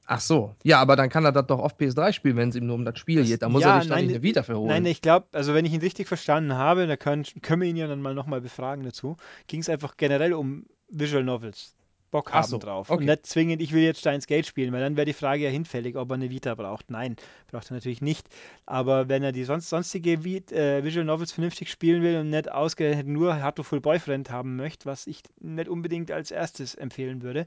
Ach 0.09 0.21
so. 0.21 0.55
Ja, 0.63 0.81
aber 0.81 0.95
dann 0.97 1.09
kann 1.09 1.25
er 1.25 1.33
das 1.33 1.47
doch 1.47 1.59
auf 1.59 1.77
PS3 1.79 2.13
spielen, 2.13 2.37
wenn 2.37 2.51
es 2.51 2.57
ihm 2.57 2.67
nur 2.67 2.77
um 2.77 2.85
das 2.85 2.99
Spiel 2.99 3.21
Das- 3.21 3.29
geht. 3.29 3.43
Da 3.43 3.49
muss 3.49 3.63
ja, 3.63 3.77
er 3.77 3.81
sich 3.83 3.91
nein, 3.91 4.05
nicht 4.07 4.15
eine 4.15 4.23
Vita 4.23 4.43
für 4.43 4.57
holen. 4.57 4.69
Nein, 4.69 4.87
ich 4.87 5.03
glaube, 5.03 5.27
also 5.33 5.53
wenn 5.55 5.65
ich 5.65 5.73
ihn 5.73 5.81
richtig 5.81 6.07
verstanden 6.07 6.55
habe, 6.55 6.87
da 6.87 6.97
können, 6.97 7.25
können 7.43 7.63
wir 7.63 7.69
ihn 7.69 7.77
ja 7.77 7.89
dann 7.89 8.01
mal 8.03 8.15
nochmal 8.15 8.41
befragen 8.41 8.85
dazu, 8.85 9.17
ging 9.49 9.61
es 9.61 9.69
einfach 9.69 9.97
generell 9.97 10.33
um 10.35 10.67
Visual 10.89 11.25
Novels. 11.25 11.75
Bock 12.11 12.33
haben 12.33 12.47
so, 12.47 12.59
drauf. 12.59 12.89
okay. 12.89 13.01
Und 13.01 13.07
nicht 13.07 13.27
zwingend, 13.27 13.61
ich 13.61 13.73
will 13.73 13.83
jetzt 13.83 14.01
Steins 14.01 14.27
Gate 14.27 14.47
spielen, 14.47 14.73
weil 14.73 14.81
dann 14.81 14.97
wäre 14.97 15.05
die 15.05 15.13
Frage 15.13 15.43
ja 15.45 15.51
hinfällig, 15.51 15.97
ob 15.97 16.11
er 16.11 16.15
eine 16.15 16.31
Vita 16.31 16.55
braucht. 16.55 16.91
Nein, 16.91 17.17
braucht 17.49 17.71
er 17.71 17.75
natürlich 17.75 18.01
nicht. 18.01 18.29
Aber 18.65 19.09
wenn 19.09 19.23
er 19.23 19.33
die 19.33 19.45
sonst, 19.45 19.69
sonstige 19.69 20.25
Vi 20.25 20.37
äh, 20.53 20.85
Visual 20.85 21.05
Novels 21.05 21.33
vernünftig 21.33 21.71
spielen 21.71 22.03
will 22.03 22.19
und 22.19 22.31
nicht 22.31 22.51
ausgerechnet 22.51 23.07
nur 23.09 23.35
Heartful 23.35 23.81
Boyfriend 23.81 24.31
haben 24.31 24.57
möchte, 24.57 24.87
was 24.87 25.07
ich 25.07 25.23
nicht 25.41 25.69
unbedingt 25.69 26.11
als 26.11 26.31
erstes 26.31 26.75
empfehlen 26.75 27.23
würde, 27.23 27.47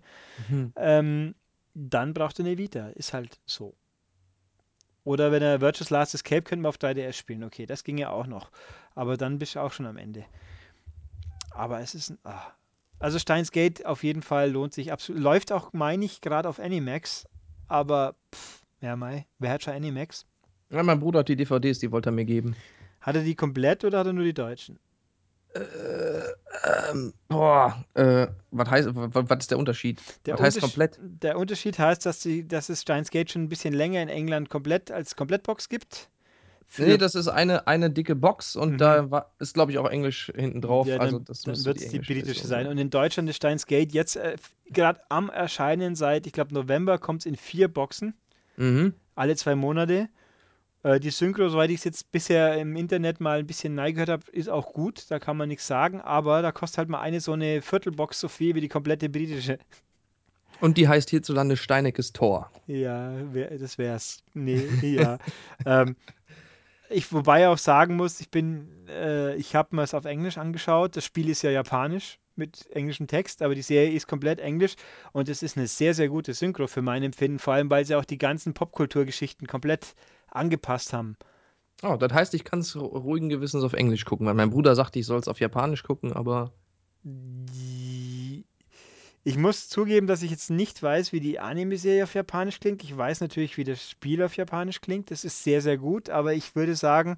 Mhm. 0.50 0.74
ähm, 0.76 1.36
dann 1.74 2.14
braucht 2.14 2.40
er 2.40 2.46
eine 2.46 2.58
Vita. 2.58 2.90
Ist 2.90 3.14
halt 3.14 3.40
so. 3.46 3.74
Oder 5.06 5.32
wenn 5.32 5.42
er 5.42 5.62
Virtuous 5.62 5.90
Last 5.90 6.14
Escape 6.14 6.42
könnte 6.44 6.64
man 6.64 6.70
auf 6.70 6.78
3DS 6.78 7.14
spielen. 7.14 7.44
Okay, 7.44 7.66
das 7.66 7.84
ging 7.84 7.98
ja 7.98 8.10
auch 8.10 8.28
noch. 8.28 8.52
Aber 8.96 9.18
dann 9.18 9.40
bist 9.40 9.56
du 9.56 9.60
auch 9.62 9.72
schon 9.72 9.86
am 9.86 9.98
Ende. 9.98 10.26
Aber 11.52 11.80
es 11.80 11.96
ist 11.96 12.10
ein. 12.12 12.18
Ah. 12.24 12.52
Also 13.00 13.18
Steins 13.18 13.52
Gate 13.52 13.86
auf 13.86 14.04
jeden 14.04 14.22
Fall 14.22 14.52
lohnt 14.52 14.74
sich 14.74 14.92
absolut. 14.92 15.22
Läuft 15.22 15.52
auch, 15.52 15.72
meine 15.74 16.04
ich, 16.06 16.22
gerade 16.22 16.50
auf 16.50 16.60
Animax. 16.60 17.26
Aber, 17.68 18.16
pff, 18.36 18.64
ja, 18.82 18.96
Mai, 18.96 19.26
wer 19.40 19.52
hat 19.52 19.64
schon 19.64 19.74
Animax? 19.74 20.26
Ja, 20.70 20.84
mein 20.84 21.00
Bruder 21.00 21.20
hat 21.20 21.30
die 21.30 21.36
DVDs, 21.36 21.80
die 21.80 21.92
wollte 21.92 22.10
er 22.10 22.14
mir 22.14 22.26
geben. 22.26 22.56
Hat 23.02 23.16
er 23.16 23.24
die 23.24 23.36
komplett 23.36 23.84
oder 23.86 24.00
hat 24.00 24.08
er 24.08 24.14
nur 24.14 24.26
die 24.26 24.34
deutschen? 24.34 24.80
Ähm, 25.56 27.14
boah, 27.28 27.84
äh, 27.96 28.28
was 28.52 28.70
heißt, 28.70 28.90
was, 28.94 29.40
ist 29.40 29.52
der 29.52 29.58
Unterschied? 29.58 30.02
Der 30.26 30.36
was 30.36 30.42
heißt 30.42 30.58
Unterschied- 30.58 30.62
komplett? 30.62 31.00
Der 31.24 31.38
Unterschied 31.38 31.80
heißt, 31.80 32.06
dass, 32.06 32.20
die, 32.20 32.48
dass 32.48 32.70
es 32.70 32.82
Steins 32.82 33.10
Gate 33.10 33.32
schon 33.32 33.44
ein 33.44 33.50
bisschen 33.50 33.74
länger 33.74 34.02
in 34.02 34.10
England 34.10 34.50
komplett 34.50 34.92
als 34.92 35.16
Komplettbox 35.16 35.70
gibt. 35.70 36.10
Nee, 36.78 36.98
das 36.98 37.16
ist 37.16 37.28
eine, 37.28 37.68
eine 37.68 37.90
dicke 37.90 38.16
Box 38.16 38.56
und 38.56 38.74
Mhm. 38.74 38.78
da 38.78 39.12
war, 39.12 39.34
ist, 39.40 39.54
glaube 39.54 39.72
ich, 39.72 39.78
auch 39.80 39.90
Englisch 39.90 40.32
hinten 40.36 40.62
drauf. 40.62 40.88
Ja, 40.88 40.98
also 40.98 41.18
dann, 41.18 41.26
das 41.26 41.42
dann 41.42 41.66
wird 41.66 41.78
es 41.78 41.90
die 41.90 41.98
englische 41.98 42.14
britische 42.14 42.48
sein. 42.48 42.68
Und 42.68 42.78
in 42.78 42.90
Deutschland 42.90 43.30
ist 43.30 43.38
Steins 43.38 43.66
Gate 43.66 43.92
jetzt 43.92 44.16
äh, 44.16 44.36
gerade 44.70 45.00
am 45.10 45.30
Erscheinen 45.30 45.96
seit, 45.96 46.28
ich 46.28 46.34
glaube, 46.34 46.54
November 46.54 46.98
kommt 47.00 47.22
es 47.22 47.26
in 47.26 47.36
vier 47.36 47.68
Boxen, 47.68 48.14
Mhm. 48.58 48.94
alle 49.16 49.36
zwei 49.36 49.56
Monate. 49.56 50.10
Äh, 50.84 51.00
die 51.00 51.10
Synchro, 51.10 51.50
soweit 51.50 51.72
ich 51.72 51.78
es 51.78 51.84
jetzt 51.86 52.12
bisher 52.12 52.58
im 52.58 52.76
Internet 52.76 53.20
mal 53.20 53.40
ein 53.40 53.48
bisschen 53.48 53.76
neigehört 53.76 54.10
habe, 54.10 54.24
ist 54.32 54.48
auch 54.50 54.72
gut, 54.72 55.10
da 55.10 55.20
kann 55.20 55.36
man 55.38 55.50
nichts 55.50 55.68
sagen, 55.68 56.00
aber 56.02 56.42
da 56.42 56.52
kostet 56.52 56.78
halt 56.78 56.90
mal 56.90 57.02
eine 57.02 57.20
so 57.20 57.34
eine 57.34 57.62
Viertelbox 57.62 58.20
so 58.20 58.28
viel 58.28 58.56
wie 58.56 58.62
die 58.62 58.70
komplette 58.70 59.10
britische. 59.10 59.58
Und 60.62 60.78
die 60.78 60.88
heißt 60.88 61.10
hierzulande 61.10 61.58
Steinekes 61.58 62.12
Tor. 62.14 62.52
Ja, 62.68 63.12
wär, 63.34 63.58
das 63.58 63.78
wär's. 63.78 64.24
Nee, 64.34 64.68
ja. 64.82 65.18
ähm, 65.66 65.96
ich, 66.90 67.12
wobei 67.14 67.48
auch 67.48 67.58
sagen 67.58 67.96
muss, 67.96 68.20
ich 68.20 68.30
bin, 68.32 68.88
äh, 68.88 69.36
ich 69.36 69.56
habe 69.56 69.76
mir 69.76 69.84
es 69.84 69.94
auf 69.94 70.06
Englisch 70.06 70.38
angeschaut. 70.38 70.96
Das 70.96 71.06
Spiel 71.06 71.30
ist 71.30 71.42
ja 71.42 71.52
japanisch 71.52 72.20
mit 72.36 72.70
englischem 72.72 73.08
Text, 73.08 73.42
aber 73.42 73.54
die 73.54 73.62
Serie 73.62 73.92
ist 73.92 74.08
komplett 74.08 74.40
englisch 74.40 74.76
und 75.12 75.28
es 75.30 75.44
ist 75.44 75.58
eine 75.58 75.68
sehr, 75.68 75.94
sehr 75.94 76.08
gute 76.08 76.34
Synchro 76.34 76.68
für 76.68 76.82
mein 76.82 77.04
Empfinden, 77.04 77.38
vor 77.40 77.54
allem 77.54 77.70
weil 77.70 77.86
sie 77.86 77.96
auch 77.96 78.06
die 78.06 78.18
ganzen 78.18 78.54
Popkulturgeschichten 78.54 79.46
komplett 79.48 79.94
angepasst 80.32 80.94
haben. 80.94 81.18
Oh, 81.84 81.96
das 81.98 82.14
heißt, 82.14 82.34
ich 82.34 82.44
kann 82.44 82.60
es 82.60 82.76
ruhigen 82.76 83.30
Gewissens 83.30 83.64
auf 83.64 83.74
Englisch 83.74 84.06
gucken, 84.06 84.26
weil 84.28 84.34
mein 84.34 84.50
Bruder 84.50 84.76
sagte, 84.76 85.00
ich 85.00 85.06
soll 85.06 85.20
es 85.20 85.28
auf 85.28 85.40
Japanisch 85.40 85.84
gucken, 85.84 86.14
aber 86.14 86.52
Die- 87.04 88.46
Ich 89.24 89.38
muss 89.38 89.70
zugeben, 89.70 90.08
dass 90.08 90.24
ich 90.24 90.32
jetzt 90.32 90.50
nicht 90.50 90.82
weiß, 90.84 91.12
wie 91.14 91.20
die 91.22 91.40
Anime-Serie 91.40 92.04
auf 92.04 92.14
Japanisch 92.16 92.60
klingt. 92.60 92.84
Ich 92.84 92.96
weiß 92.98 93.22
natürlich, 93.22 93.58
wie 93.58 93.64
das 93.64 93.90
Spiel 93.90 94.22
auf 94.24 94.36
Japanisch 94.36 94.82
klingt. 94.82 95.12
Das 95.12 95.24
ist 95.24 95.44
sehr, 95.44 95.62
sehr 95.62 95.78
gut, 95.78 96.10
aber 96.10 96.34
ich 96.34 96.56
würde 96.56 96.76
sagen, 96.76 97.18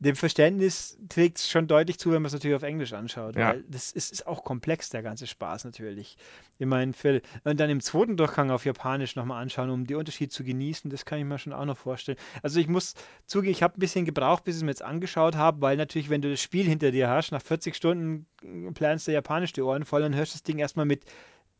dem 0.00 0.14
Verständnis 0.14 0.96
trägt 1.08 1.38
es 1.38 1.50
schon 1.50 1.66
deutlich 1.66 1.98
zu, 1.98 2.10
wenn 2.12 2.22
man 2.22 2.26
es 2.26 2.32
natürlich 2.32 2.54
auf 2.54 2.62
Englisch 2.62 2.92
anschaut, 2.92 3.34
Ja. 3.34 3.48
weil 3.48 3.64
das 3.68 3.90
ist, 3.90 4.12
ist 4.12 4.26
auch 4.28 4.44
komplex, 4.44 4.90
der 4.90 5.02
ganze 5.02 5.26
Spaß 5.26 5.64
natürlich. 5.64 6.16
Ich 6.58 6.66
meine, 6.66 6.92
für, 6.92 7.20
und 7.42 7.58
dann 7.58 7.68
im 7.68 7.80
zweiten 7.80 8.16
Durchgang 8.16 8.52
auf 8.52 8.64
Japanisch 8.64 9.16
nochmal 9.16 9.42
anschauen, 9.42 9.70
um 9.70 9.86
die 9.88 9.96
Unterschiede 9.96 10.30
zu 10.30 10.44
genießen, 10.44 10.88
das 10.88 11.04
kann 11.04 11.18
ich 11.18 11.24
mir 11.24 11.38
schon 11.38 11.52
auch 11.52 11.64
noch 11.64 11.78
vorstellen. 11.78 12.16
Also 12.42 12.60
ich 12.60 12.68
muss 12.68 12.94
zugeben, 13.26 13.50
ich 13.50 13.64
habe 13.64 13.76
ein 13.76 13.80
bisschen 13.80 14.04
gebraucht, 14.04 14.44
bis 14.44 14.54
ich 14.54 14.60
es 14.60 14.64
mir 14.64 14.70
jetzt 14.70 14.82
angeschaut 14.82 15.34
habe, 15.34 15.60
weil 15.62 15.76
natürlich, 15.76 16.10
wenn 16.10 16.22
du 16.22 16.30
das 16.30 16.40
Spiel 16.40 16.66
hinter 16.66 16.92
dir 16.92 17.08
hast, 17.08 17.32
nach 17.32 17.42
40 17.42 17.74
Stunden 17.74 18.26
planst 18.74 19.08
du 19.08 19.12
Japanisch 19.12 19.52
die 19.52 19.62
Ohren 19.62 19.84
voll, 19.84 20.02
dann 20.02 20.14
hörst 20.14 20.32
du 20.32 20.36
das 20.36 20.44
Ding 20.44 20.58
erstmal 20.60 20.86
mit, 20.86 21.06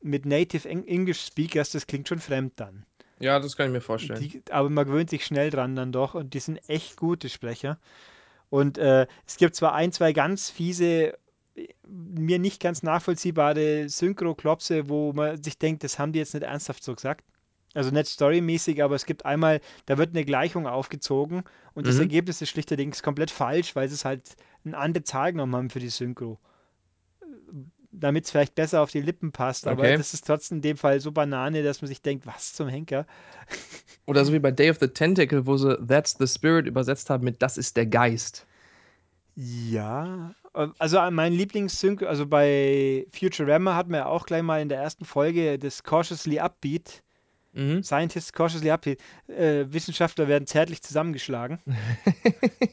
mit 0.01 0.27
Native 0.27 0.69
Eng 0.69 0.87
English 0.87 1.21
Speakers, 1.27 1.71
das 1.73 1.89
klingt 1.89 2.07
schon 2.07 2.21
fremd 2.21 2.53
dann. 2.55 2.85
ja, 3.19 3.41
das 3.41 3.57
kann 3.57 3.67
ich 3.67 3.73
mir 3.73 3.81
vorstellen. 3.81 4.21
Die, 4.21 4.43
aber 4.53 4.71
man 4.71 4.87
gewöhnt 4.87 5.11
sich 5.11 5.25
schnell 5.25 5.51
dran 5.51 5.75
dann 5.75 5.91
doch 5.91 6.15
und 6.15 6.35
die 6.35 6.39
sind 6.39 6.61
echt 6.69 6.97
gute 6.97 7.29
Sprecher. 7.29 7.81
Und 8.51 8.79
äh, 8.79 9.07
es 9.27 9.37
gibt 9.37 9.55
zwar 9.57 9.75
ein, 9.75 9.93
zwei 9.93 10.13
ganz 10.13 10.51
fiese, 10.51 11.15
äh, 11.55 11.69
mir 11.87 12.39
nicht 12.39 12.61
ganz 12.61 12.83
nachvollziehbare 12.83 13.89
Synchro-Klopse, 13.89 14.89
wo 14.89 15.13
man 15.13 15.43
sich 15.43 15.59
denkt, 15.59 15.85
das 15.85 15.99
haben 15.99 16.13
die 16.13 16.19
jetzt 16.19 16.35
nicht 16.35 16.45
ernsthaft 16.45 16.83
so 16.83 16.95
gesagt. 16.95 17.25
Also 17.75 17.91
nicht 17.91 18.07
storymäßig, 18.07 18.83
aber 18.83 18.95
es 18.95 19.05
gibt 19.05 19.27
einmal, 19.27 19.61
da 19.87 19.99
wird 19.99 20.11
eine 20.11 20.25
Gleichung 20.25 20.67
aufgezogen 20.67 21.45
und 21.75 21.87
das 21.87 21.97
Mhm. 21.97 22.03
Ergebnis 22.03 22.41
ist 22.41 22.49
schlichterdings 22.49 23.03
komplett 23.03 23.31
falsch, 23.31 23.77
weil 23.77 23.89
sie 23.89 23.95
es 23.95 24.05
halt 24.07 24.37
eine 24.65 24.77
andere 24.77 25.05
Zahl 25.05 25.33
genommen 25.33 25.55
haben 25.55 25.71
für 25.71 25.79
die 25.81 25.91
Synchro. 25.91 26.39
Damit 27.91 28.25
es 28.27 28.31
vielleicht 28.31 28.55
besser 28.55 28.83
auf 28.83 28.91
die 28.91 29.01
Lippen 29.01 29.33
passt, 29.33 29.67
aber 29.67 29.83
Okay. 29.85 29.95
das 29.95 30.13
ist 30.15 30.27
trotzdem 30.27 30.59
in 30.59 30.63
dem 30.63 30.77
Fall 30.77 31.01
so 31.01 31.11
Banane, 31.13 31.63
dass 31.63 31.81
man 31.81 31.89
sich 31.89 32.03
denkt, 32.03 32.27
was 32.27 32.53
zum 32.55 32.69
Henker? 32.69 33.07
Oder 34.07 34.25
so 34.25 34.33
wie 34.33 34.39
bei 34.41 34.51
Day 34.51 34.71
of 34.71 34.79
the 34.81 34.89
Tentacle, 34.89 35.47
wo 35.47 35.57
sie 35.57 35.77
That's 35.87 36.17
the 36.19 36.27
Spirit 36.27 36.67
übersetzt 36.67 37.11
haben 37.11 37.25
mit 37.25 37.43
Das 37.43 37.57
ist 37.59 37.77
der 37.77 37.87
Geist. 37.87 38.47
Ja, 39.35 40.35
also 40.53 40.99
mein 41.13 41.33
Lieblingssync, 41.33 42.03
also 42.03 42.27
bei 42.27 43.07
Futurama 43.13 43.77
hatten 43.77 43.91
wir 43.93 43.99
ja 43.99 44.07
auch 44.07 44.27
gleich 44.27 44.43
mal 44.43 44.61
in 44.61 44.69
der 44.69 44.79
ersten 44.81 45.05
Folge 45.05 45.59
das 45.59 45.85
Cautiously 45.85 46.41
Upbeat, 46.41 47.05
Mhm. 47.59 47.83
Scientists 47.83 48.33
Cautiously 48.33 48.71
Upbeat, 48.71 49.01
äh, 49.27 49.65
Wissenschaftler 49.69 50.29
werden 50.29 50.47
zärtlich 50.47 50.81
zusammengeschlagen. 50.81 51.59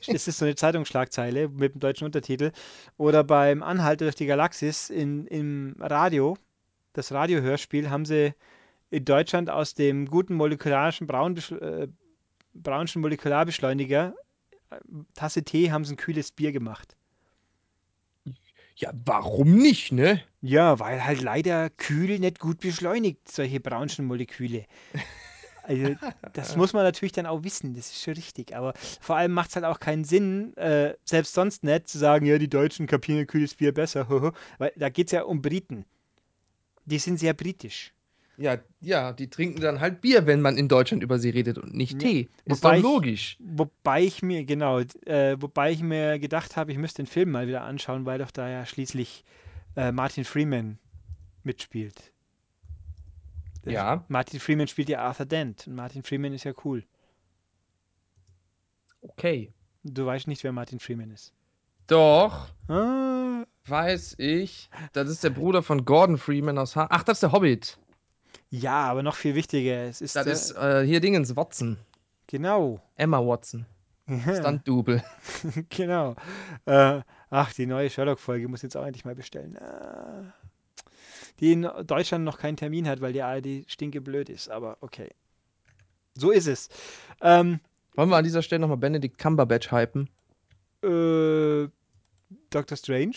Das 0.08 0.28
ist 0.28 0.38
so 0.38 0.46
eine 0.46 0.54
Zeitungsschlagzeile 0.54 1.50
mit 1.50 1.74
dem 1.74 1.80
deutschen 1.80 2.06
Untertitel. 2.06 2.52
Oder 2.98 3.24
beim 3.24 3.64
Anhalter 3.64 4.06
durch 4.06 4.16
die 4.16 4.28
Galaxis 4.28 4.92
in, 4.92 5.26
im 5.26 5.76
Radio, 5.80 6.38
das 6.94 7.12
Radiohörspiel, 7.12 7.90
haben 7.90 8.06
sie 8.06 8.34
in 8.92 9.04
Deutschland 9.04 9.50
aus 9.50 9.74
dem 9.74 10.06
guten 10.06 10.36
molekularischen 10.36 11.08
Braunbesch 11.08 11.52
äh, 11.54 11.88
Brownschen 12.54 13.02
Molekularbeschleuniger, 13.02 14.14
äh, 14.70 14.76
Tasse 15.16 15.44
Tee, 15.44 15.72
haben 15.72 15.86
sie 15.86 15.96
ein 15.96 15.98
kühles 15.98 16.32
Bier 16.32 16.52
gemacht. 16.52 16.96
Ja, 18.78 18.92
warum 19.06 19.58
nicht, 19.58 19.94
ne? 19.94 20.22
Ja, 20.42 20.80
weil 20.80 21.04
halt 21.06 21.22
leider 21.22 21.70
kühl 21.70 22.20
nicht 22.20 22.40
gut 22.40 22.60
beschleunigt, 22.60 23.32
solche 23.32 23.60
Brownschen 23.60 24.06
Moleküle. 24.06 24.66
Also, 25.68 25.96
das 26.34 26.56
muss 26.58 26.74
man 26.74 26.84
natürlich 26.84 27.14
dann 27.14 27.26
auch 27.26 27.44
wissen, 27.44 27.74
das 27.74 27.88
ist 27.90 28.04
schon 28.04 28.14
richtig. 28.14 28.56
Aber 28.56 28.76
vor 29.02 29.16
allem 29.16 29.32
macht 29.32 29.50
es 29.50 29.56
halt 29.56 29.66
auch 29.66 29.80
keinen 29.80 30.04
Sinn, 30.04 30.56
äh, 30.58 30.94
selbst 31.04 31.34
sonst 31.34 31.64
nicht, 31.64 31.88
zu 31.88 31.98
sagen, 31.98 32.28
ja, 32.28 32.38
die 32.38 32.48
Deutschen 32.48 32.86
kapieren 32.86 33.26
kühles 33.26 33.56
Bier 33.56 33.74
besser. 33.74 34.08
Weil 34.60 34.74
da 34.76 34.90
geht 34.90 35.08
es 35.08 35.14
ja 35.14 35.24
um 35.24 35.42
Briten. 35.42 35.86
Die 36.86 37.00
sind 37.00 37.18
sehr 37.18 37.34
britisch. 37.34 37.96
Ja, 38.38 38.58
ja, 38.82 39.14
die 39.14 39.30
trinken 39.30 39.62
dann 39.62 39.80
halt 39.80 40.02
Bier, 40.02 40.26
wenn 40.28 40.42
man 40.42 40.58
in 40.58 40.68
Deutschland 40.68 41.04
über 41.04 41.20
sie 41.20 41.30
redet 41.30 41.58
und 41.58 41.74
nicht 41.74 41.94
Ja. 41.94 42.00
Tee. 42.00 42.30
Ist 42.46 42.64
doch 42.66 42.70
Wobei 42.70 42.78
ich, 42.78 42.84
logisch. 42.84 43.38
wobei 43.40 44.04
ich 44.04 44.22
mir, 44.22 44.44
genau, 44.46 44.80
äh, 45.06 45.38
wobei 45.40 45.72
ich 45.72 45.82
mir 45.82 46.20
gedacht 46.20 46.56
habe, 46.58 46.72
ich 46.72 46.78
müsste 46.78 47.02
den 47.04 47.08
Film 47.08 47.32
mal 47.32 47.48
wieder 47.48 47.64
anschauen, 47.64 48.06
weil 48.06 48.20
doch 48.20 48.32
da 48.32 48.50
ja 48.50 48.66
schließlich 48.66 49.24
äh, 49.76 49.92
Martin 49.92 50.26
Freeman 50.26 50.80
mitspielt. 51.44 52.12
Der, 53.66 53.74
Ja, 53.74 54.06
Martin 54.08 54.40
Freeman 54.40 54.68
spielt 54.68 54.90
ja 54.90 55.00
Arthur 55.02 55.26
Dent 55.26 55.68
und 55.68 55.76
Martin 55.76 56.04
Freeman 56.04 56.34
ist 56.34 56.44
ja 56.44 56.54
cool. 56.66 56.84
okay. 59.02 59.52
Du 59.84 60.06
weißt 60.06 60.28
nicht, 60.28 60.44
wer 60.44 60.52
Martin 60.52 60.80
Freeman 60.80 61.12
ist. 61.12 61.34
Doch, 61.88 62.50
Ah, 62.68 63.46
weiß 63.68 64.16
ich. 64.18 64.70
Das 64.94 65.10
ist 65.10 65.24
der 65.24 65.30
Bruder 65.30 65.62
von 65.62 65.86
Gordon 65.86 66.18
Freeman 66.18 66.58
aus 66.58 66.76
ha 66.76 66.88
Ach, 66.90 67.04
das 67.04 67.18
ist 67.18 67.24
der 67.24 67.32
Hobbit. 67.32 67.78
Ja, 68.60 68.86
aber 68.86 69.04
noch 69.04 69.16
viel 69.16 69.36
wichtiger, 69.36 69.84
es 69.86 70.02
ist 70.02 70.16
Das 70.16 70.28
ist 70.28 70.52
äh, 70.52 70.86
hier 70.86 71.00
Dingens 71.00 71.36
Watson. 71.36 71.78
genau. 72.28 72.80
Emma 72.96 73.20
Watson. 73.20 73.66
Stunt-Double. 74.08 75.04
genau. 75.70 76.16
Äh, 76.66 77.02
ach, 77.30 77.54
die 77.54 77.66
neue 77.66 77.90
Sherlock-Folge 77.90 78.48
muss 78.48 78.60
ich 78.60 78.64
jetzt 78.64 78.78
auch 78.78 78.86
endlich 78.86 79.04
mal 79.06 79.16
bestellen. 79.16 79.58
Ah, 79.58 80.34
die 81.40 81.52
in 81.54 81.70
Deutschland 81.86 82.24
noch 82.24 82.38
keinen 82.38 82.56
Termin 82.56 82.88
hat, 82.88 83.02
weil 83.02 83.14
die 83.14 83.22
ARD 83.22 83.66
stinkeblöd 83.68 84.30
ist, 84.30 84.50
aber 84.50 84.78
okay. 84.82 85.10
So 86.14 86.32
ist 86.32 86.48
es. 86.48 86.70
Ähm, 87.22 87.60
Wollen 87.96 88.10
wir 88.10 88.18
an 88.18 88.24
dieser 88.24 88.42
Stelle 88.42 88.60
nochmal 88.60 88.78
Benedict 88.78 89.18
Cumberbatch 89.18 89.72
hypen? 89.72 90.10
äh, 90.84 91.68
Doctor 92.52 92.78
Strange? 92.78 93.16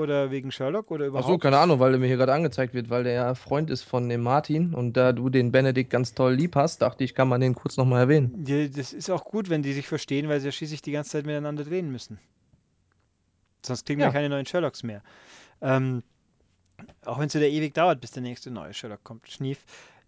Oder 0.00 0.30
wegen 0.30 0.50
Sherlock 0.50 0.90
oder 0.90 1.06
überhaupt? 1.06 1.28
so, 1.28 1.38
keine 1.38 1.58
Ahnung, 1.58 1.78
weil 1.80 1.90
der 1.92 2.00
mir 2.00 2.06
hier 2.06 2.16
gerade 2.16 2.32
angezeigt 2.32 2.74
wird, 2.74 2.90
weil 2.90 3.04
der 3.04 3.12
ja 3.12 3.34
Freund 3.34 3.70
ist 3.70 3.82
von 3.82 4.08
dem 4.08 4.22
Martin 4.22 4.74
und 4.74 4.96
da 4.96 5.12
du 5.12 5.28
den 5.28 5.52
Benedict 5.52 5.90
ganz 5.90 6.14
toll 6.14 6.34
lieb 6.34 6.56
hast, 6.56 6.82
dachte 6.82 7.04
ich, 7.04 7.14
kann 7.14 7.28
man 7.28 7.40
den 7.40 7.54
kurz 7.54 7.76
nochmal 7.76 8.00
erwähnen. 8.00 8.44
Ja, 8.46 8.66
das 8.68 8.92
ist 8.92 9.10
auch 9.10 9.24
gut, 9.24 9.50
wenn 9.50 9.62
die 9.62 9.72
sich 9.72 9.86
verstehen, 9.86 10.28
weil 10.28 10.40
sie 10.40 10.46
ja 10.46 10.52
schließlich 10.52 10.82
die 10.82 10.92
ganze 10.92 11.10
Zeit 11.10 11.26
miteinander 11.26 11.64
drehen 11.64 11.90
müssen. 11.92 12.18
Sonst 13.64 13.84
kriegen 13.86 14.00
wir 14.00 14.06
Ja. 14.06 14.12
keine 14.12 14.28
neuen 14.28 14.46
Sherlocks 14.46 14.82
mehr. 14.82 15.02
Ähm, 15.60 16.02
auch 17.04 17.18
wenn 17.18 17.26
es 17.26 17.34
wieder 17.34 17.46
ewig 17.48 17.74
dauert, 17.74 18.00
bis 18.00 18.10
der 18.12 18.22
nächste 18.22 18.50
neue 18.50 18.72
Sherlock 18.72 19.04
kommt. 19.04 19.28
Schnief. 19.30 19.64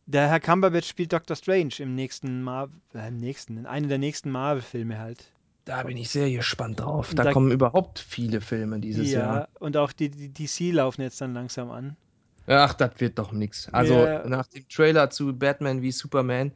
Der 0.07 0.29
Herr 0.29 0.41
Cumberbatch 0.41 0.89
spielt 0.89 1.13
Doctor 1.13 1.37
Strange 1.37 1.75
im 1.79 1.95
nächsten 1.95 2.43
Marvel, 2.43 2.75
äh, 2.95 3.09
im 3.09 3.19
nächsten, 3.19 3.57
in 3.59 3.67
einem 3.67 3.89
der 3.89 3.99
nächsten 3.99 4.31
Marvel-Filme 4.31 4.99
halt. 4.99 5.31
Da 5.65 5.83
bin 5.85 5.97
ich 5.97 6.11
sehr 6.11 6.29
gespannt 6.31 6.81
drauf. 6.81 7.13
Da, 7.15 7.25
Da- 7.25 7.33
kommen 7.33 7.51
überhaupt 7.53 7.99
viele 8.01 8.41
Filme 8.41 8.81
dieses 8.81 9.11
ja, 9.13 9.21
Jahr. 9.21 9.49
und 9.61 9.77
auch 9.77 9.93
die, 9.93 10.11
die 10.11 10.29
DC 10.33 10.73
laufen 10.75 11.03
jetzt 11.03 11.21
dann 11.21 11.35
langsam 11.35 11.71
an. 11.71 11.97
Ach, 12.49 12.75
das 12.75 12.93
wird 12.99 13.19
doch 13.19 13.31
nix. 13.33 13.69
Also 13.73 13.95
Ja. 13.95 14.27
nach 14.27 14.47
dem 14.49 14.69
Trailer 14.69 15.11
zu 15.11 15.33
Batman 15.33 15.81
wie 15.83 15.93
Superman. 15.93 16.53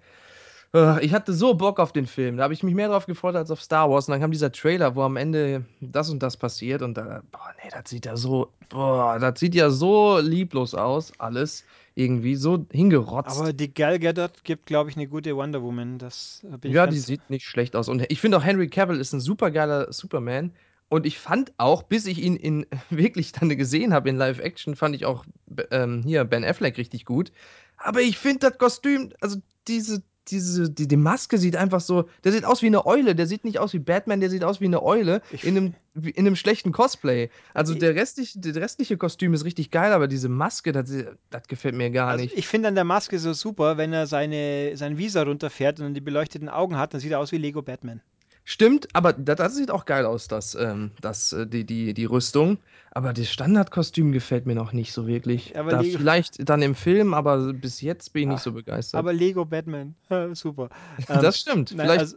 Ich 1.00 1.14
hatte 1.14 1.32
so 1.32 1.54
Bock 1.54 1.78
auf 1.80 1.92
den 1.92 2.06
Film. 2.06 2.36
Da 2.36 2.42
habe 2.42 2.52
ich 2.52 2.62
mich 2.62 2.74
mehr 2.74 2.88
drauf 2.88 3.06
gefreut 3.06 3.34
als 3.36 3.50
auf 3.50 3.62
Star 3.62 3.88
Wars. 3.88 4.08
Und 4.08 4.12
dann 4.12 4.20
kam 4.20 4.32
dieser 4.32 4.52
Trailer, 4.52 4.94
wo 4.94 5.02
am 5.04 5.16
Ende 5.16 5.64
das 5.80 6.10
und 6.10 6.22
das 6.22 6.36
passiert. 6.36 6.82
Und 6.82 6.98
da, 6.98 7.22
boah, 7.30 7.54
nee, 7.62 7.70
das 7.70 7.88
sieht 7.88 8.04
ja 8.04 8.16
so, 8.16 8.52
boah, 8.68 9.18
das 9.18 9.38
sieht 9.40 9.54
ja 9.54 9.70
so 9.70 10.18
lieblos 10.18 10.74
aus, 10.74 11.12
alles. 11.18 11.64
Irgendwie 11.98 12.36
so 12.36 12.66
hingerotzt. 12.70 13.40
Aber 13.40 13.54
die 13.54 13.72
Gal 13.72 13.98
Gadot 13.98 14.44
gibt, 14.44 14.66
glaube 14.66 14.90
ich, 14.90 14.96
eine 14.96 15.08
gute 15.08 15.34
Wonder 15.34 15.62
Woman. 15.62 15.98
Das 15.98 16.44
äh, 16.62 16.68
ja, 16.68 16.86
die 16.86 16.98
sieht 16.98 17.30
nicht 17.30 17.46
schlecht 17.46 17.74
aus. 17.74 17.88
Und 17.88 18.04
ich 18.12 18.20
finde 18.20 18.36
auch 18.36 18.44
Henry 18.44 18.68
Cavill 18.68 19.00
ist 19.00 19.14
ein 19.14 19.20
super 19.20 19.50
geiler 19.50 19.90
Superman. 19.90 20.52
Und 20.88 21.06
ich 21.06 21.18
fand 21.18 21.52
auch, 21.56 21.82
bis 21.82 22.06
ich 22.06 22.22
ihn 22.22 22.36
in 22.36 22.66
wirklich 22.90 23.32
dann 23.32 23.48
gesehen 23.48 23.94
habe 23.94 24.10
in 24.10 24.16
Live-Action, 24.16 24.76
fand 24.76 24.94
ich 24.94 25.06
auch 25.06 25.24
ähm, 25.70 26.02
hier 26.04 26.24
Ben 26.24 26.44
Affleck 26.44 26.76
richtig 26.76 27.06
gut. 27.06 27.32
Aber 27.78 28.02
ich 28.02 28.18
finde 28.18 28.50
das 28.50 28.58
Kostüm, 28.58 29.12
also 29.20 29.38
diese, 29.66 30.02
diese, 30.28 30.70
die, 30.70 30.88
die 30.88 30.96
Maske 30.96 31.38
sieht 31.38 31.56
einfach 31.56 31.80
so, 31.80 32.08
der 32.24 32.32
sieht 32.32 32.44
aus 32.44 32.62
wie 32.62 32.66
eine 32.66 32.86
Eule, 32.86 33.14
der 33.14 33.26
sieht 33.26 33.44
nicht 33.44 33.58
aus 33.58 33.72
wie 33.72 33.78
Batman, 33.78 34.20
der 34.20 34.30
sieht 34.30 34.44
aus 34.44 34.60
wie 34.60 34.64
eine 34.66 34.82
Eule 34.82 35.22
Ich- 35.32 35.44
in 35.44 35.56
einem, 35.56 35.74
in 35.94 36.26
einem 36.26 36.36
schlechten 36.36 36.72
Cosplay. 36.72 37.30
Also 37.54 37.74
der 37.74 37.94
restliche, 37.94 38.38
der 38.38 38.56
restliche 38.56 38.96
Kostüm 38.96 39.32
ist 39.34 39.44
richtig 39.44 39.70
geil, 39.70 39.92
aber 39.92 40.08
diese 40.08 40.28
Maske, 40.28 40.72
das, 40.72 40.90
das 41.30 41.46
gefällt 41.48 41.74
mir 41.74 41.90
gar 41.90 42.08
Also 42.08 42.24
nicht. 42.24 42.36
ich 42.36 42.46
finde 42.48 42.68
an 42.68 42.74
der 42.74 42.84
Maske 42.84 43.18
so 43.18 43.32
super, 43.32 43.76
wenn 43.76 43.92
er 43.92 44.06
seine, 44.06 44.76
sein 44.76 44.98
Visa 44.98 45.22
runterfährt 45.22 45.78
und 45.80 45.86
dann 45.86 45.94
die 45.94 46.00
beleuchteten 46.00 46.48
Augen 46.48 46.76
hat, 46.76 46.92
dann 46.94 47.00
sieht 47.00 47.12
er 47.12 47.18
aus 47.20 47.32
wie 47.32 47.38
Lego 47.38 47.62
Batman. 47.62 48.00
Stimmt, 48.48 48.86
aber 48.94 49.12
das, 49.12 49.36
das 49.38 49.56
sieht 49.56 49.72
auch 49.72 49.86
geil 49.86 50.06
aus, 50.06 50.28
das, 50.28 50.54
ähm, 50.54 50.92
das, 51.00 51.32
äh, 51.32 51.48
die, 51.48 51.64
die, 51.66 51.94
die 51.94 52.04
Rüstung. 52.04 52.58
Aber 52.92 53.12
das 53.12 53.28
Standardkostüm 53.28 54.12
gefällt 54.12 54.46
mir 54.46 54.54
noch 54.54 54.72
nicht 54.72 54.92
so 54.92 55.08
wirklich. 55.08 55.58
Aber 55.58 55.72
da 55.72 55.80
Lego- 55.80 55.98
vielleicht 55.98 56.48
dann 56.48 56.62
im 56.62 56.76
Film, 56.76 57.12
aber 57.12 57.52
bis 57.52 57.80
jetzt 57.80 58.12
bin 58.12 58.22
ich 58.22 58.28
nicht 58.28 58.38
Ach, 58.38 58.44
so 58.44 58.52
begeistert. 58.52 59.00
Aber 59.00 59.12
Lego 59.12 59.44
Batman, 59.44 59.96
super. 60.34 60.68
das 61.08 61.40
stimmt. 61.40 61.72
nein, 61.74 61.86
vielleicht, 61.86 62.00
also, 62.00 62.16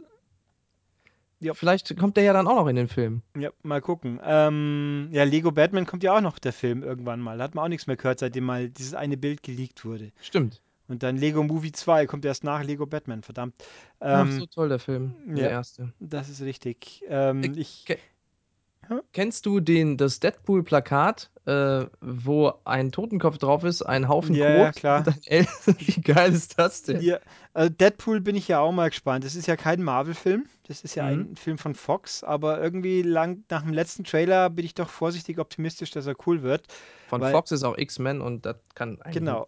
ja. 1.40 1.52
vielleicht 1.52 1.96
kommt 1.98 2.16
der 2.16 2.22
ja 2.22 2.32
dann 2.32 2.46
auch 2.46 2.54
noch 2.54 2.68
in 2.68 2.76
den 2.76 2.86
Film. 2.88 3.22
ja, 3.36 3.50
mal 3.64 3.80
gucken. 3.80 4.20
Ähm, 4.24 5.08
ja, 5.10 5.24
Lego 5.24 5.50
Batman 5.50 5.84
kommt 5.84 6.04
ja 6.04 6.16
auch 6.16 6.20
noch, 6.20 6.38
der 6.38 6.52
Film, 6.52 6.84
irgendwann 6.84 7.18
mal. 7.18 7.38
Da 7.38 7.44
hat 7.44 7.56
man 7.56 7.64
auch 7.64 7.68
nichts 7.68 7.88
mehr 7.88 7.96
gehört, 7.96 8.20
seitdem 8.20 8.44
mal 8.44 8.68
dieses 8.70 8.94
eine 8.94 9.16
Bild 9.16 9.42
geleakt 9.42 9.84
wurde. 9.84 10.12
Stimmt. 10.22 10.62
Und 10.90 11.02
dann 11.04 11.16
Lego 11.16 11.42
Movie 11.44 11.72
2 11.72 12.06
kommt 12.06 12.24
erst 12.24 12.42
nach 12.44 12.64
Lego 12.64 12.84
Batman, 12.84 13.22
verdammt. 13.22 13.54
Ach, 14.00 14.26
Ähm, 14.26 14.40
so 14.40 14.46
toll, 14.46 14.68
der 14.68 14.80
Film. 14.80 15.14
Der 15.26 15.44
ja. 15.44 15.50
erste. 15.50 15.92
Das 16.00 16.28
ist 16.28 16.40
richtig. 16.42 17.04
Ähm, 17.08 17.42
Ich- 17.44 17.56
ich, 17.56 17.84
ke- 17.86 17.98
Kennst 19.12 19.46
du 19.46 19.60
den, 19.60 19.96
das 19.96 20.18
Deadpool-Plakat, 20.18 21.30
äh, 21.46 21.84
wo 22.00 22.52
ein 22.64 22.90
Totenkopf 22.90 23.38
drauf 23.38 23.62
ist, 23.62 23.82
ein 23.82 24.08
Haufen 24.08 24.34
Ja, 24.34 24.48
ja, 24.48 24.64
Kot 24.66 24.76
klar. 24.76 25.04
ein 25.06 25.14
L? 25.26 25.46
Wie 25.78 26.00
geil 26.00 26.32
ist 26.32 26.58
das 26.58 26.82
denn? 26.82 27.00
Ja, 27.00 27.20
also 27.54 27.72
Deadpool 27.72 28.20
bin 28.20 28.34
ich 28.34 28.48
ja 28.48 28.58
auch 28.58 28.72
mal 28.72 28.90
gespannt. 28.90 29.24
Das 29.24 29.36
ist 29.36 29.46
ja 29.46 29.54
kein 29.54 29.84
Marvel-Film, 29.84 30.46
das 30.66 30.82
ist 30.82 30.96
ja 30.96 31.04
Mhm. 31.04 31.30
ein 31.30 31.36
Film 31.36 31.58
von 31.58 31.76
Fox, 31.76 32.24
aber 32.24 32.60
irgendwie 32.60 33.02
lang 33.02 33.44
nach 33.48 33.62
dem 33.62 33.72
letzten 33.72 34.02
Trailer 34.02 34.50
bin 34.50 34.64
ich 34.64 34.74
doch 34.74 34.88
vorsichtig 34.88 35.38
optimistisch, 35.38 35.92
dass 35.92 36.06
er 36.06 36.16
cool 36.26 36.42
wird. 36.42 36.66
Von 37.08 37.22
Fox 37.22 37.52
ist 37.52 37.62
auch 37.62 37.78
X-Men 37.78 38.20
und 38.20 38.44
das 38.44 38.56
kann 38.74 39.00
eigentlich 39.02 39.14
Genau. 39.18 39.46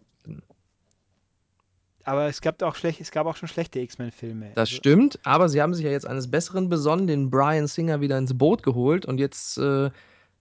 Aber 2.05 2.27
es 2.27 2.41
gab 2.41 2.61
auch 2.63 2.75
schlecht, 2.75 2.99
es 2.99 3.11
gab 3.11 3.25
auch 3.27 3.35
schon 3.37 3.47
schlechte 3.47 3.79
X-Men-Filme. 3.79 4.51
Das 4.55 4.69
Also, 4.69 4.75
stimmt, 4.75 5.19
aber 5.23 5.47
sie 5.49 5.61
haben 5.61 5.73
sich 5.73 5.85
ja 5.85 5.91
jetzt 5.91 6.05
eines 6.05 6.29
Besseren 6.29 6.67
besonnen, 6.69 7.07
den 7.07 7.29
Brian 7.29 7.67
Singer 7.67 8.01
wieder 8.01 8.17
ins 8.17 8.37
Boot 8.37 8.61
geholt 8.63 9.05
und 9.05 9.19
jetzt 9.19 9.57
äh, 9.57 9.89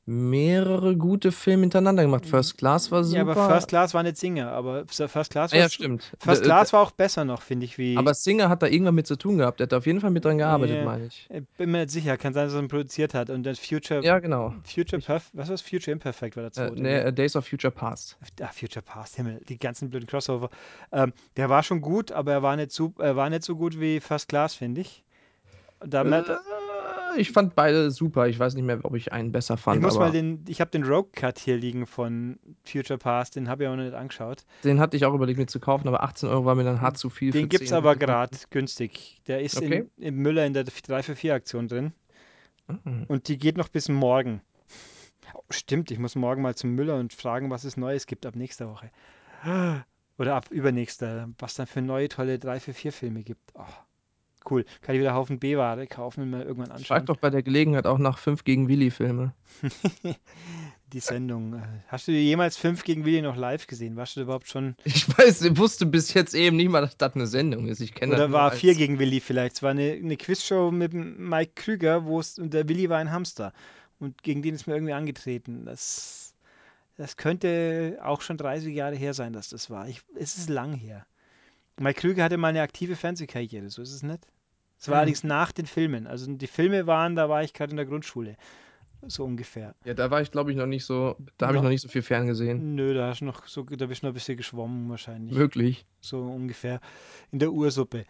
mehrere 0.04 0.96
gute 0.96 1.30
Filme 1.30 1.62
hintereinander 1.62 2.02
gemacht. 2.02 2.26
First 2.26 2.58
Class 2.58 2.90
war 2.90 3.04
Ja, 3.04 3.20
aber 3.22 3.34
super. 3.34 3.46
First 3.46 3.68
Class 3.68 3.94
war 3.94 4.02
nicht 4.02 4.16
Singer, 4.16 4.50
aber 4.50 4.84
First 4.88 5.30
Class 5.30 5.52
war 5.52 5.58
ja, 5.58 5.68
stimmt. 5.68 6.12
First 6.18 6.40
d- 6.40 6.44
Class 6.46 6.72
war 6.72 6.80
auch 6.80 6.90
besser 6.90 7.24
noch, 7.24 7.42
finde 7.42 7.66
ich, 7.66 7.78
wie. 7.78 7.96
Aber 7.96 8.12
Singer 8.14 8.48
hat 8.48 8.62
da 8.62 8.66
irgendwann 8.66 8.96
mit 8.96 9.06
zu 9.06 9.16
tun 9.16 9.38
gehabt. 9.38 9.60
Der 9.60 9.66
hat 9.66 9.72
da 9.72 9.76
auf 9.78 9.86
jeden 9.86 10.00
Fall 10.00 10.10
mit 10.10 10.24
dran 10.24 10.38
gearbeitet, 10.38 10.78
Ja, 10.78 10.84
meine 10.84 11.06
ich. 11.06 11.28
äh, 11.30 11.42
bin 11.56 11.70
mir 11.70 11.78
nicht 11.78 11.90
sicher, 11.90 12.16
kann 12.16 12.34
sein, 12.34 12.46
dass 12.46 12.54
er 12.54 12.60
ihn 12.60 12.68
produziert 12.68 13.14
hat. 13.14 13.30
Und 13.30 13.44
dann 13.44 13.54
Future, 13.54 14.02
Ja, 14.02 14.18
genau. 14.18 14.54
Future 14.64 15.00
Perf, 15.00 15.30
was 15.34 15.48
war 15.48 15.54
das? 15.54 15.62
Future 15.62 15.92
Imperfect 15.92 16.36
war 16.36 16.50
der 16.50 16.66
Äh, 16.66 16.70
nee, 16.74 16.96
äh, 16.98 17.12
Days 17.12 17.36
of 17.36 17.46
Future 17.46 17.70
Past. 17.70 18.18
Ah, 18.40 18.48
Future 18.48 18.82
Past, 18.82 19.14
Himmel, 19.16 19.40
die 19.48 19.58
ganzen 19.58 19.88
blöden 19.90 20.08
Crossover. 20.08 20.50
Ähm, 20.90 21.12
der 21.36 21.48
war 21.48 21.62
schon 21.62 21.80
gut, 21.80 22.10
aber 22.10 22.32
er 22.32 22.42
war 22.42 22.56
nicht 22.56 22.72
so, 22.72 22.92
er 22.98 23.14
war 23.14 23.30
nicht 23.30 23.44
so 23.44 23.54
gut 23.54 23.78
wie 23.78 24.00
First 24.00 24.28
Class, 24.28 24.54
finde 24.54 24.80
ich. 24.80 25.04
Da 25.84 26.02
Äh, 26.02 26.04
ich 27.16 27.32
fand 27.32 27.54
beide 27.54 27.90
super. 27.90 28.28
Ich 28.28 28.38
weiß 28.38 28.54
nicht 28.54 28.64
mehr, 28.64 28.80
ob 28.84 28.94
ich 28.94 29.12
einen 29.12 29.32
besser 29.32 29.56
fand, 29.56 29.78
ich 29.78 29.82
muss 29.82 29.98
mal 29.98 30.10
den, 30.10 30.44
ich 30.48 30.60
habe 30.60 30.70
den 30.70 30.84
Rogue 30.84 31.10
Cut 31.12 31.38
hier 31.38 31.56
liegen 31.56 31.86
von 31.86 32.38
Future 32.64 32.98
Past, 32.98 33.36
den 33.36 33.48
habe 33.48 33.64
ich 33.64 33.68
auch 33.68 33.76
noch 33.76 33.84
nicht 33.84 33.94
angeschaut. 33.94 34.44
den 34.64 34.80
hatte 34.80 34.96
ich 34.96 35.04
auch 35.04 35.14
überlegt 35.14 35.38
mir 35.38 35.46
zu 35.46 35.60
kaufen, 35.60 35.88
aber 35.88 36.02
18 36.02 36.28
Euro 36.28 36.44
war 36.44 36.54
mir 36.54 36.64
dann 36.64 36.80
hart 36.80 36.98
zu 36.98 37.10
viel. 37.10 37.30
Den 37.30 37.42
für 37.42 37.48
gibt 37.48 37.62
es 37.64 37.68
10 37.70 37.78
aber 37.78 37.96
gerade 37.96 38.36
günstig. 38.50 39.20
Der 39.26 39.40
ist 39.42 39.56
Okay. 39.56 39.86
in, 39.96 40.04
im 40.04 40.16
Müller 40.16 40.44
in 40.46 40.52
der 40.54 40.64
344-Aktion 40.64 41.68
drin. 41.68 41.92
Mhm. 42.84 43.04
Und 43.08 43.28
die 43.28 43.38
geht 43.38 43.56
noch 43.56 43.68
bis 43.68 43.88
morgen. 43.88 44.40
Oh, 45.34 45.40
stimmt, 45.50 45.90
ich 45.90 45.98
muss 45.98 46.14
morgen 46.14 46.42
mal 46.42 46.54
zum 46.54 46.74
Müller 46.74 46.96
und 46.96 47.12
fragen, 47.12 47.50
was 47.50 47.64
es 47.64 47.76
Neues 47.76 48.06
gibt 48.06 48.26
ab 48.26 48.36
nächster 48.36 48.68
Woche. 48.68 48.90
Oder 50.18 50.34
ab 50.36 50.50
übernächster, 50.50 51.28
was 51.38 51.54
dann 51.54 51.66
für 51.66 51.82
neue 51.82 52.08
tolle 52.08 52.36
344-Filme 52.36 53.22
gibt. 53.22 53.40
Oh, 53.54 53.64
cool. 54.50 54.64
Kann 54.80 54.94
ich 54.94 55.00
wieder 55.00 55.14
Haufen 55.14 55.38
B-Ware 55.38 55.86
kaufen 55.86 56.22
und 56.22 56.30
mal 56.30 56.42
irgendwann 56.42 56.66
Frag 56.68 56.76
anschauen. 56.78 57.06
doch 57.06 57.16
bei 57.16 57.30
der 57.30 57.42
Gelegenheit 57.42 57.86
auch 57.86 57.98
nach 57.98 58.18
5 58.18 58.44
gegen 58.44 58.68
Willi-Filme. 58.68 59.32
Die 60.92 61.00
Sendung. 61.00 61.54
äh, 61.54 61.62
Hast 61.88 62.06
du 62.08 62.12
jemals 62.12 62.56
5 62.58 62.84
gegen 62.84 63.04
Willi 63.06 63.22
noch 63.22 63.36
live 63.36 63.66
gesehen? 63.66 63.96
Warst 63.96 64.16
du 64.16 64.20
überhaupt 64.22 64.48
schon. 64.48 64.76
Ich 64.84 65.08
weiß, 65.16 65.40
ich 65.42 65.56
wusste 65.56 65.86
bis 65.86 66.12
jetzt 66.12 66.34
eben 66.34 66.56
nicht 66.56 66.68
mal, 66.68 66.82
dass 66.82 66.96
das 66.98 67.14
eine 67.14 67.26
Sendung 67.26 67.66
ist. 67.66 67.80
Ich 67.80 67.94
kenne 67.94 68.14
Oder 68.14 68.30
war 68.30 68.50
als- 68.50 68.60
4 68.60 68.74
gegen 68.74 68.98
Willi 68.98 69.20
vielleicht? 69.20 69.56
Es 69.56 69.62
war 69.62 69.70
eine, 69.70 69.92
eine 69.92 70.16
Quizshow 70.18 70.70
mit 70.70 70.92
Mike 70.92 71.52
Krüger, 71.54 72.04
wo 72.04 72.20
es. 72.20 72.38
Und 72.38 72.52
der 72.52 72.68
Willi 72.68 72.90
war 72.90 72.98
ein 72.98 73.10
Hamster. 73.10 73.52
Und 73.98 74.22
gegen 74.22 74.42
den 74.42 74.54
ist 74.54 74.66
mir 74.66 74.74
irgendwie 74.74 74.92
angetreten. 74.92 75.64
Das, 75.64 76.34
das 76.96 77.16
könnte 77.16 77.98
auch 78.02 78.20
schon 78.20 78.36
30 78.36 78.74
Jahre 78.74 78.96
her 78.96 79.14
sein, 79.14 79.32
dass 79.32 79.48
das 79.48 79.70
war. 79.70 79.88
Ich, 79.88 80.02
es 80.14 80.36
ist 80.36 80.50
lang 80.50 80.74
her. 80.74 81.06
Mike 81.82 82.00
Krüger 82.00 82.24
hatte 82.24 82.36
mal 82.36 82.48
eine 82.48 82.62
aktive 82.62 82.94
Fernsehkarriere, 82.96 83.68
so 83.68 83.82
ist 83.82 83.92
es 83.92 84.02
nicht. 84.02 84.20
Es 84.78 84.88
war 84.88 84.94
Mhm. 84.94 84.98
allerdings 84.98 85.24
nach 85.24 85.52
den 85.52 85.66
Filmen. 85.66 86.06
Also 86.06 86.32
die 86.32 86.46
Filme 86.46 86.86
waren, 86.86 87.16
da 87.16 87.28
war 87.28 87.42
ich 87.42 87.52
gerade 87.54 87.70
in 87.70 87.76
der 87.76 87.86
Grundschule. 87.86 88.36
So 89.08 89.24
ungefähr. 89.24 89.74
Ja, 89.84 89.94
da 89.94 90.10
war 90.12 90.22
ich, 90.22 90.30
glaube 90.30 90.52
ich, 90.52 90.56
noch 90.56 90.66
nicht 90.66 90.84
so. 90.84 91.16
Da 91.38 91.46
habe 91.46 91.56
ich 91.56 91.60
No. 91.60 91.64
noch 91.64 91.70
nicht 91.70 91.80
so 91.82 91.88
viel 91.88 92.02
ferngesehen. 92.02 92.76
Nö, 92.76 92.94
da 92.94 93.08
hast 93.08 93.20
du 93.20 93.24
noch 93.24 93.46
so, 93.48 93.64
da 93.64 93.86
bist 93.86 94.02
du 94.02 94.06
noch 94.06 94.12
ein 94.12 94.14
bisschen 94.14 94.36
geschwommen 94.36 94.88
wahrscheinlich. 94.90 95.36
Wirklich. 95.36 95.84
So 96.00 96.20
ungefähr 96.20 96.80
in 97.32 97.40
der 97.40 97.52
Ursuppe. 97.52 98.04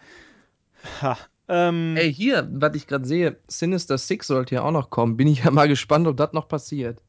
Ha. 1.01 1.17
Ähm, 1.49 1.97
Ey, 1.97 2.13
hier, 2.13 2.49
was 2.53 2.75
ich 2.77 2.87
gerade 2.87 3.07
sehe, 3.07 3.39
Sinister 3.49 3.97
Six 3.97 4.27
sollte 4.27 4.55
ja 4.57 4.63
auch 4.63 4.71
noch 4.71 4.91
kommen. 4.91 5.17
Bin 5.17 5.29
ich 5.29 5.45
ja 5.45 5.51
mal 5.51 5.67
gespannt, 5.69 6.07
ob 6.07 6.17
das 6.19 6.33
noch 6.35 6.47
passiert. 6.49 7.01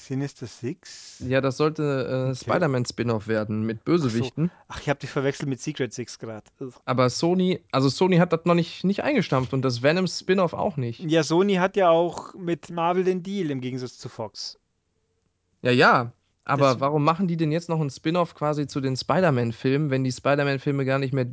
Sinister 0.00 0.46
Six? 0.46 1.22
Ja, 1.26 1.40
das 1.40 1.56
sollte 1.56 2.30
äh, 2.30 2.34
Spider-Man-Spin-off 2.34 3.28
werden 3.28 3.62
mit 3.64 3.84
Bösewichten. 3.84 4.50
Ach, 4.68 4.80
ich 4.80 4.88
habe 4.88 4.98
dich 4.98 5.10
verwechselt 5.10 5.48
mit 5.48 5.60
Secret 5.60 5.92
Six 5.92 6.18
gerade. 6.18 6.44
Aber 6.84 7.08
Sony, 7.10 7.60
also 7.70 7.88
Sony 7.88 8.16
hat 8.16 8.32
das 8.32 8.44
noch 8.44 8.54
nicht, 8.54 8.84
nicht 8.84 9.02
eingestampft 9.04 9.52
und 9.52 9.62
das 9.62 9.82
Venom-Spin-off 9.82 10.54
auch 10.54 10.76
nicht. 10.76 11.00
Ja, 11.00 11.22
Sony 11.22 11.54
hat 11.56 11.76
ja 11.76 11.90
auch 11.90 12.34
mit 12.34 12.70
Marvel 12.70 13.04
den 13.04 13.22
Deal 13.22 13.50
im 13.50 13.60
Gegensatz 13.60 13.98
zu 13.98 14.08
Fox. 14.08 14.58
Ja, 15.62 15.70
ja. 15.70 16.12
Aber 16.44 16.70
Das- 16.72 16.80
warum 16.80 17.04
machen 17.04 17.28
die 17.28 17.36
denn 17.36 17.52
jetzt 17.52 17.68
noch 17.68 17.80
einen 17.80 17.90
Spin-off 17.90 18.34
quasi 18.34 18.66
zu 18.66 18.80
den 18.80 18.96
Spider-Man-Filmen, 18.96 19.90
wenn 19.90 20.02
die 20.04 20.12
Spider-Man-Filme 20.12 20.84
gar 20.84 20.98
nicht 20.98 21.12
mehr 21.14 21.26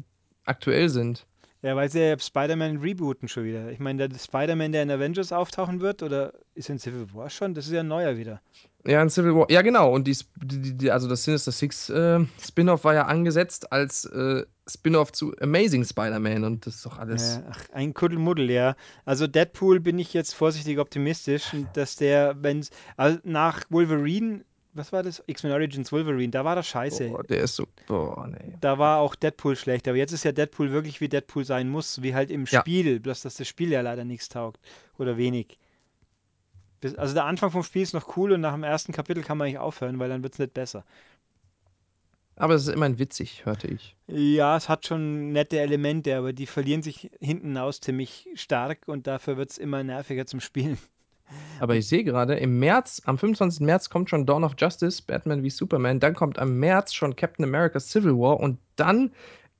aktuell 0.45 0.89
sind? 0.89 1.26
Ja, 1.64 1.76
weil 1.76 1.90
sie 1.90 2.00
ja 2.00 2.20
Spider-Man 2.20 2.78
rebooten 2.78 3.28
schon 3.28 3.46
wieder. 3.46 3.72
Ich 3.72 3.80
meine, 3.80 4.08
der 4.08 4.18
Spider-Man, 4.18 4.72
der 4.72 4.84
in 4.84 4.92
Avengers 4.92 5.32
auftauchen 5.32 5.82
wird, 5.82 6.04
oder 6.04 6.34
ist 6.54 6.70
in 6.70 6.78
Civil 6.78 7.08
War 7.14 7.30
schon? 7.30 7.56
Das 7.56 7.66
ist 7.66 7.74
ja 7.74 7.80
ein 7.80 7.88
neuer 7.88 8.18
wieder. 8.18 8.42
Ja, 8.86 9.02
in 9.02 9.10
Civil 9.10 9.36
War. 9.36 9.50
Ja, 9.50 9.64
genau. 9.64 9.92
Und 9.92 10.08
die, 10.08 10.16
die, 10.36 10.78
die, 10.78 10.92
also 10.92 11.10
das 11.10 11.24
Sinister 11.24 11.52
Six 11.52 11.90
äh, 11.90 12.20
Spin-off 12.40 12.84
war 12.84 12.94
ja 12.94 13.06
angesetzt 13.06 13.72
als 13.72 14.06
äh, 14.06 14.46
Spin-off 14.68 15.12
zu 15.12 15.36
Amazing 15.42 15.84
Spider-Man 15.84 16.44
und 16.44 16.68
das 16.68 16.76
ist 16.76 16.86
doch 16.86 17.00
alles. 17.00 17.38
Ja, 17.38 17.44
ach, 17.50 17.70
ein 17.74 17.94
Kuddelmuddel, 17.94 18.52
ja. 18.52 18.76
Also 19.04 19.26
Deadpool 19.26 19.80
bin 19.80 19.98
ich 19.98 20.14
jetzt 20.14 20.34
vorsichtig 20.36 20.78
optimistisch, 20.78 21.56
dass 21.74 21.96
der, 21.96 22.36
wenn 22.42 22.66
also 22.98 23.18
nach 23.24 23.64
Wolverine, 23.70 24.46
was 24.78 24.94
war 24.94 25.04
das? 25.04 25.24
X-Men 25.26 25.52
Origins 25.52 25.91
Wolverine, 25.91 26.32
da 26.32 26.45
war 26.45 26.56
das 26.56 26.68
scheiße. 26.68 27.10
Boah, 27.10 27.24
der 27.24 27.41
ist 27.41 27.56
so. 27.56 27.68
Boah, 27.88 28.28
nee. 28.28 28.56
Da 28.62 28.78
war 28.78 28.99
auch 28.99 29.16
Deadpool 29.16 29.56
schlecht, 29.56 29.88
aber 29.88 29.98
jetzt 29.98 30.14
ist 30.14 30.24
ja 30.24 30.32
Deadpool 30.32 30.72
wirklich 30.72 31.02
wie 31.02 31.10
Deadpool 31.10 31.44
sein 31.44 31.68
muss, 31.70 32.02
wie 32.02 32.14
halt 32.14 32.32
im 32.32 32.45
Ja. 32.45 32.62
Spiel, 32.62 32.99
bloß 32.99 33.24
dass 33.24 33.36
das 33.36 33.48
Spiel 33.48 33.72
ja 33.72 33.82
leider 33.82 34.06
nichts 34.06 34.30
taugt 34.30 34.62
oder 34.98 35.18
wenig. 35.18 35.58
Also 36.95 37.16
der 37.16 37.26
Anfang 37.26 37.52
vom 37.52 37.64
Spiel 37.64 37.82
ist 37.82 37.94
noch 37.94 38.16
cool 38.18 38.34
und 38.34 38.41
nach 38.41 38.54
dem 38.54 38.64
ersten 38.64 38.94
Kapitel 38.94 39.24
kann 39.24 39.38
man 39.38 39.48
eigentlich 39.48 39.58
aufhören, 39.60 39.98
weil 39.99 40.10
dann 40.10 40.22
wird 40.22 40.34
es 40.34 40.40
nicht 40.40 40.54
besser. 40.54 40.86
Aber 42.36 42.54
es 42.54 42.68
ist 42.68 42.74
immerhin 42.74 42.99
witzig, 42.99 43.48
hörte 43.48 43.68
ich. 43.68 43.95
Ja, 44.06 44.56
es 44.56 44.70
hat 44.70 44.86
schon 44.86 45.32
nette 45.32 45.60
Elemente, 45.60 46.16
aber 46.16 46.34
die 46.34 46.45
verlieren 46.45 46.84
sich 46.84 47.10
hinten 47.20 47.58
aus 47.58 47.82
ziemlich 47.82 48.30
stark 48.36 48.88
und 48.88 49.08
dafür 49.08 49.38
wird 49.38 49.49
es 49.49 49.58
immer 49.58 49.84
nerviger 49.84 50.28
zum 50.28 50.40
Spielen. 50.40 50.78
Aber 51.60 51.76
ich 51.76 51.88
sehe 51.88 52.04
gerade, 52.04 52.36
im 52.36 52.60
März, 52.60 53.02
am 53.06 53.18
25. 53.18 53.62
März 53.62 53.90
kommt 53.90 54.10
schon 54.10 54.26
Dawn 54.26 54.44
of 54.44 54.54
Justice, 54.58 55.02
Batman 55.06 55.44
wie 55.44 55.49
Superman. 55.49 55.99
Dann 55.99 56.14
kommt 56.14 56.40
am 56.40 56.58
März 56.58 56.94
schon 56.94 57.16
Captain 57.16 57.45
America 57.45 57.80
Civil 57.80 58.14
War 58.14 58.40
und 58.40 58.60
dann, 58.76 59.12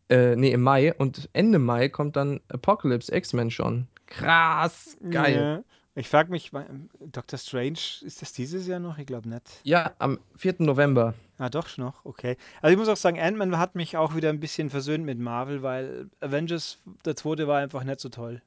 äh, 0.10 0.36
nee, 0.36 0.52
im 0.52 0.62
Mai 0.62 0.94
und 0.94 1.30
Ende 1.34 1.60
Mai 1.60 1.90
kommt 1.90 2.16
dann 2.16 2.40
Apocalypse 2.50 3.14
X-Men 3.14 3.52
schon. 3.52 3.88
Krass, 4.06 4.98
geil. 5.10 5.36
Ja. 5.36 5.64
Ich 5.98 6.10
frage 6.10 6.30
mich, 6.30 6.52
Doctor 7.00 7.40
Strange, 7.40 7.80
ist 8.02 8.22
das 8.22 8.32
dieses 8.32 8.68
Jahr 8.68 8.80
noch? 8.80 9.00
Ich 9.00 9.08
glaube 9.08 9.28
nicht. 9.28 9.62
Ja, 9.64 9.94
am 9.98 10.20
4. 10.36 10.58
November. 10.60 11.16
Ah, 11.40 11.50
doch 11.50 11.68
schon 11.68 11.86
noch, 11.86 12.06
okay. 12.06 12.38
Also 12.62 12.72
ich 12.72 12.78
muss 12.78 12.88
auch 12.88 12.98
sagen, 12.98 13.20
Ant-Man 13.20 13.58
hat 13.58 13.74
mich 13.74 13.98
auch 13.98 14.16
wieder 14.16 14.30
ein 14.30 14.40
bisschen 14.40 14.70
versöhnt 14.70 15.06
mit 15.06 15.18
Marvel, 15.18 15.64
weil 15.64 16.08
Avengers, 16.20 16.78
der 17.04 17.16
zweite 17.16 17.48
war 17.48 17.58
einfach 17.58 17.84
nicht 17.84 18.00
so 18.00 18.10
toll. 18.10 18.44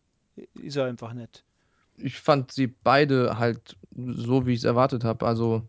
Ist 0.55 0.77
er 0.77 0.87
einfach 0.87 1.13
nicht. 1.13 1.43
Ich 2.03 2.21
fand 2.21 2.53
sie 2.53 2.67
beide 2.67 3.39
halt 3.39 3.77
so, 3.95 4.47
wie 4.47 4.53
ich 4.53 4.59
es 4.59 4.65
erwartet 4.65 5.05
habe. 5.05 5.27
Also 5.27 5.63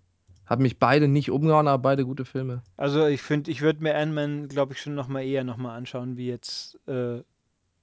hat 0.45 0.59
mich 0.59 0.79
beide 0.79 1.07
nicht 1.07 1.31
umgehauen, 1.31 1.67
aber 1.67 1.81
beide 1.81 2.05
gute 2.05 2.25
Filme. 2.25 2.61
Also 2.77 3.05
ich 3.07 3.21
finde, 3.21 3.51
ich 3.51 3.61
würde 3.61 3.81
mir 3.81 3.95
Ant-Man, 3.95 4.47
glaube 4.49 4.73
ich, 4.73 4.81
schon 4.81 4.95
noch 4.95 5.07
mal 5.07 5.23
eher 5.23 5.43
noch 5.43 5.57
mal 5.57 5.75
anschauen, 5.75 6.17
wie 6.17 6.27
jetzt 6.27 6.77
äh, 6.87 7.21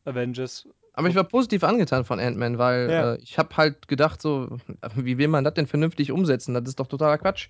Avengers. 0.04 0.68
Aber 0.92 1.08
ich 1.08 1.14
war 1.14 1.24
positiv 1.24 1.62
angetan 1.64 2.04
von 2.04 2.18
Ant-Man, 2.20 2.58
weil 2.58 2.90
Ja. 2.90 3.14
äh, 3.14 3.18
ich 3.22 3.38
habe 3.38 3.56
halt 3.56 3.88
gedacht, 3.88 4.20
so, 4.20 4.58
wie 4.96 5.16
will 5.18 5.28
man 5.28 5.44
das 5.44 5.54
denn 5.54 5.66
vernünftig 5.66 6.12
umsetzen? 6.12 6.54
Das 6.54 6.64
ist 6.66 6.80
doch 6.80 6.88
totaler 6.88 7.18
Quatsch. 7.18 7.48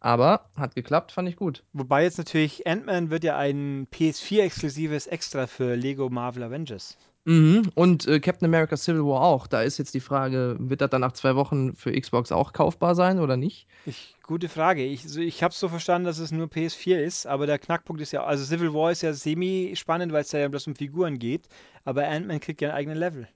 Aber 0.00 0.50
hat 0.54 0.74
geklappt, 0.74 1.12
fand 1.12 1.28
ich 1.30 1.36
gut. 1.36 1.64
Wobei 1.72 2.02
jetzt 2.04 2.18
natürlich 2.18 2.66
Ant-Man 2.66 3.10
wird 3.10 3.24
ja 3.24 3.38
ein 3.38 3.86
PS4-exklusives 3.90 5.06
Extra 5.08 5.46
für 5.46 5.74
Lego 5.76 6.10
Marvel 6.10 6.42
Avengers. 6.42 6.96
Mhm. 7.24 7.70
Und 7.74 8.06
äh, 8.06 8.20
Captain 8.20 8.46
America 8.46 8.76
Civil 8.76 9.04
War 9.04 9.22
auch. 9.22 9.46
Da 9.46 9.62
ist 9.62 9.78
jetzt 9.78 9.94
die 9.94 10.00
Frage, 10.00 10.56
wird 10.58 10.80
das 10.80 10.90
dann 10.90 11.00
nach 11.00 11.12
zwei 11.12 11.36
Wochen 11.36 11.74
für 11.74 11.98
Xbox 11.98 12.32
auch 12.32 12.52
kaufbar 12.52 12.94
sein 12.94 13.18
oder 13.18 13.36
nicht? 13.36 13.66
Ich, 13.86 14.16
gute 14.22 14.48
Frage. 14.48 14.84
Ich, 14.84 15.08
so, 15.08 15.20
ich 15.20 15.42
habe 15.42 15.54
so 15.54 15.68
verstanden, 15.68 16.06
dass 16.06 16.18
es 16.18 16.32
nur 16.32 16.46
PS4 16.48 16.98
ist, 16.98 17.26
aber 17.26 17.46
der 17.46 17.58
Knackpunkt 17.58 18.02
ist 18.02 18.12
ja, 18.12 18.24
also 18.24 18.44
Civil 18.44 18.74
War 18.74 18.92
ist 18.92 19.02
ja 19.02 19.14
semi-spannend, 19.14 20.12
weil 20.12 20.22
es 20.22 20.28
da 20.28 20.38
ja 20.38 20.48
bloß 20.48 20.66
um 20.66 20.76
Figuren 20.76 21.18
geht, 21.18 21.48
aber 21.84 22.06
Ant-Man 22.06 22.40
kriegt 22.40 22.60
ja 22.60 22.68
einen 22.68 22.78
eigenen 22.78 22.98
Level. 22.98 23.28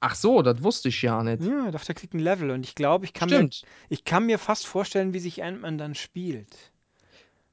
Ach 0.00 0.16
so, 0.16 0.42
das 0.42 0.62
wusste 0.62 0.88
ich 0.88 1.00
ja 1.00 1.22
nicht. 1.22 1.44
Ja, 1.44 1.70
doch, 1.70 1.84
der 1.84 1.94
kriegt 1.94 2.12
ein 2.12 2.18
Level 2.18 2.50
und 2.50 2.66
ich 2.66 2.74
glaube, 2.74 3.04
ich 3.04 3.14
kann 3.14 3.30
mir, 3.30 3.36
Stimmt. 3.36 3.62
ich 3.88 4.04
kann 4.04 4.26
mir 4.26 4.38
fast 4.38 4.66
vorstellen, 4.66 5.14
wie 5.14 5.20
sich 5.20 5.42
Ant-Man 5.42 5.78
dann 5.78 5.94
spielt. 5.94 6.71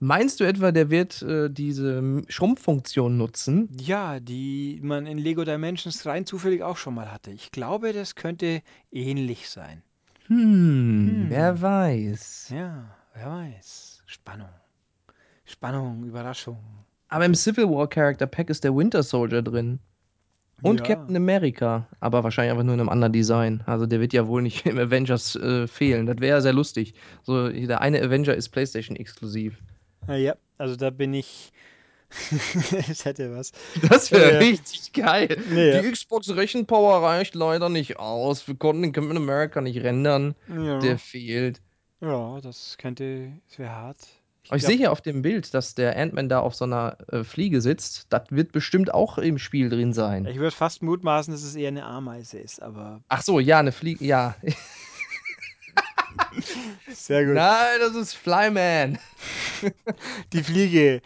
Meinst 0.02 0.40
du 0.40 0.46
etwa, 0.46 0.72
der 0.72 0.90
wird 0.90 1.22
äh, 1.24 1.50
diese 1.50 2.22
Schrumpffunktion 2.30 3.18
nutzen? 3.18 3.70
Ja, 3.82 4.20
die 4.22 4.80
man 4.82 5.06
in 5.06 5.18
Lego 5.18 5.44
Dimensions 5.44 6.06
rein 6.06 6.26
zufällig 6.26 6.64
auch 6.64 6.78
schon 6.78 6.96
mal 6.96 7.12
hatte. 7.12 7.32
Ich 7.32 7.52
glaube, 7.52 7.92
das 7.92 8.16
könnte 8.16 8.62
ähnlich 8.92 9.50
sein. 9.50 9.82
Hm, 10.28 10.38
Hm. 11.10 11.26
wer 11.30 11.62
weiß. 11.62 12.54
Ja, 12.56 12.96
wer 13.14 13.26
weiß. 13.30 14.04
Spannung. 14.06 14.50
Spannung, 15.44 16.06
Überraschung. 16.06 16.60
Aber 17.10 17.26
im 17.26 17.36
Civil 17.36 17.66
War 17.70 17.88
Character 17.90 18.28
Pack 18.28 18.50
ist 18.50 18.64
der 18.64 18.76
Winter 18.76 19.04
Soldier 19.04 19.42
drin. 19.42 19.80
Und 20.62 20.82
Ja. 20.82 20.86
Captain 20.96 21.16
America, 21.16 21.88
aber 22.00 22.24
wahrscheinlich 22.24 22.52
einfach 22.52 22.64
nur 22.66 22.74
in 22.74 22.80
einem 22.82 22.90
anderen 22.90 23.14
Design. 23.14 23.64
Also 23.66 23.86
der 23.86 24.00
wird 24.00 24.14
ja 24.14 24.28
wohl 24.28 24.42
nicht 24.42 24.66
im 24.66 24.78
Avengers 24.78 25.36
äh, 25.36 25.68
fehlen. 25.68 26.06
Das 26.06 26.18
wäre 26.20 26.38
ja 26.38 26.42
sehr 26.42 26.54
lustig. 26.54 26.94
So, 27.24 27.50
der 27.50 27.82
eine 27.82 28.02
Avenger 28.02 28.34
ist 28.36 28.50
PlayStation 28.50 28.96
exklusiv. 28.96 29.62
Ah, 30.08 30.16
ja, 30.16 30.36
also 30.58 30.76
da 30.76 30.90
bin 30.90 31.14
ich. 31.14 31.52
Es 32.90 33.06
hätte 33.06 33.36
was. 33.38 33.52
Das 33.88 34.12
wäre 34.12 34.34
Ja. 34.34 34.38
richtig 34.40 34.94
geil. 34.94 35.38
Ja. 35.56 35.82
Die 35.82 35.92
Xbox 35.92 36.30
Rechenpower 36.36 37.04
reicht 37.04 37.36
leider 37.36 37.70
nicht 37.70 38.00
aus. 38.00 38.48
Wir 38.48 38.56
konnten 38.56 38.82
den 38.82 38.94
Captain 38.94 39.16
America 39.18 39.62
nicht 39.62 39.78
rendern. 39.84 40.34
Ja. 40.48 40.80
Der 40.80 40.98
fehlt. 40.98 41.62
Ja, 42.02 42.40
das 42.42 42.78
könnte, 42.80 43.32
das 43.48 43.60
wäre 43.60 43.72
hart. 43.72 43.98
Aber 44.48 44.56
ich 44.56 44.62
glaub- 44.64 44.70
sehe 44.72 44.78
hier 44.78 44.92
auf 44.92 45.02
dem 45.02 45.22
Bild, 45.22 45.54
dass 45.54 45.76
der 45.76 45.96
Ant-Man 45.96 46.30
da 46.30 46.40
auf 46.40 46.56
so 46.56 46.66
einer 46.66 46.98
äh, 47.12 47.24
Fliege 47.24 47.62
sitzt. 47.62 48.08
Das 48.10 48.24
wird 48.32 48.52
bestimmt 48.54 48.92
auch 48.92 49.20
im 49.20 49.38
Spiel 49.38 49.70
drin 49.70 49.94
sein. 49.94 50.26
Ich 50.26 50.38
würde 50.40 50.56
fast 50.56 50.82
mutmaßen, 50.82 51.32
dass 51.32 51.44
es 51.44 51.54
eher 51.56 51.68
eine 51.68 51.86
Ameise 51.86 52.40
ist, 52.40 52.60
aber 52.60 53.02
Ach 53.10 53.22
so, 53.22 53.40
ja, 53.40 53.60
eine 53.60 53.72
Fliege. 53.72 54.04
Ja. 54.04 54.36
sehr 56.88 57.26
Nein, 57.26 57.80
das 57.80 57.95
ist 57.95 58.14
Flyman. 58.14 58.98
Die 60.34 60.44
Fliege. 60.44 61.02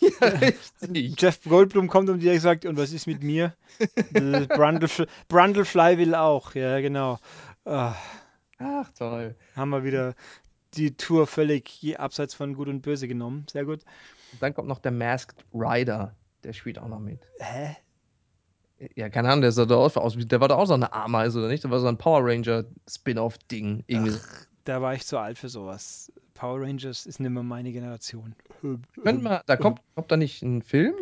ja, 0.00 0.28
richtig. 0.28 1.20
Jeff 1.20 1.42
Goldblum 1.44 1.88
kommt 1.88 2.08
um 2.10 2.18
dir 2.18 2.32
und 2.32 2.40
sagt, 2.40 2.64
und 2.64 2.76
was 2.76 2.92
ist 2.92 3.06
mit 3.06 3.22
mir? 3.22 3.54
Brundlefly, 4.12 5.06
Brundlefly 5.28 5.98
will 5.98 6.14
auch, 6.14 6.54
ja, 6.54 6.80
genau. 6.80 7.18
Ah, 7.64 7.94
Ach, 8.58 8.90
toll. 8.96 9.34
haben 9.56 9.70
wir 9.70 9.84
wieder 9.84 10.14
die 10.74 10.96
Tour 10.96 11.26
völlig 11.26 11.98
abseits 11.98 12.34
von 12.34 12.54
Gut 12.54 12.68
und 12.68 12.82
Böse 12.82 13.08
genommen. 13.08 13.46
Sehr 13.50 13.64
gut. 13.64 13.80
Und 14.32 14.42
dann 14.42 14.54
kommt 14.54 14.68
noch 14.68 14.78
der 14.80 14.92
Masked 14.92 15.44
Rider. 15.52 16.14
Der 16.42 16.52
spielt 16.52 16.78
auch 16.78 16.88
noch 16.88 17.00
mit. 17.00 17.20
Hä? 17.38 17.76
Ja, 18.96 19.08
keine 19.08 19.28
Ahnung, 19.28 19.42
der 19.42 19.52
sah 19.52 19.64
da 19.66 19.76
aus, 19.76 19.94
der 19.94 20.40
war 20.40 20.48
doch 20.48 20.58
auch 20.58 20.66
so 20.66 20.74
eine 20.74 20.92
Ameise, 20.92 21.38
oder 21.38 21.48
nicht? 21.48 21.64
Der 21.64 21.70
war 21.70 21.80
so 21.80 21.86
ein 21.86 21.96
Power 21.96 22.20
Ranger 22.22 22.64
Spin-off-Ding. 22.88 23.84
Irgendwie. 23.86 24.18
Da 24.64 24.80
war 24.80 24.94
ich 24.94 25.06
zu 25.06 25.18
alt 25.18 25.38
für 25.38 25.48
sowas. 25.48 26.12
Power 26.34 26.62
Rangers 26.62 27.06
ist 27.06 27.20
nicht 27.20 27.30
mehr 27.30 27.42
meine 27.42 27.72
Generation. 27.72 28.34
Könnt 29.02 29.22
mal, 29.22 29.42
da 29.46 29.56
kommt, 29.56 29.80
kommt 29.94 30.10
da 30.10 30.16
nicht 30.16 30.42
ein 30.42 30.62
Film? 30.62 30.94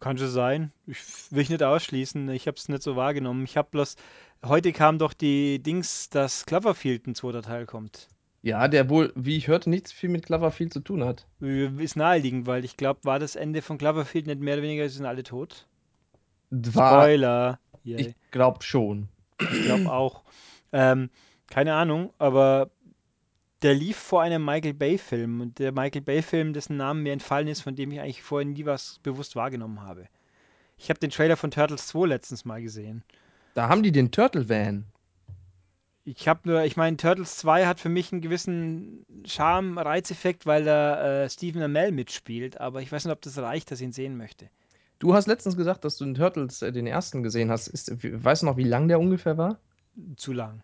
Kann 0.00 0.16
schon 0.16 0.28
sein. 0.28 0.72
Ich 0.86 0.98
will 1.30 1.42
ich 1.42 1.50
nicht 1.50 1.62
ausschließen. 1.62 2.28
Ich 2.30 2.46
habe 2.46 2.56
es 2.56 2.68
nicht 2.68 2.82
so 2.82 2.94
wahrgenommen. 2.94 3.44
Ich 3.44 3.56
habe 3.56 3.68
bloß. 3.70 3.96
Heute 4.44 4.72
kam 4.72 4.98
doch 4.98 5.12
die 5.12 5.60
Dings, 5.60 6.08
dass 6.10 6.46
Cloverfield 6.46 7.08
ein 7.08 7.16
zweiter 7.16 7.42
Teil 7.42 7.66
kommt. 7.66 8.08
Ja, 8.42 8.68
der 8.68 8.88
wohl, 8.88 9.12
wie 9.16 9.36
ich 9.36 9.48
hörte, 9.48 9.68
nichts 9.68 9.90
viel 9.90 10.08
mit 10.08 10.26
Cloverfield 10.26 10.72
zu 10.72 10.78
tun 10.80 11.04
hat. 11.04 11.26
Äh, 11.42 11.66
Ist 11.82 11.96
naheliegend, 11.96 12.46
weil 12.46 12.64
ich 12.64 12.76
glaube, 12.76 13.00
war 13.02 13.18
das 13.18 13.34
Ende 13.34 13.62
von 13.62 13.78
Cloverfield 13.78 14.28
nicht 14.28 14.40
mehr 14.40 14.54
oder 14.54 14.62
weniger, 14.62 14.88
sie 14.88 14.96
sind 14.96 15.06
alle 15.06 15.24
tot? 15.24 15.66
War, 16.50 17.02
Spoiler. 17.02 17.58
Yeah, 17.84 17.98
ich 17.98 18.14
glaube 18.30 18.62
schon. 18.62 19.08
ich 19.40 19.64
glaube 19.64 19.90
auch. 19.90 20.22
Ähm, 20.72 21.10
keine 21.50 21.74
Ahnung, 21.74 22.12
aber 22.18 22.70
der 23.62 23.74
lief 23.74 23.96
vor 23.96 24.22
einem 24.22 24.44
Michael 24.44 24.74
Bay-Film. 24.74 25.40
Und 25.40 25.58
der 25.58 25.72
Michael 25.72 26.02
Bay-Film, 26.02 26.52
dessen 26.52 26.76
Namen 26.76 27.02
mir 27.02 27.12
entfallen 27.12 27.48
ist, 27.48 27.62
von 27.62 27.74
dem 27.74 27.90
ich 27.90 28.00
eigentlich 28.00 28.22
vorher 28.22 28.46
nie 28.46 28.64
was 28.64 29.00
bewusst 29.02 29.36
wahrgenommen 29.36 29.82
habe. 29.82 30.08
Ich 30.76 30.90
habe 30.90 31.00
den 31.00 31.10
Trailer 31.10 31.36
von 31.36 31.50
Turtles 31.50 31.88
2 31.88 32.06
letztens 32.06 32.44
mal 32.44 32.62
gesehen. 32.62 33.02
Da 33.54 33.68
haben 33.68 33.82
die 33.82 33.92
den 33.92 34.12
Turtle 34.12 34.48
Van. 34.48 34.84
Ich 36.04 36.26
habe 36.26 36.48
nur, 36.48 36.62
ich 36.62 36.76
meine, 36.76 36.96
Turtles 36.96 37.36
2 37.36 37.66
hat 37.66 37.80
für 37.80 37.88
mich 37.88 38.12
einen 38.12 38.22
gewissen 38.22 39.04
Charme, 39.26 39.76
Reizeffekt, 39.76 40.46
weil 40.46 40.64
da 40.64 41.24
äh, 41.24 41.28
Stephen 41.28 41.62
Amell 41.62 41.92
mitspielt, 41.92 42.60
aber 42.60 42.80
ich 42.80 42.90
weiß 42.90 43.04
nicht, 43.04 43.12
ob 43.12 43.20
das 43.20 43.36
reicht, 43.36 43.70
dass 43.70 43.80
ich 43.80 43.86
ihn 43.86 43.92
sehen 43.92 44.16
möchte. 44.16 44.48
Du 45.00 45.14
hast 45.14 45.26
letztens 45.26 45.56
gesagt, 45.56 45.84
dass 45.84 45.98
du 45.98 46.04
den 46.04 46.14
Turtles 46.14 46.62
äh, 46.62 46.72
den 46.72 46.86
ersten 46.86 47.22
gesehen 47.22 47.50
hast. 47.50 47.68
Ist, 47.68 47.92
weißt 48.02 48.42
du 48.42 48.46
noch, 48.46 48.56
wie 48.56 48.64
lang 48.64 48.88
der 48.88 49.00
ungefähr 49.00 49.36
war? 49.36 49.58
Zu 50.16 50.32
lang. 50.32 50.62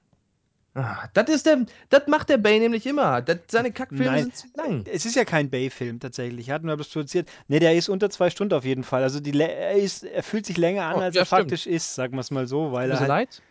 Ah, 0.77 1.09
das 1.15 1.29
ist 1.31 1.47
der, 1.47 1.67
das 1.89 2.09
macht 2.09 2.29
der 2.29 2.37
Bay 2.39 2.59
nämlich 2.59 2.85
immer. 2.85 3.23
Das, 3.23 3.39
seine 3.49 3.71
Kackfilme 3.71 4.07
Nein. 4.07 4.23
sind 4.25 4.37
zu 4.37 4.47
lang. 4.57 4.85
Es 4.93 5.07
ist 5.07 5.15
ja 5.15 5.25
kein 5.25 5.49
Bay-Film 5.49 6.01
tatsächlich. 6.01 6.49
Er 6.49 6.57
hat 6.57 6.65
nur 6.65 6.77
das 6.77 6.89
produziert. 6.89 7.29
Ne, 7.47 7.61
der 7.61 7.77
ist 7.77 7.89
unter 7.89 8.11
zwei 8.11 8.29
Stunden 8.29 8.55
auf 8.55 8.65
jeden 8.65 8.83
Fall. 8.83 9.05
Also 9.05 9.21
die, 9.21 9.39
er, 9.39 9.75
ist, 9.77 10.03
er 10.03 10.25
fühlt 10.25 10.47
sich 10.47 10.57
länger 10.59 10.87
an, 10.87 10.97
Oh, 10.97 10.99
als 11.01 11.15
ja, 11.15 11.23
er 11.23 11.27
stimmt. 11.27 11.41
faktisch 11.43 11.67
ist, 11.69 11.95
sagen 11.95 12.15
wir 12.15 12.21
es 12.21 12.33
mal 12.33 12.49
so, 12.49 12.73
weil 12.73 12.91
Tut 12.91 12.99
mir 13.01 13.07
er 13.07 13.13
halt, 13.15 13.29
leid. 13.31 13.43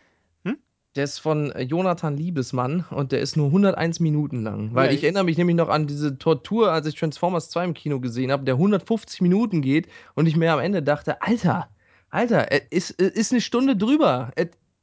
Hm? 0.44 0.58
Der 0.96 1.04
ist 1.04 1.18
von 1.18 1.50
äh, 1.52 1.62
Jonathan 1.62 2.14
Liebesmann 2.14 2.84
und 2.90 3.10
der 3.10 3.20
ist 3.20 3.38
nur 3.38 3.46
101 3.46 4.00
Minuten 4.00 4.42
lang. 4.42 4.74
Weil 4.74 4.86
Ja, 4.88 4.90
ich 4.92 4.98
ich- 4.98 5.04
erinnere 5.04 5.24
mich 5.24 5.38
nämlich 5.38 5.56
noch 5.56 5.70
an 5.70 5.86
diese 5.86 6.18
Tortur, 6.18 6.72
als 6.72 6.86
ich 6.86 6.94
Transformers 6.94 7.48
2 7.48 7.64
im 7.64 7.72
Kino 7.74 8.00
gesehen 8.00 8.32
habe, 8.32 8.44
der 8.44 8.56
150 8.56 9.22
Minuten 9.22 9.62
geht 9.62 9.88
und 10.14 10.26
ich 10.26 10.36
mir 10.36 10.52
am 10.52 10.60
Ende 10.60 10.82
dachte, 10.82 11.22
Alter, 11.22 11.70
Alter, 12.10 12.52
ist, 12.70 12.90
ist 12.90 13.32
eine 13.32 13.40
Stunde 13.40 13.76
drüber. 13.76 14.30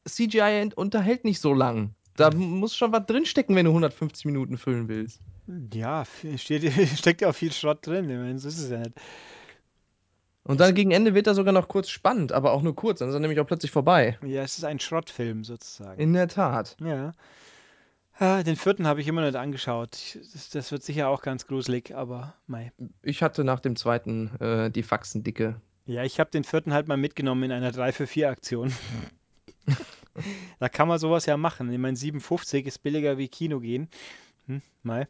CGI 0.07 0.71
unterhält 0.75 1.23
nicht 1.23 1.39
so 1.39 1.53
lang. 1.53 1.91
Da 2.15 2.31
muss 2.31 2.75
schon 2.75 2.91
was 2.91 3.05
drinstecken, 3.05 3.55
wenn 3.55 3.65
du 3.65 3.71
150 3.71 4.25
Minuten 4.25 4.57
füllen 4.57 4.87
willst. 4.87 5.21
ja, 5.73 6.03
steht, 6.37 6.71
steckt 6.97 7.21
ja 7.21 7.29
auch 7.29 7.35
viel 7.35 7.51
Schrott 7.51 7.85
drin. 7.85 8.09
Ich 8.09 8.17
meine, 8.17 8.37
so 8.39 8.47
ist 8.47 8.59
es 8.59 8.69
ja 8.69 8.79
nicht. 8.79 8.93
Und 10.43 10.59
dann 10.59 10.73
gegen 10.73 10.91
Ende 10.91 11.13
wird 11.13 11.27
er 11.27 11.35
sogar 11.35 11.53
noch 11.53 11.67
kurz 11.67 11.89
spannend, 11.89 12.31
aber 12.31 12.51
auch 12.53 12.63
nur 12.63 12.75
kurz, 12.75 12.99
dann 12.99 13.09
ist 13.09 13.13
er 13.13 13.19
nämlich 13.19 13.39
auch 13.39 13.45
plötzlich 13.45 13.71
vorbei. 13.71 14.17
Ja, 14.25 14.41
es 14.41 14.57
ist 14.57 14.63
ein 14.63 14.79
Schrottfilm 14.79 15.43
sozusagen. 15.43 16.01
In 16.01 16.13
der 16.13 16.27
Tat. 16.27 16.75
Ja. 16.79 17.11
Ah, 18.17 18.43
den 18.43 18.55
vierten 18.55 18.87
habe 18.87 19.01
ich 19.01 19.07
immer 19.07 19.21
noch 19.21 19.27
nicht 19.27 19.39
angeschaut. 19.39 20.17
Das, 20.33 20.49
das 20.49 20.71
wird 20.71 20.83
sicher 20.83 21.09
auch 21.09 21.21
ganz 21.21 21.47
gruselig, 21.47 21.95
aber 21.95 22.35
mei. 22.47 22.71
Ich 23.01 23.23
hatte 23.23 23.43
nach 23.43 23.59
dem 23.59 23.75
zweiten 23.75 24.35
äh, 24.39 24.71
die 24.71 24.83
Faxen 24.83 25.23
dicke. 25.23 25.61
Ja, 25.85 26.03
ich 26.03 26.19
habe 26.19 26.29
den 26.29 26.43
vierten 26.43 26.73
halt 26.73 26.87
mal 26.87 26.97
mitgenommen 26.97 27.43
in 27.43 27.51
einer 27.51 27.71
3 27.71 27.91
für 27.91 28.07
4 28.07 28.29
Aktion. 28.29 28.73
da 30.61 30.69
kann 30.69 30.87
man 30.87 30.99
sowas 30.99 31.25
ja 31.25 31.37
machen. 31.37 31.71
Ich 31.71 31.79
meine, 31.79 31.97
57 31.97 32.67
ist 32.67 32.83
billiger 32.83 33.17
wie 33.17 33.27
Kino 33.27 33.59
gehen. 33.59 33.89
Hm, 34.45 34.61
mal. 34.83 35.07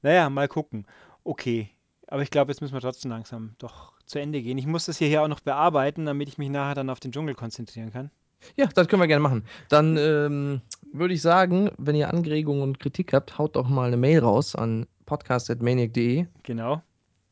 Naja, 0.00 0.30
mal 0.30 0.48
gucken. 0.48 0.86
Okay. 1.22 1.68
Aber 2.08 2.22
ich 2.22 2.30
glaube, 2.30 2.50
jetzt 2.50 2.62
müssen 2.62 2.72
wir 2.72 2.80
trotzdem 2.80 3.10
langsam 3.10 3.54
doch 3.58 3.92
zu 4.06 4.18
Ende 4.18 4.40
gehen. 4.40 4.56
Ich 4.56 4.66
muss 4.66 4.86
das 4.86 4.96
hier 4.96 5.22
auch 5.22 5.28
noch 5.28 5.40
bearbeiten, 5.40 6.06
damit 6.06 6.28
ich 6.28 6.38
mich 6.38 6.48
nachher 6.48 6.74
dann 6.76 6.88
auf 6.88 6.98
den 7.00 7.12
Dschungel 7.12 7.34
konzentrieren 7.34 7.92
kann. 7.92 8.10
Ja, 8.56 8.66
das 8.66 8.88
können 8.88 9.02
wir 9.02 9.06
gerne 9.06 9.22
machen. 9.22 9.44
Dann 9.68 9.96
ähm, 9.98 10.60
würde 10.92 11.12
ich 11.14 11.20
sagen, 11.20 11.70
wenn 11.76 11.94
ihr 11.96 12.08
Anregungen 12.08 12.62
und 12.62 12.80
Kritik 12.80 13.12
habt, 13.12 13.36
haut 13.38 13.56
doch 13.56 13.68
mal 13.68 13.88
eine 13.88 13.96
Mail 13.98 14.20
raus 14.20 14.54
an 14.54 14.86
podcast.maniac.de 15.04 16.26
Genau. 16.42 16.80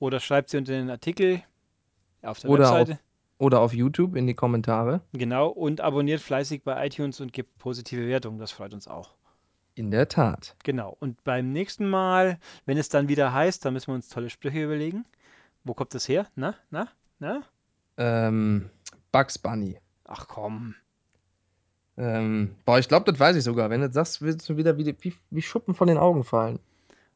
Oder 0.01 0.21
schreibt 0.21 0.51
sie 0.51 0.59
unter 0.59 0.73
den 0.73 0.91
Artikel 0.91 1.43
auf 2.23 2.41
der 2.41 2.51
Oder 2.51 2.71
auf- 2.73 2.79
Webseite. 2.81 3.01
Oder 3.45 3.61
auf 3.61 3.75
YouTube 3.75 4.17
in 4.17 4.27
die 4.27 4.35
Kommentare. 4.35 5.03
Genau. 5.13 5.49
Und 5.49 5.83
abonniert 5.83 6.23
fleißig 6.23 6.65
bei 6.65 6.87
iTunes 6.87 7.21
und 7.21 7.35
gebt 7.35 7.59
positive 7.59 8.07
Wertungen. 8.07 8.39
Das 8.39 8.53
freut 8.53 8.73
uns 8.73 8.89
auch. 8.89 9.15
In 9.75 9.91
der 9.91 10.09
Tat. 10.09 10.57
Genau. 10.65 10.97
Und 10.99 11.23
beim 11.25 11.53
nächsten 11.53 11.87
Mal, 11.87 12.39
wenn 12.65 12.79
es 12.79 12.89
dann 12.89 13.09
wieder 13.09 13.35
heißt, 13.35 13.63
dann 13.65 13.75
müssen 13.75 13.89
wir 13.89 13.97
uns 13.97 14.09
tolle 14.09 14.31
Sprüche 14.31 14.65
überlegen. 14.65 15.05
Wo 15.63 15.75
kommt 15.75 15.93
das 15.95 16.09
her? 16.09 16.27
Na, 16.37 16.55
na, 16.71 16.89
na? 17.19 17.43
Ähm, 17.99 18.71
Bugs 19.13 19.37
Bunny. 19.39 19.79
Ach 20.05 20.27
komm. 20.27 20.75
Ähm, 21.99 22.55
boah, 22.65 22.79
ich 22.79 22.89
glaube, 22.89 23.11
das 23.11 23.21
weiß 23.21 23.37
ich 23.37 23.45
sogar. 23.45 23.69
Wenn 23.69 23.83
du 23.83 23.89
das 23.89 23.95
sagst, 23.95 24.23
willst 24.23 24.49
du 24.49 24.57
wieder 24.57 24.79
wie, 24.79 24.97
wie, 25.01 25.15
wie 25.31 25.43
Schuppen 25.43 25.75
von 25.75 25.89
den 25.89 25.99
Augen 25.99 26.25
fallen. 26.25 26.61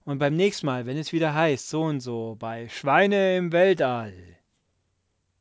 Und 0.05 0.19
beim 0.19 0.37
nächsten 0.37 0.67
Mal, 0.67 0.85
wenn 0.85 0.99
es 0.99 1.13
wieder 1.13 1.35
heißt, 1.35 1.71
so 1.71 1.85
und 1.85 2.01
so, 2.01 2.37
bei 2.39 2.69
Schweine 2.69 3.37
im 3.39 3.51
Weltall. 3.53 4.13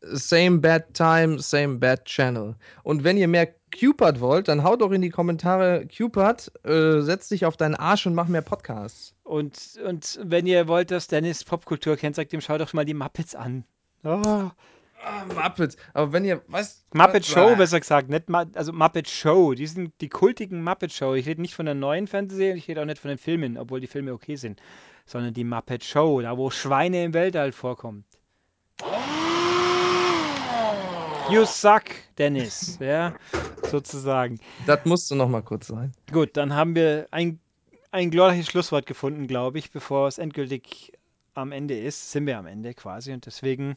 Same 0.01 0.59
bad 0.59 0.93
time, 0.93 1.39
same 1.39 1.77
bad 1.77 2.05
channel. 2.05 2.55
Und 2.83 3.03
wenn 3.03 3.17
ihr 3.17 3.27
mehr 3.27 3.47
Cupid 3.77 4.19
wollt, 4.19 4.47
dann 4.47 4.63
haut 4.63 4.81
doch 4.81 4.91
in 4.91 5.01
die 5.01 5.09
Kommentare 5.09 5.85
Cupid, 5.87 6.51
äh, 6.63 7.01
setz 7.01 7.29
dich 7.29 7.45
auf 7.45 7.57
deinen 7.57 7.75
Arsch 7.75 8.05
und 8.05 8.15
mach 8.15 8.27
mehr 8.27 8.41
Podcasts. 8.41 9.13
Und, 9.23 9.79
und 9.85 10.19
wenn 10.23 10.47
ihr 10.47 10.67
wollt, 10.67 10.91
dass 10.91 11.07
Dennis 11.07 11.43
Popkultur 11.43 11.97
kennt, 11.97 12.15
sagt 12.15 12.31
ihm, 12.33 12.41
schaut 12.41 12.61
doch 12.61 12.73
mal 12.73 12.85
die 12.85 12.93
Muppets 12.93 13.35
an. 13.35 13.65
Oh. 14.03 14.49
Ah, 15.03 15.25
Muppets. 15.25 15.77
Aber 15.93 16.13
wenn 16.13 16.25
ihr, 16.25 16.41
was? 16.47 16.85
Muppet 16.93 17.25
Show, 17.25 17.55
besser 17.55 17.79
gesagt. 17.79 18.09
Nicht 18.09 18.29
Ma 18.29 18.45
also 18.55 18.73
Muppet 18.73 19.07
Show. 19.07 19.53
Die 19.53 19.67
sind 19.67 19.93
die 20.01 20.09
kultigen 20.09 20.63
Muppet 20.63 20.91
Show. 20.91 21.13
Ich 21.13 21.27
rede 21.27 21.41
nicht 21.41 21.53
von 21.53 21.65
der 21.65 21.75
neuen 21.75 22.07
Fernsehserie, 22.07 22.55
ich 22.55 22.67
rede 22.67 22.81
auch 22.81 22.85
nicht 22.85 22.99
von 22.99 23.09
den 23.09 23.17
Filmen, 23.17 23.57
obwohl 23.57 23.79
die 23.79 23.87
Filme 23.87 24.13
okay 24.13 24.35
sind. 24.35 24.61
Sondern 25.05 25.33
die 25.33 25.43
Muppet 25.43 25.83
Show, 25.83 26.21
da 26.21 26.37
wo 26.37 26.49
Schweine 26.49 27.03
im 27.03 27.13
Weltall 27.13 27.51
vorkommt. 27.51 28.05
You 31.29 31.43
suck, 31.45 31.83
Dennis. 32.17 32.77
Ja, 32.79 33.13
sozusagen. 33.69 34.39
Das 34.65 34.85
musste 34.85 35.15
noch 35.15 35.27
mal 35.27 35.41
kurz 35.41 35.67
sein. 35.67 35.91
Gut, 36.11 36.37
dann 36.37 36.53
haben 36.53 36.73
wir 36.73 37.07
ein, 37.11 37.39
ein 37.91 38.11
glorreiches 38.11 38.47
Schlusswort 38.47 38.85
gefunden, 38.85 39.27
glaube 39.27 39.59
ich, 39.59 39.71
bevor 39.71 40.07
es 40.07 40.19
endgültig 40.19 40.93
am 41.33 41.51
Ende 41.51 41.77
ist. 41.77 42.11
Sind 42.11 42.27
wir 42.27 42.37
am 42.37 42.47
Ende 42.47 42.73
quasi. 42.73 43.11
Und 43.11 43.25
deswegen 43.25 43.75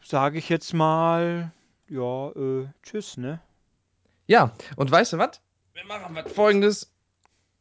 sage 0.00 0.38
ich 0.38 0.48
jetzt 0.48 0.72
mal, 0.74 1.50
ja, 1.88 2.30
äh, 2.30 2.68
tschüss, 2.84 3.16
ne? 3.16 3.40
Ja, 4.28 4.52
und 4.76 4.90
weißt 4.90 5.14
du 5.14 5.18
was? 5.18 5.40
Wir 5.74 5.84
machen 5.86 6.14
was 6.14 6.32
folgendes. 6.32 6.92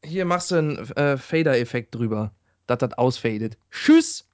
Hier 0.03 0.25
machst 0.25 0.51
du 0.51 0.55
einen 0.55 0.77
äh, 0.91 1.17
Fader-Effekt 1.17 1.95
drüber, 1.95 2.31
dass 2.67 2.77
das 2.77 2.93
ausfadet. 2.93 3.57
Tschüss! 3.71 4.29